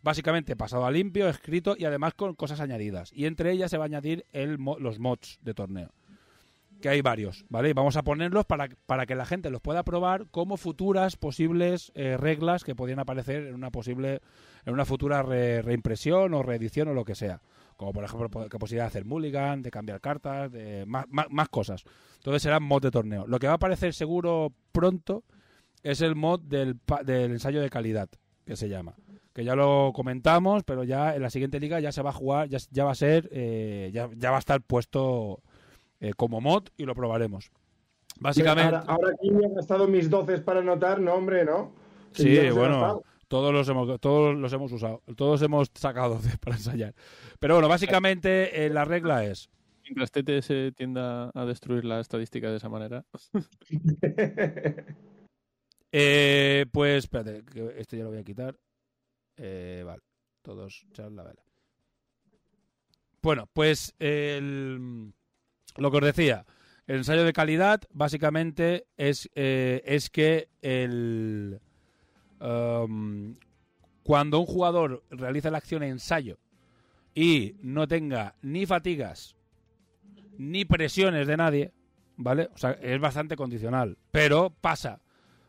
Básicamente 0.04 0.56
pasado 0.56 0.86
a 0.86 0.92
limpio, 0.92 1.28
escrito 1.28 1.76
y 1.78 1.86
además 1.86 2.14
con 2.14 2.36
cosas 2.36 2.60
añadidas. 2.60 3.12
Y 3.14 3.26
entre 3.26 3.52
ellas 3.52 3.72
se 3.72 3.78
va 3.78 3.86
a 3.86 3.88
añadir 3.88 4.26
el, 4.32 4.58
los 4.80 5.00
mods 5.00 5.40
de 5.42 5.54
torneo. 5.54 5.90
Que 6.82 6.90
hay 6.90 7.02
varios, 7.02 7.44
¿vale? 7.50 7.70
Y 7.70 7.74
vamos 7.74 7.98
a 7.98 8.04
ponerlos 8.04 8.46
para, 8.46 8.70
para 8.86 9.08
que 9.08 9.16
la 9.16 9.26
gente 9.26 9.50
los 9.50 9.62
pueda 9.62 9.82
probar 9.82 10.28
como 10.30 10.58
futuras 10.58 11.16
posibles 11.16 11.92
eh, 11.96 12.16
reglas 12.18 12.64
que 12.64 12.76
podrían 12.76 13.00
aparecer 13.00 13.48
en 13.48 13.56
una 13.56 13.72
posible, 13.72 14.22
en 14.64 14.74
una 14.74 14.86
futura 14.86 15.24
re, 15.24 15.64
reimpresión 15.64 16.36
o 16.36 16.44
reedición 16.44 16.90
o 16.90 16.94
lo 16.94 17.04
que 17.04 17.16
sea 17.16 17.42
como 17.78 17.94
por 17.94 18.04
ejemplo 18.04 18.30
la 18.34 18.60
posibilidad 18.60 18.86
de 18.86 18.88
hacer 18.88 19.06
mulligan, 19.06 19.62
de 19.62 19.72
cambiar 19.72 20.02
cartas, 20.02 20.52
de 20.52 20.86
más, 20.86 21.06
más, 21.10 21.28
más, 21.30 21.48
cosas. 21.48 21.84
Entonces 22.18 22.42
serán 22.42 22.64
mod 22.64 22.82
de 22.82 22.92
torneo. 22.92 23.26
Lo 23.28 23.40
que 23.40 23.48
va 23.48 23.54
a 23.54 23.56
aparecer 23.56 23.94
seguro 23.94 24.52
pronto 24.72 25.24
es 25.84 26.02
el 26.02 26.16
mod 26.16 26.42
del, 26.42 26.80
del 27.06 27.32
ensayo 27.32 27.62
de 27.62 27.70
calidad, 27.70 28.10
que 28.46 28.56
se 28.56 28.68
llama. 28.68 28.96
Que 29.32 29.44
ya 29.44 29.56
lo 29.56 29.92
comentamos, 29.94 30.64
pero 30.64 30.84
ya 30.84 31.16
en 31.16 31.22
la 31.22 31.30
siguiente 31.30 31.60
liga 31.60 31.80
ya 31.80 31.92
se 31.92 32.02
va 32.02 32.10
a 32.10 32.14
jugar, 32.14 32.50
ya, 32.50 32.58
ya 32.72 32.84
va 32.84 32.92
a 32.92 32.96
ser, 32.96 33.30
eh, 33.32 33.92
ya, 33.94 34.10
ya, 34.18 34.32
va 34.32 34.38
a 34.38 34.40
estar 34.40 34.62
puesto 34.62 35.44
eh, 36.00 36.14
como 36.18 36.42
mod 36.42 36.64
y 36.76 36.86
lo 36.86 36.96
probaremos. 36.96 37.52
Básicamente. 38.20 38.76
Ahora, 38.76 38.92
ahora 38.92 39.12
aquí 39.14 39.30
me 39.30 39.46
han 39.46 39.54
gastado 39.54 39.88
mis 39.88 40.10
12 40.10 40.40
para 40.40 40.62
anotar, 40.62 41.00
no, 41.00 41.14
hombre, 41.14 41.46
¿no? 41.46 41.74
Sí, 42.14 42.50
bueno. 42.50 43.04
Todos 43.28 43.54
los 43.54 43.68
hemos, 43.68 44.00
todos 44.00 44.38
los 44.38 44.54
hemos 44.54 44.72
usado, 44.72 45.04
todos 45.16 45.42
hemos 45.42 45.70
sacado 45.74 46.20
para 46.42 46.56
ensayar. 46.56 46.96
Pero 47.40 47.56
bueno, 47.56 47.68
básicamente 47.68 48.66
eh, 48.66 48.70
la 48.70 48.86
regla 48.86 49.26
es. 49.26 49.50
Mientras 49.84 50.12
TTS 50.12 50.76
tienda 50.76 51.32
a 51.34 51.46
destruir 51.46 51.86
la 51.86 52.00
estadística 52.00 52.50
de 52.50 52.58
esa 52.58 52.70
manera. 52.70 53.06
eh, 55.92 56.66
pues 56.72 57.06
espérate, 57.06 57.44
que 57.46 57.76
este 57.78 57.98
ya 57.98 58.04
lo 58.04 58.10
voy 58.10 58.20
a 58.20 58.24
quitar. 58.24 58.58
Eh, 59.38 59.84
vale, 59.86 60.02
todos 60.42 60.86
echar 60.90 61.12
la 61.12 61.24
vela. 61.24 61.42
Bueno, 63.22 63.50
pues 63.54 63.94
el, 64.00 65.14
lo 65.78 65.92
que 65.92 65.98
os 65.98 66.04
decía, 66.04 66.46
el 66.86 66.98
ensayo 66.98 67.24
de 67.24 67.34
calidad 67.34 67.82
básicamente 67.92 68.88
es, 68.96 69.30
eh, 69.36 69.82
es 69.86 70.10
que 70.10 70.50
el 70.62 71.60
cuando 72.40 74.40
un 74.40 74.46
jugador 74.46 75.04
realiza 75.10 75.52
la 75.52 75.58
acción 75.58 75.84
ensayo 75.84 76.38
y 77.14 77.56
no 77.62 77.88
tenga 77.88 78.36
ni 78.42 78.66
fatigas 78.66 79.38
ni 80.38 80.66
presiones 80.66 81.28
de 81.28 81.38
nadie, 81.38 81.74
¿vale? 82.16 82.50
O 82.54 82.58
sea, 82.58 82.72
es 82.72 83.00
bastante 83.00 83.36
condicional, 83.36 83.98
pero 84.12 84.50
pasa, 84.50 85.02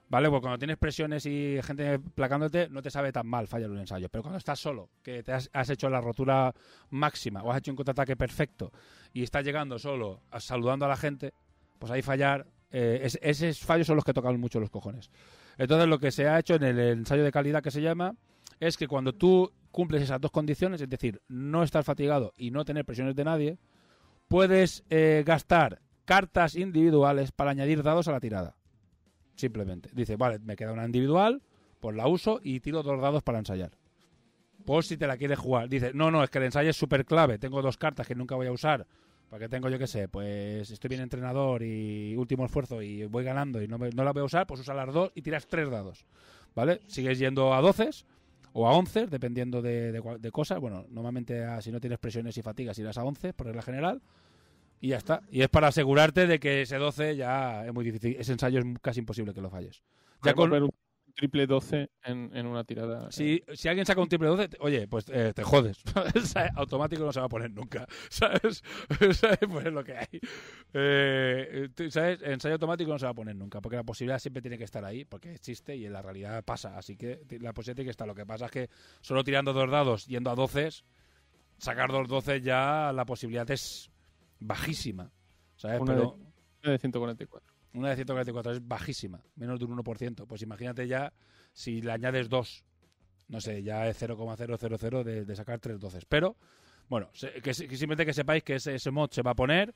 ¿vale? 0.08 0.28
Porque 0.28 0.42
cuando 0.42 0.58
tienes 0.58 0.78
presiones 0.78 1.26
y 1.26 1.58
gente 1.62 1.98
placándote, 1.98 2.68
no 2.68 2.82
te 2.82 2.90
sabe 2.90 3.12
tan 3.12 3.26
mal 3.26 3.48
fallar 3.48 3.70
un 3.70 3.78
ensayo, 3.78 4.08
pero 4.08 4.22
cuando 4.22 4.38
estás 4.38 4.58
solo, 4.58 4.90
que 5.02 5.22
te 5.22 5.32
has, 5.32 5.70
hecho 5.70 5.90
la 5.90 6.00
rotura 6.00 6.54
máxima 6.90 7.42
o 7.42 7.52
has 7.52 7.58
hecho 7.58 7.70
un 7.70 7.76
contraataque 7.76 8.16
perfecto 8.16 8.72
y 9.12 9.22
estás 9.22 9.44
llegando 9.44 9.78
solo 9.78 10.22
saludando 10.38 10.86
a 10.86 10.88
la 10.88 10.96
gente, 10.96 11.32
pues 11.78 11.92
ahí 11.92 12.02
fallar, 12.02 12.46
eh, 12.70 13.00
es, 13.02 13.18
esos 13.22 13.60
fallos 13.60 13.86
son 13.86 13.96
los 13.96 14.04
que 14.04 14.14
tocan 14.14 14.38
mucho 14.40 14.60
los 14.60 14.70
cojones. 14.70 15.10
Entonces 15.58 15.88
lo 15.88 15.98
que 15.98 16.12
se 16.12 16.28
ha 16.28 16.38
hecho 16.38 16.54
en 16.54 16.62
el 16.62 16.78
ensayo 16.78 17.24
de 17.24 17.32
calidad 17.32 17.62
que 17.62 17.72
se 17.72 17.82
llama 17.82 18.14
es 18.60 18.76
que 18.76 18.88
cuando 18.88 19.12
tú 19.12 19.52
cumples 19.70 20.02
esas 20.02 20.20
dos 20.20 20.30
condiciones, 20.30 20.80
es 20.80 20.88
decir, 20.88 21.20
no 21.28 21.62
estar 21.62 21.84
fatigado 21.84 22.32
y 22.36 22.50
no 22.50 22.64
tener 22.64 22.84
presiones 22.84 23.14
de 23.14 23.24
nadie, 23.24 23.58
puedes 24.28 24.84
eh, 24.88 25.22
gastar 25.26 25.80
cartas 26.04 26.56
individuales 26.56 27.32
para 27.32 27.50
añadir 27.50 27.82
dados 27.82 28.08
a 28.08 28.12
la 28.12 28.20
tirada. 28.20 28.56
Simplemente. 29.34 29.90
Dice, 29.92 30.16
vale, 30.16 30.38
me 30.38 30.56
queda 30.56 30.72
una 30.72 30.86
individual, 30.86 31.42
pues 31.80 31.94
la 31.94 32.08
uso 32.08 32.40
y 32.42 32.60
tiro 32.60 32.82
dos 32.82 33.00
dados 33.00 33.22
para 33.22 33.38
ensayar. 33.38 33.72
Por 34.64 34.84
si 34.84 34.96
te 34.96 35.06
la 35.06 35.16
quieres 35.16 35.38
jugar. 35.38 35.68
Dice, 35.68 35.92
no, 35.94 36.10
no, 36.10 36.22
es 36.22 36.30
que 36.30 36.38
el 36.38 36.44
ensayo 36.44 36.70
es 36.70 36.76
súper 36.76 37.04
clave. 37.04 37.38
Tengo 37.38 37.62
dos 37.62 37.76
cartas 37.76 38.06
que 38.06 38.14
nunca 38.14 38.34
voy 38.34 38.46
a 38.46 38.52
usar. 38.52 38.86
Porque 39.30 39.48
tengo, 39.48 39.68
yo 39.68 39.78
qué 39.78 39.86
sé, 39.86 40.08
pues 40.08 40.70
estoy 40.70 40.88
bien 40.88 41.02
entrenador 41.02 41.62
y 41.62 42.16
último 42.16 42.46
esfuerzo 42.46 42.80
y 42.80 43.04
voy 43.04 43.24
ganando 43.24 43.62
y 43.62 43.68
no, 43.68 43.78
me, 43.78 43.90
no 43.90 44.02
la 44.02 44.12
voy 44.12 44.22
a 44.22 44.24
usar, 44.24 44.46
pues 44.46 44.60
usa 44.60 44.74
las 44.74 44.92
dos 44.92 45.12
y 45.14 45.22
tiras 45.22 45.46
tres 45.46 45.70
dados. 45.70 46.06
¿Vale? 46.54 46.80
Sigues 46.86 47.18
yendo 47.18 47.52
a 47.52 47.60
doces 47.60 48.06
o 48.52 48.66
a 48.66 48.72
11, 48.72 49.06
dependiendo 49.06 49.60
de, 49.60 49.92
de, 49.92 50.32
cosas. 50.32 50.58
Bueno, 50.60 50.86
normalmente 50.88 51.44
si 51.60 51.70
no 51.70 51.80
tienes 51.80 51.98
presiones 51.98 52.36
y 52.38 52.42
fatigas 52.42 52.78
irás 52.78 52.96
a 52.96 53.04
11 53.04 53.34
por 53.34 53.46
regla 53.46 53.62
general. 53.62 54.02
Y 54.80 54.88
ya 54.88 54.96
está. 54.96 55.22
Y 55.30 55.42
es 55.42 55.48
para 55.48 55.68
asegurarte 55.68 56.26
de 56.26 56.38
que 56.38 56.62
ese 56.62 56.76
12 56.76 57.16
ya 57.16 57.66
es 57.66 57.74
muy 57.74 57.84
difícil. 57.84 58.16
Ese 58.18 58.32
ensayo 58.32 58.60
es 58.60 58.64
casi 58.80 59.00
imposible 59.00 59.34
que 59.34 59.40
lo 59.40 59.50
falles. 59.50 59.82
Ya 60.24 60.34
con 60.34 60.52
un 60.52 60.70
triple 61.18 61.48
12 61.48 61.90
en, 62.04 62.30
en 62.32 62.46
una 62.46 62.62
tirada. 62.62 63.10
Si, 63.10 63.42
si, 63.52 63.68
alguien 63.68 63.84
saca 63.84 64.00
un 64.00 64.08
triple 64.08 64.28
12, 64.28 64.50
oye, 64.60 64.86
pues 64.86 65.06
eh, 65.08 65.32
te 65.34 65.42
jodes. 65.42 65.82
Automático 66.54 67.04
no 67.04 67.12
se 67.12 67.18
va 67.18 67.26
a 67.26 67.28
poner 67.28 67.50
nunca. 67.50 67.88
¿Sabes? 68.08 68.62
pues 68.98 69.22
es 69.24 69.72
lo 69.72 69.82
que 69.82 69.96
hay. 69.96 70.20
Eh, 70.72 71.68
¿Sabes? 71.90 72.22
Ensayo 72.22 72.54
automático 72.54 72.92
no 72.92 73.00
se 73.00 73.06
va 73.06 73.10
a 73.10 73.14
poner 73.14 73.34
nunca. 73.34 73.60
Porque 73.60 73.76
la 73.76 73.82
posibilidad 73.82 74.20
siempre 74.20 74.40
tiene 74.40 74.58
que 74.58 74.64
estar 74.64 74.84
ahí. 74.84 75.04
Porque 75.04 75.34
existe 75.34 75.74
y 75.74 75.86
en 75.86 75.92
la 75.92 76.02
realidad 76.02 76.44
pasa. 76.44 76.78
Así 76.78 76.96
que 76.96 77.20
la 77.40 77.52
posibilidad 77.52 77.76
tiene 77.76 77.88
que 77.88 77.90
estar. 77.90 78.06
Lo 78.06 78.14
que 78.14 78.24
pasa 78.24 78.46
es 78.46 78.52
que 78.52 78.70
solo 79.00 79.24
tirando 79.24 79.52
dos 79.52 79.68
dados, 79.68 80.06
yendo 80.06 80.30
a 80.30 80.36
12, 80.36 80.68
sacar 81.58 81.90
dos 81.90 82.06
12 82.06 82.42
ya 82.42 82.92
la 82.94 83.04
posibilidad 83.04 83.50
es 83.50 83.90
bajísima. 84.38 85.10
¿Sabes? 85.56 85.80
Una, 85.80 85.94
Pero, 85.94 86.16
de, 86.62 86.70
de 86.70 86.78
144. 86.78 87.57
Una 87.78 87.90
de 87.90 87.96
144 87.96 88.52
es 88.52 88.66
bajísima, 88.66 89.20
menos 89.36 89.58
de 89.58 89.64
un 89.64 89.76
1%. 89.78 90.26
Pues 90.26 90.42
imagínate 90.42 90.86
ya 90.86 91.12
si 91.52 91.80
le 91.80 91.92
añades 91.92 92.28
dos, 92.28 92.64
no 93.28 93.40
sé, 93.40 93.62
ya 93.62 93.88
es 93.88 93.96
0,000 93.96 95.04
de, 95.04 95.24
de 95.24 95.36
sacar 95.36 95.60
tres 95.60 95.78
12. 95.78 96.00
Pero, 96.08 96.36
bueno, 96.88 97.10
que, 97.42 97.54
simplemente 97.54 98.04
que 98.04 98.12
sepáis 98.12 98.42
que 98.42 98.56
ese, 98.56 98.90
mod 98.90 99.10
se 99.10 99.22
va 99.22 99.32
a 99.32 99.36
poner. 99.36 99.74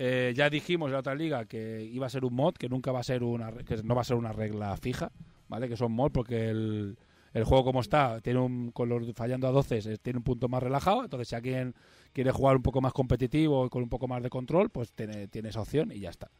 Eh, 0.00 0.32
ya 0.36 0.48
dijimos 0.48 0.88
en 0.88 0.92
la 0.92 1.00
otra 1.00 1.14
liga 1.14 1.44
que 1.44 1.82
iba 1.82 2.06
a 2.06 2.10
ser 2.10 2.24
un 2.24 2.34
mod, 2.34 2.54
que 2.54 2.68
nunca 2.68 2.92
va 2.92 3.00
a 3.00 3.04
ser 3.04 3.22
una, 3.24 3.52
que 3.52 3.76
no 3.82 3.94
va 3.94 4.02
a 4.02 4.04
ser 4.04 4.16
una 4.16 4.32
regla 4.32 4.76
fija, 4.76 5.10
¿vale? 5.48 5.68
Que 5.68 5.76
son 5.76 5.90
mod 5.92 6.12
porque 6.12 6.50
el, 6.50 6.96
el 7.34 7.44
juego 7.44 7.64
como 7.64 7.80
está, 7.80 8.20
tiene 8.20 8.38
un, 8.38 8.70
con 8.70 8.88
los 8.88 9.12
fallando 9.14 9.48
a 9.48 9.50
12, 9.50 9.98
tiene 9.98 10.18
un 10.18 10.22
punto 10.22 10.48
más 10.48 10.62
relajado, 10.62 11.02
entonces 11.02 11.28
si 11.28 11.34
alguien 11.34 11.74
quiere 12.12 12.30
jugar 12.30 12.56
un 12.56 12.62
poco 12.62 12.80
más 12.80 12.92
competitivo 12.92 13.66
y 13.66 13.68
con 13.68 13.82
un 13.82 13.88
poco 13.88 14.06
más 14.06 14.22
de 14.22 14.30
control, 14.30 14.70
pues 14.70 14.92
tiene, 14.92 15.28
tiene 15.28 15.48
esa 15.48 15.62
opción 15.62 15.90
y 15.92 16.00
ya 16.00 16.10
está. 16.10 16.30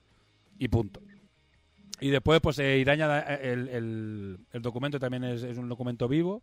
Y 0.58 0.68
punto. 0.68 1.00
Y 2.00 2.10
después 2.10 2.40
pues 2.40 2.58
eh, 2.58 2.78
irá 2.78 2.94
eh, 2.94 3.40
el, 3.42 3.68
el, 3.68 4.38
el, 4.52 4.62
documento 4.62 4.98
también 4.98 5.24
es, 5.24 5.42
es, 5.42 5.58
un 5.58 5.68
documento 5.68 6.06
vivo 6.06 6.42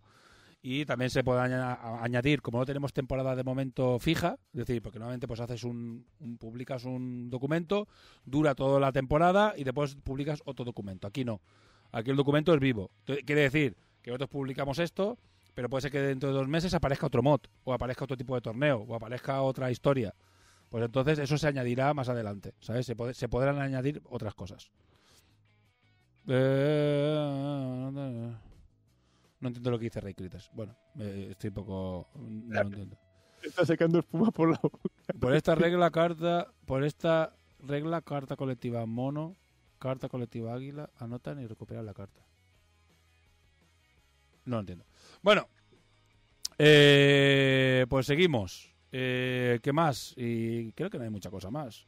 y 0.62 0.86
también 0.86 1.10
se 1.10 1.24
puede 1.24 1.42
añadir, 1.42 2.42
como 2.42 2.60
no 2.60 2.66
tenemos 2.66 2.92
temporada 2.92 3.36
de 3.36 3.44
momento 3.44 4.00
fija, 4.00 4.38
es 4.52 4.66
decir, 4.66 4.82
porque 4.82 5.00
normalmente 5.00 5.28
pues 5.28 5.40
haces 5.40 5.64
un, 5.64 6.06
un, 6.20 6.38
publicas 6.38 6.86
un 6.86 7.30
documento, 7.30 7.88
dura 8.26 8.56
toda 8.56 8.80
la 8.80 8.92
temporada 8.92 9.54
y 9.56 9.64
después 9.64 9.96
publicas 9.96 10.42
otro 10.46 10.66
documento. 10.66 11.08
Aquí 11.08 11.24
no. 11.24 11.40
Aquí 11.92 12.10
el 12.10 12.18
documento 12.18 12.54
es 12.54 12.60
vivo. 12.60 12.90
Quiere 13.06 13.42
decir 13.42 13.78
que 14.02 14.12
nosotros 14.12 14.30
publicamos 14.30 14.80
esto, 14.80 15.18
pero 15.54 15.70
puede 15.70 15.84
ser 15.84 15.92
que 15.92 16.02
dentro 16.02 16.30
de 16.30 16.36
dos 16.36 16.48
meses 16.48 16.74
aparezca 16.74 17.08
otro 17.08 17.24
mod, 17.24 17.42
o 17.64 17.74
aparezca 17.74 18.04
otro 18.04 18.18
tipo 18.18 18.36
de 18.36 18.42
torneo, 18.42 18.80
o 18.88 18.96
aparezca 18.96 19.42
otra 19.42 19.72
historia. 19.72 20.14
Pues 20.70 20.84
entonces 20.84 21.20
eso 21.20 21.38
se 21.38 21.48
añadirá 21.48 21.94
más 21.94 22.10
adelante, 22.10 22.54
¿sabes? 22.60 22.86
Se, 22.86 22.96
se 23.14 23.30
podrán 23.30 23.60
añadir 23.60 24.02
otras 24.06 24.34
cosas. 24.36 24.72
Eh, 26.28 27.22
no 29.40 29.48
entiendo 29.48 29.72
lo 29.72 29.78
que 29.80 29.86
dice 29.86 30.02
Critters. 30.02 30.50
Bueno, 30.54 30.76
eh, 31.00 31.28
estoy 31.32 31.50
un 31.50 31.54
poco... 31.54 32.10
No 32.16 32.54
lo 32.54 32.68
entiendo. 32.68 32.98
Está 33.44 33.66
secando 33.66 34.00
espuma 34.00 34.32
por 34.32 34.50
la 34.50 34.60
boca. 34.62 34.80
Por 35.20 35.34
esta 35.36 35.56
regla 35.56 35.92
carta... 35.92 36.52
Por 36.66 36.84
esta 36.84 37.36
regla 37.60 38.02
carta 38.02 38.36
colectiva 38.36 38.86
mono, 38.86 39.36
carta 39.80 40.10
colectiva 40.10 40.54
águila, 40.54 40.90
anotan 40.98 41.40
y 41.40 41.48
recuperan 41.48 41.86
la 41.86 41.94
carta. 41.94 42.22
No 44.46 44.58
lo 44.58 44.60
entiendo. 44.62 44.86
Bueno, 45.22 45.48
eh, 46.58 47.86
pues 47.90 48.06
seguimos. 48.08 48.75
Eh, 48.98 49.60
¿Qué 49.62 49.74
más? 49.74 50.14
Y 50.16 50.72
creo 50.72 50.90
que 50.90 50.98
no 50.98 51.04
hay 51.04 51.10
mucha 51.10 51.30
cosa 51.30 51.52
más. 51.52 51.86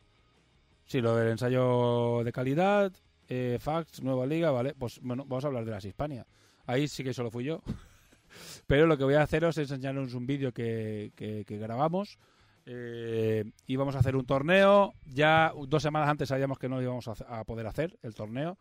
Sí, 0.86 1.00
lo 1.00 1.16
del 1.16 1.30
ensayo 1.30 2.22
de 2.22 2.34
calidad, 2.34 2.92
eh, 3.30 3.58
fax, 3.62 4.02
nueva 4.04 4.26
liga, 4.26 4.52
vale. 4.52 4.74
Pues 4.74 5.00
bueno, 5.02 5.24
vamos 5.26 5.46
a 5.46 5.48
hablar 5.48 5.64
de 5.64 5.72
las 5.72 5.86
Hispania. 5.86 6.28
Ahí 6.66 6.90
sí 6.90 7.06
que 7.06 7.14
solo 7.14 7.32
fui 7.32 7.46
yo. 7.46 7.62
Pero 8.68 8.88
lo 8.88 8.98
que 8.98 9.06
voy 9.06 9.14
a 9.14 9.22
haceros 9.22 9.58
es 9.58 9.72
enseñaros 9.72 10.16
un 10.16 10.28
vídeo 10.28 10.52
que, 10.52 11.46
grabamos. 11.48 12.20
Eh, 12.66 13.46
íbamos 13.68 13.96
a 13.96 14.00
hacer 14.00 14.18
un 14.18 14.26
torneo. 14.26 14.94
Ya 15.06 15.54
dos 15.66 15.84
semanas 15.84 16.10
antes 16.10 16.28
sabíamos 16.28 16.60
que 16.60 16.68
no 16.68 16.82
íbamos 16.82 17.08
a 17.08 17.44
poder 17.46 17.68
hacer 17.68 17.98
el 18.04 18.16
torneo 18.16 18.58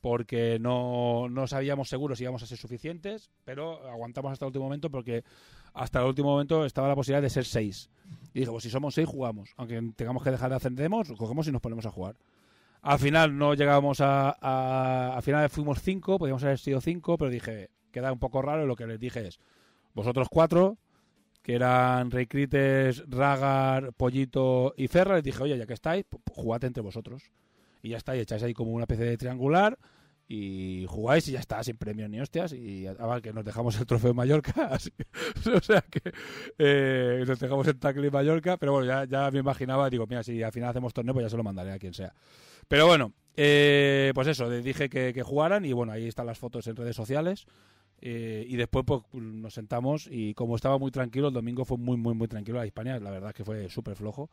porque 0.00 0.58
no, 0.60 1.28
no 1.28 1.46
sabíamos 1.46 1.88
seguro 1.88 2.14
si 2.14 2.22
íbamos 2.22 2.42
a 2.42 2.46
ser 2.46 2.58
suficientes, 2.58 3.30
pero 3.44 3.88
aguantamos 3.88 4.32
hasta 4.32 4.44
el 4.44 4.48
último 4.48 4.64
momento 4.64 4.90
porque 4.90 5.24
hasta 5.74 6.00
el 6.00 6.06
último 6.06 6.30
momento 6.30 6.64
estaba 6.64 6.88
la 6.88 6.94
posibilidad 6.94 7.22
de 7.22 7.30
ser 7.30 7.44
seis. 7.44 7.90
Y 8.32 8.40
dije, 8.40 8.50
pues 8.50 8.64
si 8.64 8.70
somos 8.70 8.94
seis, 8.94 9.08
jugamos. 9.08 9.50
Aunque 9.56 9.80
tengamos 9.96 10.22
que 10.22 10.30
dejar 10.30 10.50
de 10.50 10.56
ascendemos, 10.56 11.12
cogemos 11.16 11.46
y 11.48 11.52
nos 11.52 11.60
ponemos 11.60 11.86
a 11.86 11.90
jugar. 11.90 12.16
Al 12.82 12.98
final 12.98 13.36
no 13.36 13.54
llegábamos 13.54 14.00
a. 14.00 15.10
Al 15.10 15.22
final 15.22 15.48
fuimos 15.50 15.82
cinco, 15.82 16.18
podíamos 16.18 16.44
haber 16.44 16.58
sido 16.58 16.80
cinco, 16.80 17.18
pero 17.18 17.30
dije, 17.30 17.70
queda 17.90 18.12
un 18.12 18.18
poco 18.18 18.40
raro. 18.42 18.64
Y 18.64 18.66
lo 18.66 18.76
que 18.76 18.86
les 18.86 19.00
dije 19.00 19.26
es, 19.26 19.40
vosotros 19.94 20.28
cuatro, 20.30 20.78
que 21.42 21.54
eran 21.54 22.10
Rey 22.10 22.26
Crites, 22.26 23.04
Ragar, 23.08 23.92
Pollito 23.94 24.74
y 24.76 24.88
Ferra, 24.88 25.16
les 25.16 25.24
dije, 25.24 25.42
oye, 25.42 25.58
ya 25.58 25.66
que 25.66 25.74
estáis, 25.74 26.04
jugad 26.32 26.62
entre 26.64 26.82
vosotros 26.82 27.32
y 27.82 27.90
ya 27.90 27.96
está, 27.96 28.16
y 28.16 28.20
echáis 28.20 28.42
ahí 28.42 28.54
como 28.54 28.72
una 28.72 28.84
especie 28.84 29.04
de 29.04 29.16
triangular 29.16 29.78
y 30.28 30.84
jugáis 30.86 31.26
y 31.28 31.32
ya 31.32 31.40
está, 31.40 31.64
sin 31.64 31.76
premios 31.78 32.10
ni 32.10 32.20
hostias. 32.20 32.52
Y 32.52 32.86
ahora 32.86 33.20
que 33.22 33.32
nos 33.32 33.44
dejamos 33.44 33.78
el 33.80 33.86
trofeo 33.86 34.12
Mallorca, 34.12 34.78
o 35.54 35.60
sea 35.60 35.80
que 35.82 36.12
eh, 36.58 37.24
nos 37.26 37.40
dejamos 37.40 37.66
el 37.66 37.78
tackle 37.78 38.10
Mallorca, 38.10 38.58
pero 38.58 38.72
bueno, 38.72 38.86
ya, 38.86 39.04
ya 39.04 39.30
me 39.30 39.38
imaginaba, 39.38 39.88
digo, 39.88 40.06
mira, 40.06 40.22
si 40.22 40.42
al 40.42 40.52
final 40.52 40.70
hacemos 40.70 40.92
torneo, 40.92 41.14
pues 41.14 41.24
ya 41.24 41.30
se 41.30 41.36
lo 41.36 41.42
mandaré 41.42 41.72
a 41.72 41.78
quien 41.78 41.94
sea. 41.94 42.14
Pero 42.68 42.86
bueno, 42.86 43.14
eh, 43.36 44.12
pues 44.14 44.26
eso, 44.28 44.50
dije 44.50 44.90
que, 44.90 45.22
jugaran 45.22 45.64
y 45.64 45.72
bueno, 45.72 45.92
ahí 45.92 46.06
están 46.06 46.26
las 46.26 46.38
fotos 46.38 46.66
en 46.66 46.76
redes 46.76 46.96
sociales. 46.96 47.46
Eh, 48.00 48.44
y 48.48 48.54
después 48.54 48.84
pues 48.86 49.02
nos 49.12 49.54
sentamos 49.54 50.08
y 50.08 50.32
como 50.34 50.54
estaba 50.54 50.78
muy 50.78 50.92
tranquilo, 50.92 51.28
el 51.28 51.34
domingo 51.34 51.64
fue 51.64 51.78
muy, 51.78 51.96
muy, 51.96 52.14
muy 52.14 52.28
tranquilo. 52.28 52.58
La 52.58 52.66
Hispania, 52.66 53.00
la 53.00 53.10
verdad 53.10 53.32
que 53.32 53.44
fue 53.44 53.70
súper 53.70 53.96
flojo. 53.96 54.28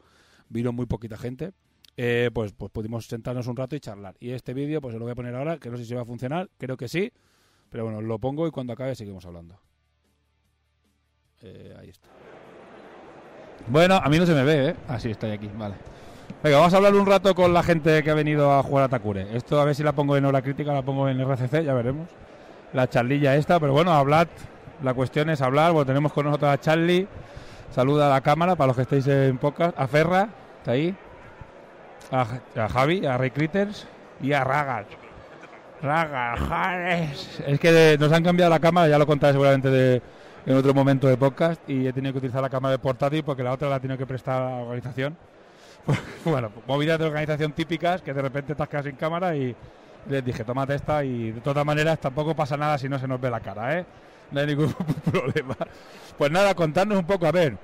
Vino 0.50 0.74
muy 0.74 0.86
poquita 0.86 1.18
gente. 1.18 1.54
Eh, 1.98 2.30
pues, 2.34 2.52
pues 2.52 2.72
pudimos 2.72 3.08
sentarnos 3.08 3.48
un 3.48 3.56
rato 3.56 3.76
y 3.76 3.80
charlar. 3.80 4.16
Y 4.20 4.32
este 4.32 4.54
vídeo, 4.54 4.82
pues 4.82 4.94
se 4.94 5.00
lo 5.00 5.06
voy 5.06 5.14
a 5.14 5.16
poner 5.16 5.36
ahora, 5.36 5.58
que 5.58 5.70
no 5.70 5.78
sé 5.78 5.86
si 5.86 5.94
va 5.94 6.02
a 6.02 6.06
funcionar, 6.06 6.50
creo 6.58 6.76
que 6.76 6.88
sí, 6.88 7.12
pero 7.70 7.86
bueno, 7.86 8.02
lo 8.02 8.20
pongo 8.20 8.48
y 8.48 8.52
cuando 8.52 8.74
acabe 8.74 8.96
seguimos 8.96 9.26
hablando. 9.26 9.60
Eh, 11.42 11.76
ahí 11.80 11.90
está. 11.90 12.10
Bueno, 13.68 13.96
a 13.96 14.10
mí 14.10 14.20
no 14.20 14.26
se 14.26 14.34
me 14.34 14.44
ve, 14.44 14.70
¿eh? 14.70 14.76
Ah, 14.88 15.00
sí, 15.00 15.12
estoy 15.12 15.32
aquí, 15.32 15.50
vale. 15.58 15.76
Venga, 16.44 16.58
vamos 16.58 16.74
a 16.74 16.78
hablar 16.78 16.94
un 16.94 17.06
rato 17.06 17.34
con 17.34 17.54
la 17.54 17.64
gente 17.64 18.04
que 18.04 18.12
ha 18.12 18.14
venido 18.14 18.52
a 18.52 18.62
jugar 18.62 18.84
a 18.84 18.90
Takure. 18.90 19.36
Esto 19.36 19.60
a 19.60 19.66
ver 19.66 19.74
si 19.74 19.84
la 19.84 19.94
pongo 19.94 20.18
en 20.18 20.26
hora 20.26 20.42
crítica, 20.42 20.74
la 20.74 20.82
pongo 20.82 21.08
en 21.08 21.20
RCC, 21.20 21.64
ya 21.64 21.74
veremos. 21.74 22.10
La 22.74 22.90
charlilla 22.90 23.36
esta, 23.36 23.60
pero 23.60 23.74
bueno, 23.74 23.92
hablad. 23.92 24.28
La 24.84 24.94
cuestión 24.94 25.30
es 25.30 25.42
hablar. 25.42 25.72
Bueno, 25.72 25.86
tenemos 25.86 26.12
con 26.12 26.26
nosotros 26.26 26.52
a 26.52 26.60
Charlie. 26.60 27.08
Saluda 27.72 28.08
a 28.08 28.10
la 28.10 28.22
cámara 28.22 28.56
para 28.56 28.68
los 28.68 28.76
que 28.76 28.82
estéis 28.84 29.08
en 29.08 29.38
podcast. 29.38 29.80
A 29.80 29.88
Ferra, 29.88 30.30
está 30.60 30.72
ahí 30.72 30.96
a, 32.12 32.68
Javi, 32.70 33.06
a 33.06 33.18
Ray 33.18 33.32
Critters 33.32 33.88
y 34.22 34.34
a 34.34 34.44
Ragar. 34.44 34.86
Ragar, 35.82 37.12
es 37.46 37.60
que 37.60 37.98
nos 38.00 38.12
han 38.12 38.24
cambiado 38.24 38.50
la 38.50 38.60
cámara, 38.60 38.88
ya 38.88 38.98
lo 38.98 39.06
contaré 39.06 39.34
seguramente 39.34 39.70
de, 39.70 40.02
en 40.46 40.56
otro 40.56 40.74
momento 40.74 41.08
de 41.08 41.18
podcast 41.18 41.62
y 41.70 41.88
he 41.88 41.94
tenido 41.94 42.14
que 42.14 42.20
utilizar 42.20 42.42
la 42.42 42.50
cámara 42.50 42.72
de 42.72 42.80
portátil 42.80 43.24
porque 43.24 43.44
la 43.44 43.52
otra 43.52 43.70
la 43.70 43.78
he 43.78 43.80
tenido 43.80 43.98
que 43.98 44.06
prestar 44.06 44.42
a 44.42 44.50
la 44.50 44.56
organización. 44.58 45.18
bueno, 46.26 46.52
movidas 46.68 46.98
de 46.98 47.06
organización 47.06 47.52
típicas 47.52 48.02
que 48.02 48.14
de 48.14 48.22
repente 48.22 48.54
estás 48.54 48.68
casi 48.68 48.90
sin 48.90 48.98
cámara 48.98 49.36
y 49.36 49.56
les 50.10 50.24
dije, 50.24 50.44
tómate 50.44 50.76
esta 50.76 51.04
y 51.04 51.32
de 51.32 51.42
todas 51.42 51.66
maneras 51.66 52.00
tampoco 52.00 52.36
pasa 52.36 52.58
nada 52.58 52.78
si 52.78 52.90
no 52.90 52.98
se 53.00 53.08
nos 53.08 53.20
ve 53.20 53.30
la 53.30 53.40
cara, 53.40 53.80
¿eh? 53.80 53.86
No 54.32 54.40
hay 54.40 54.48
ningún 54.48 54.74
problema. 55.12 55.56
Pues 56.18 56.32
nada, 56.32 56.56
contarnos 56.56 56.98
un 56.98 57.06
poco, 57.06 57.28
a 57.28 57.32
ver. 57.32 57.58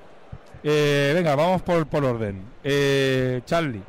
Eh, 0.63 1.11
venga, 1.15 1.35
vamos 1.35 1.61
por, 1.63 1.87
por 1.87 2.05
orden. 2.05 2.43
Eh, 2.63 3.41
Charlie, 3.45 3.81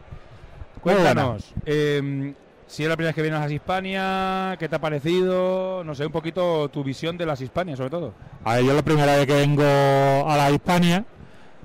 Cuéntanos, 0.83 1.55
eh, 1.65 2.35
si 2.67 2.83
es 2.83 2.89
la 2.89 2.97
primera 2.97 3.11
vez 3.11 3.15
que 3.15 3.23
vienes 3.23 3.39
a 3.39 3.45
las 3.45 3.53
Hispania, 3.53 4.57
¿qué 4.59 4.69
te 4.69 4.75
ha 4.75 4.81
parecido? 4.81 5.85
No 5.85 5.95
sé, 5.95 6.07
un 6.07 6.13
poquito 6.13 6.69
tu 6.71 6.83
visión 6.83 7.17
de 7.17 7.25
las 7.25 7.41
Hispanias, 7.41 7.79
sobre 7.79 7.91
todo. 7.91 8.15
A 8.43 8.57
ver, 8.57 8.65
yo 8.65 8.71
es 8.71 8.77
la 8.77 8.83
primera 8.83 9.15
vez 9.15 9.27
que 9.27 9.35
vengo 9.35 9.63
a 9.63 10.37
las 10.37 10.53
Hispania, 10.53 11.05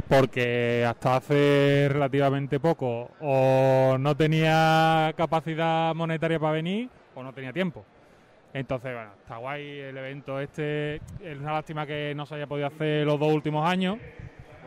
porque 0.07 0.85
hasta 0.87 1.15
hace 1.15 1.89
relativamente 1.91 2.59
poco 2.59 3.09
o 3.19 3.97
no 3.99 4.15
tenía 4.15 5.11
capacidad 5.17 5.95
monetaria 5.95 6.39
para 6.39 6.53
venir 6.53 6.89
o 7.15 7.23
no 7.23 7.33
tenía 7.33 7.51
tiempo. 7.51 7.83
Entonces, 8.53 8.93
bueno, 8.93 9.11
está 9.19 9.37
guay 9.37 9.79
el 9.79 9.97
evento 9.97 10.39
este. 10.39 10.95
Es 11.21 11.39
una 11.39 11.53
lástima 11.53 11.87
que 11.87 12.13
no 12.15 12.25
se 12.27 12.35
haya 12.35 12.47
podido 12.47 12.67
hacer 12.67 13.05
los 13.05 13.19
dos 13.19 13.33
últimos 13.33 13.67
años, 13.67 13.97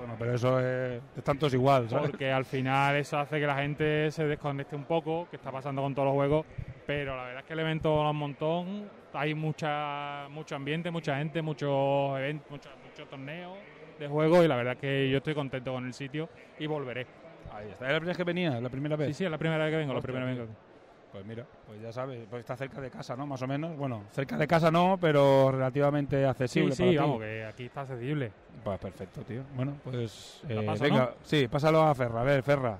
bueno, 0.01 0.17
pero 0.19 0.35
eso 0.35 0.59
es, 0.61 1.03
tanto 1.23 1.47
es 1.47 1.55
igual, 1.55 1.89
¿sabes? 1.89 2.11
Porque 2.11 2.33
al 2.33 2.47
final 2.47 2.97
eso 2.97 3.19
hace 3.19 3.39
que 3.39 3.47
la 3.47 3.57
gente 3.57 4.11
se 4.11 4.27
desconecte 4.27 4.75
un 4.75 4.85
poco, 4.85 5.29
que 5.31 5.37
está 5.37 5.53
pasando 5.53 5.83
con 5.83 5.95
todos 5.95 6.07
los 6.07 6.15
juegos, 6.15 6.47
pero 6.87 7.15
la 7.15 7.25
verdad 7.25 7.41
es 7.41 7.47
que 7.47 7.53
el 7.53 7.61
evento 7.61 7.95
mola 7.95 8.11
un 8.11 8.17
montón. 8.17 8.91
Hay 9.13 9.35
mucha, 9.35 10.29
mucho 10.31 10.57
ambiente, 10.57 10.91
mucha 10.91 11.19
gente, 11.19 11.43
muchos 11.43 12.19
eventos, 12.19 12.51
muchos 12.51 12.73
mucho 12.83 13.07
torneos 13.07 13.59
de 13.99 14.09
juego 14.09 14.43
y 14.43 14.49
la 14.49 14.57
verdad 14.57 14.77
que 14.77 15.11
yo 15.11 15.19
estoy 15.19 15.35
contento 15.35 15.73
con 15.73 15.85
el 15.85 15.93
sitio 15.93 16.29
y 16.59 16.67
volveré. 16.67 17.07
Ahí 17.53 17.69
está. 17.69 17.87
¿Es 17.87 17.93
la 17.93 17.99
primera 17.99 18.07
vez 18.07 18.17
que 18.17 18.25
venía? 18.25 18.61
¿La 18.61 18.71
primera 18.71 18.97
vez? 18.97 19.09
Sí, 19.09 19.15
sí, 19.15 19.25
es 19.25 19.31
la 19.31 19.39
primera 19.39 19.65
vez 19.65 19.73
que 19.73 19.77
vengo, 19.77 19.93
la 19.93 20.01
primera 20.01 20.25
vez 20.25 20.39
que 20.39 20.47
tío. 20.47 20.70
Pues 21.13 21.27
mira, 21.27 21.45
pues 21.67 21.83
ya 21.83 21.93
sabes, 21.93 22.25
pues 22.31 22.41
está 22.41 22.57
cerca 22.57 22.81
de 22.81 22.89
casa, 22.89 23.17
¿no? 23.17 23.27
Más 23.27 23.43
o 23.43 23.47
menos. 23.49 23.77
Bueno, 23.77 24.05
cerca 24.13 24.37
de 24.37 24.47
casa 24.47 24.71
no, 24.71 24.97
pero 25.01 25.51
relativamente 25.51 26.19
Sí, 26.21 26.25
accesible. 26.25 26.73
sí, 26.75 26.83
para 26.83 26.91
ti. 26.93 26.97
vamos, 26.99 27.19
que 27.21 27.45
aquí 27.45 27.65
está 27.67 27.81
accesible. 27.81 28.33
Pues 28.63 28.79
perfecto, 28.79 29.23
tío. 29.23 29.43
Bueno, 29.57 29.75
pues 29.83 30.41
¿La 30.49 30.63
eh, 30.63 30.67
paso, 30.67 30.85
venga, 30.85 30.99
no? 31.07 31.11
sí, 31.25 31.49
pásalo 31.49 31.83
a 31.83 31.95
Ferra. 31.97 32.21
A 32.21 32.25
ver, 32.25 32.43
Ferra. 32.45 32.79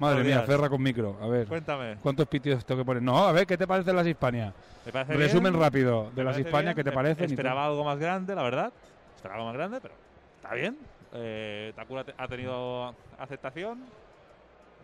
Madre 0.00 0.24
mía. 0.24 0.42
Ferra 0.42 0.68
con 0.68 0.82
micro. 0.82 1.16
A 1.22 1.28
ver, 1.28 1.46
Cuéntame. 1.46 1.96
¿cuántos 2.02 2.26
pitidos 2.26 2.64
tengo 2.66 2.80
que 2.82 2.84
poner? 2.84 3.02
No, 3.02 3.16
a 3.28 3.32
ver, 3.32 3.46
¿qué 3.46 3.56
te 3.56 3.66
parecen 3.66 3.94
las 3.96 4.06
Hispanias? 4.06 4.52
¿Me 4.84 4.92
parece 4.92 5.14
Resumen 5.14 5.52
bien? 5.52 5.62
rápido 5.62 6.10
de 6.14 6.24
las 6.24 6.36
Hispanias, 6.38 6.74
bien. 6.74 6.76
¿qué 6.76 6.84
te 6.84 6.90
Eh, 6.90 6.92
parecen? 6.92 7.24
Esperaba 7.30 7.64
algo 7.66 7.84
más 7.84 7.98
grande, 7.98 8.34
la 8.34 8.42
verdad. 8.42 8.72
Esperaba 9.14 9.36
algo 9.36 9.46
más 9.48 9.56
grande, 9.56 9.78
pero 9.80 9.94
está 10.36 10.52
bien. 10.54 10.76
Eh, 11.14 11.72
Takura 11.76 12.04
ha 12.18 12.28
tenido 12.28 12.94
aceptación 13.18 13.84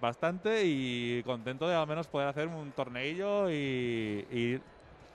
bastante 0.02 0.62
y 0.66 1.22
contento 1.24 1.66
de 1.66 1.74
al 1.74 1.86
menos 1.86 2.06
poder 2.08 2.28
hacer 2.28 2.48
un 2.48 2.72
torneillo 2.72 3.48
y, 3.48 4.26
y 4.30 4.38
ir 4.38 4.60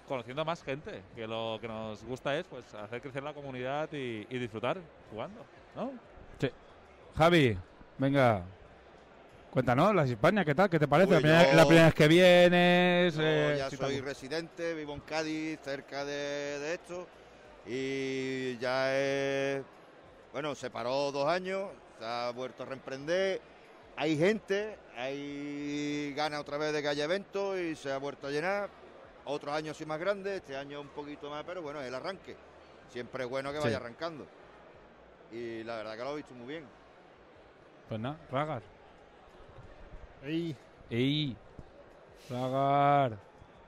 conociendo 0.08 0.42
a 0.42 0.46
más 0.46 0.64
gente. 0.64 1.04
Que 1.16 1.28
lo 1.28 1.60
que 1.62 1.68
nos 1.68 2.04
gusta 2.04 2.36
es 2.36 2.46
pues 2.48 2.74
hacer 2.74 3.02
crecer 3.02 3.22
la 3.22 3.34
comunidad 3.34 3.90
y, 3.92 4.26
y 4.30 4.40
disfrutar 4.40 4.80
jugando, 5.12 5.42
¿no? 5.76 5.92
Javi, 7.18 7.58
venga. 7.98 8.44
Cuéntanos, 9.50 9.96
las 9.96 10.08
Hispanias, 10.10 10.46
¿qué 10.46 10.54
tal? 10.54 10.70
¿Qué 10.70 10.78
te 10.78 10.88
parece? 10.88 11.10
Uy, 11.10 11.16
la, 11.16 11.20
primera, 11.22 11.50
yo- 11.52 11.58
la 11.58 11.66
primera 11.66 11.86
vez 11.86 11.94
que 11.96 12.08
vienes. 12.08 13.16
Yo 13.16 13.22
eh, 13.24 13.56
ya 13.58 13.70
¿qué 13.70 13.78
soy 13.78 13.96
tal? 13.96 14.06
residente, 14.06 14.74
vivo 14.76 14.94
en 14.94 15.00
Cádiz, 15.02 15.60
cerca 15.64 16.06
de, 16.06 16.60
de 16.60 16.74
esto. 16.76 17.08
Y 17.66 18.58
ya 18.60 18.90
he. 18.94 19.64
Bueno, 20.32 20.54
se 20.54 20.70
paró 20.70 21.12
dos 21.12 21.28
años, 21.28 21.70
se 21.98 22.06
ha 22.06 22.32
vuelto 22.36 22.64
a 22.64 22.66
reemprender. 22.68 23.42
Hay 23.98 24.16
gente, 24.18 24.78
hay 24.96 26.14
ganas 26.16 26.40
otra 26.42 26.58
vez 26.58 26.72
de 26.72 26.82
que 26.82 26.88
haya 26.88 27.06
eventos 27.06 27.58
y 27.60 27.76
se 27.76 27.92
ha 27.92 27.98
vuelto 27.98 28.28
a 28.28 28.32
llenar. 28.32 28.70
Otros 29.26 29.54
años 29.54 29.76
sí 29.76 29.86
más 29.86 30.00
grandes, 30.00 30.36
este 30.38 30.56
año 30.56 30.80
un 30.80 30.88
poquito 30.90 31.30
más, 31.30 31.44
pero 31.44 31.62
bueno, 31.62 31.82
es 31.82 31.88
el 31.88 31.96
arranque. 31.96 32.36
Siempre 32.90 33.24
es 33.24 33.30
bueno 33.30 33.52
que 33.52 33.58
Sí. 33.58 33.64
vaya 33.66 33.78
arrancando. 33.78 34.26
Y 35.32 35.64
la 35.64 35.78
verdad 35.78 35.98
que 35.98 36.04
lo 36.04 36.14
he 36.14 36.16
visto 36.18 36.34
muy 36.36 36.48
bien. 36.48 36.64
Pues 37.90 38.00
nada, 38.00 38.18
Ragar. 38.32 38.62
Ey, 40.24 40.56
¡Ey! 40.90 41.36
Ragar. 42.30 43.18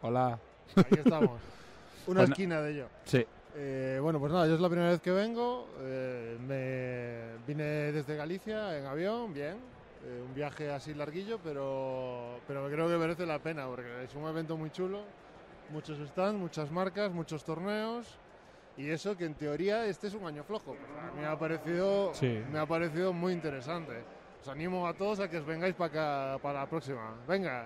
Hola. 0.01 0.39
aquí 0.75 0.95
estamos. 0.95 1.41
Una 2.07 2.19
Pues 2.21 2.29
na- 2.29 2.33
esquina 2.33 2.61
de 2.61 2.71
ello. 2.71 2.87
Sí. 3.05 3.25
Eh, 3.55 3.99
bueno, 4.01 4.19
pues 4.19 4.31
nada, 4.31 4.47
yo 4.47 4.53
es 4.55 4.61
la 4.61 4.69
primera 4.69 4.89
vez 4.91 5.01
que 5.01 5.11
vengo. 5.11 5.67
eh, 5.81 6.37
me 6.39 7.45
vine 7.47 7.63
desde 7.91 8.15
Galicia 8.15 8.77
en 8.77 8.85
avión, 8.85 9.33
bien. 9.33 9.57
Eh, 10.05 10.23
un 10.25 10.33
viaje 10.33 10.71
así 10.71 10.93
larguillo, 10.93 11.39
pero, 11.43 12.39
pero 12.47 12.67
creo 12.69 12.87
que 12.87 12.97
merece 12.97 13.25
la 13.25 13.39
pena 13.39 13.67
porque 13.67 14.03
es 14.03 14.15
un 14.15 14.27
evento 14.27 14.55
muy 14.57 14.69
chulo. 14.71 15.01
Muchos 15.71 15.97
stands, 16.09 16.39
muchas 16.39 16.71
marcas, 16.71 17.11
muchos 17.11 17.43
torneos. 17.43 18.07
Y 18.77 18.89
eso 18.89 19.17
que 19.17 19.25
en 19.25 19.33
teoría 19.33 19.85
este 19.85 20.07
es 20.07 20.13
un 20.13 20.25
año 20.25 20.43
flojo. 20.43 20.75
pero 20.79 20.99
a 21.07 21.11
mí 21.13 21.19
me 21.21 21.27
ha 21.27 21.37
parecido, 21.37 22.13
Sí. 22.13 22.41
me 22.51 22.59
ha 22.59 22.65
parecido 22.65 23.11
muy 23.11 23.33
interesante. 23.33 23.93
Os 24.41 24.47
animo 24.47 24.87
a 24.87 24.93
todos 24.93 25.19
a 25.19 25.29
que 25.29 25.37
os 25.37 25.45
vengáis 25.45 25.75
para 25.75 26.33
acá 26.33 26.41
para 26.41 26.59
la 26.61 26.65
próxima. 26.65 27.13
Venga, 27.27 27.65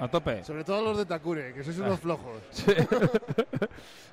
A 0.00 0.08
tope. 0.10 0.42
sobre 0.42 0.64
todo 0.64 0.82
los 0.82 0.98
de 0.98 1.06
Takure, 1.06 1.54
que 1.54 1.62
sois 1.62 1.78
unos 1.78 2.00
flojos. 2.00 2.42
Sí. 2.50 2.72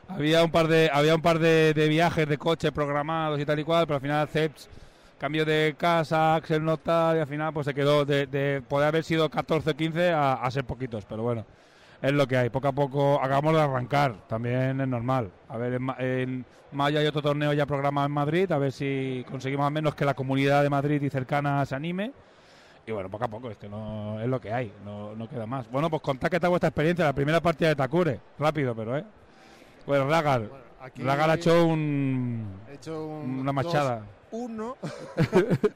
había 0.08 0.44
un 0.44 0.52
par 0.52 0.68
de 0.68 0.90
había 0.94 1.16
un 1.16 1.22
par 1.22 1.40
de, 1.40 1.74
de 1.74 1.88
viajes 1.88 2.28
de 2.28 2.38
coche 2.38 2.72
programados 2.72 3.40
y 3.40 3.46
tal 3.46 3.60
y 3.60 3.64
cual, 3.64 3.86
pero 3.88 3.96
al 3.96 4.02
final 4.02 4.28
Ceps 4.28 4.70
cambio 5.18 5.46
de 5.46 5.76
casa, 5.78 6.36
Axel 6.36 6.64
no 6.64 6.78
tal, 6.78 7.18
y 7.18 7.20
al 7.20 7.28
final 7.28 7.54
pues 7.54 7.66
se 7.66 7.74
quedó 7.74 8.06
de, 8.06 8.28
de 8.28 8.62
poder 8.68 8.88
haber 8.90 9.04
sido 9.04 9.30
14 9.30 9.70
o 9.70 9.76
15 9.76 10.10
a, 10.12 10.34
a 10.34 10.52
ser 10.52 10.64
poquitos, 10.66 11.06
pero 11.06 11.24
bueno, 11.24 11.46
es 12.02 12.12
lo 12.12 12.28
que 12.28 12.38
hay. 12.38 12.50
Poco 12.50 12.68
a 12.68 12.72
poco 12.72 13.22
acabamos 13.22 13.54
de 13.54 13.62
arrancar, 13.62 14.16
también 14.28 14.80
es 14.82 14.88
normal. 14.88 15.32
A 15.50 15.58
ver, 15.58 15.74
en, 15.74 15.90
en 16.00 16.46
mayo 16.72 17.00
hay 17.00 17.08
otro 17.08 17.22
torneo 17.22 17.54
ya 17.54 17.66
programado 17.66 18.08
en 18.08 18.12
Madrid, 18.14 18.52
a 18.52 18.58
ver 18.58 18.72
si 18.72 19.26
conseguimos 19.30 19.66
al 19.66 19.74
menos 19.74 19.96
que 19.96 20.06
la 20.06 20.14
comunidad 20.14 20.64
de 20.64 20.70
Madrid 20.70 21.02
y 21.02 21.10
cercana 21.10 21.66
se 21.66 21.76
anime. 21.76 22.12
Y 22.88 22.92
bueno, 22.92 23.10
poco 23.10 23.24
a 23.26 23.28
poco, 23.28 23.50
es 23.50 23.58
que 23.58 23.68
no 23.68 24.20
es 24.22 24.28
lo 24.28 24.40
que 24.40 24.54
hay, 24.54 24.72
no, 24.86 25.16
no 25.16 25.28
queda 25.28 25.48
más. 25.48 25.70
Bueno, 25.72 25.90
pues 25.90 26.04
contad 26.04 26.30
qué 26.30 26.40
tal 26.40 26.52
vuestra 26.52 26.70
experiencia, 26.70 27.06
la 27.06 27.14
primera 27.14 27.42
partida 27.42 27.70
de 27.70 27.76
Takure. 27.76 28.20
Rápido, 28.38 28.76
pero, 28.76 28.96
¿eh? 28.96 29.04
Bueno, 29.88 30.08
Ragar. 30.08 30.42
Bueno, 30.42 30.64
Ragar 30.98 31.30
ha 31.32 31.34
hecho 31.34 31.66
un, 31.66 32.46
he 32.70 32.76
hecho 32.76 33.08
un 33.08 33.40
una 33.40 33.52
machada. 33.52 34.04
2-1, 34.36 34.76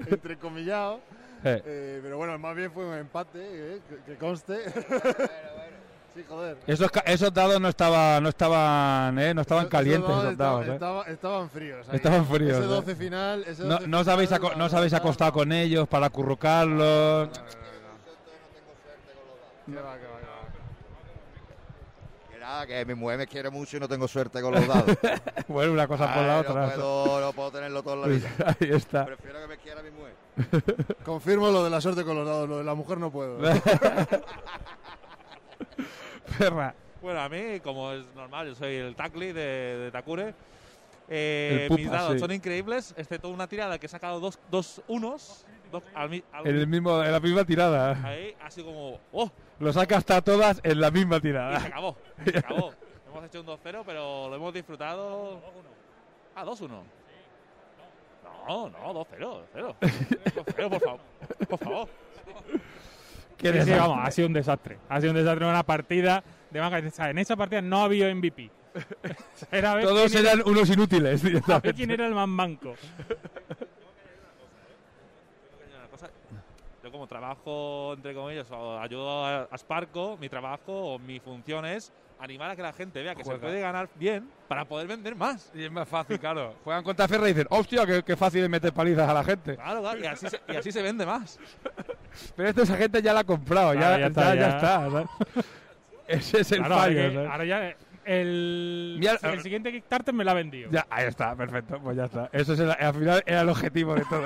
entrecomillado. 0.12 1.00
Eh, 1.44 1.62
Eh, 1.66 2.00
pero 2.04 2.18
bueno, 2.18 2.38
más 2.38 2.56
bien 2.56 2.70
fue 2.72 2.86
un 2.86 2.96
empate, 2.96 3.40
eh, 3.42 3.80
que, 3.88 4.12
que 4.12 4.18
conste. 4.20 4.58
sí, 6.16 6.24
joder. 6.28 6.58
esos, 6.68 6.92
ca- 6.92 7.04
esos 7.06 7.34
dados 7.34 7.62
no, 7.62 7.70
estaba, 7.70 8.20
no 8.20 8.28
estaban, 8.30 9.18
¿eh? 9.20 9.34
No 9.34 9.42
estaban 9.42 9.64
Esos- 9.66 9.72
calientes 9.72 10.10
esos 10.10 10.24
esos 10.26 10.38
dados 10.38 10.66
dados, 10.66 10.68
¿eh? 10.68 10.74
estaba- 10.74 11.04
estaban 11.06 11.50
fríos. 11.50 11.88
ahí. 11.88 11.96
Estaban 11.96 12.26
fríos, 12.26 12.58
Ese 12.58 12.66
¿eh? 12.66 12.68
12 12.68 12.96
final. 12.96 13.44
Ese 13.48 13.64
No, 13.64 13.70
12 13.76 13.88
no 13.88 14.00
os 14.02 14.08
habéis, 14.10 14.30
final, 14.30 14.44
aco- 14.52 14.56
no 14.58 14.66
os 14.66 14.74
habéis 14.74 14.94
acostado 14.94 15.32
no. 15.32 15.38
con 15.38 15.52
ellos 15.54 15.88
para 15.88 16.08
acurrucarlos. 16.08 17.30
Que 19.66 19.76
va, 19.76 19.82
que 19.82 19.82
va, 19.82 19.98
que 19.98 20.08
va. 20.08 20.19
Que 22.50 22.56
nada, 22.56 22.66
que 22.66 22.84
mi 22.84 22.96
mujer 22.96 23.20
me 23.20 23.28
quiere 23.28 23.52
mucho 23.52 23.78
y 23.78 23.80
no 23.80 23.88
tengo 23.88 24.08
suerte 24.08 24.42
con 24.42 24.52
los 24.56 24.68
dados. 24.68 24.98
bueno, 25.48 25.72
una 25.72 25.88
cosa 25.88 26.12
por 26.12 26.24
la 26.24 26.40
Ay, 26.40 26.42
otra. 26.42 26.66
No 26.66 26.74
puedo, 26.74 27.22
no 27.22 27.34
puedo 27.34 27.52
tenerlo 27.52 27.84
todo 27.84 27.94
en 27.94 28.02
la 28.02 28.08
vida. 28.08 28.28
Ahí 28.44 28.72
está. 28.72 29.06
Prefiero 29.06 29.40
que 29.42 29.48
me 29.48 29.58
quiera 29.58 29.84
mi 29.84 29.92
mujer. 29.92 30.16
Confirmo 31.06 31.52
lo 31.52 31.64
de 31.64 31.70
la 31.70 31.80
suerte 31.80 32.04
con 32.04 32.16
los 32.16 32.26
dados, 32.26 32.50
lo 32.50 32.58
de 32.58 32.64
la 32.64 32.74
mujer 32.74 32.98
no 32.98 33.12
puedo. 33.12 33.38
Perra. 36.40 36.74
Bueno, 37.04 37.20
a 37.20 37.30
mí, 37.30 37.60
como 37.60 37.92
es 37.92 38.04
normal, 38.16 38.48
yo 38.48 38.56
soy 38.56 38.78
el 38.78 38.96
Takli 38.96 39.32
de, 39.32 39.78
de 39.78 39.92
Takure. 39.92 40.34
Eh, 41.08 41.68
mis 41.76 41.92
dados 41.92 42.14
sí. 42.14 42.20
son 42.20 42.32
increíbles, 42.32 42.96
excepto 42.98 43.30
una 43.30 43.48
tirada 43.48 43.78
que 43.78 43.86
he 43.86 43.90
sacado 43.90 44.20
dos, 44.20 44.40
dos 44.50 44.82
unos. 44.88 45.46
Dos- 45.72 45.84
al 45.96 46.24
al- 46.32 46.48
En, 46.48 46.56
el 46.56 46.68
mismo, 46.68 47.04
en 47.04 47.12
la 47.12 47.20
misma 47.20 47.44
tirada. 47.46 47.98
ahí, 48.04 48.36
así 48.42 48.64
como, 48.64 49.00
¡oh! 49.12 49.32
Lo 49.60 49.74
saca 49.74 49.98
hasta 49.98 50.22
todas 50.22 50.60
en 50.64 50.80
la 50.80 50.90
misma 50.92 51.18
Y 51.18 51.20
se 51.20 51.28
tirada. 51.28 51.58
acabó. 51.58 51.98
Se 52.24 52.38
acabó. 52.40 52.74
hemos 53.10 53.26
hecho 53.26 53.42
un 53.42 53.48
2-0, 53.48 53.84
pero 53.86 54.30
lo 54.30 54.36
hemos 54.36 54.54
disfrutado. 54.54 55.42
Ah, 56.36 56.46
2-1. 56.46 56.70
No, 58.48 58.70
no, 58.70 58.94
2-0. 58.94 59.42
2-0, 59.54 59.76
2-0, 59.82 60.70
por 60.70 60.82
favor. 60.82 61.00
Por 61.50 61.60
favor. 61.60 61.88
Qué 63.38 63.54
Sí, 63.54 63.62
sí, 63.62 63.72
vamos, 63.72 64.00
ha 64.02 64.12
sido 64.12 64.28
un 64.28 64.34
desastre. 64.34 64.78
Ha 64.90 65.00
sido 65.00 65.12
un 65.12 65.18
desastre 65.18 65.46
en 65.46 65.52
una 65.52 65.64
partida 65.64 66.24
de 66.50 66.60
manga. 66.60 66.80
O 66.86 66.92
sea, 66.92 67.10
en 67.10 67.18
esa 67.20 67.36
partida 67.36 67.62
no 67.62 67.84
había 67.84 68.14
MVP. 68.14 68.50
Era 69.52 69.80
Todos 69.82 70.12
quién 70.12 70.26
era- 70.26 70.34
eran 70.34 70.48
unos 70.48 70.70
inútiles. 70.70 71.24
a 71.50 71.60
ver 71.60 71.74
quién 71.76 71.92
era 71.92 72.06
el 72.08 72.14
más 72.14 72.28
manco. 72.28 72.74
Yo 76.84 76.92
como 76.92 77.08
trabajo, 77.08 77.94
entre 77.94 78.14
comillas, 78.14 78.50
o 78.52 78.80
ayudo 78.80 79.26
a, 79.26 79.42
a 79.44 79.58
Sparco, 79.58 80.18
mi 80.18 80.30
trabajo 80.30 80.94
o 80.94 81.00
mi 81.00 81.20
función 81.20 81.66
es 81.66 81.92
animar 82.22 82.52
a 82.52 82.56
que 82.56 82.62
la 82.62 82.72
gente 82.74 83.02
vea 83.02 83.16
que 83.16 83.24
Juega. 83.24 83.38
se 83.40 83.46
puede 83.46 83.60
ganar 83.62 83.90
bien 83.96 84.30
para 84.48 84.64
poder 84.66 84.88
vender 84.88 85.16
más. 85.16 85.52
Y 85.54 85.64
es 85.66 85.72
más 85.72 85.88
fácil, 85.88 86.18
claro. 86.20 86.56
Juegan 86.64 86.84
contra 86.84 87.08
Ferra 87.08 87.26
y 87.30 87.34
dicen, 87.34 87.48
hostia, 87.50 87.86
qué, 87.86 88.04
qué 88.04 88.16
fácil 88.16 88.44
es 88.44 88.50
meter 88.50 88.72
palizas 88.74 89.10
a 89.10 89.14
la 89.14 89.24
gente. 89.24 89.56
Claro, 89.56 89.82
claro, 89.82 90.00
y 90.00 90.06
así 90.06 90.30
se, 90.30 90.40
y 90.48 90.56
así 90.56 90.72
se 90.72 90.82
vende 90.82 91.06
más. 91.06 91.38
Pero 92.36 92.50
esto 92.50 92.62
esa 92.64 92.78
gente 92.78 93.02
ya 93.02 93.14
la 93.14 93.22
ha 93.22 93.24
comprado, 93.26 93.74
ya, 93.74 93.80
Claro, 93.80 93.96
ya 93.96 94.00
ya 94.00 94.08
está. 94.08 94.36
Ya, 94.36 94.42
ya. 94.42 94.50
está 94.56 94.90
¿sabes? 94.90 95.08
Ese 96.08 96.40
es 96.42 96.52
el 96.54 96.58
Claro, 96.60 96.74
ahora, 96.76 96.86
fallo. 96.86 96.96
que- 97.10 97.14
¿sabes? 97.14 97.30
ahora 97.32 97.46
ya 97.46 97.76
el, 98.06 98.96
Mira, 99.00 99.20
el 99.22 99.42
siguiente 99.42 99.72
Kickstarter 99.72 100.14
me 100.14 100.24
lo 100.24 100.32
ha 100.32 100.34
vendido. 100.34 100.72
Ya, 100.72 100.88
ahí 100.90 101.06
está, 101.08 101.36
perfecto, 101.36 101.80
pues 101.82 101.96
ya 101.98 102.06
está. 102.06 102.30
Eso 102.32 102.54
es 102.54 102.60
el- 102.62 102.72
al 102.72 102.94
final 102.96 103.22
era 103.26 103.42
el 103.42 103.50
objetivo 103.50 103.94
de 103.96 104.04
todo. 104.10 104.24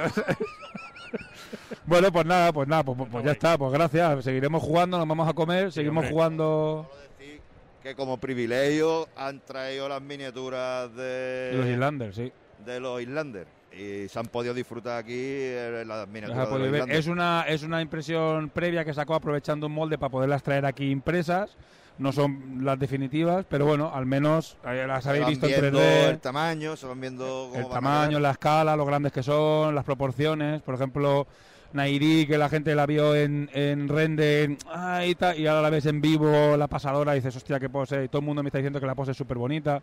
bueno, 1.86 2.12
pues 2.12 2.26
nada, 2.26 2.52
pues 2.54 2.68
nada, 2.68 2.84
pues, 2.84 2.98
pues 3.12 3.26
ya 3.26 3.32
está, 3.32 3.58
pues 3.58 3.72
gracias. 3.72 4.24
Seguiremos 4.24 4.62
jugando, 4.62 4.98
nos 4.98 5.08
vamos 5.08 5.28
a 5.28 5.34
comer, 5.34 5.72
seguimos 5.72 6.04
hombre. 6.04 6.12
jugando 6.12 6.90
que 7.84 7.96
como 7.96 8.18
privilegio 8.18 9.10
han 9.18 9.42
traído 9.42 9.90
las 9.90 10.02
miniaturas 10.02 10.96
de 10.96 11.52
los 11.54 11.68
Islanders, 11.68 12.16
sí. 12.16 12.32
de 12.66 12.80
los 12.80 13.02
Islanders 13.02 13.50
y 13.78 14.08
se 14.08 14.20
han 14.20 14.28
podido 14.28 14.54
disfrutar 14.54 15.00
aquí 15.00 15.14
eh, 15.18 15.84
las 15.86 16.08
miniaturas 16.08 16.50
de 16.50 16.60
los. 16.60 16.68
Islanders. 16.68 17.00
Es 17.00 17.08
una, 17.08 17.44
es 17.48 17.64
una 17.64 17.82
impresión 17.82 18.50
previa 18.50 18.86
que 18.86 18.94
sacó 18.94 19.16
aprovechando 19.16 19.68
un 19.68 19.74
molde 19.74 19.98
para 19.98 20.10
poderlas 20.10 20.44
traer 20.44 20.66
aquí 20.66 20.90
impresas. 20.90 21.58
No 22.00 22.12
son 22.12 22.66
las 22.66 22.80
definitivas, 22.80 23.46
pero 23.48 23.66
bueno, 23.66 23.92
al 23.94 24.06
menos 24.06 24.58
eh, 24.66 24.86
las 24.88 25.06
habéis 25.06 25.28
visto 25.28 25.46
en 25.46 25.62
viendo 25.62 25.80
3D. 25.80 26.10
el 26.10 26.20
tamaño, 26.20 26.76
se 26.76 26.88
van 26.88 27.00
viendo 27.00 27.50
cómo 27.52 27.56
el 27.56 27.64
van 27.64 27.72
a 27.72 27.76
tamaño, 27.76 28.20
la 28.20 28.32
escala, 28.32 28.76
lo 28.76 28.86
grandes 28.86 29.12
que 29.12 29.22
son, 29.22 29.76
las 29.76 29.84
proporciones. 29.84 30.64
Por 30.64 30.74
ejemplo, 30.74 31.28
Nairi, 31.74 32.26
que 32.26 32.38
la 32.38 32.50
gente 32.50 32.74
la 32.74 32.86
vio 32.88 33.16
en, 33.16 33.50
en 33.54 33.88
render, 33.88 34.58
ay, 34.72 35.12
y, 35.12 35.16
tal, 35.16 35.38
y 35.40 35.46
ahora 35.46 35.62
la 35.62 35.70
ves 35.70 35.86
en 35.86 36.02
vivo, 36.02 36.58
la 36.58 36.68
pasadora, 36.68 37.14
y 37.14 37.20
dices, 37.20 37.36
hostia, 37.36 37.60
qué 37.60 37.70
pose, 37.70 38.06
y 38.06 38.08
todo 38.08 38.20
el 38.20 38.26
mundo 38.26 38.42
me 38.44 38.50
está 38.50 38.58
diciendo 38.58 38.80
que 38.80 38.88
la 38.88 38.96
pose 38.96 39.12
es 39.12 39.18
súper 39.18 39.38
bonita. 39.38 39.82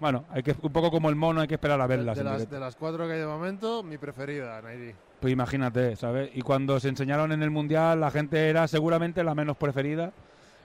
Bueno, 0.00 0.24
hay 0.30 0.42
que 0.42 0.54
un 0.60 0.72
poco 0.72 0.90
como 0.90 1.08
el 1.08 1.14
mono, 1.14 1.40
hay 1.40 1.46
que 1.46 1.54
esperar 1.54 1.80
a 1.80 1.86
De, 1.86 1.96
verlas. 1.96 2.16
de 2.16 2.22
en 2.22 2.26
las, 2.26 2.36
directo. 2.36 2.54
de 2.54 2.60
las 2.60 2.76
cuatro 2.76 3.06
que 3.06 3.12
hay 3.12 3.20
de 3.20 3.26
momento, 3.26 3.82
mi 3.82 3.96
preferida, 3.96 4.60
Nairi. 4.60 4.94
Pues 5.20 5.32
imagínate, 5.32 5.96
¿sabes? 5.96 6.30
Y 6.34 6.42
cuando 6.42 6.80
se 6.80 6.88
enseñaron 6.88 7.32
en 7.32 7.42
el 7.42 7.50
Mundial, 7.50 8.00
la 8.00 8.10
gente 8.10 8.48
era 8.48 8.66
seguramente 8.66 9.22
la 9.24 9.34
menos 9.34 9.56
preferida. 9.56 10.12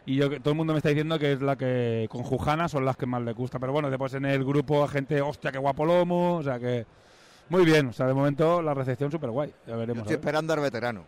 Y 0.10 0.16
yo, 0.16 0.28
todo 0.42 0.50
el 0.50 0.56
mundo 0.58 0.74
me 0.74 0.78
está 0.78 0.90
diciendo 0.90 1.20
que 1.20 1.34
es 1.34 1.40
la 1.42 1.56
que 1.56 2.08
con 2.10 2.24
Jujana 2.24 2.68
son 2.68 2.84
las 2.84 2.98
que 2.98 3.06
más 3.06 3.22
le 3.22 3.32
gusta. 3.34 3.60
Pero 3.60 3.72
bueno, 3.74 3.92
después 3.92 4.12
en 4.16 4.26
el 4.26 4.44
grupo 4.44 4.88
gente, 4.88 5.22
hostia, 5.22 5.52
qué 5.52 5.60
guapo 5.60 5.86
lomo. 5.86 6.38
O 6.38 6.42
sea 6.44 6.58
que 6.58 6.88
muy 7.50 7.64
bien. 7.64 7.90
O 7.90 7.94
sea, 7.94 8.08
de 8.08 8.16
momento 8.16 8.60
la 8.64 8.74
recepción 8.74 9.12
súper 9.12 9.30
guay. 9.30 9.54
Ya 9.68 9.74
Yo 9.74 9.78
veremos. 9.78 10.00
estoy 10.00 10.14
a 10.14 10.18
ver. 10.18 10.20
esperando 10.26 10.54
al 10.54 10.60
veterano. 10.62 11.04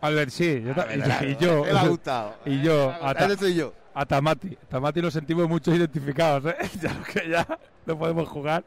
Albert, 0.00 0.30
sí, 0.30 0.62
yo 0.64 0.72
ta- 0.76 0.82
Al 0.82 1.28
y, 1.28 1.36
yo. 1.38 1.66
Él 1.66 1.76
ha 1.76 1.88
gustado. 1.88 2.34
Y 2.46 2.62
yo, 2.62 2.94
a, 3.02 3.12
Ta- 3.14 3.36
soy 3.36 3.56
yo. 3.56 3.72
a 3.94 4.06
Tamati. 4.06 4.56
Tamati 4.68 5.00
lo 5.00 5.10
sentimos 5.10 5.48
mucho 5.48 5.74
identificados, 5.74 6.52
¿eh? 6.52 6.56
Ya 6.80 7.02
que 7.02 7.28
ya 7.28 7.44
no 7.84 7.98
podemos 7.98 8.28
jugar. 8.28 8.62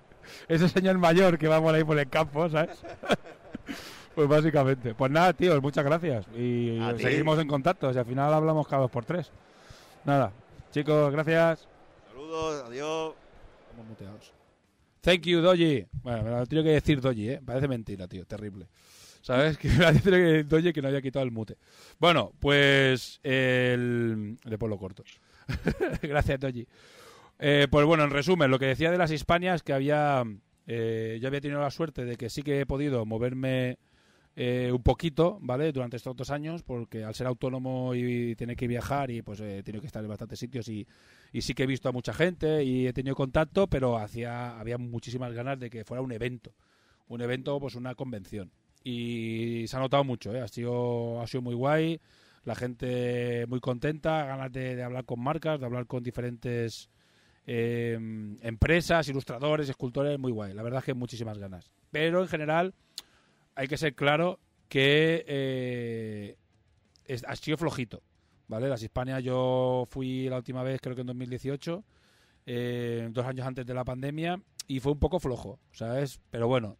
Ese 0.49 0.67
señor 0.67 0.97
mayor 0.97 1.37
que 1.37 1.47
va 1.47 1.61
por 1.61 1.73
ahí 1.73 1.85
por 1.85 1.97
el 1.97 2.09
campo, 2.09 2.49
¿sabes? 2.49 2.83
Pues 4.13 4.27
básicamente. 4.27 4.93
Pues 4.93 5.09
nada, 5.09 5.33
tíos, 5.33 5.59
muchas 5.61 5.83
gracias. 5.85 6.25
Y 6.37 6.79
seguimos 6.99 7.39
en 7.39 7.47
contacto. 7.47 7.91
Y 7.91 7.97
al 7.97 8.05
final 8.05 8.31
hablamos 8.33 8.67
cada 8.67 8.81
dos 8.83 8.91
por 8.91 9.05
tres. 9.05 9.31
Nada. 10.05 10.33
Chicos, 10.71 11.11
gracias. 11.11 11.67
Saludos, 12.07 12.63
adiós. 12.67 13.15
Estamos 13.61 13.87
muteados. 13.87 14.33
Thank 15.01 15.21
you, 15.21 15.41
Doji. 15.41 15.85
Bueno, 16.03 16.23
me 16.23 16.29
lo 16.29 16.41
he 16.43 16.45
tenido 16.45 16.63
que 16.63 16.71
decir 16.71 17.01
Doji, 17.01 17.29
¿eh? 17.29 17.41
Parece 17.45 17.67
mentira, 17.67 18.07
tío. 18.07 18.25
Terrible. 18.25 18.67
¿Sabes? 19.21 19.57
Que 19.59 19.69
me 19.69 19.77
lo 19.77 19.93
que 20.01 20.17
decir 20.17 20.47
Doji 20.47 20.73
que 20.73 20.81
no 20.81 20.87
había 20.89 21.01
quitado 21.01 21.23
el 21.23 21.31
mute. 21.31 21.57
Bueno, 21.99 22.33
pues 22.39 23.19
el... 23.23 24.37
De 24.43 24.57
polo 24.57 24.77
corto. 24.77 25.03
Gracias, 26.01 26.39
Doji. 26.39 26.67
Eh, 27.39 27.67
pues 27.69 27.85
bueno, 27.85 28.03
en 28.03 28.11
resumen, 28.11 28.51
lo 28.51 28.59
que 28.59 28.67
decía 28.67 28.91
de 28.91 28.97
las 28.97 29.11
Hispanias 29.11 29.63
que 29.63 29.73
había... 29.73 30.23
eh, 30.67 31.17
yo 31.21 31.27
había 31.27 31.41
tenido 31.41 31.61
la 31.61 31.71
suerte 31.71 32.05
de 32.05 32.15
que 32.15 32.29
sí 32.29 32.41
que 32.43 32.61
he 32.61 32.65
podido 32.65 33.05
moverme 33.05 33.77
eh, 34.35 34.71
un 34.73 34.81
poquito, 34.81 35.37
¿vale? 35.41 35.71
Durante 35.71 35.97
estos 35.97 36.15
dos 36.15 36.31
años, 36.31 36.63
porque 36.63 37.03
al 37.03 37.13
ser 37.13 37.27
autónomo 37.27 37.93
y 37.93 38.35
tener 38.35 38.55
que 38.55 38.67
viajar 38.67 39.11
y 39.11 39.21
pues 39.21 39.39
he 39.39 39.61
tenido 39.63 39.81
que 39.81 39.87
estar 39.87 40.03
en 40.03 40.09
bastantes 40.09 40.39
sitios 40.39 40.67
y, 40.69 40.87
y 41.31 41.41
sí 41.41 41.53
que 41.53 41.63
he 41.63 41.67
visto 41.67 41.89
a 41.89 41.91
mucha 41.91 42.13
gente 42.13 42.63
y 42.63 42.87
he 42.87 42.93
tenido 42.93 43.15
contacto, 43.15 43.67
pero 43.67 43.97
hacía, 43.97 44.59
había 44.59 44.77
muchísimas 44.77 45.33
ganas 45.33 45.59
de 45.59 45.69
que 45.69 45.83
fuera 45.83 46.01
un 46.01 46.11
evento. 46.11 46.53
Un 47.07 47.21
evento, 47.21 47.59
pues 47.59 47.75
una 47.75 47.93
convención. 47.95 48.51
Y 48.83 49.65
se 49.67 49.77
ha 49.77 49.79
notado 49.79 50.03
mucho, 50.03 50.33
¿eh? 50.33 50.41
Ha 50.41 50.47
sido, 50.47 51.21
ha 51.21 51.27
sido 51.27 51.41
muy 51.41 51.53
guay, 51.53 52.01
la 52.43 52.55
gente 52.55 53.45
muy 53.47 53.59
contenta, 53.59 54.25
ganas 54.25 54.51
de, 54.51 54.75
de 54.75 54.83
hablar 54.83 55.05
con 55.05 55.19
marcas, 55.19 55.59
de 55.59 55.65
hablar 55.65 55.85
con 55.85 56.03
diferentes 56.03 56.89
eh, 57.45 57.97
empresas, 58.41 59.07
ilustradores, 59.09 59.69
escultores, 59.69 60.17
muy 60.17 60.31
guay. 60.31 60.53
La 60.53 60.63
verdad 60.63 60.79
es 60.79 60.85
que 60.85 60.93
muchísimas 60.93 61.37
ganas. 61.37 61.71
Pero 61.91 62.21
en 62.21 62.27
general 62.27 62.73
hay 63.55 63.67
que 63.67 63.77
ser 63.77 63.95
claro 63.95 64.39
que 64.69 65.23
eh, 65.27 66.37
es- 67.05 67.23
ha 67.27 67.35
sido 67.35 67.57
flojito. 67.57 68.01
¿Vale? 68.47 68.67
Las 68.67 68.83
Hispanias 68.83 69.23
yo 69.23 69.85
fui 69.89 70.27
la 70.29 70.37
última 70.37 70.63
vez, 70.63 70.79
creo 70.81 70.95
que 70.95 71.01
en 71.01 71.07
2018, 71.07 71.83
eh, 72.45 73.07
dos 73.11 73.25
años 73.25 73.47
antes 73.47 73.65
de 73.65 73.73
la 73.73 73.85
pandemia, 73.85 74.41
y 74.67 74.79
fue 74.79 74.91
un 74.91 74.99
poco 74.99 75.19
flojo, 75.19 75.59
¿sabes? 75.71 76.19
Pero 76.29 76.47
bueno, 76.47 76.77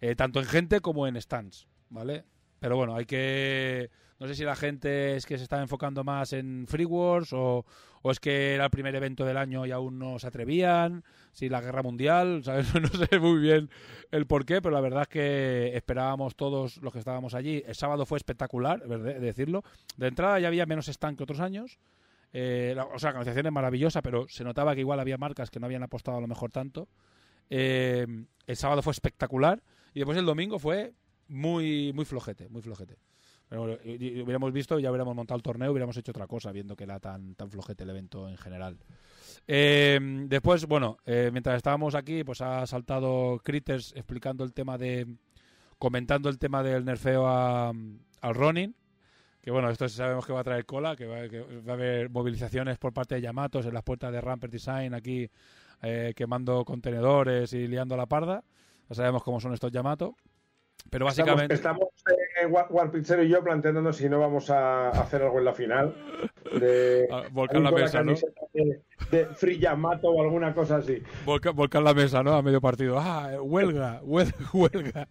eh, 0.00 0.14
tanto 0.14 0.38
en 0.38 0.46
gente 0.46 0.80
como 0.80 1.06
en 1.06 1.20
stands, 1.20 1.66
¿vale? 1.90 2.24
Pero 2.60 2.76
bueno, 2.76 2.94
hay 2.94 3.04
que... 3.04 3.90
No 4.18 4.26
sé 4.26 4.34
si 4.34 4.44
la 4.44 4.56
gente 4.56 5.16
es 5.16 5.26
que 5.26 5.36
se 5.36 5.44
está 5.44 5.60
enfocando 5.60 6.02
más 6.02 6.32
en 6.32 6.66
Free 6.66 6.86
Wars 6.86 7.32
o, 7.32 7.64
es 8.04 8.20
que 8.20 8.54
era 8.54 8.64
el 8.64 8.70
primer 8.70 8.94
evento 8.94 9.24
del 9.24 9.36
año 9.36 9.66
y 9.66 9.72
aún 9.72 9.98
no 9.98 10.18
se 10.18 10.28
atrevían, 10.28 11.04
si 11.32 11.48
la 11.48 11.60
guerra 11.60 11.82
mundial, 11.82 12.40
¿sabes? 12.44 12.72
No 12.74 12.88
sé 12.88 13.18
muy 13.18 13.40
bien 13.40 13.68
el 14.10 14.26
por 14.26 14.46
qué, 14.46 14.62
pero 14.62 14.74
la 14.74 14.80
verdad 14.80 15.02
es 15.02 15.08
que 15.08 15.76
esperábamos 15.76 16.36
todos 16.36 16.78
los 16.78 16.92
que 16.92 17.00
estábamos 17.00 17.34
allí. 17.34 17.62
El 17.66 17.74
sábado 17.74 18.06
fue 18.06 18.16
espectacular, 18.16 18.80
es 18.82 18.88
verdad, 18.88 19.16
decirlo. 19.16 19.64
De 19.96 20.08
entrada 20.08 20.38
ya 20.38 20.48
había 20.48 20.66
menos 20.66 20.88
stand 20.88 21.18
que 21.18 21.24
otros 21.24 21.40
años. 21.40 21.78
Eh, 22.32 22.74
o 22.94 22.98
sea, 22.98 23.10
la 23.10 23.18
organización 23.18 23.46
es 23.46 23.52
maravillosa, 23.52 24.02
pero 24.02 24.26
se 24.28 24.44
notaba 24.44 24.74
que 24.74 24.80
igual 24.80 25.00
había 25.00 25.18
marcas 25.18 25.50
que 25.50 25.60
no 25.60 25.66
habían 25.66 25.82
apostado 25.82 26.18
a 26.18 26.20
lo 26.20 26.26
mejor 26.28 26.52
tanto. 26.52 26.88
Eh, 27.50 28.06
el 28.46 28.56
sábado 28.56 28.82
fue 28.82 28.92
espectacular 28.92 29.62
y 29.94 30.00
después 30.00 30.18
el 30.18 30.26
domingo 30.26 30.58
fue 30.58 30.94
muy 31.28 31.92
muy 31.92 32.04
flojete, 32.04 32.48
muy 32.48 32.62
flojete. 32.62 32.96
Bueno, 33.50 33.78
hubiéramos 33.84 34.52
visto, 34.52 34.78
ya 34.78 34.90
hubiéramos 34.90 35.14
montado 35.14 35.36
el 35.36 35.42
torneo, 35.42 35.70
hubiéramos 35.70 35.96
hecho 35.96 36.10
otra 36.10 36.26
cosa, 36.26 36.50
viendo 36.52 36.74
que 36.74 36.84
era 36.84 36.98
tan, 36.98 37.34
tan 37.36 37.50
flojete 37.50 37.84
el 37.84 37.90
evento 37.90 38.28
en 38.28 38.36
general. 38.36 38.76
Eh, 39.46 39.98
después, 40.28 40.66
bueno, 40.66 40.98
eh, 41.06 41.30
mientras 41.32 41.56
estábamos 41.56 41.94
aquí, 41.94 42.24
pues 42.24 42.40
ha 42.40 42.66
saltado 42.66 43.40
Critters 43.44 43.92
explicando 43.96 44.42
el 44.44 44.52
tema 44.52 44.76
de. 44.78 45.06
comentando 45.78 46.28
el 46.30 46.38
tema 46.38 46.62
del 46.62 46.84
nerfeo 46.84 47.26
a- 47.28 47.68
al 47.68 48.34
Ronin. 48.34 48.74
Que 49.42 49.50
bueno, 49.52 49.70
esto 49.70 49.88
sabemos 49.88 50.26
que 50.26 50.32
va 50.32 50.40
a 50.40 50.44
traer 50.44 50.64
cola, 50.66 50.96
que 50.96 51.06
va, 51.06 51.28
que 51.28 51.40
va 51.40 51.72
a 51.72 51.76
haber 51.76 52.10
movilizaciones 52.10 52.78
por 52.78 52.92
parte 52.92 53.14
de 53.14 53.20
Yamatos 53.20 53.64
en 53.66 53.74
las 53.74 53.84
puertas 53.84 54.10
de 54.10 54.20
Ramper 54.20 54.50
Design 54.50 54.92
aquí, 54.94 55.30
eh, 55.82 56.14
quemando 56.16 56.64
contenedores 56.64 57.52
y 57.52 57.68
liando 57.68 57.96
la 57.96 58.06
parda. 58.06 58.42
Ya 58.88 58.94
sabemos 58.96 59.22
cómo 59.22 59.38
son 59.38 59.52
estos 59.52 59.70
Yamato. 59.70 60.16
Pero 60.90 61.08
Estamos, 61.08 61.26
básicamente. 61.34 61.54
estamos 61.54 61.88
eh, 62.42 62.46
War- 62.46 62.68
Warpizzero 62.70 63.22
y 63.24 63.28
yo 63.28 63.42
planteándonos 63.42 63.96
si 63.96 64.08
no 64.08 64.20
vamos 64.20 64.50
a 64.50 64.90
hacer 64.90 65.22
algo 65.22 65.38
en 65.38 65.44
la 65.44 65.52
final. 65.52 65.94
De, 66.60 67.06
a 67.10 67.28
volcar 67.32 67.60
la 67.60 67.70
mesa, 67.72 68.02
¿no? 68.02 68.14
De, 68.52 68.82
de 69.10 69.26
Free 69.34 69.58
Yamato 69.58 70.08
o 70.10 70.22
alguna 70.22 70.54
cosa 70.54 70.76
así. 70.76 71.02
Volca- 71.24 71.50
volcar 71.52 71.82
la 71.82 71.92
mesa, 71.94 72.22
¿no? 72.22 72.32
A 72.34 72.42
medio 72.42 72.60
partido. 72.60 72.98
Ah, 72.98 73.30
eh, 73.32 73.38
huelga, 73.40 74.00
huel- 74.04 74.32
huelga. 74.52 75.08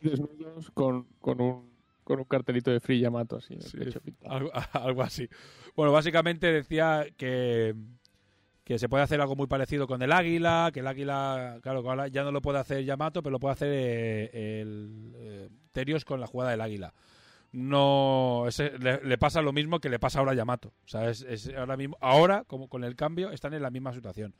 Desnudos 0.00 0.70
con, 0.72 1.04
con, 1.20 1.40
un, 1.40 1.70
con 2.04 2.18
un 2.20 2.24
cartelito 2.24 2.70
de 2.70 2.80
Free 2.80 3.00
Yamato 3.00 3.36
así. 3.36 3.56
Sí, 3.60 3.78
algo 4.72 5.02
así. 5.02 5.28
Bueno, 5.76 5.92
básicamente 5.92 6.52
decía 6.52 7.06
que, 7.16 7.74
que 8.70 8.78
se 8.78 8.88
puede 8.88 9.02
hacer 9.02 9.20
algo 9.20 9.34
muy 9.34 9.48
parecido 9.48 9.88
con 9.88 10.00
el 10.00 10.12
águila, 10.12 10.70
que 10.72 10.78
el 10.78 10.86
águila, 10.86 11.58
claro, 11.60 12.06
ya 12.06 12.22
no 12.22 12.30
lo 12.30 12.40
puede 12.40 12.60
hacer 12.60 12.84
Yamato, 12.84 13.20
pero 13.20 13.32
lo 13.32 13.40
puede 13.40 13.54
hacer 13.54 13.68
eh, 13.72 14.60
el 14.60 15.12
eh, 15.16 15.48
Terios 15.72 16.04
con 16.04 16.20
la 16.20 16.28
jugada 16.28 16.52
del 16.52 16.60
águila. 16.60 16.94
No, 17.50 18.46
le, 18.78 19.18
pasa 19.18 19.42
lo 19.42 19.52
mismo 19.52 19.80
que 19.80 19.88
le 19.88 19.98
pasa 19.98 20.20
ahora 20.20 20.30
a 20.30 20.34
Yamato. 20.36 20.68
O 20.84 20.88
sea, 20.88 21.10
es, 21.10 21.50
ahora 21.58 21.76
mismo, 21.76 21.96
ahora, 22.00 22.44
como 22.44 22.68
con 22.68 22.84
el 22.84 22.94
cambio, 22.94 23.32
están 23.32 23.54
en 23.54 23.62
la 23.62 23.70
misma 23.70 23.92
situación. 23.92 24.36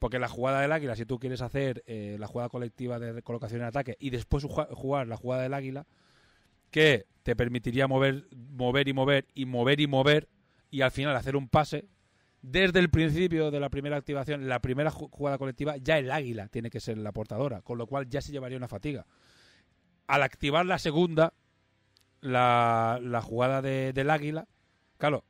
Porque 0.00 0.18
la 0.18 0.26
jugada 0.26 0.60
del 0.60 0.72
águila, 0.72 0.96
si 0.96 1.06
tú 1.06 1.20
quieres 1.20 1.40
hacer 1.40 1.84
eh, 1.86 2.16
la 2.18 2.26
jugada 2.26 2.48
colectiva 2.48 2.98
de 2.98 3.22
colocación 3.22 3.60
en 3.60 3.68
ataque 3.68 3.96
y 4.00 4.10
después 4.10 4.44
ju- 4.44 4.74
jugar 4.74 5.06
la 5.06 5.16
jugada 5.16 5.44
del 5.44 5.54
águila, 5.54 5.86
que 6.72 7.06
te 7.22 7.36
permitiría 7.36 7.86
mover, 7.86 8.24
mover 8.34 8.88
y 8.88 8.92
mover 8.92 9.26
y 9.36 9.46
mover 9.46 9.80
y 9.80 9.86
mover 9.86 10.28
y 10.68 10.80
al 10.80 10.90
final 10.90 11.14
hacer 11.14 11.36
un 11.36 11.48
pase. 11.48 11.86
Desde 12.40 12.78
el 12.78 12.88
principio 12.90 13.50
de 13.50 13.60
la 13.60 13.68
primera 13.68 13.96
activación, 13.96 14.48
la 14.48 14.60
primera 14.60 14.90
ju- 14.92 15.08
jugada 15.10 15.38
colectiva, 15.38 15.76
ya 15.76 15.98
el 15.98 16.10
águila 16.10 16.48
tiene 16.48 16.70
que 16.70 16.80
ser 16.80 16.96
la 16.98 17.12
portadora, 17.12 17.62
con 17.62 17.78
lo 17.78 17.86
cual 17.86 18.08
ya 18.08 18.20
se 18.20 18.30
llevaría 18.32 18.56
una 18.58 18.68
fatiga. 18.68 19.06
Al 20.06 20.22
activar 20.22 20.64
la 20.64 20.78
segunda, 20.78 21.34
la, 22.20 22.98
la 23.02 23.20
jugada 23.22 23.60
de- 23.62 23.92
del 23.92 24.10
águila, 24.10 24.46
claro, 24.98 25.24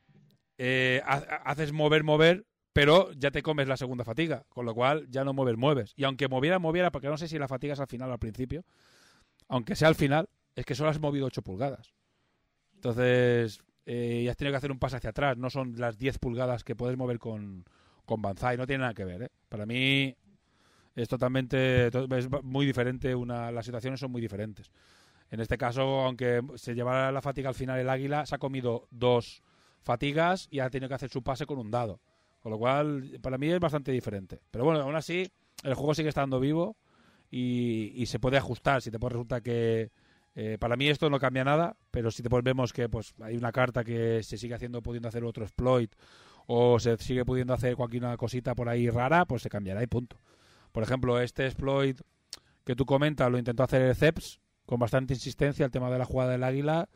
eh, 0.57 1.01
ha- 1.05 1.15
ha- 1.15 1.51
haces 1.51 1.71
mover, 1.71 2.03
mover, 2.03 2.45
pero 2.73 3.11
ya 3.13 3.31
te 3.31 3.41
comes 3.41 3.67
la 3.67 3.77
segunda 3.77 4.03
fatiga, 4.03 4.45
con 4.49 4.65
lo 4.65 4.73
cual 4.75 5.07
ya 5.09 5.23
no 5.23 5.33
mueves, 5.33 5.57
mueves. 5.57 5.93
Y 5.95 6.03
aunque 6.03 6.27
moviera, 6.27 6.59
moviera, 6.59 6.91
porque 6.91 7.07
no 7.09 7.17
sé 7.17 7.27
si 7.27 7.39
la 7.39 7.47
fatiga 7.47 7.73
es 7.73 7.79
al 7.79 7.87
final 7.87 8.09
o 8.09 8.13
al 8.13 8.19
principio, 8.19 8.63
aunque 9.47 9.75
sea 9.75 9.87
al 9.87 9.95
final, 9.95 10.29
es 10.55 10.65
que 10.65 10.75
solo 10.75 10.89
has 10.89 10.99
movido 10.99 11.25
8 11.25 11.41
pulgadas. 11.41 11.93
Entonces, 12.75 13.59
eh, 13.91 14.21
ya 14.23 14.31
has 14.31 14.37
tenido 14.37 14.53
que 14.53 14.57
hacer 14.57 14.71
un 14.71 14.77
pase 14.77 14.97
hacia 14.97 15.09
atrás, 15.09 15.35
no 15.35 15.49
son 15.49 15.73
las 15.77 15.97
10 15.97 16.19
pulgadas 16.19 16.63
que 16.63 16.75
puedes 16.75 16.95
mover 16.95 17.17
con, 17.17 17.65
con 18.05 18.21
Banzai, 18.21 18.55
no 18.55 18.67
tiene 18.67 18.81
nada 18.81 18.93
que 18.93 19.03
ver. 19.03 19.23
¿eh? 19.23 19.29
Para 19.49 19.65
mí 19.65 20.15
es 20.95 21.07
totalmente, 21.07 21.89
to- 21.89 22.07
es 22.15 22.27
muy 22.43 22.67
diferente, 22.67 23.15
una, 23.15 23.51
las 23.51 23.65
situaciones 23.65 23.99
son 23.99 24.11
muy 24.11 24.21
diferentes. 24.21 24.69
En 25.31 25.39
este 25.39 25.57
caso, 25.57 26.01
aunque 26.01 26.41
se 26.55 26.75
llevara 26.75 27.11
la 27.11 27.21
fatiga 27.23 27.49
al 27.49 27.55
final 27.55 27.79
el 27.79 27.89
águila, 27.89 28.27
se 28.27 28.35
ha 28.35 28.37
comido 28.37 28.87
dos 28.91 29.41
fatigas 29.81 30.47
y 30.51 30.59
ha 30.59 30.69
tenido 30.69 30.87
que 30.89 30.95
hacer 30.95 31.09
su 31.09 31.23
pase 31.23 31.47
con 31.47 31.57
un 31.57 31.71
dado. 31.71 31.99
Con 32.41 32.51
lo 32.51 32.59
cual, 32.59 33.17
para 33.21 33.37
mí 33.39 33.49
es 33.49 33.59
bastante 33.59 33.91
diferente. 33.91 34.39
Pero 34.51 34.65
bueno, 34.65 34.81
aún 34.81 34.95
así, 34.95 35.27
el 35.63 35.73
juego 35.73 35.95
sigue 35.95 36.09
estando 36.09 36.39
vivo 36.39 36.77
y, 37.31 37.91
y 37.95 38.05
se 38.05 38.19
puede 38.19 38.37
ajustar. 38.37 38.81
Si 38.81 38.91
te 38.91 38.99
puede 38.99 39.13
resulta 39.13 39.41
que 39.41 39.91
eh, 40.41 40.57
para 40.57 40.77
mí 40.77 40.87
esto 40.87 41.09
no 41.09 41.19
cambia 41.19 41.43
nada, 41.43 41.75
pero 41.91 42.11
si 42.11 42.23
después 42.23 42.41
vemos 42.45 42.71
que 42.71 42.87
pues 42.87 43.13
hay 43.19 43.35
una 43.35 43.51
carta 43.51 43.83
que 43.83 44.23
se 44.23 44.37
sigue 44.37 44.53
haciendo 44.53 44.81
pudiendo 44.81 45.09
hacer 45.09 45.25
otro 45.25 45.43
exploit 45.43 45.93
o 46.47 46.79
se 46.79 46.95
sigue 46.95 47.25
pudiendo 47.25 47.53
hacer 47.53 47.75
cualquier 47.75 48.05
una 48.05 48.15
cosita 48.15 48.55
por 48.55 48.69
ahí 48.69 48.89
rara, 48.89 49.25
pues 49.25 49.41
se 49.41 49.49
cambiará 49.49 49.83
y 49.83 49.87
punto. 49.87 50.15
Por 50.71 50.81
ejemplo, 50.81 51.19
este 51.19 51.45
exploit 51.45 51.99
que 52.63 52.73
tú 52.73 52.85
comentas 52.85 53.29
lo 53.29 53.37
intentó 53.37 53.63
hacer 53.63 53.81
el 53.81 53.93
Ceps 53.97 54.39
con 54.65 54.79
bastante 54.79 55.13
insistencia 55.13 55.65
el 55.65 55.71
tema 55.71 55.91
de 55.91 55.99
la 55.99 56.05
jugada 56.05 56.31
del 56.31 56.45
águila 56.45 56.87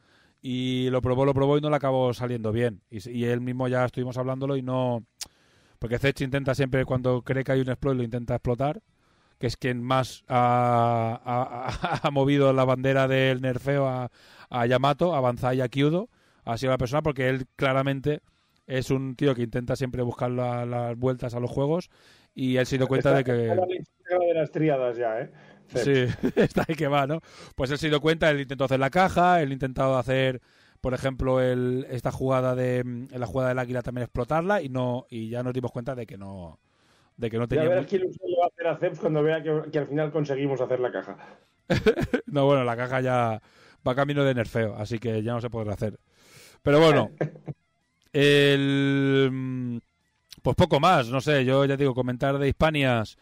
y 0.42 0.90
lo 0.90 1.02
probó, 1.02 1.26
lo 1.26 1.34
probó 1.34 1.58
y 1.58 1.62
no 1.62 1.70
le 1.70 1.76
acabó 1.76 2.14
saliendo 2.14 2.54
bien. 2.54 2.82
Y, 2.90 3.26
él 3.26 3.42
mismo 3.42 3.68
ya 3.68 3.84
estuvimos 3.84 4.18
hablándolo 4.18 4.56
y 4.56 4.62
no... 4.62 5.06
Porque 5.80 6.00
Zech 6.00 6.22
intenta 6.22 6.56
siempre, 6.56 6.86
cuando 6.86 7.24
cree 7.24 7.44
que 7.44 7.52
hay 7.52 7.60
un 7.60 7.68
exploit, 7.68 7.98
lo 7.98 8.04
intenta 8.04 8.36
explotar, 8.36 8.82
que 9.40 9.48
es 9.48 9.58
quien 9.58 9.82
más 9.84 10.24
ha, 10.28 11.20
ha- 11.24 12.00
ha 12.08 12.12
movido 12.12 12.54
la 12.54 12.66
bandera 12.66 13.08
del 13.08 13.42
nerfeo 13.42 13.88
a, 13.88 14.10
a 14.50 14.66
Yamato, 14.66 15.16
a 15.16 15.22
Banzai 15.22 15.58
y 15.58 15.62
a 15.62 15.68
Kyudo. 15.70 16.10
Ha 16.46 16.58
sido 16.58 16.72
la 16.72 16.78
persona 16.78 17.02
porque 17.02 17.30
él 17.30 17.46
claramente 17.56 18.22
es 18.68 18.90
un 18.92 19.16
tío 19.16 19.36
que 19.36 19.44
intenta 19.44 19.76
siempre 19.76 20.02
buscar 20.04 20.32
la- 20.32 20.66
las 20.66 20.98
vueltas 20.98 21.34
a 21.36 21.40
los 21.40 21.52
juegos 21.52 21.90
y 22.34 22.58
él 22.58 22.66
se 22.66 22.78
dio 22.78 22.88
cuenta 22.88 23.14
de 23.14 23.24
que... 23.24 23.48
está 23.50 24.18
de 24.20 24.34
las 24.34 24.52
tríadas 24.52 24.98
ya, 24.98 25.20
¿eh? 25.22 25.32
Sí, 25.68 26.06
está 26.36 26.66
ahí 26.68 26.76
que 26.76 26.88
va, 26.88 27.08
¿no? 27.08 27.20
Pues 27.56 27.72
él 27.72 27.78
se 27.78 27.90
dio 27.90 28.00
cuenta, 28.02 28.30
él 28.30 28.42
intentó 28.42 28.66
hacer 28.66 28.80
la 28.80 28.90
caja, 28.90 29.42
él 29.42 29.52
intentado 29.54 29.98
hacer, 29.98 30.42
por 30.82 30.94
ejemplo, 30.94 31.40
el, 31.42 31.88
esta 31.90 32.12
jugada 32.12 32.54
de 32.56 32.84
mm, 32.84 33.08
la 33.18 33.26
jugada 33.26 33.50
del 33.50 33.60
águila 33.60 33.82
también 33.82 34.04
explotarla 34.04 34.62
y 34.62 34.70
no 34.70 35.06
y 35.10 35.30
ya 35.30 35.42
nos 35.44 35.54
dimos 35.54 35.72
cuenta 35.72 35.96
de 35.96 36.06
que 36.06 36.18
no 36.18 36.60
de 37.18 37.30
que 37.30 37.38
no 37.38 37.44
Ya 37.44 37.48
tenía 37.50 37.70
verás 37.70 37.84
mu- 37.84 37.90
qué 37.90 37.96
ilusión 37.98 38.30
le 38.30 38.38
va 38.38 38.46
a 38.46 38.48
hacer 38.48 38.68
a 38.68 38.78
Ceps 38.78 39.00
cuando 39.00 39.24
vea 39.24 39.42
que, 39.44 39.72
que 39.72 39.80
al 39.80 39.88
final 39.88 40.12
conseguimos 40.12 40.60
hacer 40.62 40.80
la 40.80 40.92
caja. 40.92 41.18
no 42.28 42.46
bueno 42.46 42.64
la 42.64 42.76
caja 42.76 43.02
ya 43.02 43.42
va 43.88 43.96
camino 43.96 44.24
de 44.24 44.34
nerfeo 44.36 44.76
así 44.76 45.00
que 45.00 45.22
ya 45.24 45.34
no 45.34 45.42
se 45.42 45.50
podrá 45.50 45.74
hacer 45.74 46.00
pero 46.62 46.80
bueno 46.80 47.12
el 48.14 49.82
pues 50.42 50.56
poco 50.56 50.80
más 50.80 51.10
no 51.10 51.22
sé 51.22 51.46
yo 51.46 51.66
ya 51.66 51.78
digo 51.78 51.94
comentar 51.94 52.38
de 52.38 52.48
Hispanias 52.50 53.18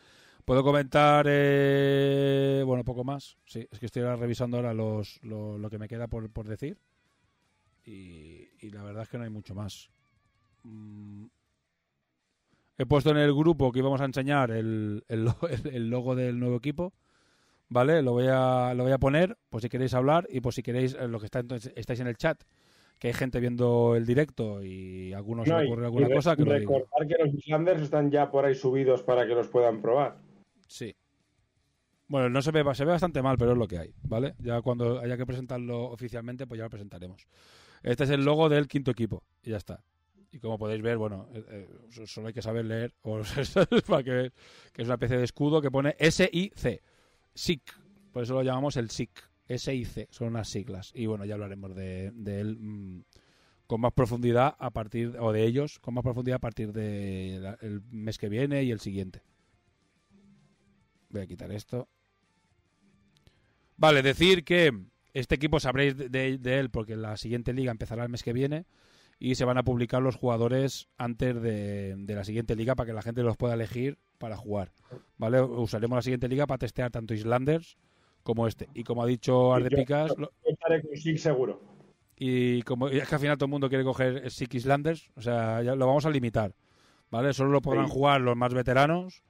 puedo 0.45 0.63
comentar 0.63 1.25
eh, 1.29 2.63
bueno 2.65 2.83
poco 2.83 3.03
más 3.03 3.37
sí 3.45 3.67
es 3.71 3.79
que 3.79 3.85
estoy 3.87 4.03
ahora 4.03 4.15
revisando 4.15 4.57
ahora 4.57 4.73
los 4.73 5.19
lo, 5.23 5.57
lo 5.57 5.69
que 5.69 5.77
me 5.79 5.87
queda 5.87 6.07
por, 6.07 6.29
por 6.31 6.47
decir 6.47 6.77
y, 7.85 8.49
y 8.59 8.69
la 8.71 8.83
verdad 8.83 9.03
es 9.03 9.09
que 9.09 9.17
no 9.17 9.23
hay 9.23 9.29
mucho 9.29 9.53
más 9.55 9.89
Mm, 10.63 11.25
he 12.81 12.85
puesto 12.85 13.11
en 13.11 13.17
el 13.17 13.33
grupo 13.33 13.71
que 13.71 13.79
íbamos 13.79 14.01
a 14.01 14.05
enseñar 14.05 14.51
el, 14.51 15.03
el, 15.07 15.25
lo- 15.25 15.37
el- 15.49 15.67
el 15.75 15.89
logo 15.89 16.15
del 16.15 16.39
nuevo 16.39 16.57
equipo 16.57 16.93
¿vale? 17.69 18.01
Lo 18.01 18.11
voy 18.11 18.25
a, 18.29 18.73
lo 18.73 18.83
voy 18.83 18.91
a 18.91 18.97
poner, 18.97 19.37
por 19.49 19.61
si 19.61 19.69
queréis 19.69 19.93
hablar 19.93 20.27
y 20.29 20.41
por 20.41 20.53
si 20.53 20.61
queréis, 20.61 20.93
eh, 20.93 21.07
lo 21.07 21.19
que 21.19 21.25
está 21.25 21.39
entonces, 21.39 21.71
estáis 21.77 22.01
en 22.01 22.07
el 22.07 22.17
chat, 22.17 22.41
que 22.99 23.07
hay 23.07 23.13
gente 23.13 23.39
viendo 23.39 23.95
el 23.95 24.05
directo 24.05 24.61
y 24.61 25.13
algunos 25.13 25.47
se 25.47 25.53
No, 25.53 25.63
y- 25.63 25.67
ocurre 25.67 25.85
alguna 25.85 26.09
cosa 26.09 26.35
que 26.35 26.43
lo 26.43 26.51
recordar 26.51 27.07
que 27.07 27.15
los 27.23 27.33
Islanders 27.33 27.81
están 27.81 28.11
ya 28.11 28.29
por 28.29 28.43
ahí 28.45 28.55
subidos 28.55 29.03
para 29.03 29.25
que 29.25 29.33
los 29.35 29.47
puedan 29.47 29.81
probar. 29.81 30.17
Sí. 30.67 30.93
Bueno, 32.09 32.29
no 32.29 32.41
se 32.41 32.51
ve, 32.51 32.61
se 32.75 32.83
ve 32.83 32.91
bastante 32.91 33.21
mal, 33.21 33.37
pero 33.37 33.53
es 33.53 33.57
lo 33.57 33.67
que 33.69 33.77
hay, 33.77 33.93
¿vale? 34.03 34.35
Ya 34.39 34.61
cuando 34.61 34.99
haya 34.99 35.15
que 35.15 35.25
presentarlo 35.25 35.85
oficialmente, 35.85 36.45
pues 36.45 36.57
ya 36.57 36.65
lo 36.65 36.69
presentaremos. 36.69 37.25
Este 37.83 38.03
es 38.03 38.09
el 38.09 38.25
logo 38.25 38.49
del 38.49 38.67
quinto 38.67 38.91
equipo 38.91 39.23
y 39.43 39.51
ya 39.51 39.57
está. 39.57 39.81
Y 40.31 40.39
como 40.39 40.57
podéis 40.57 40.81
ver, 40.81 40.97
bueno, 40.97 41.27
eh, 41.33 41.43
eh, 41.49 41.69
so- 41.89 42.07
solo 42.07 42.27
hay 42.27 42.33
que 42.33 42.41
saber 42.41 42.65
leer 42.65 42.93
para 43.87 44.03
que, 44.03 44.31
que 44.73 44.81
es 44.81 44.87
una 44.87 44.95
especie 44.95 45.17
de 45.17 45.23
escudo 45.25 45.61
que 45.61 45.69
pone 45.71 45.95
S-I-C. 45.99 46.81
SIC. 47.33 47.61
Por 48.13 48.23
eso 48.23 48.33
lo 48.33 48.43
llamamos 48.43 48.77
el 48.77 48.89
SIC. 48.89 49.11
S-I-C. 49.47 50.07
Son 50.11 50.29
unas 50.29 50.47
siglas. 50.47 50.91
Y 50.95 51.05
bueno, 51.07 51.25
ya 51.25 51.33
hablaremos 51.33 51.75
de, 51.75 52.11
de 52.13 52.39
él 52.39 52.57
mm, 52.59 53.03
con 53.67 53.81
más 53.81 53.91
profundidad 53.93 54.55
a 54.57 54.69
partir, 54.71 55.15
o 55.19 55.31
de 55.33 55.43
ellos, 55.43 55.79
con 55.79 55.93
más 55.93 56.03
profundidad 56.03 56.37
a 56.37 56.39
partir 56.39 56.71
del 56.71 57.81
mes 57.89 58.17
que 58.17 58.29
viene 58.29 58.63
y 58.63 58.71
el 58.71 58.79
siguiente. 58.79 59.21
Voy 61.09 61.21
a 61.21 61.27
quitar 61.27 61.51
esto. 61.51 61.89
Vale, 63.77 64.01
decir 64.01 64.43
que 64.45 64.71
este 65.13 65.35
equipo 65.35 65.59
sabréis 65.59 65.97
de, 65.97 66.07
de- 66.09 66.37
de 66.37 66.59
él 66.59 66.69
porque 66.69 66.95
la 66.95 67.17
siguiente 67.17 67.51
liga 67.53 67.71
empezará 67.71 68.03
el 68.03 68.09
mes 68.09 68.23
que 68.23 68.31
viene 68.33 68.65
y 69.23 69.35
se 69.35 69.45
van 69.45 69.59
a 69.59 69.63
publicar 69.63 70.01
los 70.01 70.15
jugadores 70.15 70.89
antes 70.97 71.39
de, 71.41 71.95
de 71.95 72.15
la 72.15 72.23
siguiente 72.23 72.55
liga 72.55 72.73
para 72.73 72.87
que 72.87 72.93
la 72.93 73.03
gente 73.03 73.21
los 73.21 73.37
pueda 73.37 73.53
elegir 73.53 73.99
para 74.17 74.35
jugar. 74.35 74.71
¿Vale? 75.19 75.39
Usaremos 75.41 75.95
la 75.95 76.01
siguiente 76.01 76.27
liga 76.27 76.47
para 76.47 76.57
testear 76.57 76.89
tanto 76.89 77.13
Islanders 77.13 77.77
como 78.23 78.47
este. 78.47 78.67
Y 78.73 78.83
como 78.83 79.03
ha 79.03 79.05
dicho 79.05 79.53
Arde 79.53 79.69
Yo- 79.69 79.77
Picas, 79.77 80.13
yo 80.17 80.29
estaré 80.43 80.81
con 80.81 80.97
Sig 80.97 81.19
seguro. 81.19 81.61
y 82.17 82.63
como 82.63 82.89
y 82.89 82.97
es 82.97 83.07
que 83.07 83.13
al 83.15 83.21
final 83.21 83.37
todo 83.37 83.45
el 83.45 83.51
mundo 83.51 83.69
quiere 83.69 83.83
coger 83.83 84.29
Sick 84.31 84.55
Islanders, 84.55 85.11
o 85.15 85.21
sea, 85.21 85.61
ya 85.61 85.75
lo 85.75 85.85
vamos 85.85 86.05
a 86.07 86.09
limitar, 86.09 86.55
¿vale? 87.11 87.31
Solo 87.33 87.51
lo 87.51 87.61
podrán 87.61 87.85
Sí. 87.87 87.93
jugar 87.93 88.21
los 88.21 88.35
más 88.35 88.53
veteranos 88.55 89.21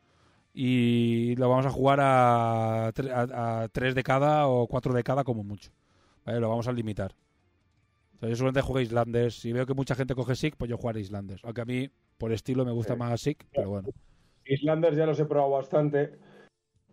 y 0.54 1.36
lo 1.36 1.50
vamos 1.50 1.66
a 1.66 1.70
jugar 1.70 2.00
a, 2.02 2.88
a, 2.88 3.62
a 3.64 3.68
tres 3.70 3.94
de 3.96 4.04
cada 4.04 4.48
o 4.48 4.68
cuatro 4.68 4.94
de 4.94 5.04
cada 5.04 5.24
como 5.26 5.44
mucho, 5.44 5.72
¿vale? 6.26 6.40
Lo 6.40 6.50
vamos 6.50 6.68
a 6.68 6.72
limitar. 6.74 7.14
Sea, 8.22 8.30
yo 8.30 8.36
solamente 8.36 8.62
juego 8.62 8.80
Islanders. 8.80 9.34
Si 9.36 9.52
veo 9.52 9.66
que 9.66 9.74
mucha 9.74 9.96
gente 9.96 10.14
coge 10.14 10.36
Sick, 10.36 10.56
pues 10.56 10.70
yo 10.70 10.78
jugaré 10.78 11.00
Islanders. 11.02 11.44
Aunque 11.44 11.62
a 11.62 11.66
mí, 11.66 11.90
por 12.20 12.32
estilo, 12.32 12.64
me 12.64 12.72
gusta 12.72 12.94
Sí. 12.94 13.00
más 13.00 13.20
Sick, 13.20 13.46
pero 13.52 13.70
bueno. 13.70 13.90
Islanders 14.46 14.96
ya 14.96 15.08
los 15.08 15.20
he 15.20 15.26
probado 15.26 15.52
bastante. 15.52 16.20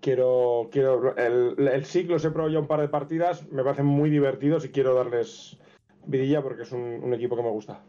Quiero, 0.01 0.69
quiero 0.73 1.17
el, 1.17 1.69
el 1.69 1.85
SIG 1.85 2.09
los 2.09 2.25
he 2.25 2.31
probado 2.31 2.53
ya 2.53 2.61
un 2.61 2.67
par 2.67 2.81
de 2.81 2.89
partidas. 2.89 3.47
Me 3.51 3.63
parecen 3.63 3.85
muy 3.87 4.09
divertidos 4.11 4.65
y 4.65 4.71
quiero 4.71 4.95
darles 4.95 5.59
vidilla 6.07 6.41
porque 6.43 6.63
es 6.63 6.73
un, 6.73 6.81
un 6.81 7.13
equipo 7.13 7.37
que 7.37 7.43
me 7.43 7.51
gusta. 7.51 7.83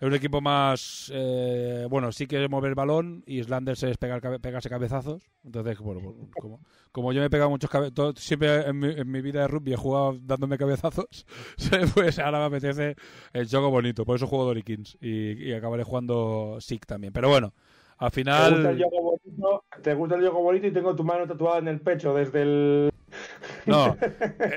Es 0.00 0.08
un 0.08 0.14
equipo 0.14 0.40
más. 0.40 1.10
eh, 1.14 1.86
bueno, 1.88 2.10
sí 2.12 2.26
que 2.26 2.42
es 2.42 2.50
mover 2.50 2.74
balón 2.74 3.22
y 3.26 3.38
Islanders 3.40 3.82
es 3.84 3.96
pegar, 3.96 4.20
pegarse 4.40 4.68
cabezazos. 4.68 5.22
Entonces, 5.44 5.78
bueno, 5.78 6.00
pues, 6.02 6.14
como, 6.40 6.60
como 6.92 7.12
yo 7.12 7.20
me 7.20 7.26
he 7.26 7.30
pegado 7.30 7.48
muchos 7.50 7.70
cabezazos. 7.70 8.14
Siempre 8.18 8.66
en 8.68 8.78
mi, 8.78 8.88
en 8.90 9.10
mi 9.10 9.20
vida 9.22 9.42
de 9.42 9.48
rugby 9.48 9.72
he 9.72 9.76
jugado 9.76 10.16
dándome 10.20 10.58
cabezazos. 10.58 11.26
Pues 11.94 12.18
ahora 12.18 12.40
me 12.40 12.44
apetece 12.46 12.96
el 13.32 13.48
juego 13.48 13.70
bonito. 13.70 14.04
Por 14.04 14.16
eso 14.16 14.26
juego 14.26 14.46
Dorikins 14.46 14.98
y, 15.00 15.32
y 15.48 15.52
acabaré 15.52 15.84
jugando 15.84 16.58
Sick 16.60 16.86
también. 16.86 17.12
Pero 17.12 17.28
bueno, 17.28 17.54
al 17.98 18.10
¿Te 18.10 18.22
gusta, 18.22 18.40
el 18.50 18.54
final. 18.56 18.82
juego 18.90 19.18
bonito, 19.22 19.64
te 19.82 19.94
gusta 19.94 20.14
el 20.16 20.20
juego 20.22 20.42
bonito 20.42 20.66
y 20.66 20.72
tengo 20.72 20.96
tu 20.96 21.04
mano 21.04 21.26
tatuada 21.26 21.58
en 21.60 21.68
el 21.68 21.80
pecho 21.80 22.12
desde 22.14 22.42
el. 22.42 22.90
No, 23.66 23.96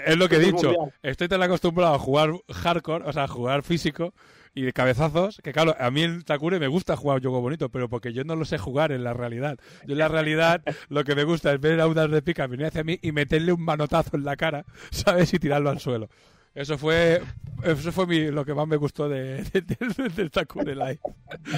es 0.06 0.18
lo 0.18 0.28
que 0.28 0.36
he 0.38 0.40
dicho. 0.40 0.74
Estoy 1.04 1.28
tan 1.28 1.42
acostumbrado 1.44 1.94
a 1.94 2.00
jugar 2.00 2.32
hardcore, 2.52 3.06
o 3.06 3.14
sea, 3.14 3.24
a 3.24 3.28
jugar 3.28 3.62
físico 3.64 4.14
y 4.58 4.64
de 4.64 4.74
cabezazos, 4.74 5.40
que 5.44 5.54
claro, 5.54 5.76
a 5.80 5.92
mí 5.92 6.02
el 6.04 6.26
Takure 6.26 6.60
me 6.60 6.68
gusta 6.68 6.96
jugar 6.98 7.22
juego 7.22 7.42
bonito, 7.42 7.70
pero 7.70 7.88
porque 7.90 8.14
yo 8.14 8.24
no 8.24 8.36
lo 8.36 8.46
sé 8.46 8.58
jugar 8.58 8.92
en 8.92 9.04
la 9.04 9.14
realidad. 9.14 9.58
Yo 9.86 9.94
en 9.94 10.00
la 10.00 10.08
realidad 10.08 10.62
lo 10.90 11.04
que 11.04 11.16
me 11.16 11.24
gusta 11.24 11.54
es 11.54 11.60
ver 11.62 11.80
a 11.80 11.88
unas 11.88 12.10
de 12.10 12.22
pica 12.22 12.48
venir 12.48 12.66
hacia 12.68 12.84
mí 12.84 12.98
y 13.02 13.12
meterle 13.12 13.54
un 13.54 13.62
manotazo 13.64 14.18
en 14.18 14.26
la 14.26 14.36
cara, 14.36 14.66
¿sabes? 14.92 15.34
Y 15.34 15.40
tirarlo 15.40 15.70
al 15.70 15.80
suelo. 15.80 16.10
Eso 16.56 16.78
fue 16.78 17.22
eso 17.64 17.92
fue 17.92 18.08
mi- 18.08 18.32
lo 18.32 18.44
que 18.44 18.56
más 18.56 18.68
me 18.68 18.78
gustó 18.78 19.08
de, 19.08 19.44
de- 19.44 19.62
de- 19.62 20.10
del 20.16 20.32
Takure 20.32 20.74
Live. 20.76 21.00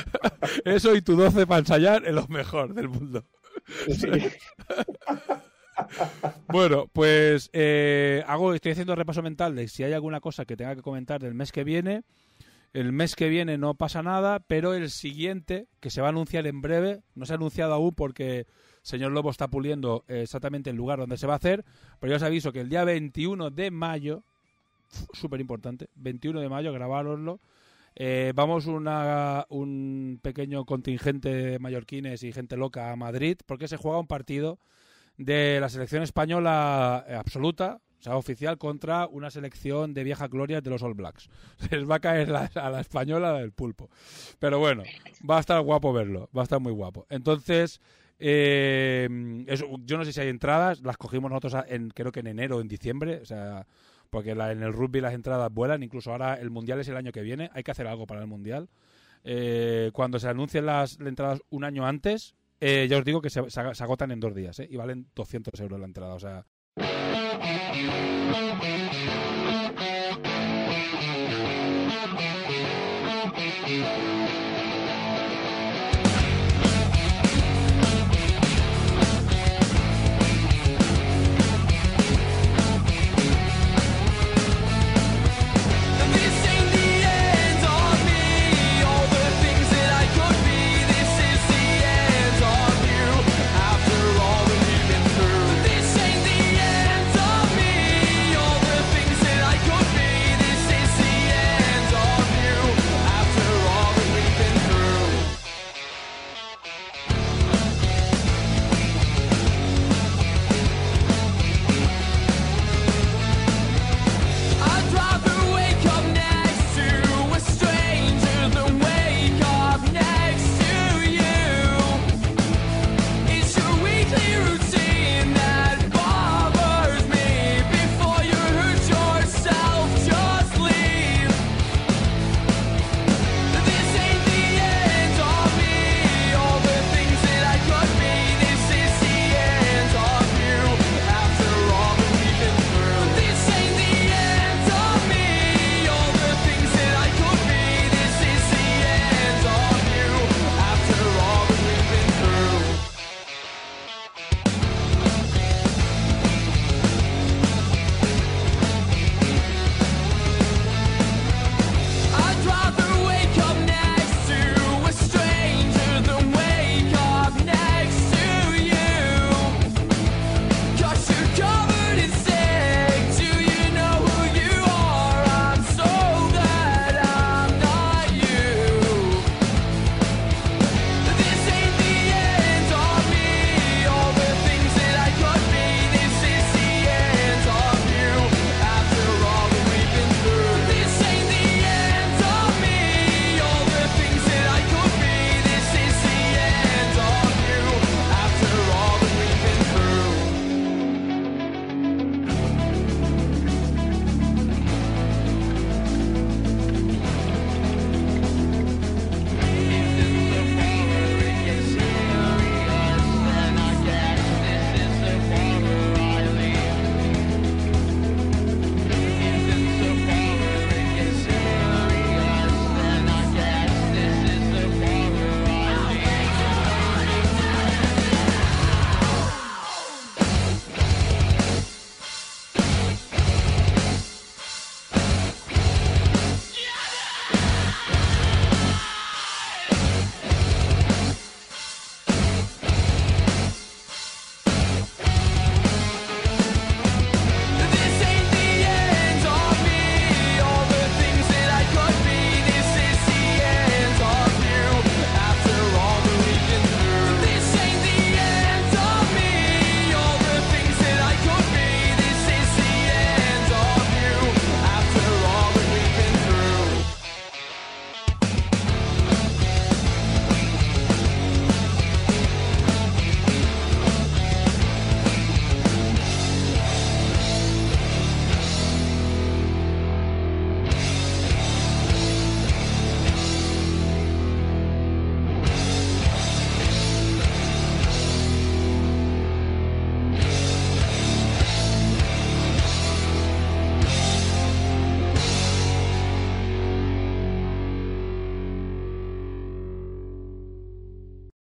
Eso 0.66 0.94
y 0.94 1.02
tu 1.02 1.16
12 1.16 1.48
para 1.48 1.60
ensayar 1.60 2.06
es 2.06 2.14
lo 2.14 2.28
mejor 2.28 2.74
del 2.74 2.90
mundo. 2.90 3.24
Sí. 3.88 4.10
Bueno, 6.48 6.88
pues 6.92 7.50
eh, 7.54 8.24
hago, 8.28 8.54
estoy 8.54 8.74
haciendo 8.74 8.96
repaso 8.96 9.22
mental 9.22 9.56
de 9.56 9.68
si 9.68 9.84
hay 9.84 9.94
alguna 9.94 10.20
cosa 10.20 10.44
que 10.46 10.58
tenga 10.58 10.76
que 10.76 10.82
comentar 10.82 11.22
del 11.22 11.34
mes 11.34 11.52
que 11.52 11.64
viene. 11.64 12.04
El 12.74 12.92
mes 12.92 13.16
que 13.16 13.30
viene 13.30 13.58
no 13.58 13.74
pasa 13.74 14.04
nada, 14.04 14.40
pero 14.40 14.74
el 14.74 14.92
siguiente, 14.92 15.68
que 15.80 15.90
se 15.90 16.02
va 16.02 16.08
a 16.08 16.12
anunciar 16.12 16.46
en 16.46 16.62
breve, 16.62 17.02
no 17.16 17.26
se 17.26 17.34
ha 17.34 17.36
anunciado 17.38 17.74
aún 17.74 17.96
porque 17.96 18.46
señor 18.84 19.12
Lobo 19.12 19.32
está 19.32 19.48
puliendo 19.48 20.04
exactamente 20.08 20.70
el 20.70 20.76
lugar 20.76 21.00
donde 21.00 21.18
se 21.18 21.28
va 21.28 21.34
a 21.34 21.38
hacer, 21.38 21.66
pero 22.00 22.12
ya 22.12 22.18
os 22.18 22.24
aviso 22.24 22.52
que 22.52 22.62
el 22.62 22.70
día 22.70 22.84
21 22.84 23.50
de 23.50 23.72
mayo, 23.72 24.24
súper 25.14 25.42
importante, 25.42 25.90
21 25.96 26.40
de 26.40 26.50
mayo, 26.50 26.72
grabároslo, 26.72 27.40
eh, 27.96 28.34
vamos 28.36 28.66
una, 28.68 29.46
un 29.50 30.20
pequeño 30.22 30.66
contingente 30.66 31.30
de 31.30 31.60
mallorquines 31.60 32.24
y 32.24 32.32
gente 32.32 32.56
loca 32.56 32.92
a 32.92 32.96
Madrid 32.96 33.38
porque 33.46 33.68
se 33.68 33.78
juega 33.78 34.00
un 34.00 34.08
partido 34.08 34.60
de 35.18 35.60
la 35.60 35.70
selección 35.70 36.04
española 36.04 36.98
absoluta, 37.18 37.82
o 38.00 38.02
sea, 38.04 38.16
oficial, 38.16 38.58
contra 38.58 39.08
una 39.08 39.30
selección 39.30 39.94
de 39.94 40.04
vieja 40.04 40.28
gloria 40.28 40.62
de 40.62 40.70
los 40.70 40.82
All 40.84 40.94
Blacks. 40.94 41.30
Les 41.72 41.90
va 41.90 41.96
a 41.96 42.00
caer 42.00 42.30
la- 42.30 42.50
a 42.56 42.70
la 42.70 42.80
española 42.82 43.34
del 43.34 43.52
pulpo. 43.52 43.90
Pero 44.40 44.60
bueno, 44.60 44.84
va 45.30 45.38
a 45.38 45.40
estar 45.42 45.62
guapo 45.62 45.92
verlo, 45.94 46.30
va 46.36 46.42
a 46.42 46.44
estar 46.44 46.60
muy 46.60 46.72
guapo. 46.72 47.06
Entonces, 47.10 47.82
eh, 48.20 49.08
yo 49.86 49.98
no 49.98 50.06
sé 50.06 50.14
si 50.14 50.20
hay 50.22 50.28
entradas, 50.30 50.82
las 50.82 50.98
cogimos 50.98 51.30
nosotros 51.32 51.56
en, 51.68 51.90
creo 51.90 52.12
que 52.12 52.20
en 52.22 52.28
enero 52.28 52.58
o 52.58 52.62
en 52.62 52.68
diciembre, 52.68 53.20
o 53.22 53.26
sea, 53.26 53.66
porque 54.10 54.32
en 54.32 54.40
el 54.64 54.74
rugby 54.74 55.02
las 55.02 55.14
entradas 55.14 55.52
vuelan, 55.54 55.84
incluso 55.84 56.12
ahora 56.12 56.36
el 56.36 56.50
Mundial 56.50 56.80
es 56.80 56.88
el 56.88 56.98
año 56.98 57.12
que 57.12 57.22
viene, 57.22 57.50
hay 57.54 57.64
que 57.64 57.72
hacer 57.72 57.88
algo 57.88 58.08
para 58.08 58.22
el 58.22 58.28
Mundial. 58.28 58.70
Eh, 59.24 59.92
cuando 59.94 60.20
se 60.20 60.28
anuncien 60.30 60.66
las 60.66 61.00
entradas 61.00 61.42
un 61.50 61.64
año 61.64 61.86
antes, 61.86 62.36
eh, 62.62 62.88
ya 62.90 62.98
os 62.98 63.06
digo 63.06 63.22
que 63.22 63.30
se 63.30 63.40
agotan 63.84 64.12
en 64.12 64.20
dos 64.20 64.34
días 64.36 64.60
¿eh? 64.60 64.68
y 64.70 64.76
valen 64.78 65.08
200 65.16 65.60
euros 65.60 65.80
la 65.80 65.86
entrada. 65.86 66.14
O 66.16 66.20
sea, 66.20 66.46
you. 67.80 68.69